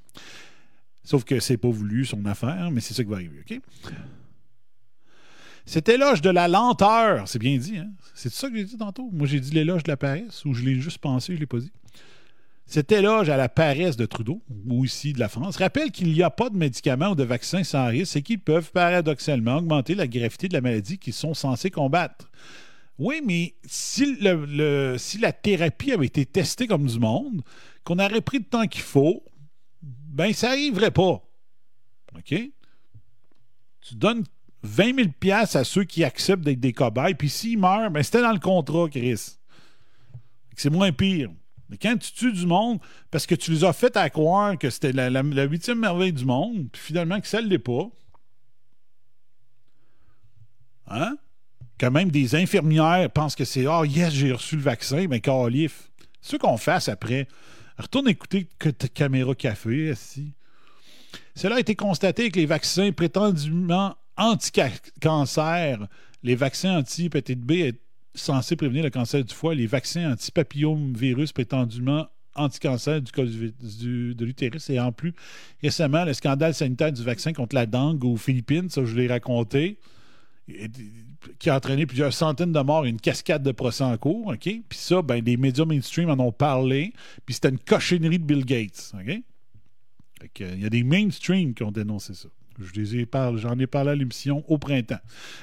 Sauf 1.04 1.24
que 1.24 1.40
c'est 1.40 1.58
pas 1.58 1.70
voulu, 1.70 2.06
son 2.06 2.26
affaire, 2.26 2.70
mais 2.70 2.82
c'est 2.82 2.94
ça 2.94 3.04
qui 3.04 3.10
va 3.10 3.16
arriver, 3.16 3.40
OK? 3.50 3.62
C'est 5.66 5.88
éloge 5.90 6.22
de 6.22 6.30
la 6.30 6.48
lenteur. 6.48 7.28
C'est 7.28 7.40
bien 7.40 7.58
dit, 7.58 7.78
hein? 7.78 7.92
C'est 8.14 8.32
ça 8.32 8.50
que 8.50 8.56
j'ai 8.56 8.66
dit 8.66 8.78
tantôt? 8.78 9.10
Moi, 9.14 9.28
j'ai 9.28 9.40
dit 9.40 9.52
l'éloge 9.52 9.84
de 9.84 9.92
la 9.92 9.98
paresse, 9.98 10.44
ou 10.46 10.54
je 10.54 10.64
l'ai 10.64 10.76
juste 10.76 10.98
pensé, 10.98 11.36
je 11.36 11.40
l'ai 11.40 11.46
pas 11.46 11.60
dit? 11.60 11.72
Cet 12.66 12.92
éloge 12.92 13.30
à 13.30 13.38
la 13.38 13.48
paresse 13.48 13.96
de 13.96 14.06
Trudeau, 14.06 14.42
ou 14.68 14.84
ici 14.84 15.14
de 15.14 15.20
la 15.20 15.30
France, 15.30 15.56
rappelle 15.56 15.92
qu'il 15.92 16.12
n'y 16.12 16.22
a 16.22 16.30
pas 16.30 16.50
de 16.50 16.58
médicaments 16.58 17.12
ou 17.12 17.16
de 17.16 17.24
vaccins 17.24 17.64
sans 17.64 17.88
risque 17.88 18.18
et 18.18 18.22
qu'ils 18.22 18.40
peuvent 18.40 18.72
paradoxalement 18.74 19.58
augmenter 19.58 19.96
la 19.96 20.08
gravité 20.08 20.50
de 20.50 20.54
la 20.54 20.60
maladie 20.60 20.98
qu'ils 20.98 21.14
sont 21.14 21.34
censés 21.34 21.72
combattre. 21.72 22.30
Oui, 23.00 23.22
mais 23.24 23.56
si, 23.66 24.18
la 24.22 25.32
thérapie 25.32 25.92
avait 25.92 26.08
été 26.08 26.26
testée 26.26 26.68
comme 26.68 26.88
du 26.88 27.00
monde, 27.00 27.42
qu'on 27.84 28.00
aurait 28.00 28.22
pris 28.22 28.40
le 28.40 28.46
temps 28.46 28.68
qu'il 28.68 28.82
faut, 28.82 29.24
ben 29.82 30.34
ça 30.34 30.50
n'arriverait 30.50 30.92
pas. 30.92 31.24
OK? 32.18 32.34
Tu 33.82 33.96
donnes 33.96 34.24
20 34.64 34.96
000 34.96 35.10
piastres 35.20 35.58
à 35.58 35.64
ceux 35.64 35.84
qui 35.84 36.04
acceptent 36.04 36.44
d'être 36.44 36.60
des 36.60 36.74
cobayes, 36.74 37.14
puis 37.14 37.30
s'ils 37.30 37.60
meurent, 37.60 37.92
ben 37.92 38.02
c'était 38.02 38.22
dans 38.22 38.34
le 38.34 38.40
contrat, 38.40 38.90
Chris. 38.90 39.38
C'est 40.56 40.72
moins 40.72 40.92
pire. 40.92 41.30
Mais 41.70 41.78
quand 41.78 41.96
tu 41.98 42.12
tues 42.14 42.34
du 42.34 42.48
monde, 42.48 42.80
parce 43.12 43.28
que 43.28 43.36
tu 43.36 43.52
les 43.52 43.64
as 43.64 43.74
fait 43.74 43.96
à 43.96 44.10
croire 44.10 44.58
que 44.58 44.70
c'était 44.70 44.92
la 44.92 45.44
huitième 45.44 45.80
merveille 45.80 46.14
du 46.14 46.26
monde, 46.26 46.70
puis 46.72 46.82
finalement 46.82 47.22
que 47.22 47.28
ça 47.28 47.42
ne 47.42 47.48
l'est 47.48 47.60
pas. 47.60 47.90
Hein? 50.88 51.18
Quand 51.80 51.92
même 51.92 52.10
des 52.10 52.36
infirmières 52.36 53.10
pensent 53.12 53.36
que 53.36 53.46
c'est 53.46 53.66
Ah, 53.68 53.84
yes, 53.86 54.12
j'ai 54.14 54.32
reçu 54.32 54.56
le 54.56 54.62
vaccin, 54.62 55.06
mais 55.10 55.20
calif. 55.20 55.90
Ce 56.22 56.36
qu'on 56.36 56.58
fasse 56.58 56.90
après. 56.90 57.28
Retourne 57.78 58.08
écouter 58.10 58.48
que 58.58 58.70
ta 58.70 58.88
caméra 58.88 59.36
café, 59.36 59.94
si. 59.96 60.34
Cela 61.36 61.58
a 61.58 61.60
été 61.60 61.76
constaté 61.76 62.24
avec 62.24 62.36
les 62.36 62.48
vaccins 62.48 62.92
prétendument 62.92 63.96
anti-cancer, 64.18 65.88
les 66.24 66.36
vaccins 66.36 66.80
anti-hépatite 66.80 67.40
B 67.42 67.72
censés 68.16 68.56
prévenir 68.56 68.84
le 68.84 68.90
cancer 68.90 69.24
du 69.24 69.34
foie. 69.34 69.54
Les 69.54 69.68
vaccins 69.68 70.12
anti-papillomavirus 70.14 71.32
prétendument 71.34 72.08
anti-cancer 72.34 73.02
du, 73.02 73.12
du- 73.12 73.54
du- 73.60 74.16
de 74.16 74.26
l'utérus 74.26 74.70
et 74.72 74.80
en 74.80 74.92
plus 74.92 75.14
récemment 75.62 76.04
le 76.06 76.14
scandale 76.14 76.54
sanitaire 76.56 76.92
du 76.92 77.04
vaccin 77.04 77.34
contre 77.34 77.56
la 77.56 77.66
dengue 77.68 78.04
aux 78.04 78.18
Philippines, 78.18 78.70
ça 78.70 78.84
je 78.86 78.96
l'ai 78.96 79.08
raconté, 79.08 79.78
qui 81.40 81.50
a 81.50 81.56
entraîné 81.56 81.86
plusieurs 81.86 82.14
centaines 82.14 82.54
de 82.54 82.60
morts 82.62 82.86
et 82.86 82.90
une 82.90 83.02
cascade 83.02 83.44
de 83.44 83.52
procès 83.52 83.84
en 83.84 83.98
cours, 83.98 84.28
OK? 84.28 84.40
Puis 84.44 84.64
ça, 84.78 85.02
ben, 85.02 85.24
les 85.24 85.36
médias 85.38 85.66
mainstream 85.66 86.10
en 86.10 86.20
ont 86.20 86.32
parlé, 86.32 86.94
puis 87.26 87.36
c'était 87.36 87.50
une 87.50 87.60
cochonnerie 87.60 88.20
de 88.20 88.24
Bill 88.24 88.46
Gates, 88.46 88.94
OK? 88.94 89.22
Il 90.40 90.60
y 90.62 90.66
a 90.66 90.70
des 90.70 90.84
mainstream 90.84 91.54
qui 91.54 91.64
ont 91.64 91.72
dénoncé 91.72 92.14
ça. 92.14 92.30
Je 92.60 92.72
les 92.74 92.96
ai 92.98 93.06
parlé- 93.06 93.40
J'en 93.40 93.58
ai 93.60 93.68
parlé 93.68 93.92
à 93.92 93.96
l'émission 93.96 94.44
au 94.48 94.58
printemps, 94.58 94.98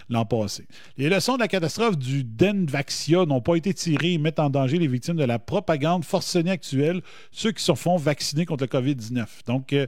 l'an 0.08 0.24
passé. 0.26 0.66
Les 0.96 1.08
leçons 1.08 1.34
de 1.36 1.40
la 1.40 1.46
catastrophe 1.48 1.96
du 1.96 2.24
Denvaxia 2.24 3.24
n'ont 3.24 3.40
pas 3.40 3.54
été 3.54 3.72
tirées 3.72 4.14
et 4.14 4.18
mettent 4.18 4.40
en 4.40 4.50
danger 4.50 4.78
les 4.78 4.88
victimes 4.88 5.14
de 5.16 5.22
la 5.24 5.38
propagande 5.38 6.04
forcenée 6.04 6.50
actuelle, 6.50 7.02
ceux 7.30 7.52
qui 7.52 7.62
se 7.62 7.72
font 7.74 7.96
vacciner 7.98 8.46
contre 8.46 8.64
le 8.64 8.68
COVID-19. 8.68 9.26
Donc, 9.46 9.72
euh, 9.72 9.86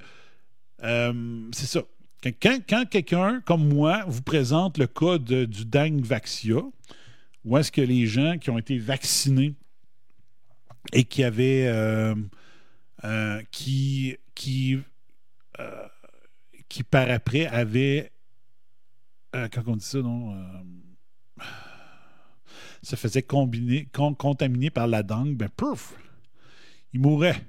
euh, 0.84 1.48
c'est 1.52 1.66
ça. 1.66 1.82
Quand, 2.22 2.32
quand- 2.40 2.60
quand 2.68 2.88
quelqu'un 2.88 3.40
comme 3.42 3.68
moi 3.68 4.04
vous 4.06 4.22
présente 4.22 4.78
le 4.78 4.86
cas 4.86 5.18
de- 5.18 5.44
du 5.44 5.64
Dengvaxia, 5.64 6.62
où 7.44 7.56
est-ce 7.56 7.70
que 7.70 7.80
les 7.80 8.06
gens 8.06 8.38
qui 8.38 8.50
ont 8.50 8.58
été 8.58 8.78
vaccinés 8.78 9.54
et 10.92 11.04
qui 11.04 11.22
avaient 11.22 11.66
euh, 11.68 12.14
euh, 13.04 13.42
qui 13.52 14.16
qui 14.34 14.78
euh, 15.60 15.86
qui 16.68 16.82
par 16.82 17.08
après 17.10 17.46
avaient 17.46 18.10
comment 19.52 19.72
on 19.72 19.76
dit 19.76 19.84
ça 19.84 20.00
non 20.02 20.34
se 22.82 22.94
faisait 22.96 23.22
combiner, 23.22 23.86
con- 23.92 24.14
contaminer 24.14 24.70
par 24.70 24.86
la 24.86 25.02
dengue, 25.02 25.36
ben 25.36 25.48
pouf, 25.48 25.94
il 26.92 27.00
mourait. 27.00 27.44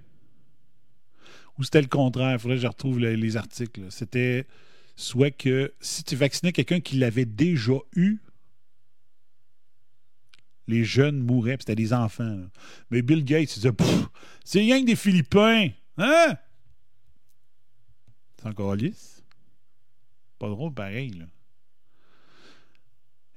Ou 1.57 1.63
c'était 1.63 1.81
le 1.81 1.87
contraire, 1.87 2.33
il 2.33 2.39
faudrait 2.39 2.57
que 2.57 2.61
je 2.63 2.67
retrouve 2.67 2.99
le- 2.99 3.15
les 3.15 3.35
articles. 3.37 3.81
C'était 3.89 4.45
soit 4.95 5.31
que 5.31 5.73
si 5.79 6.03
tu 6.03 6.15
vaccinais 6.15 6.51
quelqu'un 6.51 6.79
qui 6.79 6.97
l'avait 6.97 7.25
déjà 7.25 7.73
eu, 7.95 8.19
les 10.67 10.83
jeunes 10.83 11.19
mouraient, 11.19 11.57
puis 11.57 11.63
c'était 11.63 11.75
des 11.75 11.93
enfants. 11.93 12.41
Mais 12.91 13.01
Bill 13.01 13.23
Gates, 13.23 13.55
il 13.55 13.61
disait 13.61 13.71
c'est 14.43 14.59
rien 14.59 14.81
que 14.81 14.85
des 14.85 14.95
Philippins. 14.95 15.69
Hein? 15.97 16.35
C'est 18.37 18.47
encore 18.47 18.75
lisse. 18.75 19.23
Pas 20.37 20.49
drôle 20.49 20.73
pareil, 20.73 21.11
là. 21.11 21.25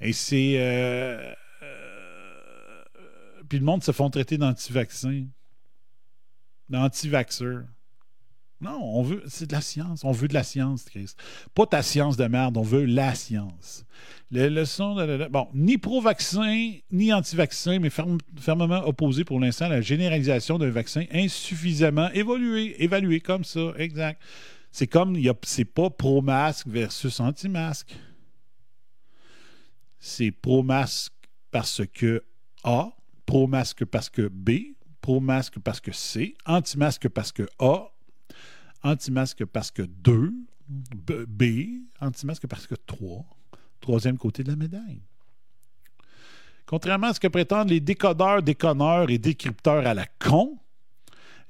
Et 0.03 0.13
c'est. 0.13 0.55
euh, 0.59 1.35
euh, 1.63 2.83
puis 3.49 3.59
le 3.59 3.65
monde 3.65 3.83
se 3.85 3.93
font 3.93 4.11
traiter 4.11 4.37
d'anti-vaccins. 4.39 5.27
D'anti-vaxxeurs. 6.69 7.65
Non, 8.61 8.79
on 8.83 9.03
veut. 9.03 9.23
C'est 9.27 9.47
de 9.47 9.53
la 9.53 9.61
science. 9.63 10.05
On 10.05 10.13
veut 10.13 10.29
de 10.29 10.35
la 10.35 10.43
science, 10.43 10.85
Chris. 10.85 11.15
Pas 11.55 11.67
ta 11.67 11.83
science 11.83 12.17
de 12.17 12.27
merde, 12.27 12.57
on 12.59 12.63
veut 12.63 12.85
la 12.85 13.15
science. 13.15 13.85
Les 14.31 14.51
leçons 14.51 14.95
de 14.95 15.29
Bon, 15.31 15.49
ni 15.55 15.79
pro-vaccin, 15.79 16.73
ni 16.91 17.13
anti-vaccin, 17.13 17.79
mais 17.79 17.89
ferme- 17.89 18.19
fermement 18.39 18.87
opposé 18.87 19.25
pour 19.25 19.41
l'instant 19.41 19.65
à 19.65 19.69
la 19.71 19.81
généralisation 19.81 20.59
d'un 20.59 20.71
vaccin 20.71 21.05
insuffisamment 21.13 22.11
évolué, 22.13 22.83
évalué 22.83 23.21
comme 23.21 23.45
ça. 23.45 23.73
Exact. 23.79 24.21
C'est 24.71 24.87
comme. 24.87 25.17
C'est 25.45 25.65
pas 25.65 25.89
pro-masque 25.91 26.67
versus 26.69 27.19
anti-masque. 27.19 27.97
C'est 29.99 30.31
pro-masque 30.31 31.13
parce 31.51 31.83
que 31.93 32.23
A, 32.63 32.91
pro-masque 33.27 33.85
parce 33.85 34.09
que 34.11 34.29
B, 34.29 34.75
pro-masque 35.01 35.59
parce 35.59 35.81
que 35.81 35.93
C, 35.93 36.35
anti-masque 36.47 37.09
parce 37.09 37.33
que 37.33 37.49
A, 37.59 37.89
anti-masque 38.83 39.45
parce 39.45 39.71
que 39.71 39.83
2, 39.83 40.33
B, 40.69 41.43
anti-masque 42.01 42.47
parce 42.47 42.67
que 42.67 42.75
3. 42.75 43.25
Troisième 43.81 44.19
côté 44.19 44.45
de 44.45 44.51
la 44.51 44.57
médaille. 44.57 45.03
Contrairement 46.67 47.09
à 47.09 47.15
ce 47.15 47.21
que 47.21 47.29
prétendent 47.29 47.71
les 47.71 47.81
décodeurs, 47.81 48.43
déconneurs 48.43 49.11
et 49.11 49.19
décrypteurs 49.19 49.87
à 49.87 49.95
la 49.95 50.07
con, 50.07 50.59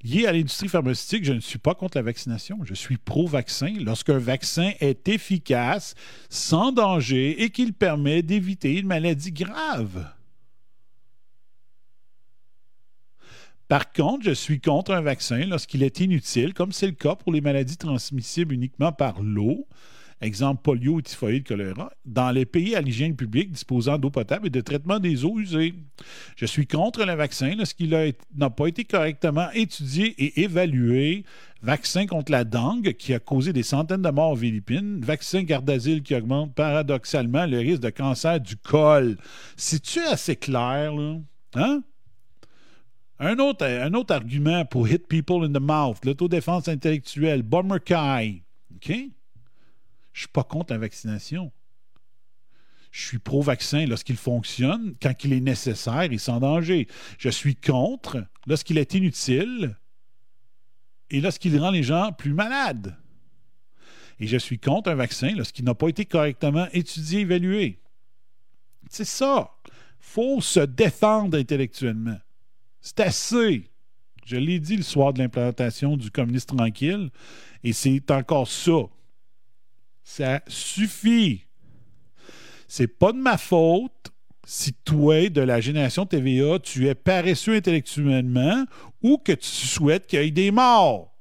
liés 0.03 0.27
à 0.27 0.33
l'industrie 0.33 0.69
pharmaceutique, 0.69 1.25
je 1.25 1.33
ne 1.33 1.41
suis 1.41 1.59
pas 1.59 1.75
contre 1.75 1.99
la 1.99 2.03
vaccination. 2.03 2.61
Je 2.65 2.75
suis 2.75 2.97
pro-vaccin 2.97 3.75
lorsqu'un 3.81 4.19
vaccin 4.19 4.73
est 4.81 5.09
efficace, 5.09 5.95
sans 6.31 6.73
danger 6.73 7.43
et 7.43 7.51
qu'il 7.51 7.75
permet 7.75 8.23
d'éviter 8.23 8.79
une 8.79 8.87
maladie 8.87 9.33
grave. 9.33 10.11
Par 13.71 13.93
contre, 13.93 14.25
je 14.25 14.33
suis 14.33 14.61
contre 14.61 14.93
un 14.93 15.01
vaccin 15.01 15.47
lorsqu'il 15.47 15.85
est 15.85 16.01
inutile, 16.01 16.55
comme 16.55 16.73
c'est 16.73 16.89
le 16.89 16.93
cas 16.93 17.15
pour 17.15 17.33
les 17.33 17.41
maladies 17.41 17.77
transmissibles 17.77 18.53
uniquement 18.53 18.91
par 18.91 19.23
l'eau, 19.23 19.69
exemple 20.21 20.63
polio, 20.65 21.01
typhoïde, 21.01 21.47
choléra, 21.47 21.93
dans 22.05 22.33
les 22.33 22.47
pays 22.47 22.75
à 22.75 22.81
l'hygiène 22.81 23.15
publique 23.15 23.53
disposant 23.53 23.97
d'eau 23.97 24.11
potable 24.11 24.49
et 24.49 24.51
de 24.51 24.61
traitement 24.61 24.99
des 24.99 25.25
eaux 25.25 25.39
usées. 25.39 25.73
Je 26.35 26.47
suis 26.47 26.67
contre 26.67 27.05
le 27.05 27.15
vaccin 27.15 27.55
lorsqu'il 27.57 27.91
n'a 28.37 28.51
pas 28.51 28.67
été 28.67 28.85
correctement 28.85 29.49
étudié 29.55 30.17
et 30.19 30.41
évalué. 30.43 31.25
Vaccin 31.63 32.07
contre 32.07 32.33
la 32.33 32.43
dengue 32.43 32.95
qui 32.95 33.15
a 33.15 33.21
causé 33.21 33.53
des 33.53 33.63
centaines 33.63 34.03
de 34.03 34.11
morts 34.11 34.33
aux 34.33 34.37
Philippines. 34.37 35.01
Vaccin 35.01 35.45
Gardasil 35.45 36.03
qui 36.03 36.17
augmente 36.17 36.57
paradoxalement 36.57 37.47
le 37.47 37.59
risque 37.59 37.83
de 37.83 37.91
cancer 37.91 38.41
du 38.41 38.57
col. 38.57 39.17
C'est-tu 39.57 40.01
assez 40.01 40.35
clair, 40.35 40.93
là? 40.93 41.19
Hein? 41.55 41.83
Un 43.23 43.39
autre, 43.39 43.67
un 43.67 43.93
autre 43.93 44.15
argument 44.15 44.65
pour 44.65 44.89
hit 44.89 45.07
people 45.07 45.45
in 45.45 45.53
the 45.53 45.61
mouth, 45.61 46.03
l'autodéfense 46.07 46.69
intellectuelle, 46.69 47.43
Bomber 47.43 47.79
Kai. 47.85 48.43
OK? 48.77 48.93
Je 50.15 50.21
suis 50.21 50.29
pas 50.29 50.43
contre 50.43 50.73
la 50.73 50.79
vaccination. 50.79 51.53
Je 52.91 53.07
suis 53.07 53.19
pro-vaccin 53.19 53.85
lorsqu'il 53.85 54.17
fonctionne, 54.17 54.95
quand 55.03 55.13
il 55.23 55.35
est 55.35 55.41
nécessaire 55.41 56.11
et 56.11 56.17
sans 56.17 56.41
danger. 56.41 56.89
Je 57.19 57.29
suis 57.29 57.55
contre 57.55 58.25
lorsqu'il 58.47 58.79
est 58.79 58.95
inutile 58.95 59.77
et 61.11 61.21
lorsqu'il 61.21 61.59
rend 61.61 61.71
les 61.71 61.83
gens 61.83 62.13
plus 62.13 62.33
malades. 62.33 62.97
Et 64.19 64.27
je 64.27 64.39
suis 64.39 64.59
contre 64.59 64.91
un 64.91 64.95
vaccin 64.95 65.35
lorsqu'il 65.37 65.67
n'a 65.67 65.75
pas 65.75 65.89
été 65.89 66.07
correctement 66.07 66.69
étudié 66.73 67.21
évalué. 67.21 67.81
C'est 68.89 69.05
ça. 69.05 69.51
faut 69.99 70.41
se 70.41 70.61
défendre 70.61 71.37
intellectuellement. 71.37 72.19
C'est 72.81 73.01
assez. 73.01 73.71
Je 74.25 74.37
l'ai 74.37 74.61
dit 74.61 74.77
le 74.77 74.83
soir 74.83 75.13
de 75.13 75.19
l'implantation 75.19 75.97
du 75.97 76.11
communiste 76.11 76.51
tranquille, 76.57 77.11
et 77.65 77.73
c'est 77.73 78.11
encore 78.11 78.49
ça. 78.49 78.89
Ça 80.05 80.43
suffit. 80.47 81.45
C'est 82.69 82.87
pas 82.87 83.13
de 83.13 83.19
ma 83.19 83.37
faute 83.39 84.13
si 84.45 84.73
toi, 84.73 85.29
de 85.29 85.41
la 85.41 85.61
génération 85.61 86.07
TVA, 86.07 86.59
tu 86.59 86.89
es 86.89 86.95
paresseux 86.95 87.55
intellectuellement 87.55 88.65
ou 89.03 89.19
que 89.19 89.33
tu 89.33 89.49
souhaites 89.49 90.09
qu'il 90.09 90.21
y 90.23 90.27
ait 90.27 90.31
des 90.33 90.51
morts. 90.51 91.15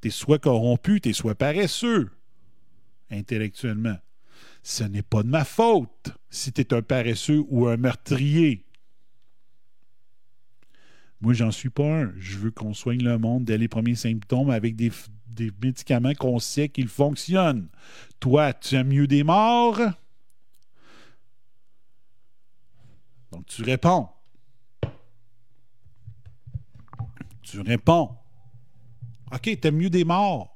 T'es 0.00 0.10
soit 0.10 0.38
corrompu, 0.38 1.00
t'es 1.00 1.12
soit 1.12 1.36
paresseux 1.36 2.10
intellectuellement. 3.10 3.96
Ce 4.66 4.82
n'est 4.82 5.02
pas 5.02 5.22
de 5.22 5.28
ma 5.28 5.44
faute 5.44 6.08
si 6.30 6.50
tu 6.50 6.62
es 6.62 6.72
un 6.72 6.80
paresseux 6.80 7.44
ou 7.48 7.68
un 7.68 7.76
meurtrier. 7.76 8.64
Moi, 11.20 11.34
j'en 11.34 11.50
suis 11.50 11.68
pas 11.68 11.84
un. 11.84 12.14
Je 12.16 12.38
veux 12.38 12.50
qu'on 12.50 12.72
soigne 12.72 13.04
le 13.04 13.18
monde 13.18 13.44
dès 13.44 13.58
les 13.58 13.68
premiers 13.68 13.94
symptômes 13.94 14.48
avec 14.48 14.74
des, 14.74 14.90
médicaments 15.62 16.14
qu'on 16.14 16.38
sait 16.38 16.70
qu'ils 16.70 16.88
fonctionnent. 16.88 17.68
Toi, 18.20 18.54
tu 18.54 18.76
aimes 18.76 18.88
mieux 18.88 19.06
des 19.06 19.22
morts? 19.22 19.80
Donc, 23.32 23.44
tu 23.44 23.62
réponds. 23.62 24.08
Tu 27.42 27.60
réponds. 27.60 28.16
OK, 29.30 29.60
t'aimes 29.60 29.76
mieux 29.76 29.90
des 29.90 30.04
morts. 30.04 30.53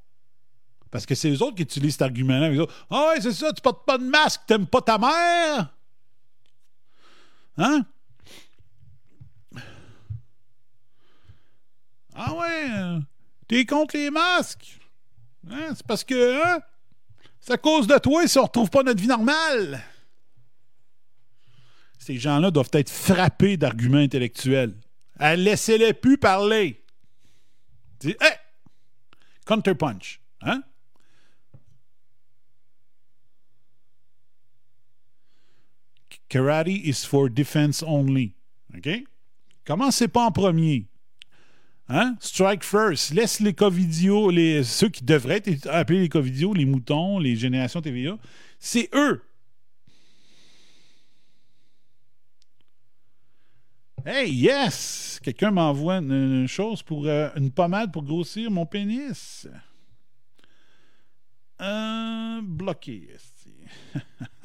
Parce 0.91 1.05
que 1.05 1.15
c'est 1.15 1.31
eux 1.31 1.43
autres 1.43 1.57
qui 1.57 1.63
utilisent 1.63 1.93
cet 1.93 2.03
argument-là. 2.03 2.67
Ah 2.91 3.09
ouais, 3.09 3.21
c'est 3.21 3.33
ça, 3.33 3.53
tu 3.53 3.61
portes 3.61 3.85
pas 3.85 3.99
de 3.99 4.05
masque, 4.05 4.43
t'aimes 4.47 4.67
pas 4.67 4.81
ta 4.81 4.99
mère? 4.99 5.75
Hein? 7.59 7.85
Ah 12.15 12.35
ouais, 12.35 12.71
euh, 12.71 13.01
t'es 13.47 13.67
contre 13.67 13.97
les 13.97 14.11
masques? 14.11 14.79
Hein? 15.51 15.75
C'est 15.75 15.87
parce 15.87 16.05
que, 16.05 16.43
hein? 16.43 16.61
C'est 17.41 17.53
à 17.53 17.59
cause 17.59 17.87
de 17.87 17.97
toi 17.99 18.27
si 18.27 18.39
on 18.39 18.45
retrouve 18.45 18.71
pas 18.71 18.83
notre 18.83 19.01
vie 19.01 19.07
normale. 19.07 19.81
Ces 21.99 22.19
gens-là 22.19 22.51
doivent 22.51 22.71
être 22.73 22.91
frappés 22.91 23.57
d'arguments 23.57 23.99
intellectuels. 23.99 24.75
Laissez-les 25.21 25.93
plus 25.93 26.17
parler. 26.19 26.83
Dis, 28.01 28.17
hey! 28.21 28.33
Counterpunch. 29.45 30.21
Hein? 30.43 30.63
Karate 36.29 36.83
is 36.85 37.05
for 37.05 37.29
defense 37.29 37.83
only. 37.83 38.35
OK? 38.77 39.05
Commencez 39.65 40.09
pas 40.09 40.25
en 40.25 40.33
premier. 40.33 40.87
Hein? 41.89 42.17
Strike 42.21 42.65
first. 42.65 43.13
Laisse 43.13 43.41
les 43.41 43.55
Covidio, 43.55 44.31
les, 44.31 44.63
ceux 44.63 44.89
qui 44.89 45.05
devraient 45.05 45.43
être 45.45 45.69
appelés 45.69 46.01
les 46.01 46.09
Covidio, 46.09 46.53
les 46.53 46.67
moutons, 46.67 47.19
les 47.19 47.35
générations 47.37 47.81
TVA, 47.81 48.19
c'est 48.59 48.91
eux. 48.95 49.23
Hey, 54.05 54.33
yes! 54.33 55.21
Quelqu'un 55.23 55.51
m'envoie 55.51 55.97
une, 55.97 56.13
une 56.13 56.49
chose 56.49 56.83
pour 56.83 57.07
euh, 57.07 57.29
une 57.37 57.51
pommade 57.51 57.93
pour 57.93 58.05
grossir 58.05 58.51
mon 58.51 58.65
pénis. 58.65 59.47
Euh, 61.61 62.41
bloqué. 62.43 63.09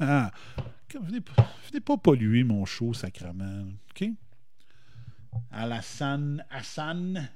esti. 0.94 1.06
Venez, 1.06 1.20
pas- 1.20 1.50
venez 1.70 1.80
pas 1.80 1.96
polluer 1.96 2.44
mon 2.44 2.64
show, 2.64 2.92
sacrement. 2.94 3.64
OK? 3.90 4.08
Alassane 5.50 6.44
Hassan. 6.50 7.28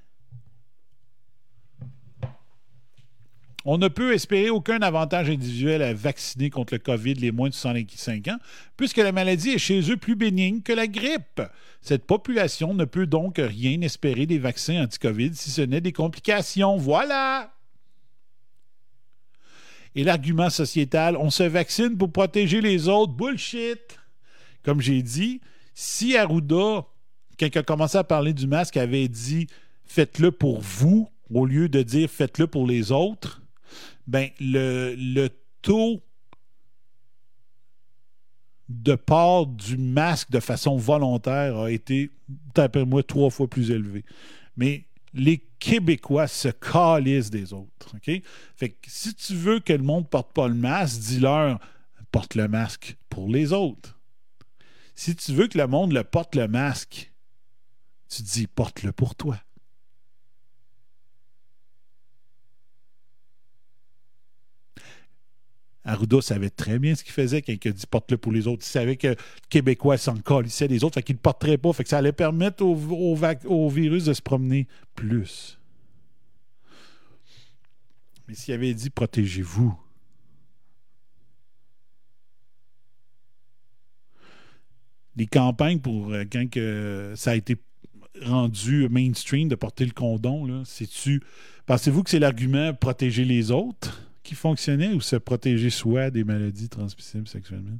On 3.64 3.76
ne 3.76 3.88
peut 3.88 4.14
espérer 4.14 4.50
aucun 4.50 4.80
avantage 4.80 5.28
individuel 5.28 5.82
à 5.82 5.92
vacciner 5.92 6.48
contre 6.48 6.74
le 6.74 6.78
COVID 6.78 7.14
les 7.14 7.32
moins 7.32 7.48
de 7.48 7.54
65 7.54 8.28
ans, 8.28 8.38
puisque 8.76 8.98
la 8.98 9.12
maladie 9.12 9.50
est 9.50 9.58
chez 9.58 9.90
eux 9.90 9.96
plus 9.96 10.14
bénigne 10.14 10.62
que 10.62 10.72
la 10.72 10.86
grippe. 10.86 11.42
Cette 11.82 12.06
population 12.06 12.72
ne 12.72 12.84
peut 12.84 13.06
donc 13.06 13.34
rien 13.38 13.80
espérer 13.82 14.26
des 14.26 14.38
vaccins 14.38 14.84
anti-COVID 14.84 15.34
si 15.34 15.50
ce 15.50 15.60
n'est 15.60 15.80
des 15.80 15.92
complications. 15.92 16.76
Voilà! 16.76 17.52
Et 19.94 20.04
l'argument 20.04 20.50
sociétal, 20.50 21.16
on 21.16 21.30
se 21.30 21.42
vaccine 21.42 21.96
pour 21.96 22.12
protéger 22.12 22.60
les 22.60 22.88
autres. 22.88 23.12
Bullshit! 23.12 23.98
Comme 24.62 24.80
j'ai 24.80 25.02
dit, 25.02 25.40
si 25.74 26.16
Arruda, 26.16 26.84
quand 27.38 27.46
il 27.46 27.58
a 27.58 27.62
commencé 27.62 27.96
à 27.96 28.04
parler 28.04 28.32
du 28.32 28.46
masque, 28.46 28.76
avait 28.76 29.08
dit 29.08 29.46
faites-le 29.84 30.30
pour 30.32 30.60
vous 30.60 31.08
au 31.32 31.46
lieu 31.46 31.68
de 31.68 31.82
dire 31.82 32.08
faites-le 32.10 32.46
pour 32.46 32.66
les 32.66 32.92
autres, 32.92 33.42
ben 34.06 34.28
le, 34.40 34.94
le 34.96 35.28
taux 35.62 36.00
de 38.68 38.94
port 38.94 39.46
du 39.46 39.78
masque 39.78 40.30
de 40.30 40.40
façon 40.40 40.76
volontaire 40.76 41.56
a 41.58 41.70
été, 41.70 42.10
d'après 42.54 42.84
moi, 42.84 43.02
trois 43.02 43.30
fois 43.30 43.48
plus 43.48 43.70
élevé. 43.70 44.04
Mais 44.56 44.84
les 45.14 45.42
Québécois 45.58 46.28
se 46.28 46.48
calissent 46.48 47.30
des 47.30 47.52
autres. 47.52 47.96
Fait 48.56 48.70
que 48.70 48.76
si 48.86 49.14
tu 49.14 49.34
veux 49.34 49.60
que 49.60 49.72
le 49.72 49.82
monde 49.82 50.08
porte 50.08 50.32
pas 50.32 50.48
le 50.48 50.54
masque, 50.54 51.00
dis-leur 51.00 51.58
porte 52.10 52.34
le 52.34 52.48
masque 52.48 52.96
pour 53.08 53.28
les 53.28 53.52
autres. 53.52 53.98
Si 54.94 55.14
tu 55.14 55.32
veux 55.32 55.46
que 55.46 55.58
le 55.58 55.66
monde 55.66 56.02
porte 56.04 56.34
le 56.34 56.48
masque, 56.48 57.12
tu 58.08 58.22
dis 58.22 58.46
porte-le 58.46 58.92
pour 58.92 59.14
toi. 59.14 59.38
Arruda 65.88 66.20
savait 66.20 66.50
très 66.50 66.78
bien 66.78 66.94
ce 66.94 67.02
qu'il 67.02 67.14
faisait 67.14 67.40
quand 67.40 67.52
il 67.52 67.72
dit 67.72 67.86
porte-le 67.86 68.18
pour 68.18 68.30
les 68.30 68.46
autres. 68.46 68.62
Il 68.62 68.68
savait 68.68 68.96
que 68.96 69.08
le 69.08 69.16
Québécois 69.48 69.96
s'en 69.96 70.16
calissait 70.18 70.68
des 70.68 70.84
autres, 70.84 70.94
fait 70.94 71.02
qu'il 71.02 71.14
ne 71.16 71.20
porterait 71.20 71.56
pas. 71.56 71.72
Fait 71.72 71.82
que 71.82 71.88
ça 71.88 71.96
allait 71.96 72.12
permettre 72.12 72.62
au, 72.62 73.68
virus 73.70 74.04
de 74.04 74.12
se 74.12 74.20
promener 74.20 74.68
plus. 74.94 75.58
Mais 78.28 78.34
s'il 78.34 78.52
avait 78.52 78.74
dit 78.74 78.90
protégez-vous, 78.90 79.74
les 85.16 85.26
campagnes 85.26 85.78
pour 85.78 86.12
euh, 86.12 86.24
quand 86.30 86.46
ça 87.16 87.30
a 87.30 87.34
été 87.34 87.56
rendu 88.22 88.90
mainstream 88.90 89.48
de 89.48 89.54
porter 89.54 89.86
le 89.86 89.92
condom, 89.92 90.64
c'est-tu. 90.66 91.22
Pensez-vous 91.64 92.02
que 92.02 92.10
c'est 92.10 92.18
l'argument 92.18 92.74
protéger 92.74 93.24
les 93.24 93.50
autres? 93.50 94.04
Qui 94.28 94.34
fonctionnait 94.34 94.92
ou 94.92 95.00
se 95.00 95.16
protéger 95.16 95.70
soi 95.70 96.10
des 96.10 96.22
maladies 96.22 96.68
transmissibles 96.68 97.26
sexuellement? 97.26 97.78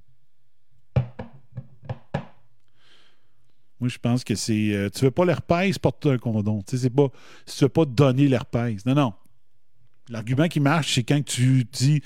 Moi, 3.79 3.91
je 3.91 3.99
pense 3.99 4.25
que 4.25 4.35
c'est. 4.35 4.73
euh, 4.73 4.89
tu 4.89 5.05
veux 5.05 5.11
pas 5.11 5.27
l'herpès, 5.27 5.79
porte 5.79 6.07
un 6.07 6.17
condom. 6.17 6.63
Tu 6.63 6.79
sais, 6.79 6.89
pas. 6.89 7.09
Si 7.45 7.59
tu 7.59 7.65
veux 7.65 7.69
pas 7.69 7.85
donner 7.85 8.29
l'herpès. 8.29 8.87
Non, 8.87 8.95
non. 8.95 9.13
L'argument 10.09 10.49
qui 10.49 10.59
marche, 10.59 10.95
c'est 10.95 11.05
quand 11.05 11.23
tu 11.23 11.65
dis 11.65 12.01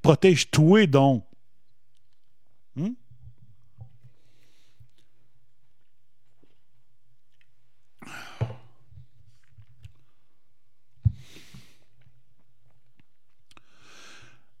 protège-toi 0.00 0.86
donc. 0.86 1.24
Hmm? 2.76 2.90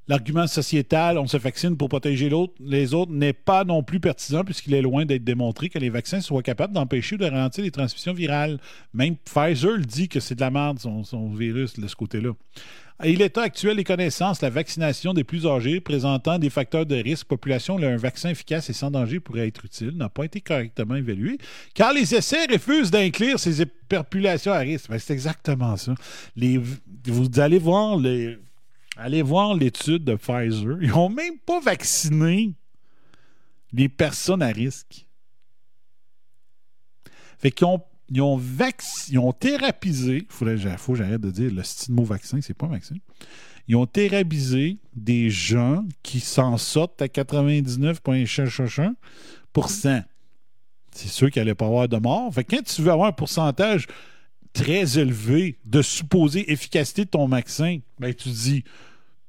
L'argument 0.08 0.48
sociétal, 0.48 1.16
on 1.16 1.28
se 1.28 1.36
vaccine 1.36 1.76
pour 1.76 1.88
protéger 1.88 2.28
l'autre, 2.28 2.54
les 2.58 2.92
autres, 2.92 3.12
n'est 3.12 3.32
pas 3.32 3.62
non 3.62 3.84
plus 3.84 4.00
pertinent 4.00 4.42
puisqu'il 4.42 4.74
est 4.74 4.82
loin 4.82 5.04
d'être 5.04 5.22
démontré 5.22 5.68
que 5.68 5.78
les 5.78 5.90
vaccins 5.90 6.20
soient 6.20 6.42
capables 6.42 6.74
d'empêcher 6.74 7.14
ou 7.14 7.18
de 7.18 7.24
ralentir 7.24 7.62
les 7.62 7.70
transmissions 7.70 8.12
virales. 8.12 8.58
Même 8.94 9.14
Pfizer 9.16 9.76
le 9.76 9.84
dit 9.84 10.08
que 10.08 10.18
c'est 10.18 10.34
de 10.34 10.40
la 10.40 10.50
merde, 10.50 10.80
son, 10.80 11.28
virus, 11.28 11.78
de 11.78 11.86
ce 11.86 11.94
côté-là. 11.94 12.30
Et 13.04 13.14
l'état 13.14 13.42
actuel 13.42 13.76
des 13.76 13.84
connaissances, 13.84 14.42
la 14.42 14.50
vaccination 14.50 15.14
des 15.14 15.24
plus 15.24 15.46
âgés 15.46 15.80
présentant 15.80 16.38
des 16.38 16.50
facteurs 16.50 16.86
de 16.86 16.96
risque 16.96 17.26
population, 17.26 17.78
là, 17.78 17.88
un 17.88 17.96
vaccin 17.96 18.30
efficace 18.30 18.70
et 18.70 18.72
sans 18.72 18.90
danger 18.90 19.18
pourrait 19.20 19.48
être 19.48 19.64
utile, 19.64 19.96
n'a 19.96 20.08
pas 20.08 20.24
été 20.24 20.40
correctement 20.40 20.96
évalué, 20.96 21.38
car 21.74 21.92
les 21.92 22.14
essais 22.14 22.46
refusent 22.50 22.90
d'inclure 22.90 23.40
ces 23.40 23.66
populations 23.66 24.52
à 24.52 24.58
risque. 24.58 24.90
Ben, 24.90 24.98
c'est 24.98 25.12
exactement 25.12 25.76
ça. 25.76 25.94
Vous 26.36 27.40
allez 27.40 27.58
voir 27.58 27.98
les, 27.98 28.36
allez 28.96 29.22
voir 29.22 29.54
l'étude 29.54 30.04
de 30.04 30.14
Pfizer. 30.14 30.78
Ils 30.80 30.90
n'ont 30.90 31.08
même 31.08 31.38
pas 31.38 31.60
vacciné 31.60 32.54
les 33.72 33.88
personnes 33.88 34.42
à 34.42 34.48
risque. 34.48 35.06
Fait 37.38 37.50
qu'ils 37.50 37.66
ont, 37.66 37.82
ils 38.10 38.22
ont, 38.22 38.40
ils 39.08 39.18
ont 39.18 39.32
thérapisé, 39.32 40.18
il 40.18 40.26
faut 40.78 40.92
que 40.92 40.98
j'arrête 40.98 41.20
de 41.20 41.30
dire 41.30 41.50
le 41.52 41.62
style 41.62 41.94
mot 41.94 42.04
vaccin, 42.04 42.40
c'est 42.40 42.54
pas 42.54 42.66
un 42.66 42.70
vaccin. 42.70 42.96
Ils 43.68 43.76
ont 43.76 43.86
thérapisé 43.86 44.78
des 44.94 45.30
gens 45.30 45.84
qui 46.02 46.18
s'en 46.20 46.58
sortent 46.58 47.00
à 47.00 47.06
99,1%. 47.06 50.04
C'est 50.94 51.08
sûr 51.08 51.30
qu'il 51.30 51.40
n'allait 51.40 51.54
pas 51.54 51.64
avoir 51.66 51.88
de 51.88 51.96
mort. 51.96 52.34
Fait 52.34 52.44
que 52.44 52.56
quand 52.56 52.62
tu 52.62 52.82
veux 52.82 52.92
avoir 52.92 53.08
un 53.08 53.12
pourcentage 53.12 53.86
très 54.52 54.98
élevé 54.98 55.58
de 55.64 55.82
supposée 55.82 56.52
efficacité 56.52 57.04
de 57.04 57.10
ton 57.10 57.26
vaccin, 57.26 57.78
ben 57.98 58.14
tu 58.14 58.28
dis 58.28 58.64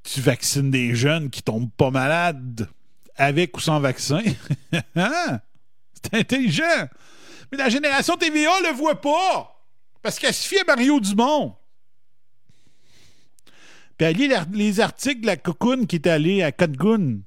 tu 0.03 0.19
vaccines 0.21 0.69
des 0.69 0.95
jeunes 0.95 1.29
qui 1.29 1.41
tombent 1.41 1.71
pas 1.71 1.91
malades 1.91 2.69
avec 3.15 3.55
ou 3.57 3.59
sans 3.59 3.79
vaccin. 3.79 4.21
Hein? 4.95 5.39
C'est 5.93 6.13
intelligent. 6.15 6.87
Mais 7.51 7.57
la 7.57 7.69
génération 7.69 8.17
TVA 8.17 8.51
le 8.61 8.73
voit 8.75 8.99
pas. 8.99 9.63
Parce 10.01 10.19
qu'elle 10.19 10.33
se 10.33 10.47
fie 10.47 10.59
à 10.59 10.63
Mario 10.65 10.99
Dumont. 10.99 11.55
Puis 13.97 14.07
elle 14.07 14.17
lit 14.17 14.29
les 14.51 14.79
articles 14.79 15.21
de 15.21 15.27
la 15.27 15.37
cocoon 15.37 15.85
qui 15.85 15.97
est 15.97 16.07
allée 16.07 16.43
à 16.43 16.51
Cancun. 16.51 17.19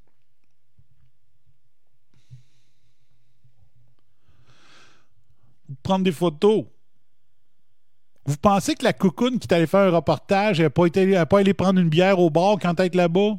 Prendre 5.82 6.04
des 6.04 6.12
photos. 6.12 6.66
Vous 8.26 8.36
pensez 8.36 8.74
que 8.74 8.84
la 8.84 8.92
cocoon 8.92 9.38
qui 9.38 9.46
est 9.48 9.52
allée 9.52 9.66
faire 9.66 9.80
un 9.80 9.90
reportage, 9.90 10.60
n'a 10.60 10.68
pas, 10.70 10.86
été- 10.86 11.24
pas 11.28 11.38
allé 11.38 11.54
prendre 11.54 11.80
une 11.80 11.88
bière 11.88 12.18
au 12.18 12.28
bar 12.28 12.56
quand 12.60 12.78
elle 12.80 12.86
est 12.86 12.94
là-bas? 12.94 13.38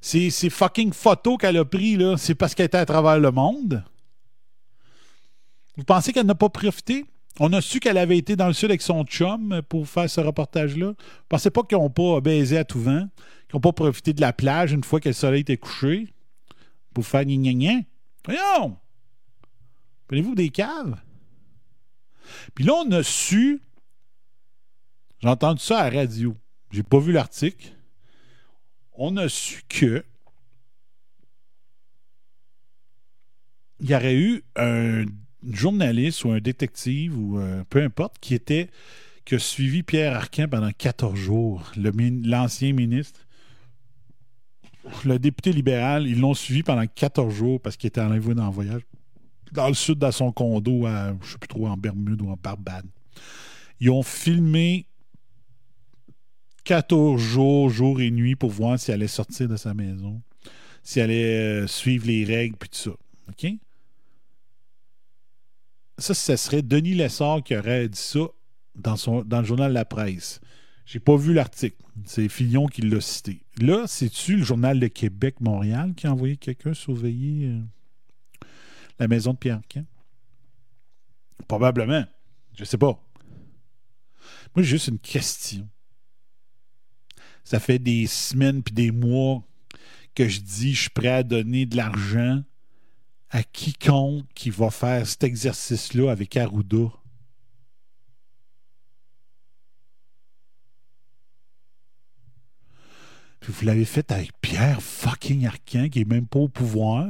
Ces, 0.00 0.30
ces 0.30 0.50
fucking 0.50 0.92
photos 0.92 1.38
qu'elle 1.38 1.56
a 1.56 1.64
prises, 1.64 1.98
là, 1.98 2.16
c'est 2.16 2.34
parce 2.34 2.54
qu'elle 2.54 2.66
était 2.66 2.78
à 2.78 2.86
travers 2.86 3.18
le 3.18 3.30
monde? 3.30 3.84
Vous 5.76 5.84
pensez 5.84 6.12
qu'elle 6.12 6.26
n'a 6.26 6.34
pas 6.34 6.48
profité? 6.48 7.06
On 7.40 7.52
a 7.52 7.60
su 7.60 7.78
qu'elle 7.78 7.98
avait 7.98 8.18
été 8.18 8.34
dans 8.34 8.48
le 8.48 8.52
sud 8.52 8.70
avec 8.70 8.82
son 8.82 9.04
chum 9.04 9.62
pour 9.68 9.86
faire 9.86 10.10
ce 10.10 10.20
reportage-là. 10.20 10.88
Vous 10.88 10.94
pensez 11.28 11.50
pas 11.50 11.62
qu'ils 11.62 11.78
n'ont 11.78 11.90
pas 11.90 12.20
baisé 12.20 12.58
à 12.58 12.64
tout 12.64 12.80
vent? 12.80 13.06
Qu'ils 13.48 13.54
n'ont 13.54 13.60
pas 13.60 13.72
profité 13.72 14.12
de 14.12 14.20
la 14.20 14.32
plage 14.32 14.72
une 14.72 14.82
fois 14.82 14.98
que 14.98 15.08
le 15.08 15.12
soleil 15.12 15.42
était 15.42 15.56
couché? 15.56 16.12
Pour 16.92 17.06
faire 17.06 17.24
gna 17.24 17.36
gna 17.36 17.52
gna? 17.52 17.80
Voyons! 18.24 18.76
Prenez-vous 20.08 20.34
des 20.34 20.48
caves? 20.48 20.96
Puis 22.54 22.64
là, 22.64 22.74
on 22.74 22.90
a 22.92 23.02
su. 23.02 23.60
J'ai 25.20 25.28
entendu 25.28 25.60
ça 25.60 25.80
à 25.80 25.90
la 25.90 26.00
radio. 26.00 26.36
J'ai 26.70 26.82
pas 26.82 26.98
vu 26.98 27.12
l'article. 27.12 27.68
On 28.92 29.16
a 29.16 29.28
su 29.28 29.62
que. 29.68 30.04
Il 33.80 33.88
y 33.90 33.94
aurait 33.94 34.16
eu 34.16 34.42
un 34.56 35.04
journaliste 35.48 36.24
ou 36.24 36.30
un 36.30 36.40
détective 36.40 37.16
ou 37.16 37.38
euh, 37.38 37.62
peu 37.70 37.82
importe 37.82 38.18
qui 38.20 38.34
était 38.34 38.70
qui 39.24 39.34
a 39.34 39.38
suivi 39.38 39.82
Pierre 39.82 40.16
Arquin 40.16 40.48
pendant 40.48 40.70
14 40.72 41.14
jours, 41.14 41.70
l'ancien 41.76 42.72
ministre. 42.72 43.26
le 45.04 45.18
député 45.18 45.52
libéral, 45.52 46.06
ils 46.06 46.18
l'ont 46.18 46.32
suivi 46.32 46.62
pendant 46.62 46.86
14 46.86 47.32
jours 47.34 47.60
parce 47.60 47.76
qu'il 47.76 47.88
était 47.88 48.00
en 48.00 48.50
voyage 48.50 48.80
dans 49.52 49.68
le 49.68 49.74
sud, 49.74 49.98
dans 49.98 50.12
son 50.12 50.32
condo, 50.32 50.86
à, 50.86 51.14
je 51.22 51.32
sais 51.32 51.38
plus 51.38 51.48
trop, 51.48 51.66
en 51.66 51.76
Bermude 51.76 52.22
ou 52.22 52.30
en 52.30 52.36
Barbade. 52.36 52.86
Ils 53.80 53.90
ont 53.90 54.02
filmé 54.02 54.86
14 56.64 57.20
jours, 57.20 57.70
jour 57.70 58.00
et 58.00 58.10
nuit, 58.10 58.36
pour 58.36 58.50
voir 58.50 58.78
s'il 58.78 58.94
allait 58.94 59.08
sortir 59.08 59.48
de 59.48 59.56
sa 59.56 59.74
maison, 59.74 60.20
s'il 60.82 61.02
allait 61.02 61.62
euh, 61.62 61.66
suivre 61.66 62.06
les 62.06 62.24
règles, 62.24 62.56
puis 62.56 62.68
tout 62.68 62.78
ça. 62.78 62.90
Ça, 65.98 66.14
ce 66.14 66.36
serait 66.36 66.62
Denis 66.62 66.94
Lessard 66.94 67.42
qui 67.42 67.56
aurait 67.56 67.88
dit 67.88 67.98
ça 67.98 68.20
dans 68.76 69.40
le 69.40 69.44
journal 69.44 69.72
La 69.72 69.84
Presse. 69.84 70.40
J'ai 70.86 71.00
pas 71.00 71.16
vu 71.16 71.34
l'article. 71.34 71.76
C'est 72.04 72.28
Fillon 72.28 72.66
qui 72.66 72.82
l'a 72.82 73.00
cité. 73.00 73.42
Là, 73.60 73.86
c'est-tu 73.86 74.36
le 74.36 74.44
journal 74.44 74.80
de 74.80 74.86
Québec-Montréal 74.86 75.92
qui 75.94 76.06
a 76.06 76.12
envoyé 76.12 76.36
quelqu'un 76.36 76.72
surveiller 76.72 77.48
euh, 77.48 77.60
la 78.98 79.08
maison 79.08 79.32
de 79.32 79.38
Pierre 79.38 79.60
Quin? 79.68 79.84
Probablement. 81.46 82.04
Je 82.54 82.64
sais 82.64 82.78
pas. 82.78 83.00
Moi, 84.54 84.62
j'ai 84.62 84.64
juste 84.64 84.88
une 84.88 84.98
question. 84.98 85.68
Ça 87.44 87.60
fait 87.60 87.78
des 87.78 88.06
semaines 88.06 88.62
puis 88.62 88.74
des 88.74 88.90
mois 88.90 89.42
que 90.14 90.28
je 90.28 90.40
dis 90.40 90.74
je 90.74 90.82
suis 90.82 90.90
prêt 90.90 91.08
à 91.08 91.22
donner 91.22 91.64
de 91.64 91.76
l'argent 91.76 92.42
à 93.30 93.42
quiconque 93.42 94.26
qui 94.34 94.50
va 94.50 94.70
faire 94.70 95.06
cet 95.06 95.22
exercice-là 95.24 96.10
avec 96.10 96.36
Arruda. 96.36 96.90
Vous 103.42 103.64
l'avez 103.64 103.86
fait 103.86 104.12
avec 104.12 104.38
Pierre 104.42 104.82
fucking 104.82 105.46
Arcan, 105.46 105.88
qui 105.88 106.00
est 106.00 106.04
même 106.04 106.26
pas 106.26 106.40
au 106.40 106.48
pouvoir. 106.48 107.06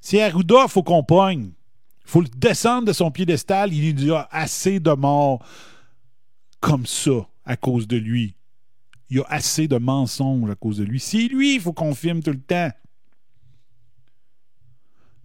Si 0.00 0.20
Arruda, 0.20 0.62
il 0.64 0.68
faut 0.68 0.82
qu'on 0.82 1.02
pogne. 1.02 1.52
Il 2.04 2.10
faut 2.10 2.20
le 2.20 2.28
descendre 2.28 2.88
de 2.88 2.92
son 2.92 3.10
piédestal. 3.10 3.72
Il 3.72 4.04
y 4.04 4.10
a 4.10 4.28
assez 4.30 4.80
de 4.80 4.92
morts 4.92 5.44
comme 6.60 6.86
ça 6.86 7.28
à 7.44 7.56
cause 7.56 7.86
de 7.86 7.96
lui. 7.96 8.34
Il 9.08 9.16
y 9.16 9.20
a 9.20 9.26
assez 9.28 9.66
de 9.66 9.76
mensonges 9.76 10.50
à 10.50 10.54
cause 10.54 10.78
de 10.78 10.84
lui. 10.84 11.00
C'est 11.00 11.28
lui, 11.28 11.56
il 11.56 11.60
faut 11.60 11.72
qu'on 11.72 11.94
filme 11.94 12.22
tout 12.22 12.30
le 12.30 12.40
temps. 12.40 12.70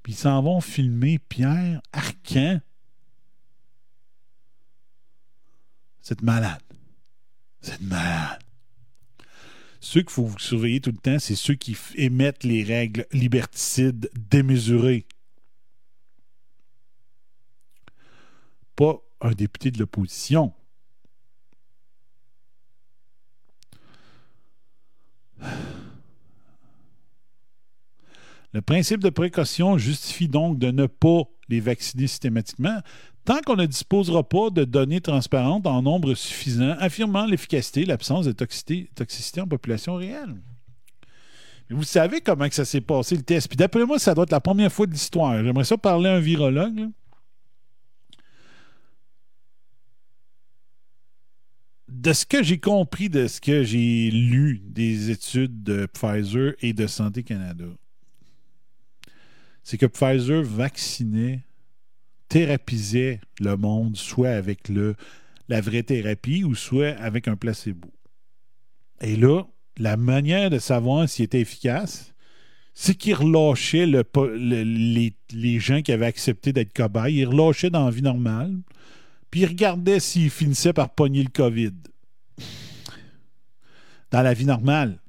Puis 0.02 0.14
ils 0.14 0.18
s'en 0.18 0.42
vont 0.42 0.62
filmer 0.62 1.20
Pierre 1.20 1.82
Arcan. 1.92 2.60
C'est 6.02 6.22
malade. 6.22 6.62
C'est 7.62 7.82
malade. 7.82 8.45
Ceux 9.88 10.02
qu'il 10.02 10.10
faut 10.10 10.32
surveiller 10.40 10.82
tout 10.82 10.90
le 10.90 10.98
temps, 10.98 11.20
c'est 11.20 11.36
ceux 11.36 11.54
qui 11.54 11.78
émettent 11.94 12.44
les 12.44 12.64
règles 12.64 13.06
liberticides 13.12 14.10
démesurées. 14.16 15.06
Pas 18.76 19.00
un 19.22 19.34
député 19.34 19.70
de 19.70 19.78
l'opposition. 19.78 20.54
Le 28.54 28.62
principe 28.66 29.02
de 29.02 29.12
précaution 29.12 29.78
justifie 29.78 30.28
donc 30.28 30.58
de 30.58 30.72
ne 30.72 30.88
pas 30.88 31.26
les 31.48 31.60
vacciner 31.60 32.08
systématiquement 32.08 32.82
tant 33.26 33.42
qu'on 33.42 33.56
ne 33.56 33.66
disposera 33.66 34.24
pas 34.24 34.52
de 34.52 34.64
données 34.64 35.02
transparentes 35.02 35.66
en 35.66 35.82
nombre 35.82 36.14
suffisant 36.14 36.76
affirmant 36.80 37.26
l'efficacité 37.26 37.82
et 37.82 37.86
l'absence 37.86 38.26
de 38.26 38.32
toxicité, 38.32 39.42
en 39.42 39.48
population 39.48 39.96
réelle. 39.96 40.36
Vous 41.72 41.84
savez 41.84 42.22
comment 42.22 42.48
que 42.48 42.54
ça 42.54 42.64
s'est 42.64 42.82
passé 42.82 43.16
le 43.16 43.24
test. 43.24 43.48
Puis 43.48 43.58
d'après 43.58 43.86
moi, 43.86 43.98
ça 43.98 44.14
doit 44.14 44.24
être 44.24 44.32
la 44.32 44.40
première 44.40 44.72
fois 44.72 44.86
de 44.86 44.92
l'histoire. 44.92 45.44
J'aimerais 45.44 45.64
ça 45.64 45.78
parler 45.78 46.10
à 46.10 46.14
un 46.14 46.20
virologue. 46.20 46.90
De 51.88 52.14
ce 52.14 52.26
que 52.26 52.44
j'ai 52.44 52.60
compris, 52.60 53.10
de 53.10 53.26
ce 53.26 53.42
que 53.42 53.64
j'ai 53.64 54.12
lu 54.12 54.62
des 54.64 55.10
études 55.10 55.64
de 55.64 55.88
Pfizer 55.88 56.54
et 56.62 56.74
de 56.74 56.86
Santé 56.86 57.24
Canada, 57.24 57.66
c'est 59.64 59.80
que 59.80 59.88
Pfizer 59.88 60.44
vaccinait 60.44 61.44
thérapisait 62.28 63.20
le 63.40 63.56
monde, 63.56 63.98
soit 63.98 64.30
avec 64.30 64.70
le, 64.70 64.96
la 65.48 65.62
vraie 65.62 65.84
thérapie 65.84 66.44
ou 66.44 66.56
soit 66.56 66.96
avec 67.00 67.28
un 67.28 67.36
placebo. 67.36 67.90
Et 69.02 69.16
là, 69.16 69.44
la 69.78 69.98
manière 69.98 70.50
de 70.50 70.60
savoir 70.60 71.08
s'il 71.08 71.26
était 71.26 71.42
efficace, 71.42 72.14
c'est 72.74 72.96
qu'il 72.96 73.16
relâchait 73.16 73.86
le, 73.86 74.04
les, 75.34 75.60
gens 75.60 75.82
qui 75.82 75.92
avaient 75.92 76.06
accepté 76.06 76.52
d'être 76.52 76.74
cobayes, 76.74 77.16
il 77.16 77.26
relâchait 77.26 77.70
dans 77.70 77.86
la 77.86 77.92
vie 77.92 78.02
normale, 78.02 78.54
puis 79.32 79.42
il 79.42 79.46
regardait 79.46 80.00
s'ils 80.00 80.30
finissaient 80.30 80.74
par 80.74 80.94
pogner 80.94 81.24
le 81.24 81.30
COVID. 81.30 81.74
Dans 84.12 84.22
la 84.22 84.34
vie 84.34 84.46
normale. 84.46 85.00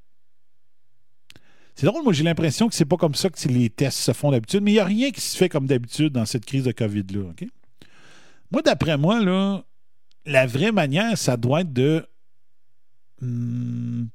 C'est 1.76 1.84
drôle, 1.84 2.02
moi 2.02 2.14
j'ai 2.14 2.24
l'impression 2.24 2.68
que 2.68 2.74
c'est 2.74 2.86
pas 2.86 2.96
comme 2.96 3.14
ça 3.14 3.28
que 3.28 3.48
les 3.48 3.68
tests 3.68 3.98
se 3.98 4.12
font 4.12 4.30
d'habitude, 4.30 4.62
mais 4.62 4.70
il 4.70 4.74
n'y 4.74 4.80
a 4.80 4.84
rien 4.84 5.10
qui 5.10 5.20
se 5.20 5.36
fait 5.36 5.50
comme 5.50 5.66
d'habitude 5.66 6.10
dans 6.10 6.24
cette 6.24 6.46
crise 6.46 6.64
de 6.64 6.72
COVID-là. 6.72 7.32
Moi, 8.50 8.62
d'après 8.62 8.96
moi, 8.96 9.22
là, 9.22 9.62
la 10.24 10.46
vraie 10.46 10.72
manière, 10.72 11.18
ça 11.18 11.36
doit 11.36 11.60
être 11.60 11.72
de. 11.74 12.06
Hmm, 13.20 14.06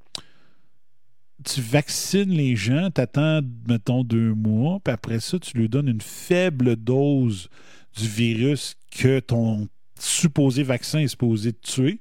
tu 1.46 1.62
vaccines 1.62 2.32
les 2.32 2.56
gens, 2.56 2.90
tu 2.90 3.00
attends, 3.00 3.42
mettons, 3.68 4.04
deux 4.04 4.34
mois, 4.34 4.80
puis 4.84 4.94
après 4.94 5.20
ça, 5.20 5.38
tu 5.38 5.56
lui 5.58 5.70
donnes 5.70 5.88
une 5.88 6.02
faible 6.02 6.76
dose 6.76 7.48
du 7.96 8.08
virus 8.08 8.76
que 8.90 9.20
ton 9.20 9.68
supposé 10.00 10.64
vaccin 10.64 11.00
est 11.00 11.10
supposé 11.10 11.54
tuer 11.54 12.00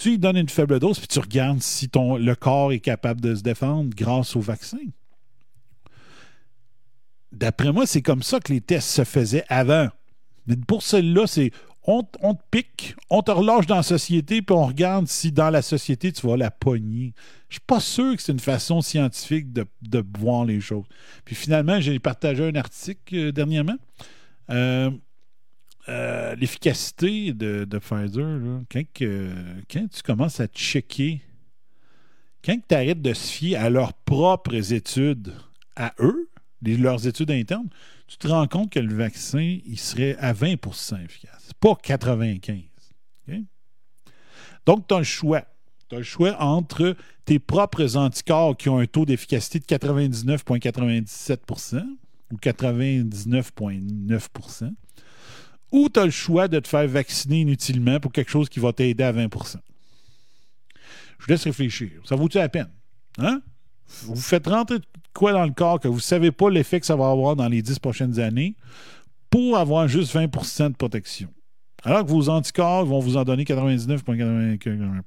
tu 0.00 0.10
lui 0.10 0.18
donnes 0.18 0.38
une 0.38 0.48
faible 0.48 0.80
dose, 0.80 0.98
puis 0.98 1.08
tu 1.08 1.18
regardes 1.18 1.60
si 1.60 1.90
ton, 1.90 2.16
le 2.16 2.34
corps 2.34 2.72
est 2.72 2.80
capable 2.80 3.20
de 3.20 3.34
se 3.34 3.42
défendre 3.42 3.94
grâce 3.94 4.34
au 4.34 4.40
vaccin. 4.40 4.78
D'après 7.32 7.70
moi, 7.70 7.84
c'est 7.86 8.00
comme 8.00 8.22
ça 8.22 8.40
que 8.40 8.50
les 8.50 8.62
tests 8.62 8.88
se 8.88 9.04
faisaient 9.04 9.44
avant. 9.48 9.88
Mais 10.46 10.56
pour 10.56 10.82
celle-là, 10.82 11.26
c'est 11.26 11.52
on, 11.84 12.02
te 12.02 12.42
pique, 12.50 12.94
on 13.10 13.20
te 13.20 13.30
relâche 13.30 13.66
dans 13.66 13.76
la 13.76 13.82
société, 13.82 14.40
puis 14.40 14.56
on 14.56 14.64
regarde 14.64 15.06
si 15.06 15.32
dans 15.32 15.50
la 15.50 15.60
société, 15.60 16.12
tu 16.12 16.26
vas 16.26 16.36
la 16.38 16.50
pogner. 16.50 17.12
Je 17.50 17.56
suis 17.56 17.64
pas 17.66 17.80
sûr 17.80 18.16
que 18.16 18.22
c'est 18.22 18.32
une 18.32 18.40
façon 18.40 18.80
scientifique 18.80 19.52
de, 19.52 19.66
voir 20.18 20.46
les 20.46 20.62
choses. 20.62 20.86
Puis 21.26 21.34
finalement, 21.34 21.78
j'ai 21.78 21.98
partagé 21.98 22.48
un 22.48 22.54
article 22.54 23.16
euh, 23.16 23.32
dernièrement. 23.32 23.76
Euh, 24.48 24.90
euh, 25.90 26.34
l'efficacité 26.36 27.32
de, 27.32 27.78
Pfizer, 27.78 28.38
quand, 28.70 29.88
tu 29.88 30.02
commences 30.04 30.38
à 30.38 30.46
checker, 30.46 31.20
quand 32.44 32.56
tu 32.68 32.74
arrêtes 32.74 33.02
de 33.02 33.12
se 33.12 33.32
fier 33.32 33.56
à 33.56 33.70
leurs 33.70 33.92
propres 33.92 34.72
études, 34.72 35.34
à 35.74 35.92
eux, 35.98 36.30
leurs 36.62 37.08
études 37.08 37.32
internes, 37.32 37.68
tu 38.06 38.18
te 38.18 38.28
rends 38.28 38.46
compte 38.46 38.70
que 38.70 38.78
le 38.78 38.94
vaccin, 38.94 39.58
il 39.66 39.78
serait 39.78 40.16
à 40.18 40.32
20% 40.32 41.04
efficace, 41.04 41.50
pas 41.58 41.74
95. 41.74 42.60
Donc, 44.66 44.86
tu 44.86 44.94
as 44.94 44.98
le 44.98 45.04
choix. 45.04 45.42
Tu 45.88 45.96
as 45.96 45.98
le 45.98 46.04
choix 46.04 46.40
entre 46.40 46.94
tes 47.24 47.40
propres 47.40 47.96
anticorps 47.96 48.56
qui 48.56 48.68
ont 48.68 48.78
un 48.78 48.86
taux 48.86 49.04
d'efficacité 49.04 49.58
de 49.58 49.64
99,97% 49.64 51.84
ou 52.30 52.36
99,9 52.36 54.28
ou 55.72 55.88
tu 55.88 56.00
as 56.00 56.04
le 56.04 56.10
choix 56.10 56.48
de 56.48 56.58
te 56.58 56.68
faire 56.68 56.86
vacciner 56.88 57.40
inutilement 57.40 58.00
pour 58.00 58.12
quelque 58.12 58.30
chose 58.30 58.48
qui 58.48 58.60
va 58.60 58.72
t'aider 58.72 59.04
à 59.04 59.12
20% 59.12 59.56
Je 61.18 61.26
laisse 61.28 61.44
réfléchir. 61.44 61.90
Ça 62.04 62.16
vaut-tu 62.16 62.38
la 62.38 62.48
peine? 62.48 62.70
Hein? 63.18 63.40
Vous 64.04 64.16
faites 64.16 64.46
rentrer 64.46 64.78
quoi 65.12 65.32
dans 65.32 65.44
le 65.44 65.52
corps 65.52 65.80
que 65.80 65.88
vous 65.88 65.96
ne 65.96 66.00
savez 66.00 66.30
pas 66.30 66.50
l'effet 66.50 66.80
que 66.80 66.86
ça 66.86 66.96
va 66.96 67.10
avoir 67.10 67.36
dans 67.36 67.48
les 67.48 67.62
10 67.62 67.78
prochaines 67.78 68.20
années 68.20 68.54
pour 69.28 69.58
avoir 69.58 69.88
juste 69.88 70.14
20% 70.14 70.70
de 70.70 70.76
protection. 70.76 71.28
Alors 71.82 72.04
que 72.04 72.10
vos 72.10 72.28
anticorps 72.28 72.84
vont 72.84 73.00
vous 73.00 73.16
en 73.16 73.24
donner 73.24 73.44
99,81 73.44 75.00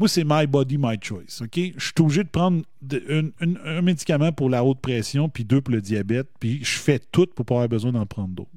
moi, 0.00 0.08
c'est 0.08 0.24
my 0.24 0.46
body, 0.46 0.78
my 0.78 0.96
choice. 0.98 1.42
Je 1.54 1.72
suis 1.78 1.92
obligé 2.00 2.24
de 2.24 2.30
prendre 2.30 2.62
un 2.90 3.82
médicament 3.82 4.32
pour 4.32 4.48
la 4.48 4.64
haute 4.64 4.80
pression, 4.80 5.28
puis 5.28 5.44
deux 5.44 5.60
pour 5.60 5.74
le 5.74 5.82
diabète, 5.82 6.26
puis 6.40 6.64
je 6.64 6.78
fais 6.78 6.98
tout 6.98 7.26
pour 7.26 7.44
pas 7.44 7.56
avoir 7.56 7.68
besoin 7.68 7.92
d'en 7.92 8.06
prendre 8.06 8.34
d'autres. 8.34 8.50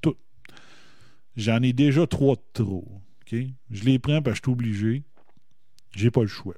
Tout. 0.00 0.16
J'en 1.36 1.60
ai 1.60 1.74
déjà 1.74 2.06
trois 2.06 2.36
de 2.36 2.42
trop. 2.54 2.88
Je 3.30 3.84
les 3.84 3.98
prends 3.98 4.22
parce 4.22 4.40
que 4.40 4.46
je 4.46 4.50
suis 4.50 4.52
obligé. 4.52 5.02
J'ai 5.94 6.10
pas 6.10 6.22
le 6.22 6.26
choix. 6.26 6.56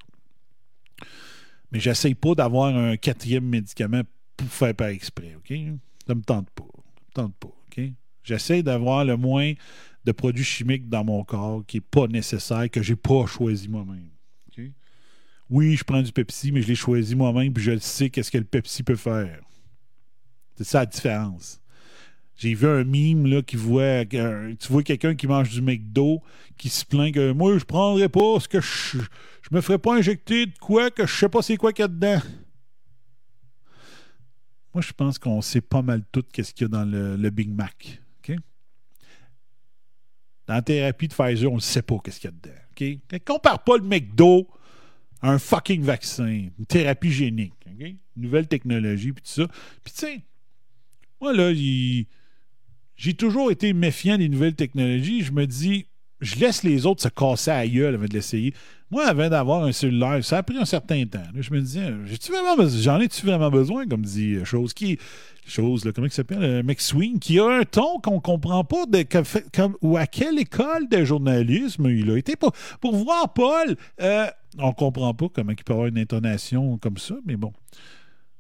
Mais 1.73 1.81
j'essaye 1.81 2.15
pas 2.15 2.37
d'avoir 2.37 2.77
un 2.77 2.97
quatrième 2.97 3.47
médicament 3.47 4.03
pour 4.37 4.49
faire 4.49 4.77
par 4.77 4.89
exprès. 4.89 5.35
OK? 5.37 5.53
Ça 6.07 6.15
me 6.15 6.23
tente 6.23 6.49
pas. 6.51 6.69
Ça 7.17 7.23
me 7.23 7.27
tente 7.27 7.35
pas. 7.35 7.49
OK? 7.49 7.81
J'essaie 8.23 8.63
d'avoir 8.63 9.05
le 9.05 9.17
moins 9.17 9.55
de 10.05 10.13
produits 10.13 10.45
chimiques 10.45 10.89
dans 10.89 11.05
mon 11.05 11.25
corps 11.25 11.65
qui 11.67 11.79
n'est 11.79 11.83
pas 11.83 12.07
nécessaire, 12.07 12.71
que 12.71 12.83
j'ai 12.83 12.97
pas 12.97 13.27
choisi 13.27 13.69
moi-même. 13.69 14.09
Oui, 15.51 15.77
je 15.77 15.85
prends 15.85 16.01
du 16.01 16.13
Pepsi, 16.13 16.51
mais 16.51 16.63
je 16.63 16.69
l'ai 16.69 16.75
choisi 16.75 17.15
moi-même, 17.15 17.53
puis 17.53 17.63
je 17.63 17.77
sais 17.77 18.09
qu'est-ce 18.09 18.31
que 18.31 18.39
le 18.39 18.45
Pepsi 18.45 18.83
peut 18.83 18.97
faire. 18.97 19.39
C'est 20.57 20.65
ça 20.65 20.79
la 20.81 20.87
différence. 20.87 21.61
J'ai 22.37 22.55
vu 22.55 22.67
un 22.67 22.85
mime 22.85 23.27
là, 23.27 23.43
qui 23.43 23.57
voit. 23.57 24.05
euh, 24.15 24.55
tu 24.59 24.73
vois 24.73 24.83
quelqu'un 24.83 25.15
qui 25.15 25.27
mange 25.27 25.51
du 25.51 25.61
McDo 25.61 26.23
qui 26.57 26.71
se 26.71 26.87
plaint 26.87 27.13
que 27.13 27.33
moi, 27.33 27.59
je 27.59 27.65
prendrais 27.65 28.09
pas 28.09 28.41
ce 28.41 28.49
que 28.49 28.63
je. 28.63 28.99
Je 29.43 29.55
me 29.55 29.61
ferais 29.61 29.79
pas 29.79 29.97
injecter 29.97 30.47
de 30.47 30.57
quoi 30.59 30.91
que 30.91 31.07
je 31.07 31.15
sais 31.15 31.29
pas 31.29 31.43
c'est 31.43 31.59
quoi 31.59 31.73
qu'il 31.73 31.83
y 31.83 31.85
a 31.85 31.89
dedans. 31.89 32.23
Moi, 34.73 34.81
je 34.81 34.93
pense 34.93 35.19
qu'on 35.19 35.43
sait 35.43 35.61
pas 35.61 35.83
mal 35.83 36.03
tout 36.11 36.25
qu'est-ce 36.33 36.55
qu'il 36.55 36.65
y 36.65 36.67
a 36.67 36.69
dans 36.69 36.85
le 36.85 37.31
Big 37.31 37.51
Mac. 37.51 38.01
Dans 40.53 40.57
la 40.57 40.63
thérapie 40.63 41.09
de 41.09 41.15
Pfizer, 41.15 41.51
on 41.51 41.55
ne 41.55 41.61
sait 41.61 41.81
pas 41.81 41.97
qu'est-ce 42.05 42.21
qu'il 42.21 42.29
y 42.29 42.33
a 42.35 42.37
dedans. 42.37 42.61
OK? 42.73 42.99
Fait 43.09 43.21
qu'on 43.21 43.35
Compare 43.37 43.65
pas 43.65 43.79
le 43.79 43.85
McDo 43.85 44.47
à 45.23 45.31
un 45.31 45.39
fucking 45.39 45.81
vaccin, 45.81 46.27
une 46.27 46.67
thérapie 46.67 47.11
génique. 47.11 47.55
Une 47.79 47.97
nouvelle 48.19 48.47
technologie, 48.47 49.13
puis 49.13 49.23
tout 49.23 49.31
ça. 49.31 49.49
Puis 49.83 49.95
tu 49.95 50.01
sais, 50.01 50.21
moi, 51.23 51.33
là, 51.33 51.55
j'ai 51.55 53.15
toujours 53.15 53.51
été 53.51 53.73
méfiant 53.73 54.19
des 54.19 54.29
nouvelles 54.29 54.55
technologies. 54.55 55.23
Je 55.23 55.33
me 55.33 55.47
dis, 55.47 55.87
je 56.23 56.37
laisse 56.37 56.63
les 56.63 56.87
autres 56.87 57.03
se 57.03 57.09
casser 57.09 57.51
à 57.51 57.67
gueule 57.67 57.95
avant 57.97 58.07
de 58.07 58.15
l'essayer. 58.15 58.55
Moi, 58.91 59.07
avant 59.07 59.29
d'avoir 59.29 59.65
un 59.65 59.73
cellulaire, 59.73 60.23
ça 60.25 60.39
a 60.39 60.43
pris 60.43 60.57
un 60.57 60.65
certain 60.65 61.05
temps. 61.07 61.23
Je 61.35 61.53
me 61.53 61.61
disais, 61.61 61.91
besoin? 62.57 62.81
J'en 62.83 63.01
ai-tu 63.01 63.27
vraiment 63.27 63.51
besoin, 63.51 63.87
comme 63.87 64.03
dit 64.03 64.35
euh, 64.35 64.45
chose 64.45 64.73
qui. 64.73 64.99
Chose, 65.47 65.85
là, 65.85 65.93
comment 65.93 66.07
il 66.07 66.13
s'appelle? 66.13 66.43
Euh, 66.43 66.63
McSween, 66.63 67.19
qui 67.19 67.41
a 67.41 67.47
un 67.49 67.65
ton 67.65 67.99
qu'on 68.01 68.21
comprend 68.21 68.63
pas 68.65 68.87
de 68.87 69.03
comme- 69.53 69.77
ou 69.81 69.97
à 69.97 70.07
quelle 70.07 70.39
école 70.39 70.89
de 70.89 71.05
journalisme 71.05 71.87
il 71.89 72.11
a 72.11 72.17
été. 72.17 72.37
Pour, 72.37 72.53
pour 72.81 72.95
voir 72.95 73.33
Paul, 73.33 73.77
euh, 74.01 74.27
on 74.59 74.73
comprend 74.73 75.15
pas 75.15 75.27
comment 75.35 75.51
il 75.51 75.65
peut 75.65 75.73
avoir 75.73 75.89
une 75.89 75.99
intonation 75.99 76.79
comme 76.79 76.99
ça, 76.99 77.17
mais 77.27 77.37
bon. 77.37 77.53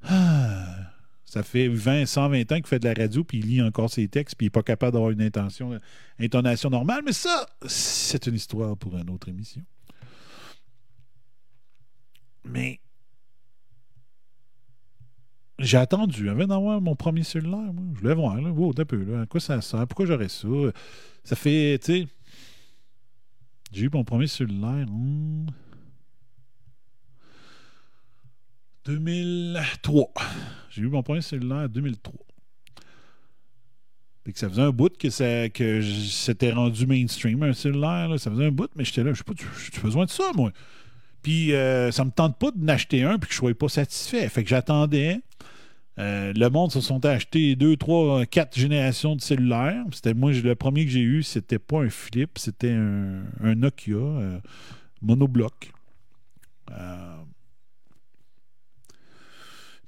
Ah. 0.08 0.91
Ça 1.32 1.42
fait 1.42 1.66
20, 1.66 2.04
120 2.04 2.52
ans 2.52 2.56
qu'il 2.56 2.66
fait 2.66 2.78
de 2.78 2.86
la 2.86 2.92
radio, 2.92 3.24
puis 3.24 3.38
il 3.38 3.46
lit 3.46 3.62
encore 3.62 3.88
ses 3.88 4.06
textes, 4.06 4.36
puis 4.36 4.44
il 4.44 4.48
n'est 4.48 4.50
pas 4.50 4.62
capable 4.62 4.92
d'avoir 4.92 5.12
une 5.12 5.22
intention, 5.22 5.80
intonation 6.20 6.68
normale. 6.68 7.00
Mais 7.06 7.14
ça, 7.14 7.46
c'est 7.64 8.26
une 8.26 8.34
histoire 8.34 8.76
pour 8.76 8.98
une 8.98 9.08
autre 9.08 9.30
émission. 9.30 9.62
Mais 12.44 12.80
j'ai 15.58 15.78
attendu, 15.78 16.28
avant 16.28 16.46
d'avoir 16.46 16.82
mon 16.82 16.96
premier 16.96 17.22
cellulaire, 17.22 17.72
moi. 17.72 17.82
Je 17.94 18.00
voulais 18.00 18.14
voir, 18.14 18.38
là, 18.38 18.50
wow, 18.50 18.74
un 18.76 18.84
peu, 18.84 19.02
là, 19.02 19.22
à 19.22 19.26
quoi 19.26 19.40
ça 19.40 19.58
sert, 19.62 19.86
pourquoi 19.86 20.04
j'aurais 20.04 20.28
ça? 20.28 20.48
Ça 21.24 21.34
fait, 21.34 21.78
tu 21.82 22.02
sais, 22.02 22.08
j'ai 23.72 23.86
eu 23.86 23.90
mon 23.90 24.04
premier 24.04 24.26
cellulaire 24.26 24.86
en 24.90 25.46
2003. 28.84 30.12
J'ai 30.70 30.82
eu 30.82 30.88
mon 30.88 31.02
premier 31.02 31.20
cellulaire 31.20 31.64
en 31.64 31.68
2003. 31.68 32.14
Fait 34.24 34.32
que 34.32 34.38
ça 34.38 34.48
faisait 34.48 34.62
un 34.62 34.70
bout 34.70 34.96
que, 34.96 35.10
ça, 35.10 35.48
que 35.48 35.82
c'était 35.82 36.52
rendu 36.52 36.86
mainstream, 36.86 37.42
un 37.42 37.52
cellulaire. 37.52 38.08
là. 38.08 38.18
Ça 38.18 38.30
faisait 38.30 38.46
un 38.46 38.52
bout, 38.52 38.70
mais 38.76 38.84
j'étais 38.84 39.02
là, 39.02 39.12
je 39.12 39.18
sais 39.18 39.24
pas, 39.24 39.32
j'ai 39.36 39.80
besoin 39.80 40.04
de 40.04 40.10
ça, 40.10 40.30
moi? 40.34 40.52
Puis 41.22 41.52
euh, 41.54 41.90
ça 41.90 42.04
me 42.04 42.10
tente 42.10 42.38
pas 42.38 42.50
de 42.50 42.58
n'acheter 42.58 43.02
un 43.02 43.18
puis 43.18 43.28
que 43.28 43.34
je 43.34 43.38
sois 43.38 43.54
pas 43.54 43.68
satisfait. 43.68 44.28
Fait 44.28 44.42
que 44.42 44.50
j'attendais. 44.50 45.20
Euh, 45.98 46.32
le 46.34 46.48
monde 46.48 46.72
se 46.72 46.80
sont 46.80 47.04
achetés 47.04 47.54
deux, 47.54 47.76
trois, 47.76 48.24
quatre 48.24 48.58
générations 48.58 49.14
de 49.14 49.20
cellulaires. 49.20 49.84
C'était 49.92 50.14
moi, 50.14 50.32
le 50.32 50.54
premier 50.54 50.84
que 50.84 50.90
j'ai 50.90 51.00
eu, 51.00 51.22
c'était 51.22 51.58
pas 51.58 51.82
un 51.82 51.90
flip, 51.90 52.38
c'était 52.38 52.72
un, 52.72 53.24
un 53.42 53.54
Nokia 53.54 53.96
euh, 53.96 54.38
monobloc. 55.02 55.72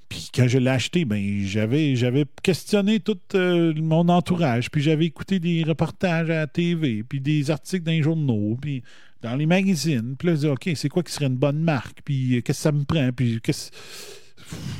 Puis 0.09 0.29
quand 0.33 0.47
je 0.47 0.57
l'ai 0.59 0.69
acheté, 0.69 1.03
ben 1.05 1.41
j'avais 1.45 1.95
j'avais 1.95 2.25
questionné 2.43 2.99
tout 2.99 3.17
euh, 3.33 3.73
mon 3.75 4.07
entourage, 4.09 4.69
puis 4.69 4.81
j'avais 4.81 5.05
écouté 5.05 5.39
des 5.39 5.63
reportages 5.63 6.29
à 6.29 6.35
la 6.35 6.47
TV, 6.47 7.03
puis 7.03 7.19
des 7.19 7.49
articles 7.51 7.83
dans 7.83 7.91
les 7.91 8.03
journaux, 8.03 8.57
puis 8.61 8.83
dans 9.21 9.35
les 9.35 9.45
magazines. 9.47 10.15
Puis 10.17 10.27
là, 10.27 10.33
je 10.35 10.39
disais, 10.41 10.49
OK, 10.49 10.69
c'est 10.75 10.89
quoi 10.89 11.01
qui 11.01 11.11
serait 11.11 11.25
une 11.25 11.37
bonne 11.37 11.59
marque? 11.59 11.99
Puis 12.05 12.37
euh, 12.37 12.41
qu'est-ce 12.41 12.59
que 12.59 12.63
ça 12.63 12.71
me 12.71 12.83
prend? 12.83 13.09
Puis 13.11 13.39
qu'est-ce... 13.41 13.71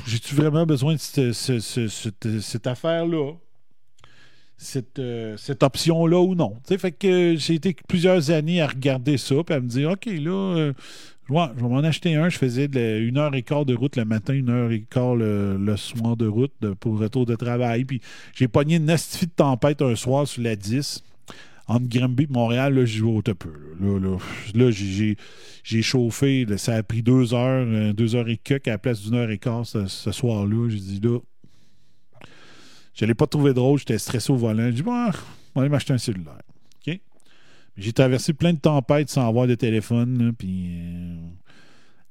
J'ai-tu 0.06 0.34
vraiment 0.36 0.64
besoin 0.64 0.94
de 0.94 0.98
cette, 1.00 1.32
ce- 1.32 1.58
ce- 1.58 1.88
cette- 1.88 2.40
cette 2.40 2.66
affaire-là? 2.68 3.32
Cette, 4.58 5.00
euh, 5.00 5.36
cette 5.36 5.62
option-là 5.64 6.18
ou 6.20 6.34
non? 6.36 6.54
Tu 6.66 6.68
sais, 6.74 6.78
fait 6.78 6.92
que 6.92 7.34
j'ai 7.36 7.54
été 7.54 7.76
plusieurs 7.88 8.30
années 8.30 8.62
à 8.62 8.68
regarder 8.68 9.18
ça, 9.18 9.34
puis 9.44 9.54
à 9.54 9.60
me 9.60 9.66
dire, 9.68 9.90
OK, 9.90 10.06
là... 10.06 10.72
Je 11.28 11.34
vais 11.34 11.68
m'en 11.68 11.78
acheter 11.78 12.14
un. 12.14 12.28
Je 12.28 12.38
faisais 12.38 12.66
une 12.66 13.18
heure 13.18 13.34
et 13.34 13.42
quart 13.42 13.64
de 13.64 13.74
route 13.74 13.96
le 13.96 14.04
matin, 14.04 14.32
une 14.32 14.48
heure 14.50 14.70
et 14.70 14.82
quart 14.82 15.16
le, 15.16 15.74
soir 15.76 16.16
de 16.16 16.26
route 16.26 16.52
de- 16.60 16.72
pour 16.74 16.98
retour 16.98 17.26
de 17.26 17.34
travail. 17.34 17.84
Puis 17.84 18.00
j'ai 18.34 18.46
pogné 18.48 18.76
une 18.76 18.88
astifi 18.90 19.26
de 19.26 19.32
tempête 19.32 19.82
un 19.82 19.96
soir 19.96 20.26
sur 20.28 20.42
la 20.42 20.54
10. 20.56 21.02
Entre 21.68 21.88
Granby 21.88 22.24
et 22.24 22.28
Montréal, 22.30 22.74
là, 22.74 22.84
j'y 22.84 23.00
vais 23.00 23.08
au 23.08 23.22
peu. 23.22 23.52
Là, 23.80 23.98
là, 23.98 24.16
là, 24.54 24.70
j'ai- 24.70 25.16
chauffé. 25.82 26.46
ça 26.58 26.76
a 26.76 26.82
pris 26.84 27.02
deux 27.02 27.34
heures, 27.34 27.66
euh, 27.68 27.92
deux 27.92 28.14
heures 28.14 28.28
et 28.28 28.36
quelques 28.36 28.68
à 28.68 28.72
la 28.72 28.78
place 28.78 29.02
d'une 29.02 29.14
heure 29.16 29.30
et 29.30 29.38
quart 29.38 29.66
ce, 29.66 29.86
ce 29.88 30.12
soir-là. 30.12 30.68
J'ai 30.68 30.78
dit 30.78 31.00
là. 31.02 31.18
Je 32.94 33.04
l'ai 33.04 33.14
pas 33.14 33.26
trouvé 33.26 33.52
drôle, 33.52 33.78
j'étais 33.80 33.98
stressé 33.98 34.32
au 34.32 34.36
volant. 34.36 34.66
J'ai 34.66 34.74
dit, 34.74 34.82
bon, 34.82 34.92
on 34.92 35.10
va 35.56 35.62
aller 35.62 35.68
m'acheter 35.68 35.92
un 35.92 35.98
cellulaire. 35.98 36.40
J'ai 37.76 37.92
traversé 37.92 38.32
plein 38.32 38.52
de 38.52 38.58
tempêtes 38.58 39.10
sans 39.10 39.26
avoir 39.26 39.46
de 39.46 39.54
téléphone. 39.54 40.32
puis, 40.36 40.80
euh, 40.80 41.16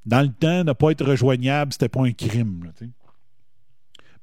dans 0.04 0.22
le 0.22 0.32
temps, 0.32 0.62
ne 0.62 0.72
pas 0.72 0.90
être 0.92 1.04
rejoignable, 1.04 1.72
c'était 1.72 1.88
pas 1.88 2.02
un 2.02 2.12
crime. 2.12 2.70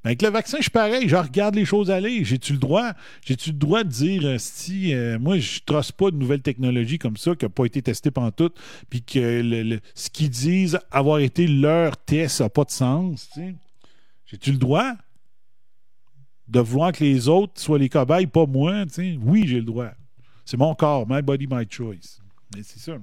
Mais 0.03 0.11
avec 0.11 0.21
le 0.21 0.29
vaccin, 0.29 0.57
je 0.57 0.63
suis 0.63 0.71
pareil. 0.71 1.07
Je 1.07 1.15
regarde 1.15 1.55
les 1.55 1.65
choses 1.65 1.91
aller. 1.91 2.23
J'ai-tu 2.23 2.53
le 2.53 2.59
droit? 2.59 2.93
J'ai-tu 3.25 3.51
le 3.51 3.57
droit 3.57 3.83
de 3.83 3.89
dire, 3.89 4.39
si 4.39 4.93
euh, 4.93 5.19
moi, 5.19 5.37
je 5.37 5.59
trosse 5.65 5.91
pas 5.91 6.11
de 6.11 6.15
nouvelles 6.15 6.41
technologies 6.41 6.99
comme 6.99 7.17
ça 7.17 7.35
qui 7.35 7.45
n'a 7.45 7.49
pas 7.49 7.65
été 7.65 7.81
testée 7.81 8.11
pendant 8.11 8.31
tout, 8.31 8.51
puis 8.89 9.01
que 9.01 9.79
ce 9.95 10.09
qu'ils 10.09 10.29
disent 10.29 10.79
avoir 10.91 11.19
été 11.19 11.47
leur 11.47 11.97
test 11.97 12.39
n'a 12.39 12.49
pas 12.49 12.63
de 12.63 12.71
sens. 12.71 13.29
J'ai-tu 14.25 14.51
le 14.51 14.57
droit 14.57 14.93
de 16.47 16.59
vouloir 16.59 16.91
que 16.91 17.03
les 17.03 17.27
autres 17.27 17.59
soient 17.59 17.79
les 17.79 17.89
cobayes, 17.89 18.27
pas 18.27 18.45
moi? 18.45 18.83
Oui, 19.21 19.45
j'ai 19.47 19.57
le 19.57 19.65
droit. 19.65 19.91
C'est 20.45 20.57
mon 20.57 20.75
corps, 20.75 21.05
my 21.07 21.21
body, 21.21 21.47
my 21.49 21.65
choice. 21.69 22.19
Mais 22.55 22.61
c'est 22.63 22.79
ça. 22.79 22.97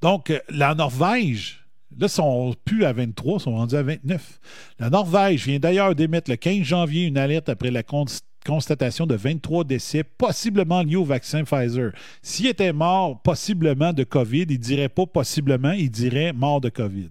Donc, 0.00 0.30
euh, 0.30 0.38
la 0.48 0.74
Norvège, 0.74 1.64
là, 1.98 2.06
ils 2.06 2.10
sont 2.10 2.54
plus 2.64 2.84
à 2.84 2.92
23, 2.92 3.38
ils 3.38 3.40
sont 3.40 3.56
rendus 3.56 3.76
à 3.76 3.82
29. 3.82 4.40
La 4.78 4.90
Norvège 4.90 5.46
vient 5.46 5.58
d'ailleurs 5.58 5.94
d'émettre 5.94 6.30
le 6.30 6.36
15 6.36 6.62
janvier 6.62 7.06
une 7.06 7.18
alerte 7.18 7.48
après 7.48 7.70
la 7.70 7.82
con- 7.82 8.04
constatation 8.46 9.06
de 9.06 9.16
23 9.16 9.64
décès 9.64 10.04
possiblement 10.04 10.82
liés 10.82 10.96
au 10.96 11.04
vaccin 11.04 11.44
Pfizer. 11.44 11.92
S'il 12.22 12.46
était 12.46 12.72
mort 12.72 13.20
possiblement 13.22 13.92
de 13.92 14.04
COVID, 14.04 14.46
il 14.48 14.58
dirait 14.58 14.88
pas 14.88 15.06
possiblement, 15.06 15.72
il 15.72 15.90
dirait 15.90 16.32
mort 16.32 16.60
de 16.60 16.68
COVID. 16.68 17.10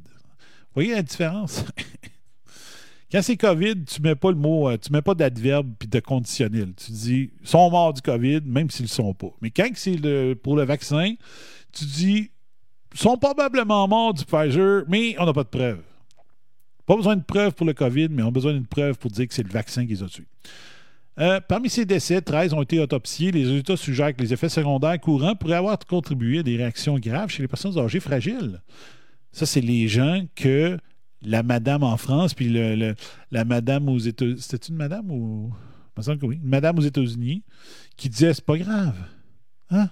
Voyez 0.74 0.94
la 0.94 1.02
différence? 1.02 1.66
Quand 3.12 3.22
c'est 3.22 3.38
COVID, 3.38 3.86
tu 3.86 4.02
mets 4.02 4.16
pas 4.16 4.32
le 4.32 4.38
mot, 4.38 4.70
euh, 4.70 4.78
tu 4.78 4.92
mets 4.92 5.02
pas 5.02 5.16
d'adverbe 5.16 5.72
puis 5.80 5.88
de 5.88 6.00
conditionnel. 6.00 6.74
Tu 6.76 6.92
dis 6.92 7.32
sont 7.44 7.70
morts 7.72 7.94
du 7.94 8.02
COVID, 8.02 8.42
même 8.46 8.70
s'ils 8.70 8.86
le 8.86 8.90
sont 8.90 9.14
pas. 9.14 9.30
Mais 9.42 9.50
quand 9.50 9.70
c'est 9.76 9.96
le- 9.96 10.34
pour 10.34 10.56
le 10.58 10.64
vaccin, 10.64 11.14
tu 11.72 11.86
dis 11.86 12.32
sont 12.94 13.18
probablement 13.18 13.88
morts 13.88 14.14
du 14.14 14.26
Pfizer, 14.26 14.84
mais 14.90 15.16
on 15.20 15.26
n'a 15.26 15.34
pas 15.34 15.44
de 15.44 15.50
preuves. 15.50 15.82
Pas 16.86 16.96
besoin 16.96 17.16
de 17.16 17.24
preuves 17.24 17.54
pour 17.54 17.66
le 17.66 17.74
COVID, 17.74 18.08
mais 18.10 18.24
on 18.24 18.28
a 18.28 18.32
besoin 18.32 18.54
d'une 18.54 18.66
preuve 18.66 18.98
pour 18.98 19.12
dire 19.12 19.28
que 19.28 19.34
c'est 19.34 19.44
le 19.44 19.50
vaccin 19.52 19.84
qui 19.86 19.94
les 19.94 20.04
a 20.04 20.08
tués. 20.08 20.26
Euh, 21.20 21.40
parmi 21.42 21.70
ces 21.70 21.86
décès, 21.86 22.22
13 22.22 22.54
ont 22.54 22.62
été 22.62 22.80
autopsiés. 22.80 23.32
Les 23.32 23.44
résultats 23.44 23.76
suggèrent 23.78 24.16
que 24.16 24.22
les 24.22 24.34
effets 24.34 24.50
secondaires 24.50 25.00
courants 25.00 25.36
pourraient 25.36 25.56
avoir 25.56 25.78
contribué 25.80 26.40
à 26.40 26.44
des 26.44 26.58
réactions 26.58 26.98
graves 27.00 27.30
chez 27.30 27.42
les 27.42 27.48
personnes 27.48 27.78
âgées 27.78 28.00
fragiles. 28.00 28.62
Ça, 29.32 29.46
c'est 29.46 29.62
les 29.62 29.88
gens 29.88 30.26
que 30.36 30.78
la 31.28 31.44
madame 31.44 31.84
en 31.84 31.98
France, 31.98 32.34
puis 32.34 32.50
la 32.50 33.46
madame 33.46 33.90
aux 33.90 34.00
États-Unis. 34.00 34.42
C'était 34.42 34.68
une 34.68 34.76
madame 34.76 35.12
ou. 35.12 35.54
Une 35.98 36.40
madame 36.44 36.78
aux 36.78 36.84
États-Unis 36.84 37.44
qui 37.96 38.08
disait 38.08 38.32
c'est 38.32 38.46
pas 38.46 38.58
grave. 38.58 38.96
Hein? 39.72 39.90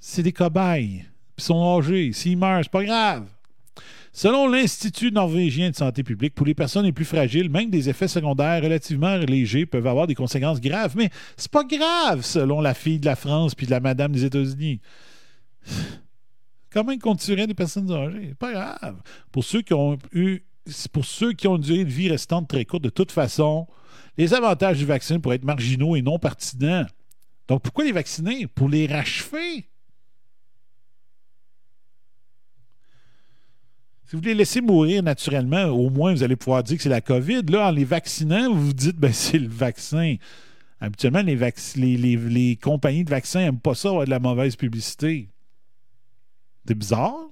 C'est 0.00 0.24
des 0.24 0.32
cobayes. 0.32 1.04
Puis 1.36 1.44
ils 1.44 1.44
sont 1.44 1.78
âgés. 1.78 2.12
S'ils 2.12 2.36
meurent, 2.36 2.64
c'est 2.64 2.72
pas 2.72 2.84
grave. 2.84 3.28
Selon 4.12 4.48
l'Institut 4.48 5.12
norvégien 5.12 5.70
de 5.70 5.76
santé 5.76 6.02
publique, 6.02 6.34
pour 6.34 6.44
les 6.44 6.54
personnes 6.54 6.86
les 6.86 6.92
plus 6.92 7.04
fragiles, 7.04 7.50
même 7.50 7.70
des 7.70 7.88
effets 7.88 8.08
secondaires 8.08 8.62
relativement 8.62 9.16
légers 9.16 9.64
peuvent 9.64 9.86
avoir 9.86 10.08
des 10.08 10.14
conséquences 10.16 10.60
graves. 10.60 10.94
Mais 10.96 11.10
c'est 11.36 11.52
pas 11.52 11.64
grave, 11.64 12.24
selon 12.24 12.60
la 12.60 12.74
fille 12.74 12.98
de 12.98 13.06
la 13.06 13.14
France 13.14 13.54
puis 13.54 13.66
de 13.66 13.70
la 13.70 13.80
madame 13.80 14.10
des 14.10 14.24
États-Unis. 14.24 14.80
Comment 16.76 16.98
qu'on 16.98 17.16
tuerait 17.16 17.46
des 17.46 17.54
personnes 17.54 17.90
âgées? 17.90 18.34
Pas 18.38 18.52
grave. 18.52 19.00
Pour 19.32 19.44
ceux 19.44 19.62
qui 19.62 19.72
ont 19.72 19.96
eu. 20.12 20.40
Pour 20.92 21.06
ceux 21.06 21.32
qui 21.32 21.48
ont 21.48 21.56
une 21.56 21.62
durée 21.62 21.86
de 21.86 21.90
vie 21.90 22.10
restante 22.10 22.48
très 22.48 22.66
courte, 22.66 22.84
de 22.84 22.90
toute 22.90 23.12
façon, 23.12 23.66
les 24.18 24.34
avantages 24.34 24.76
du 24.76 24.84
vaccin 24.84 25.18
pourraient 25.18 25.36
être 25.36 25.44
marginaux 25.44 25.96
et 25.96 26.02
non 26.02 26.18
pertinents. 26.18 26.84
Donc, 27.48 27.62
pourquoi 27.62 27.84
les 27.84 27.92
vacciner? 27.92 28.46
Pour 28.46 28.68
les 28.68 28.86
rachever? 28.86 29.70
Si 34.04 34.14
vous 34.14 34.20
les 34.20 34.34
laissez 34.34 34.60
mourir 34.60 35.02
naturellement, 35.02 35.64
au 35.68 35.88
moins 35.88 36.12
vous 36.12 36.22
allez 36.24 36.36
pouvoir 36.36 36.62
dire 36.62 36.76
que 36.76 36.82
c'est 36.82 36.90
la 36.90 37.00
COVID. 37.00 37.40
Là, 37.48 37.68
en 37.68 37.70
les 37.70 37.84
vaccinant, 37.86 38.52
vous 38.52 38.66
vous 38.66 38.72
dites 38.74 38.96
ben 38.96 39.12
c'est 39.14 39.38
le 39.38 39.48
vaccin. 39.48 40.16
Habituellement, 40.78 41.22
les, 41.22 41.36
les, 41.36 41.96
les- 41.96 42.16
les 42.16 42.56
compagnies 42.56 43.04
de 43.04 43.08
vaccins 43.08 43.40
n'aiment 43.40 43.60
pas 43.60 43.74
ça 43.74 43.88
avoir 43.88 44.04
de 44.04 44.10
la 44.10 44.18
mauvaise 44.18 44.56
publicité. 44.56 45.30
C'est 46.66 46.74
bizarre. 46.74 47.30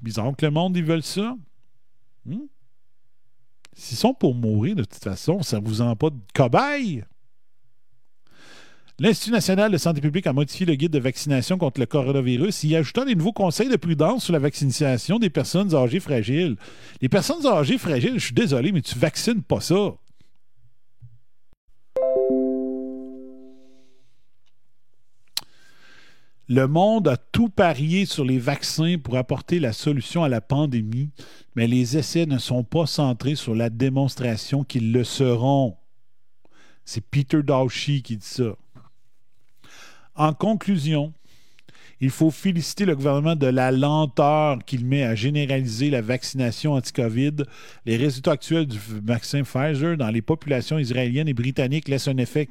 Bizarre 0.00 0.34
que 0.36 0.46
le 0.46 0.52
monde, 0.52 0.76
ils 0.76 0.84
veulent 0.84 1.02
ça. 1.02 1.36
Hmm? 2.24 2.46
S'ils 3.74 3.98
sont 3.98 4.14
pour 4.14 4.34
mourir, 4.34 4.76
de 4.76 4.84
toute 4.84 5.02
façon, 5.02 5.42
ça 5.42 5.58
vous 5.58 5.80
en 5.80 5.96
pas 5.96 6.10
de 6.10 6.18
cobaye. 6.34 7.04
L'Institut 8.98 9.32
national 9.32 9.72
de 9.72 9.78
santé 9.78 10.02
publique 10.02 10.26
a 10.26 10.34
modifié 10.34 10.66
le 10.66 10.74
guide 10.74 10.92
de 10.92 10.98
vaccination 10.98 11.56
contre 11.56 11.80
le 11.80 11.86
coronavirus, 11.86 12.64
y 12.64 12.76
ajoutant 12.76 13.06
des 13.06 13.14
nouveaux 13.14 13.32
conseils 13.32 13.70
de 13.70 13.76
prudence 13.76 14.24
sur 14.24 14.34
la 14.34 14.38
vaccination 14.38 15.18
des 15.18 15.30
personnes 15.30 15.74
âgées 15.74 16.00
fragiles. 16.00 16.56
Les 17.00 17.08
personnes 17.08 17.46
âgées 17.46 17.78
fragiles, 17.78 18.18
je 18.18 18.24
suis 18.26 18.34
désolé, 18.34 18.72
mais 18.72 18.82
tu 18.82 18.98
vaccines 18.98 19.42
pas 19.42 19.60
ça. 19.60 19.94
Le 26.52 26.66
monde 26.66 27.06
a 27.06 27.16
tout 27.16 27.48
parié 27.48 28.06
sur 28.06 28.24
les 28.24 28.40
vaccins 28.40 28.96
pour 28.98 29.16
apporter 29.16 29.60
la 29.60 29.72
solution 29.72 30.24
à 30.24 30.28
la 30.28 30.40
pandémie, 30.40 31.10
mais 31.54 31.68
les 31.68 31.96
essais 31.96 32.26
ne 32.26 32.38
sont 32.38 32.64
pas 32.64 32.86
centrés 32.86 33.36
sur 33.36 33.54
la 33.54 33.70
démonstration 33.70 34.64
qu'ils 34.64 34.90
le 34.90 35.04
seront. 35.04 35.76
C'est 36.84 37.02
Peter 37.02 37.44
Dauchi 37.44 38.02
qui 38.02 38.16
dit 38.16 38.26
ça. 38.26 38.56
En 40.16 40.32
conclusion, 40.34 41.12
il 42.00 42.10
faut 42.10 42.30
féliciter 42.30 42.86
le 42.86 42.96
gouvernement 42.96 43.36
de 43.36 43.46
la 43.46 43.70
lenteur 43.70 44.58
qu'il 44.64 44.86
met 44.86 45.02
à 45.02 45.14
généraliser 45.14 45.90
la 45.90 46.00
vaccination 46.00 46.72
anti-COVID. 46.72 47.44
Les 47.84 47.96
résultats 47.96 48.32
actuels 48.32 48.66
du 48.66 48.78
vaccin 49.04 49.42
Pfizer 49.42 49.96
dans 49.96 50.08
les 50.08 50.22
populations 50.22 50.78
israéliennes 50.78 51.28
et 51.28 51.34
britanniques 51.34 51.88
laissent 51.88 52.08
en 52.08 52.16
effet, 52.16 52.48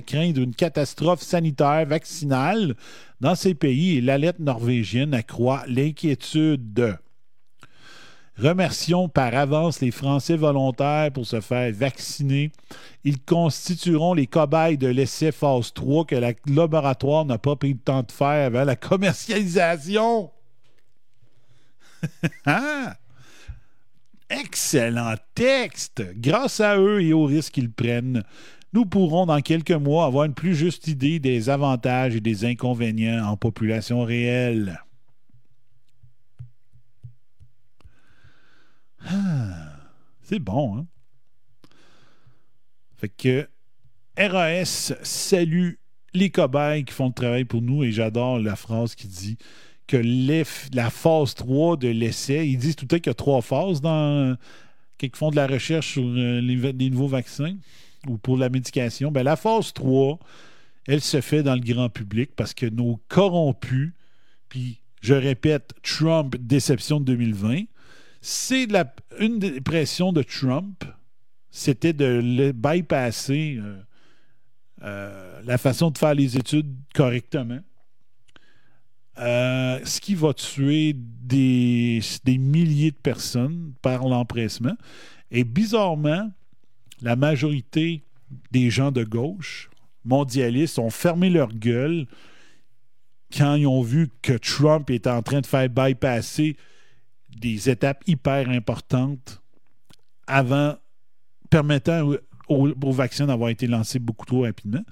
craindre 0.00 0.40
une 0.40 0.54
catastrophe 0.54 1.22
sanitaire 1.22 1.86
vaccinale 1.86 2.74
dans 3.20 3.34
ces 3.34 3.54
pays 3.54 3.96
et 3.96 4.00
l'alerte 4.00 4.38
norvégienne 4.38 5.14
accroît 5.14 5.64
l'inquiétude. 5.66 6.98
Remercions 8.36 9.08
par 9.08 9.32
avance 9.34 9.80
les 9.80 9.92
Français 9.92 10.36
volontaires 10.36 11.12
pour 11.12 11.24
se 11.24 11.40
faire 11.40 11.72
vacciner. 11.72 12.50
Ils 13.04 13.20
constitueront 13.20 14.12
les 14.12 14.26
cobayes 14.26 14.76
de 14.76 14.88
l'essai 14.88 15.30
phase 15.30 15.72
3 15.72 16.04
que 16.04 16.16
le 16.16 16.34
laboratoire 16.52 17.24
n'a 17.24 17.38
pas 17.38 17.54
pris 17.54 17.74
le 17.74 17.78
temps 17.78 18.02
de 18.02 18.10
faire 18.10 18.46
avant 18.46 18.64
la 18.64 18.74
commercialisation. 18.74 20.30
Ah! 22.44 22.96
Excellent 24.30 25.14
texte! 25.34 26.02
Grâce 26.16 26.58
à 26.58 26.76
eux 26.76 27.02
et 27.02 27.12
aux 27.12 27.26
risques 27.26 27.52
qu'ils 27.52 27.70
prennent, 27.70 28.24
nous 28.72 28.84
pourrons 28.84 29.26
dans 29.26 29.40
quelques 29.40 29.70
mois 29.70 30.06
avoir 30.06 30.24
une 30.24 30.34
plus 30.34 30.56
juste 30.56 30.88
idée 30.88 31.20
des 31.20 31.50
avantages 31.50 32.16
et 32.16 32.20
des 32.20 32.44
inconvénients 32.44 33.24
en 33.24 33.36
population 33.36 34.02
réelle. 34.02 34.82
Ah, 39.06 39.72
c'est 40.22 40.38
bon, 40.38 40.78
hein? 40.78 40.86
Fait 42.96 43.08
que 43.08 43.48
RAS 44.16 44.94
salue 45.02 45.72
les 46.14 46.30
cobayes 46.30 46.84
qui 46.84 46.94
font 46.94 47.08
le 47.08 47.12
travail 47.12 47.44
pour 47.44 47.60
nous 47.60 47.82
et 47.82 47.92
j'adore 47.92 48.38
la 48.38 48.56
phrase 48.56 48.94
qui 48.94 49.08
dit 49.08 49.36
que 49.86 49.96
la 50.72 50.90
phase 50.90 51.34
3 51.34 51.76
de 51.76 51.88
l'essai, 51.88 52.48
ils 52.48 52.56
disent 52.56 52.76
tout 52.76 52.84
le 52.84 52.88
temps 52.88 52.96
qu'il 52.96 53.08
y 53.08 53.10
a 53.10 53.14
trois 53.14 53.42
phases 53.42 53.80
dans 53.80 54.36
qui 54.96 55.10
font 55.14 55.30
de 55.30 55.36
la 55.36 55.46
recherche 55.46 55.92
sur 55.92 56.04
euh, 56.04 56.40
les, 56.40 56.90
nouveaux 56.90 57.08
vaccins 57.08 57.56
ou 58.06 58.16
pour 58.16 58.36
la 58.36 58.48
médication. 58.48 59.10
Ben, 59.10 59.22
la 59.22 59.36
phase 59.36 59.72
3, 59.72 60.18
elle 60.86 61.00
se 61.00 61.20
fait 61.20 61.42
dans 61.42 61.54
le 61.54 61.60
grand 61.60 61.88
public 61.88 62.30
parce 62.36 62.54
que 62.54 62.66
nos 62.66 63.00
corrompus, 63.08 63.92
puis 64.48 64.80
je 65.00 65.14
répète, 65.14 65.74
Trump, 65.82 66.36
déception 66.36 67.00
de 67.00 67.06
2020, 67.06 67.64
c'est 68.26 68.66
une 69.18 69.38
des 69.38 69.60
pressions 69.60 70.10
de 70.10 70.22
Trump, 70.22 70.82
c'était 71.50 71.92
de 71.92 72.22
le 72.24 72.52
bypasser 72.52 73.58
euh, 73.60 73.76
euh, 74.82 75.42
la 75.44 75.58
façon 75.58 75.90
de 75.90 75.98
faire 75.98 76.14
les 76.14 76.38
études 76.38 76.74
correctement. 76.94 77.60
Euh, 79.18 79.78
ce 79.84 80.00
qui 80.00 80.14
va 80.14 80.32
tuer 80.32 80.96
des, 80.96 82.00
des 82.24 82.38
milliers 82.38 82.92
de 82.92 82.96
personnes 82.96 83.74
par 83.82 84.08
l'empressement. 84.08 84.76
Et 85.30 85.44
bizarrement, 85.44 86.32
la 87.02 87.16
majorité 87.16 88.04
des 88.52 88.70
gens 88.70 88.90
de 88.90 89.04
gauche, 89.04 89.68
mondialistes, 90.06 90.78
ont 90.78 90.88
fermé 90.88 91.28
leur 91.28 91.52
gueule 91.52 92.06
quand 93.36 93.56
ils 93.56 93.66
ont 93.66 93.82
vu 93.82 94.08
que 94.22 94.32
Trump 94.32 94.88
était 94.88 95.10
en 95.10 95.20
train 95.20 95.42
de 95.42 95.46
faire 95.46 95.68
bypasser 95.68 96.56
des 97.36 97.70
étapes 97.70 98.02
hyper 98.06 98.48
importantes 98.48 99.42
avant 100.26 100.76
permettant 101.50 102.08
au, 102.48 102.68
au- 102.68 102.92
vaccin 102.92 103.26
d'avoir 103.26 103.50
été 103.50 103.66
lancé 103.66 103.98
beaucoup 103.98 104.26
trop 104.26 104.42
rapidement. 104.42 104.84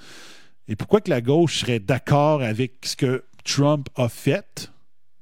Et 0.69 0.77
pourquoi 0.77 1.01
que 1.01 1.11
la 1.11 1.21
gauche 1.21 1.61
serait 1.61 1.81
d'accord 1.81 2.43
avec 2.43 2.85
ce 2.85 2.97
que 2.97 3.25
Trump 3.45 3.89
a 3.97 4.09
fait? 4.09 4.71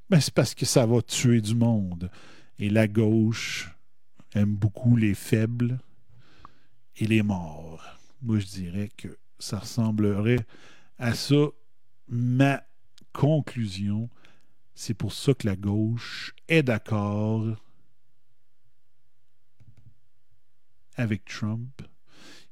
Ben, 0.09 0.19
c'est 0.19 0.33
parce 0.33 0.53
que 0.53 0.65
ça 0.65 0.85
va 0.85 1.01
tuer 1.01 1.41
du 1.41 1.55
monde. 1.55 2.11
Et 2.59 2.69
la 2.69 2.87
gauche 2.87 3.71
aime 4.33 4.55
beaucoup 4.55 4.95
les 4.95 5.13
faibles 5.13 5.79
et 6.97 7.07
les 7.07 7.23
morts. 7.23 7.83
Moi, 8.21 8.39
je 8.39 8.45
dirais 8.45 8.89
que 8.95 9.17
ça 9.39 9.59
ressemblerait 9.59 10.45
à 10.99 11.13
ça. 11.15 11.47
Ma 12.07 12.63
conclusion, 13.13 14.09
c'est 14.75 14.93
pour 14.93 15.13
ça 15.13 15.33
que 15.33 15.47
la 15.47 15.55
gauche 15.55 16.35
est 16.51 16.63
d'accord 16.63 17.45
avec 20.97 21.23
Trump. 21.23 21.81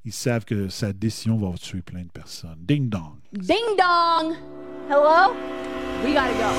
Ils 0.05 0.13
savent 0.13 0.45
que 0.45 0.69
sa 0.69 0.93
décision 0.93 1.37
va 1.37 1.55
tuer 1.57 1.81
plein 1.81 2.03
de 2.03 2.09
personnes. 2.09 2.59
Ding 2.59 2.87
dong. 2.89 3.19
Ding 3.33 3.57
dong! 3.77 4.37
Hello? 4.89 5.35
We 6.05 6.13
gotta 6.13 6.31
go. 6.31 6.49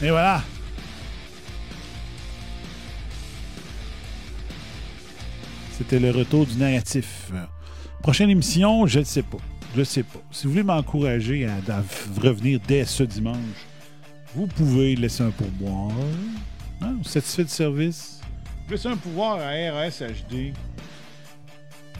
Et 0.00 0.10
voilà. 0.10 0.44
C'était 5.72 5.98
le 5.98 6.12
retour 6.12 6.46
du 6.46 6.56
narratif. 6.56 7.32
Prochaine 8.02 8.30
émission, 8.30 8.86
je 8.86 9.00
ne 9.00 9.04
sais 9.04 9.22
pas. 9.22 9.38
Je 9.74 9.80
ne 9.80 9.84
sais 9.84 10.02
pas. 10.02 10.18
Si 10.30 10.46
vous 10.46 10.52
voulez 10.52 10.62
m'encourager 10.62 11.46
à, 11.46 11.54
à 11.72 11.82
revenir 12.22 12.60
dès 12.66 12.84
ce 12.84 13.02
dimanche, 13.02 13.36
vous 14.34 14.46
pouvez 14.46 14.96
laisser 14.96 15.22
un 15.22 15.30
pourboire. 15.30 15.90
Hein? 16.80 16.96
Satisfait 17.04 17.44
du 17.44 17.50
service? 17.50 18.20
Laissez 18.70 18.88
un 18.88 18.96
pouvoir 18.96 19.38
à 19.40 19.50
RSHD. 19.50 20.52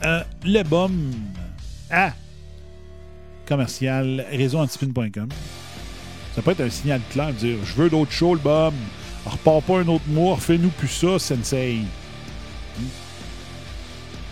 Euh, 0.05 0.23
le 0.45 0.63
BOM 0.63 1.11
à 1.91 2.13
commercial 3.45 4.25
réseauantispin.com. 4.31 5.27
Ça 6.35 6.41
peut 6.41 6.51
être 6.51 6.61
un 6.61 6.69
signal 6.69 7.01
clair 7.09 7.27
de 7.33 7.33
dire 7.33 7.57
Je 7.65 7.73
veux 7.73 7.89
d'autres 7.89 8.11
shows, 8.11 8.35
le 8.35 8.39
BOM. 8.39 8.73
Repars 9.25 9.61
pas 9.63 9.79
un 9.79 9.87
autre 9.87 10.07
mois, 10.07 10.35
refais-nous 10.35 10.69
plus 10.69 10.87
ça, 10.87 11.19
Sensei. 11.19 11.79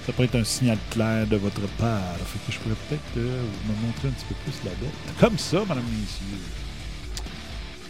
Ça 0.08 0.14
peut 0.14 0.24
être 0.24 0.36
un 0.36 0.44
signal 0.46 0.78
clair 0.90 1.28
de 1.28 1.36
votre 1.36 1.68
part. 1.78 2.16
Fait 2.26 2.40
que 2.48 2.54
je 2.54 2.60
pourrais 2.60 2.76
peut-être 2.88 3.18
euh, 3.18 3.44
vous 3.66 3.86
montrer 3.86 4.08
un 4.08 4.12
petit 4.12 4.26
peu 4.30 4.36
plus 4.46 4.56
la 4.64 4.72
bête. 4.72 5.20
Comme 5.20 5.38
ça, 5.38 5.60
madame 5.68 5.84
messieurs. 5.84 6.40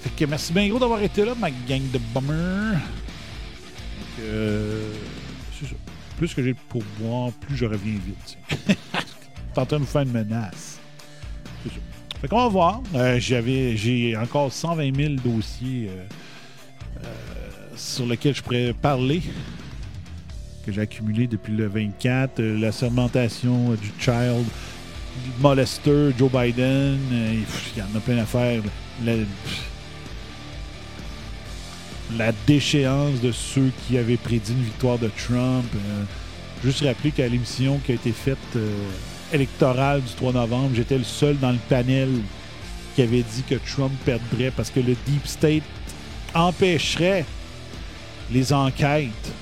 Fait 0.02 0.10
que 0.10 0.26
merci 0.26 0.52
bien 0.52 0.68
gros 0.68 0.80
d'avoir 0.80 1.00
été 1.04 1.24
là, 1.24 1.36
ma 1.36 1.52
gang 1.52 1.92
de 1.92 2.00
bummers. 2.16 2.80
Euh, 4.20 4.92
c'est 5.60 5.68
ça. 5.68 5.76
Plus 6.18 6.34
que 6.34 6.42
j'ai 6.42 6.56
pour 6.56 6.82
boire, 7.00 7.32
plus 7.34 7.56
je 7.56 7.66
reviens 7.66 8.00
vite. 8.04 8.38
T'es 9.54 9.62
en 9.62 9.66
train 9.68 9.78
de 9.78 9.82
nous 9.82 9.86
faire 9.86 10.02
une 10.02 10.12
menace. 10.12 10.80
C'est 11.62 11.70
ça. 11.70 11.76
Fait 12.20 12.28
qu'on 12.28 12.38
va 12.38 12.48
voir. 12.48 12.82
Euh, 12.96 13.20
j'avais, 13.20 13.78
j'ai 13.78 14.18
encore 14.18 14.52
120 14.52 14.96
000 14.96 15.14
dossiers 15.24 15.92
euh, 15.92 17.08
sur 17.76 18.08
lesquels 18.08 18.34
je 18.34 18.42
pourrais 18.42 18.74
parler 18.74 19.22
que 20.68 20.74
j'ai 20.74 20.82
accumulé 20.82 21.28
depuis 21.28 21.54
le 21.54 21.68
24. 21.68 22.42
Euh, 22.42 22.60
la 22.60 22.74
sermentation 22.74 23.72
euh, 23.72 23.78
du 23.78 23.90
child 23.98 24.46
molester, 25.40 26.12
Joe 26.18 26.30
Biden. 26.30 27.00
euh, 27.12 27.34
Il 27.76 27.80
y 27.80 27.82
en 27.82 27.98
a 27.98 28.00
plein 28.02 28.18
à 28.18 28.26
faire. 28.26 28.62
La, 32.18 32.32
déchéance 32.46 33.22
de 33.22 33.32
ceux 33.32 33.72
qui 33.88 33.98
avaient 33.98 34.18
prédit 34.18 34.52
une 34.52 34.64
victoire 34.64 34.98
de 34.98 35.10
Trump. 35.10 35.66
Juste 36.64 36.82
rappeler 36.82 37.12
qu'à 37.12 37.28
l'émission 37.28 37.80
qui 37.86 37.92
a 37.92 37.96
été 37.96 38.12
faite 38.12 38.38
électorale 39.34 40.02
du 40.02 40.14
3 40.14 40.32
novembre, 40.32 40.72
j'étais 40.74 40.98
le 40.98 41.04
seul 41.04 41.38
dans 41.38 41.52
le 41.52 41.60
panel 41.68 42.10
qui 42.96 43.02
avait 43.02 43.24
dit 43.24 43.44
que 43.48 43.56
Trump 43.56 43.92
perdrait 44.06 44.52
parce 44.56 44.70
que 44.70 44.80
le 44.80 44.96
Deep 45.06 45.28
State 45.28 45.64
empêcherait 46.34 47.26
les 48.32 48.54
enquêtes 48.54 49.34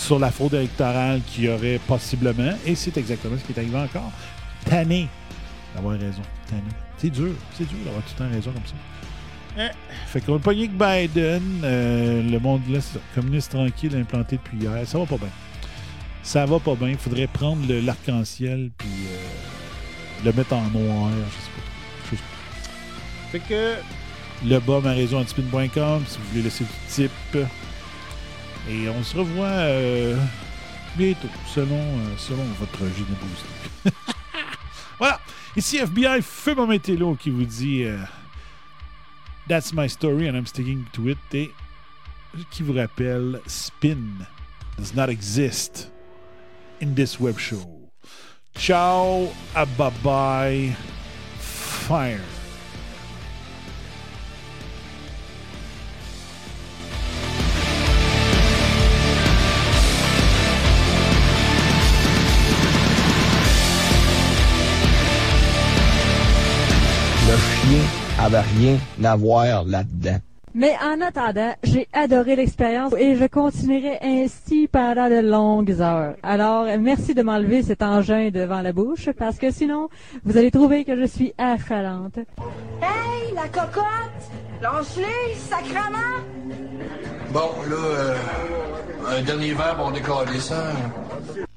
sur 0.00 0.18
la 0.18 0.30
fraude 0.30 0.54
électorale 0.54 1.20
qu'il 1.26 1.44
y 1.44 1.48
aurait 1.48 1.78
possiblement. 1.86 2.52
Et 2.66 2.74
c'est 2.74 2.96
exactement 2.96 3.36
ce 3.38 3.44
qui 3.44 3.52
est 3.52 3.62
arrivé 3.62 3.76
encore. 3.76 4.10
Tanné 4.64 5.08
d'avoir 5.74 5.98
raison. 5.98 6.22
Tanné. 6.48 6.62
C'est 6.96 7.10
dur. 7.10 7.32
C'est 7.56 7.68
dur 7.68 7.78
d'avoir 7.84 8.02
tout 8.04 8.14
le 8.18 8.24
temps 8.24 8.30
raison 8.30 8.50
comme 8.52 8.66
ça. 8.66 8.74
Eh, 9.58 10.06
Fait 10.06 10.20
qu'on 10.20 10.36
a 10.36 10.38
pogné 10.38 10.68
que 10.68 10.72
Biden, 10.72 11.60
euh, 11.64 12.22
le 12.22 12.38
monde 12.38 12.62
là, 12.70 12.78
communiste 13.14 13.52
tranquille 13.52 13.94
implanté 13.96 14.36
depuis 14.36 14.58
hier. 14.58 14.86
Ça 14.86 14.98
va 14.98 15.06
pas 15.06 15.18
bien. 15.18 15.28
Ça 16.22 16.46
va 16.46 16.58
pas 16.58 16.74
bien. 16.74 16.88
Il 16.88 16.98
faudrait 16.98 17.26
prendre 17.26 17.66
l'arc-en-ciel 17.68 18.70
puis 18.78 18.88
euh, 18.88 20.24
le 20.24 20.32
mettre 20.32 20.54
en 20.54 20.62
noir. 20.70 21.10
Je 21.10 21.40
sais 21.40 21.50
pas. 21.50 22.10
Je 22.10 22.16
sais 22.16 22.22
pas. 22.22 23.32
Fait 23.32 23.40
que 23.40 24.48
le 24.48 24.58
bas 24.60 24.80
ma 24.82 24.92
raison 24.92 25.18
antispin.com 25.20 26.04
si 26.06 26.18
vous 26.18 26.24
voulez 26.30 26.42
laisser 26.42 26.64
du 26.64 26.70
type. 26.88 27.38
Et 28.68 28.88
on 28.88 29.02
se 29.02 29.16
revoit 29.16 29.46
euh, 29.46 30.16
bientôt, 30.96 31.28
selon, 31.46 31.78
euh, 31.78 32.16
selon 32.18 32.44
votre 32.58 32.78
générosité. 32.78 33.50
voilà. 34.98 35.20
Ici 35.56 35.78
FBI 35.78 36.22
Feu 36.22 36.54
Mométello 36.54 37.14
qui 37.14 37.30
vous 37.30 37.44
dit 37.44 37.84
euh, 37.84 37.98
That's 39.48 39.72
my 39.72 39.88
story 39.88 40.28
and 40.28 40.34
I'm 40.34 40.46
sticking 40.46 40.84
to 40.92 41.08
it. 41.08 41.18
Et 41.34 41.52
qui 42.50 42.62
vous 42.62 42.74
rappelle 42.74 43.40
Spin 43.46 44.26
does 44.78 44.94
not 44.94 45.08
exist 45.08 45.90
in 46.80 46.94
this 46.94 47.18
web 47.18 47.38
show. 47.38 47.90
Ciao, 48.56 49.32
à 49.54 49.64
bye 49.64 49.92
bye, 50.02 50.76
fire. 51.38 52.39
Le 67.30 67.36
chien 67.36 67.82
avait 68.18 68.40
rien 68.40 68.76
à 69.04 69.14
voir 69.14 69.62
là-dedans. 69.64 70.18
Mais 70.52 70.74
en 70.82 71.00
attendant, 71.00 71.54
j'ai 71.62 71.86
adoré 71.92 72.34
l'expérience 72.34 72.92
et 72.98 73.14
je 73.14 73.24
continuerai 73.26 73.98
ainsi 74.02 74.66
pendant 74.66 75.08
de 75.08 75.20
longues 75.20 75.80
heures. 75.80 76.16
Alors, 76.24 76.66
merci 76.80 77.14
de 77.14 77.22
m'enlever 77.22 77.62
cet 77.62 77.82
engin 77.82 78.30
devant 78.30 78.62
la 78.62 78.72
bouche 78.72 79.10
parce 79.16 79.38
que 79.38 79.52
sinon, 79.52 79.90
vous 80.24 80.36
allez 80.38 80.50
trouver 80.50 80.84
que 80.84 80.96
je 80.96 81.04
suis 81.04 81.32
affalante. 81.38 82.18
Hey, 82.82 83.32
la 83.32 83.46
cocotte! 83.46 83.84
Lance-les, 84.60 85.36
sacrement! 85.36 86.18
Bon, 87.32 87.50
là, 87.68 87.76
euh, 87.76 88.16
un 89.06 89.22
dernier 89.22 89.52
verre, 89.52 89.76
on 89.78 89.92
décolle 89.92 90.34
ça. 90.40 90.72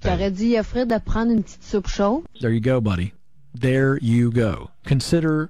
T'aurais 0.02 0.30
dû 0.30 0.44
y 0.44 0.60
offrir 0.60 0.86
de 0.86 1.00
prendre 1.04 1.32
une 1.32 1.42
petite 1.42 1.64
soupe 1.64 1.88
chaude? 1.88 2.22
There 2.40 2.54
you 2.54 2.62
go, 2.62 2.80
buddy. 2.80 3.12
There 3.60 3.98
you 4.04 4.32
go. 4.32 4.70
Consider 4.88 5.50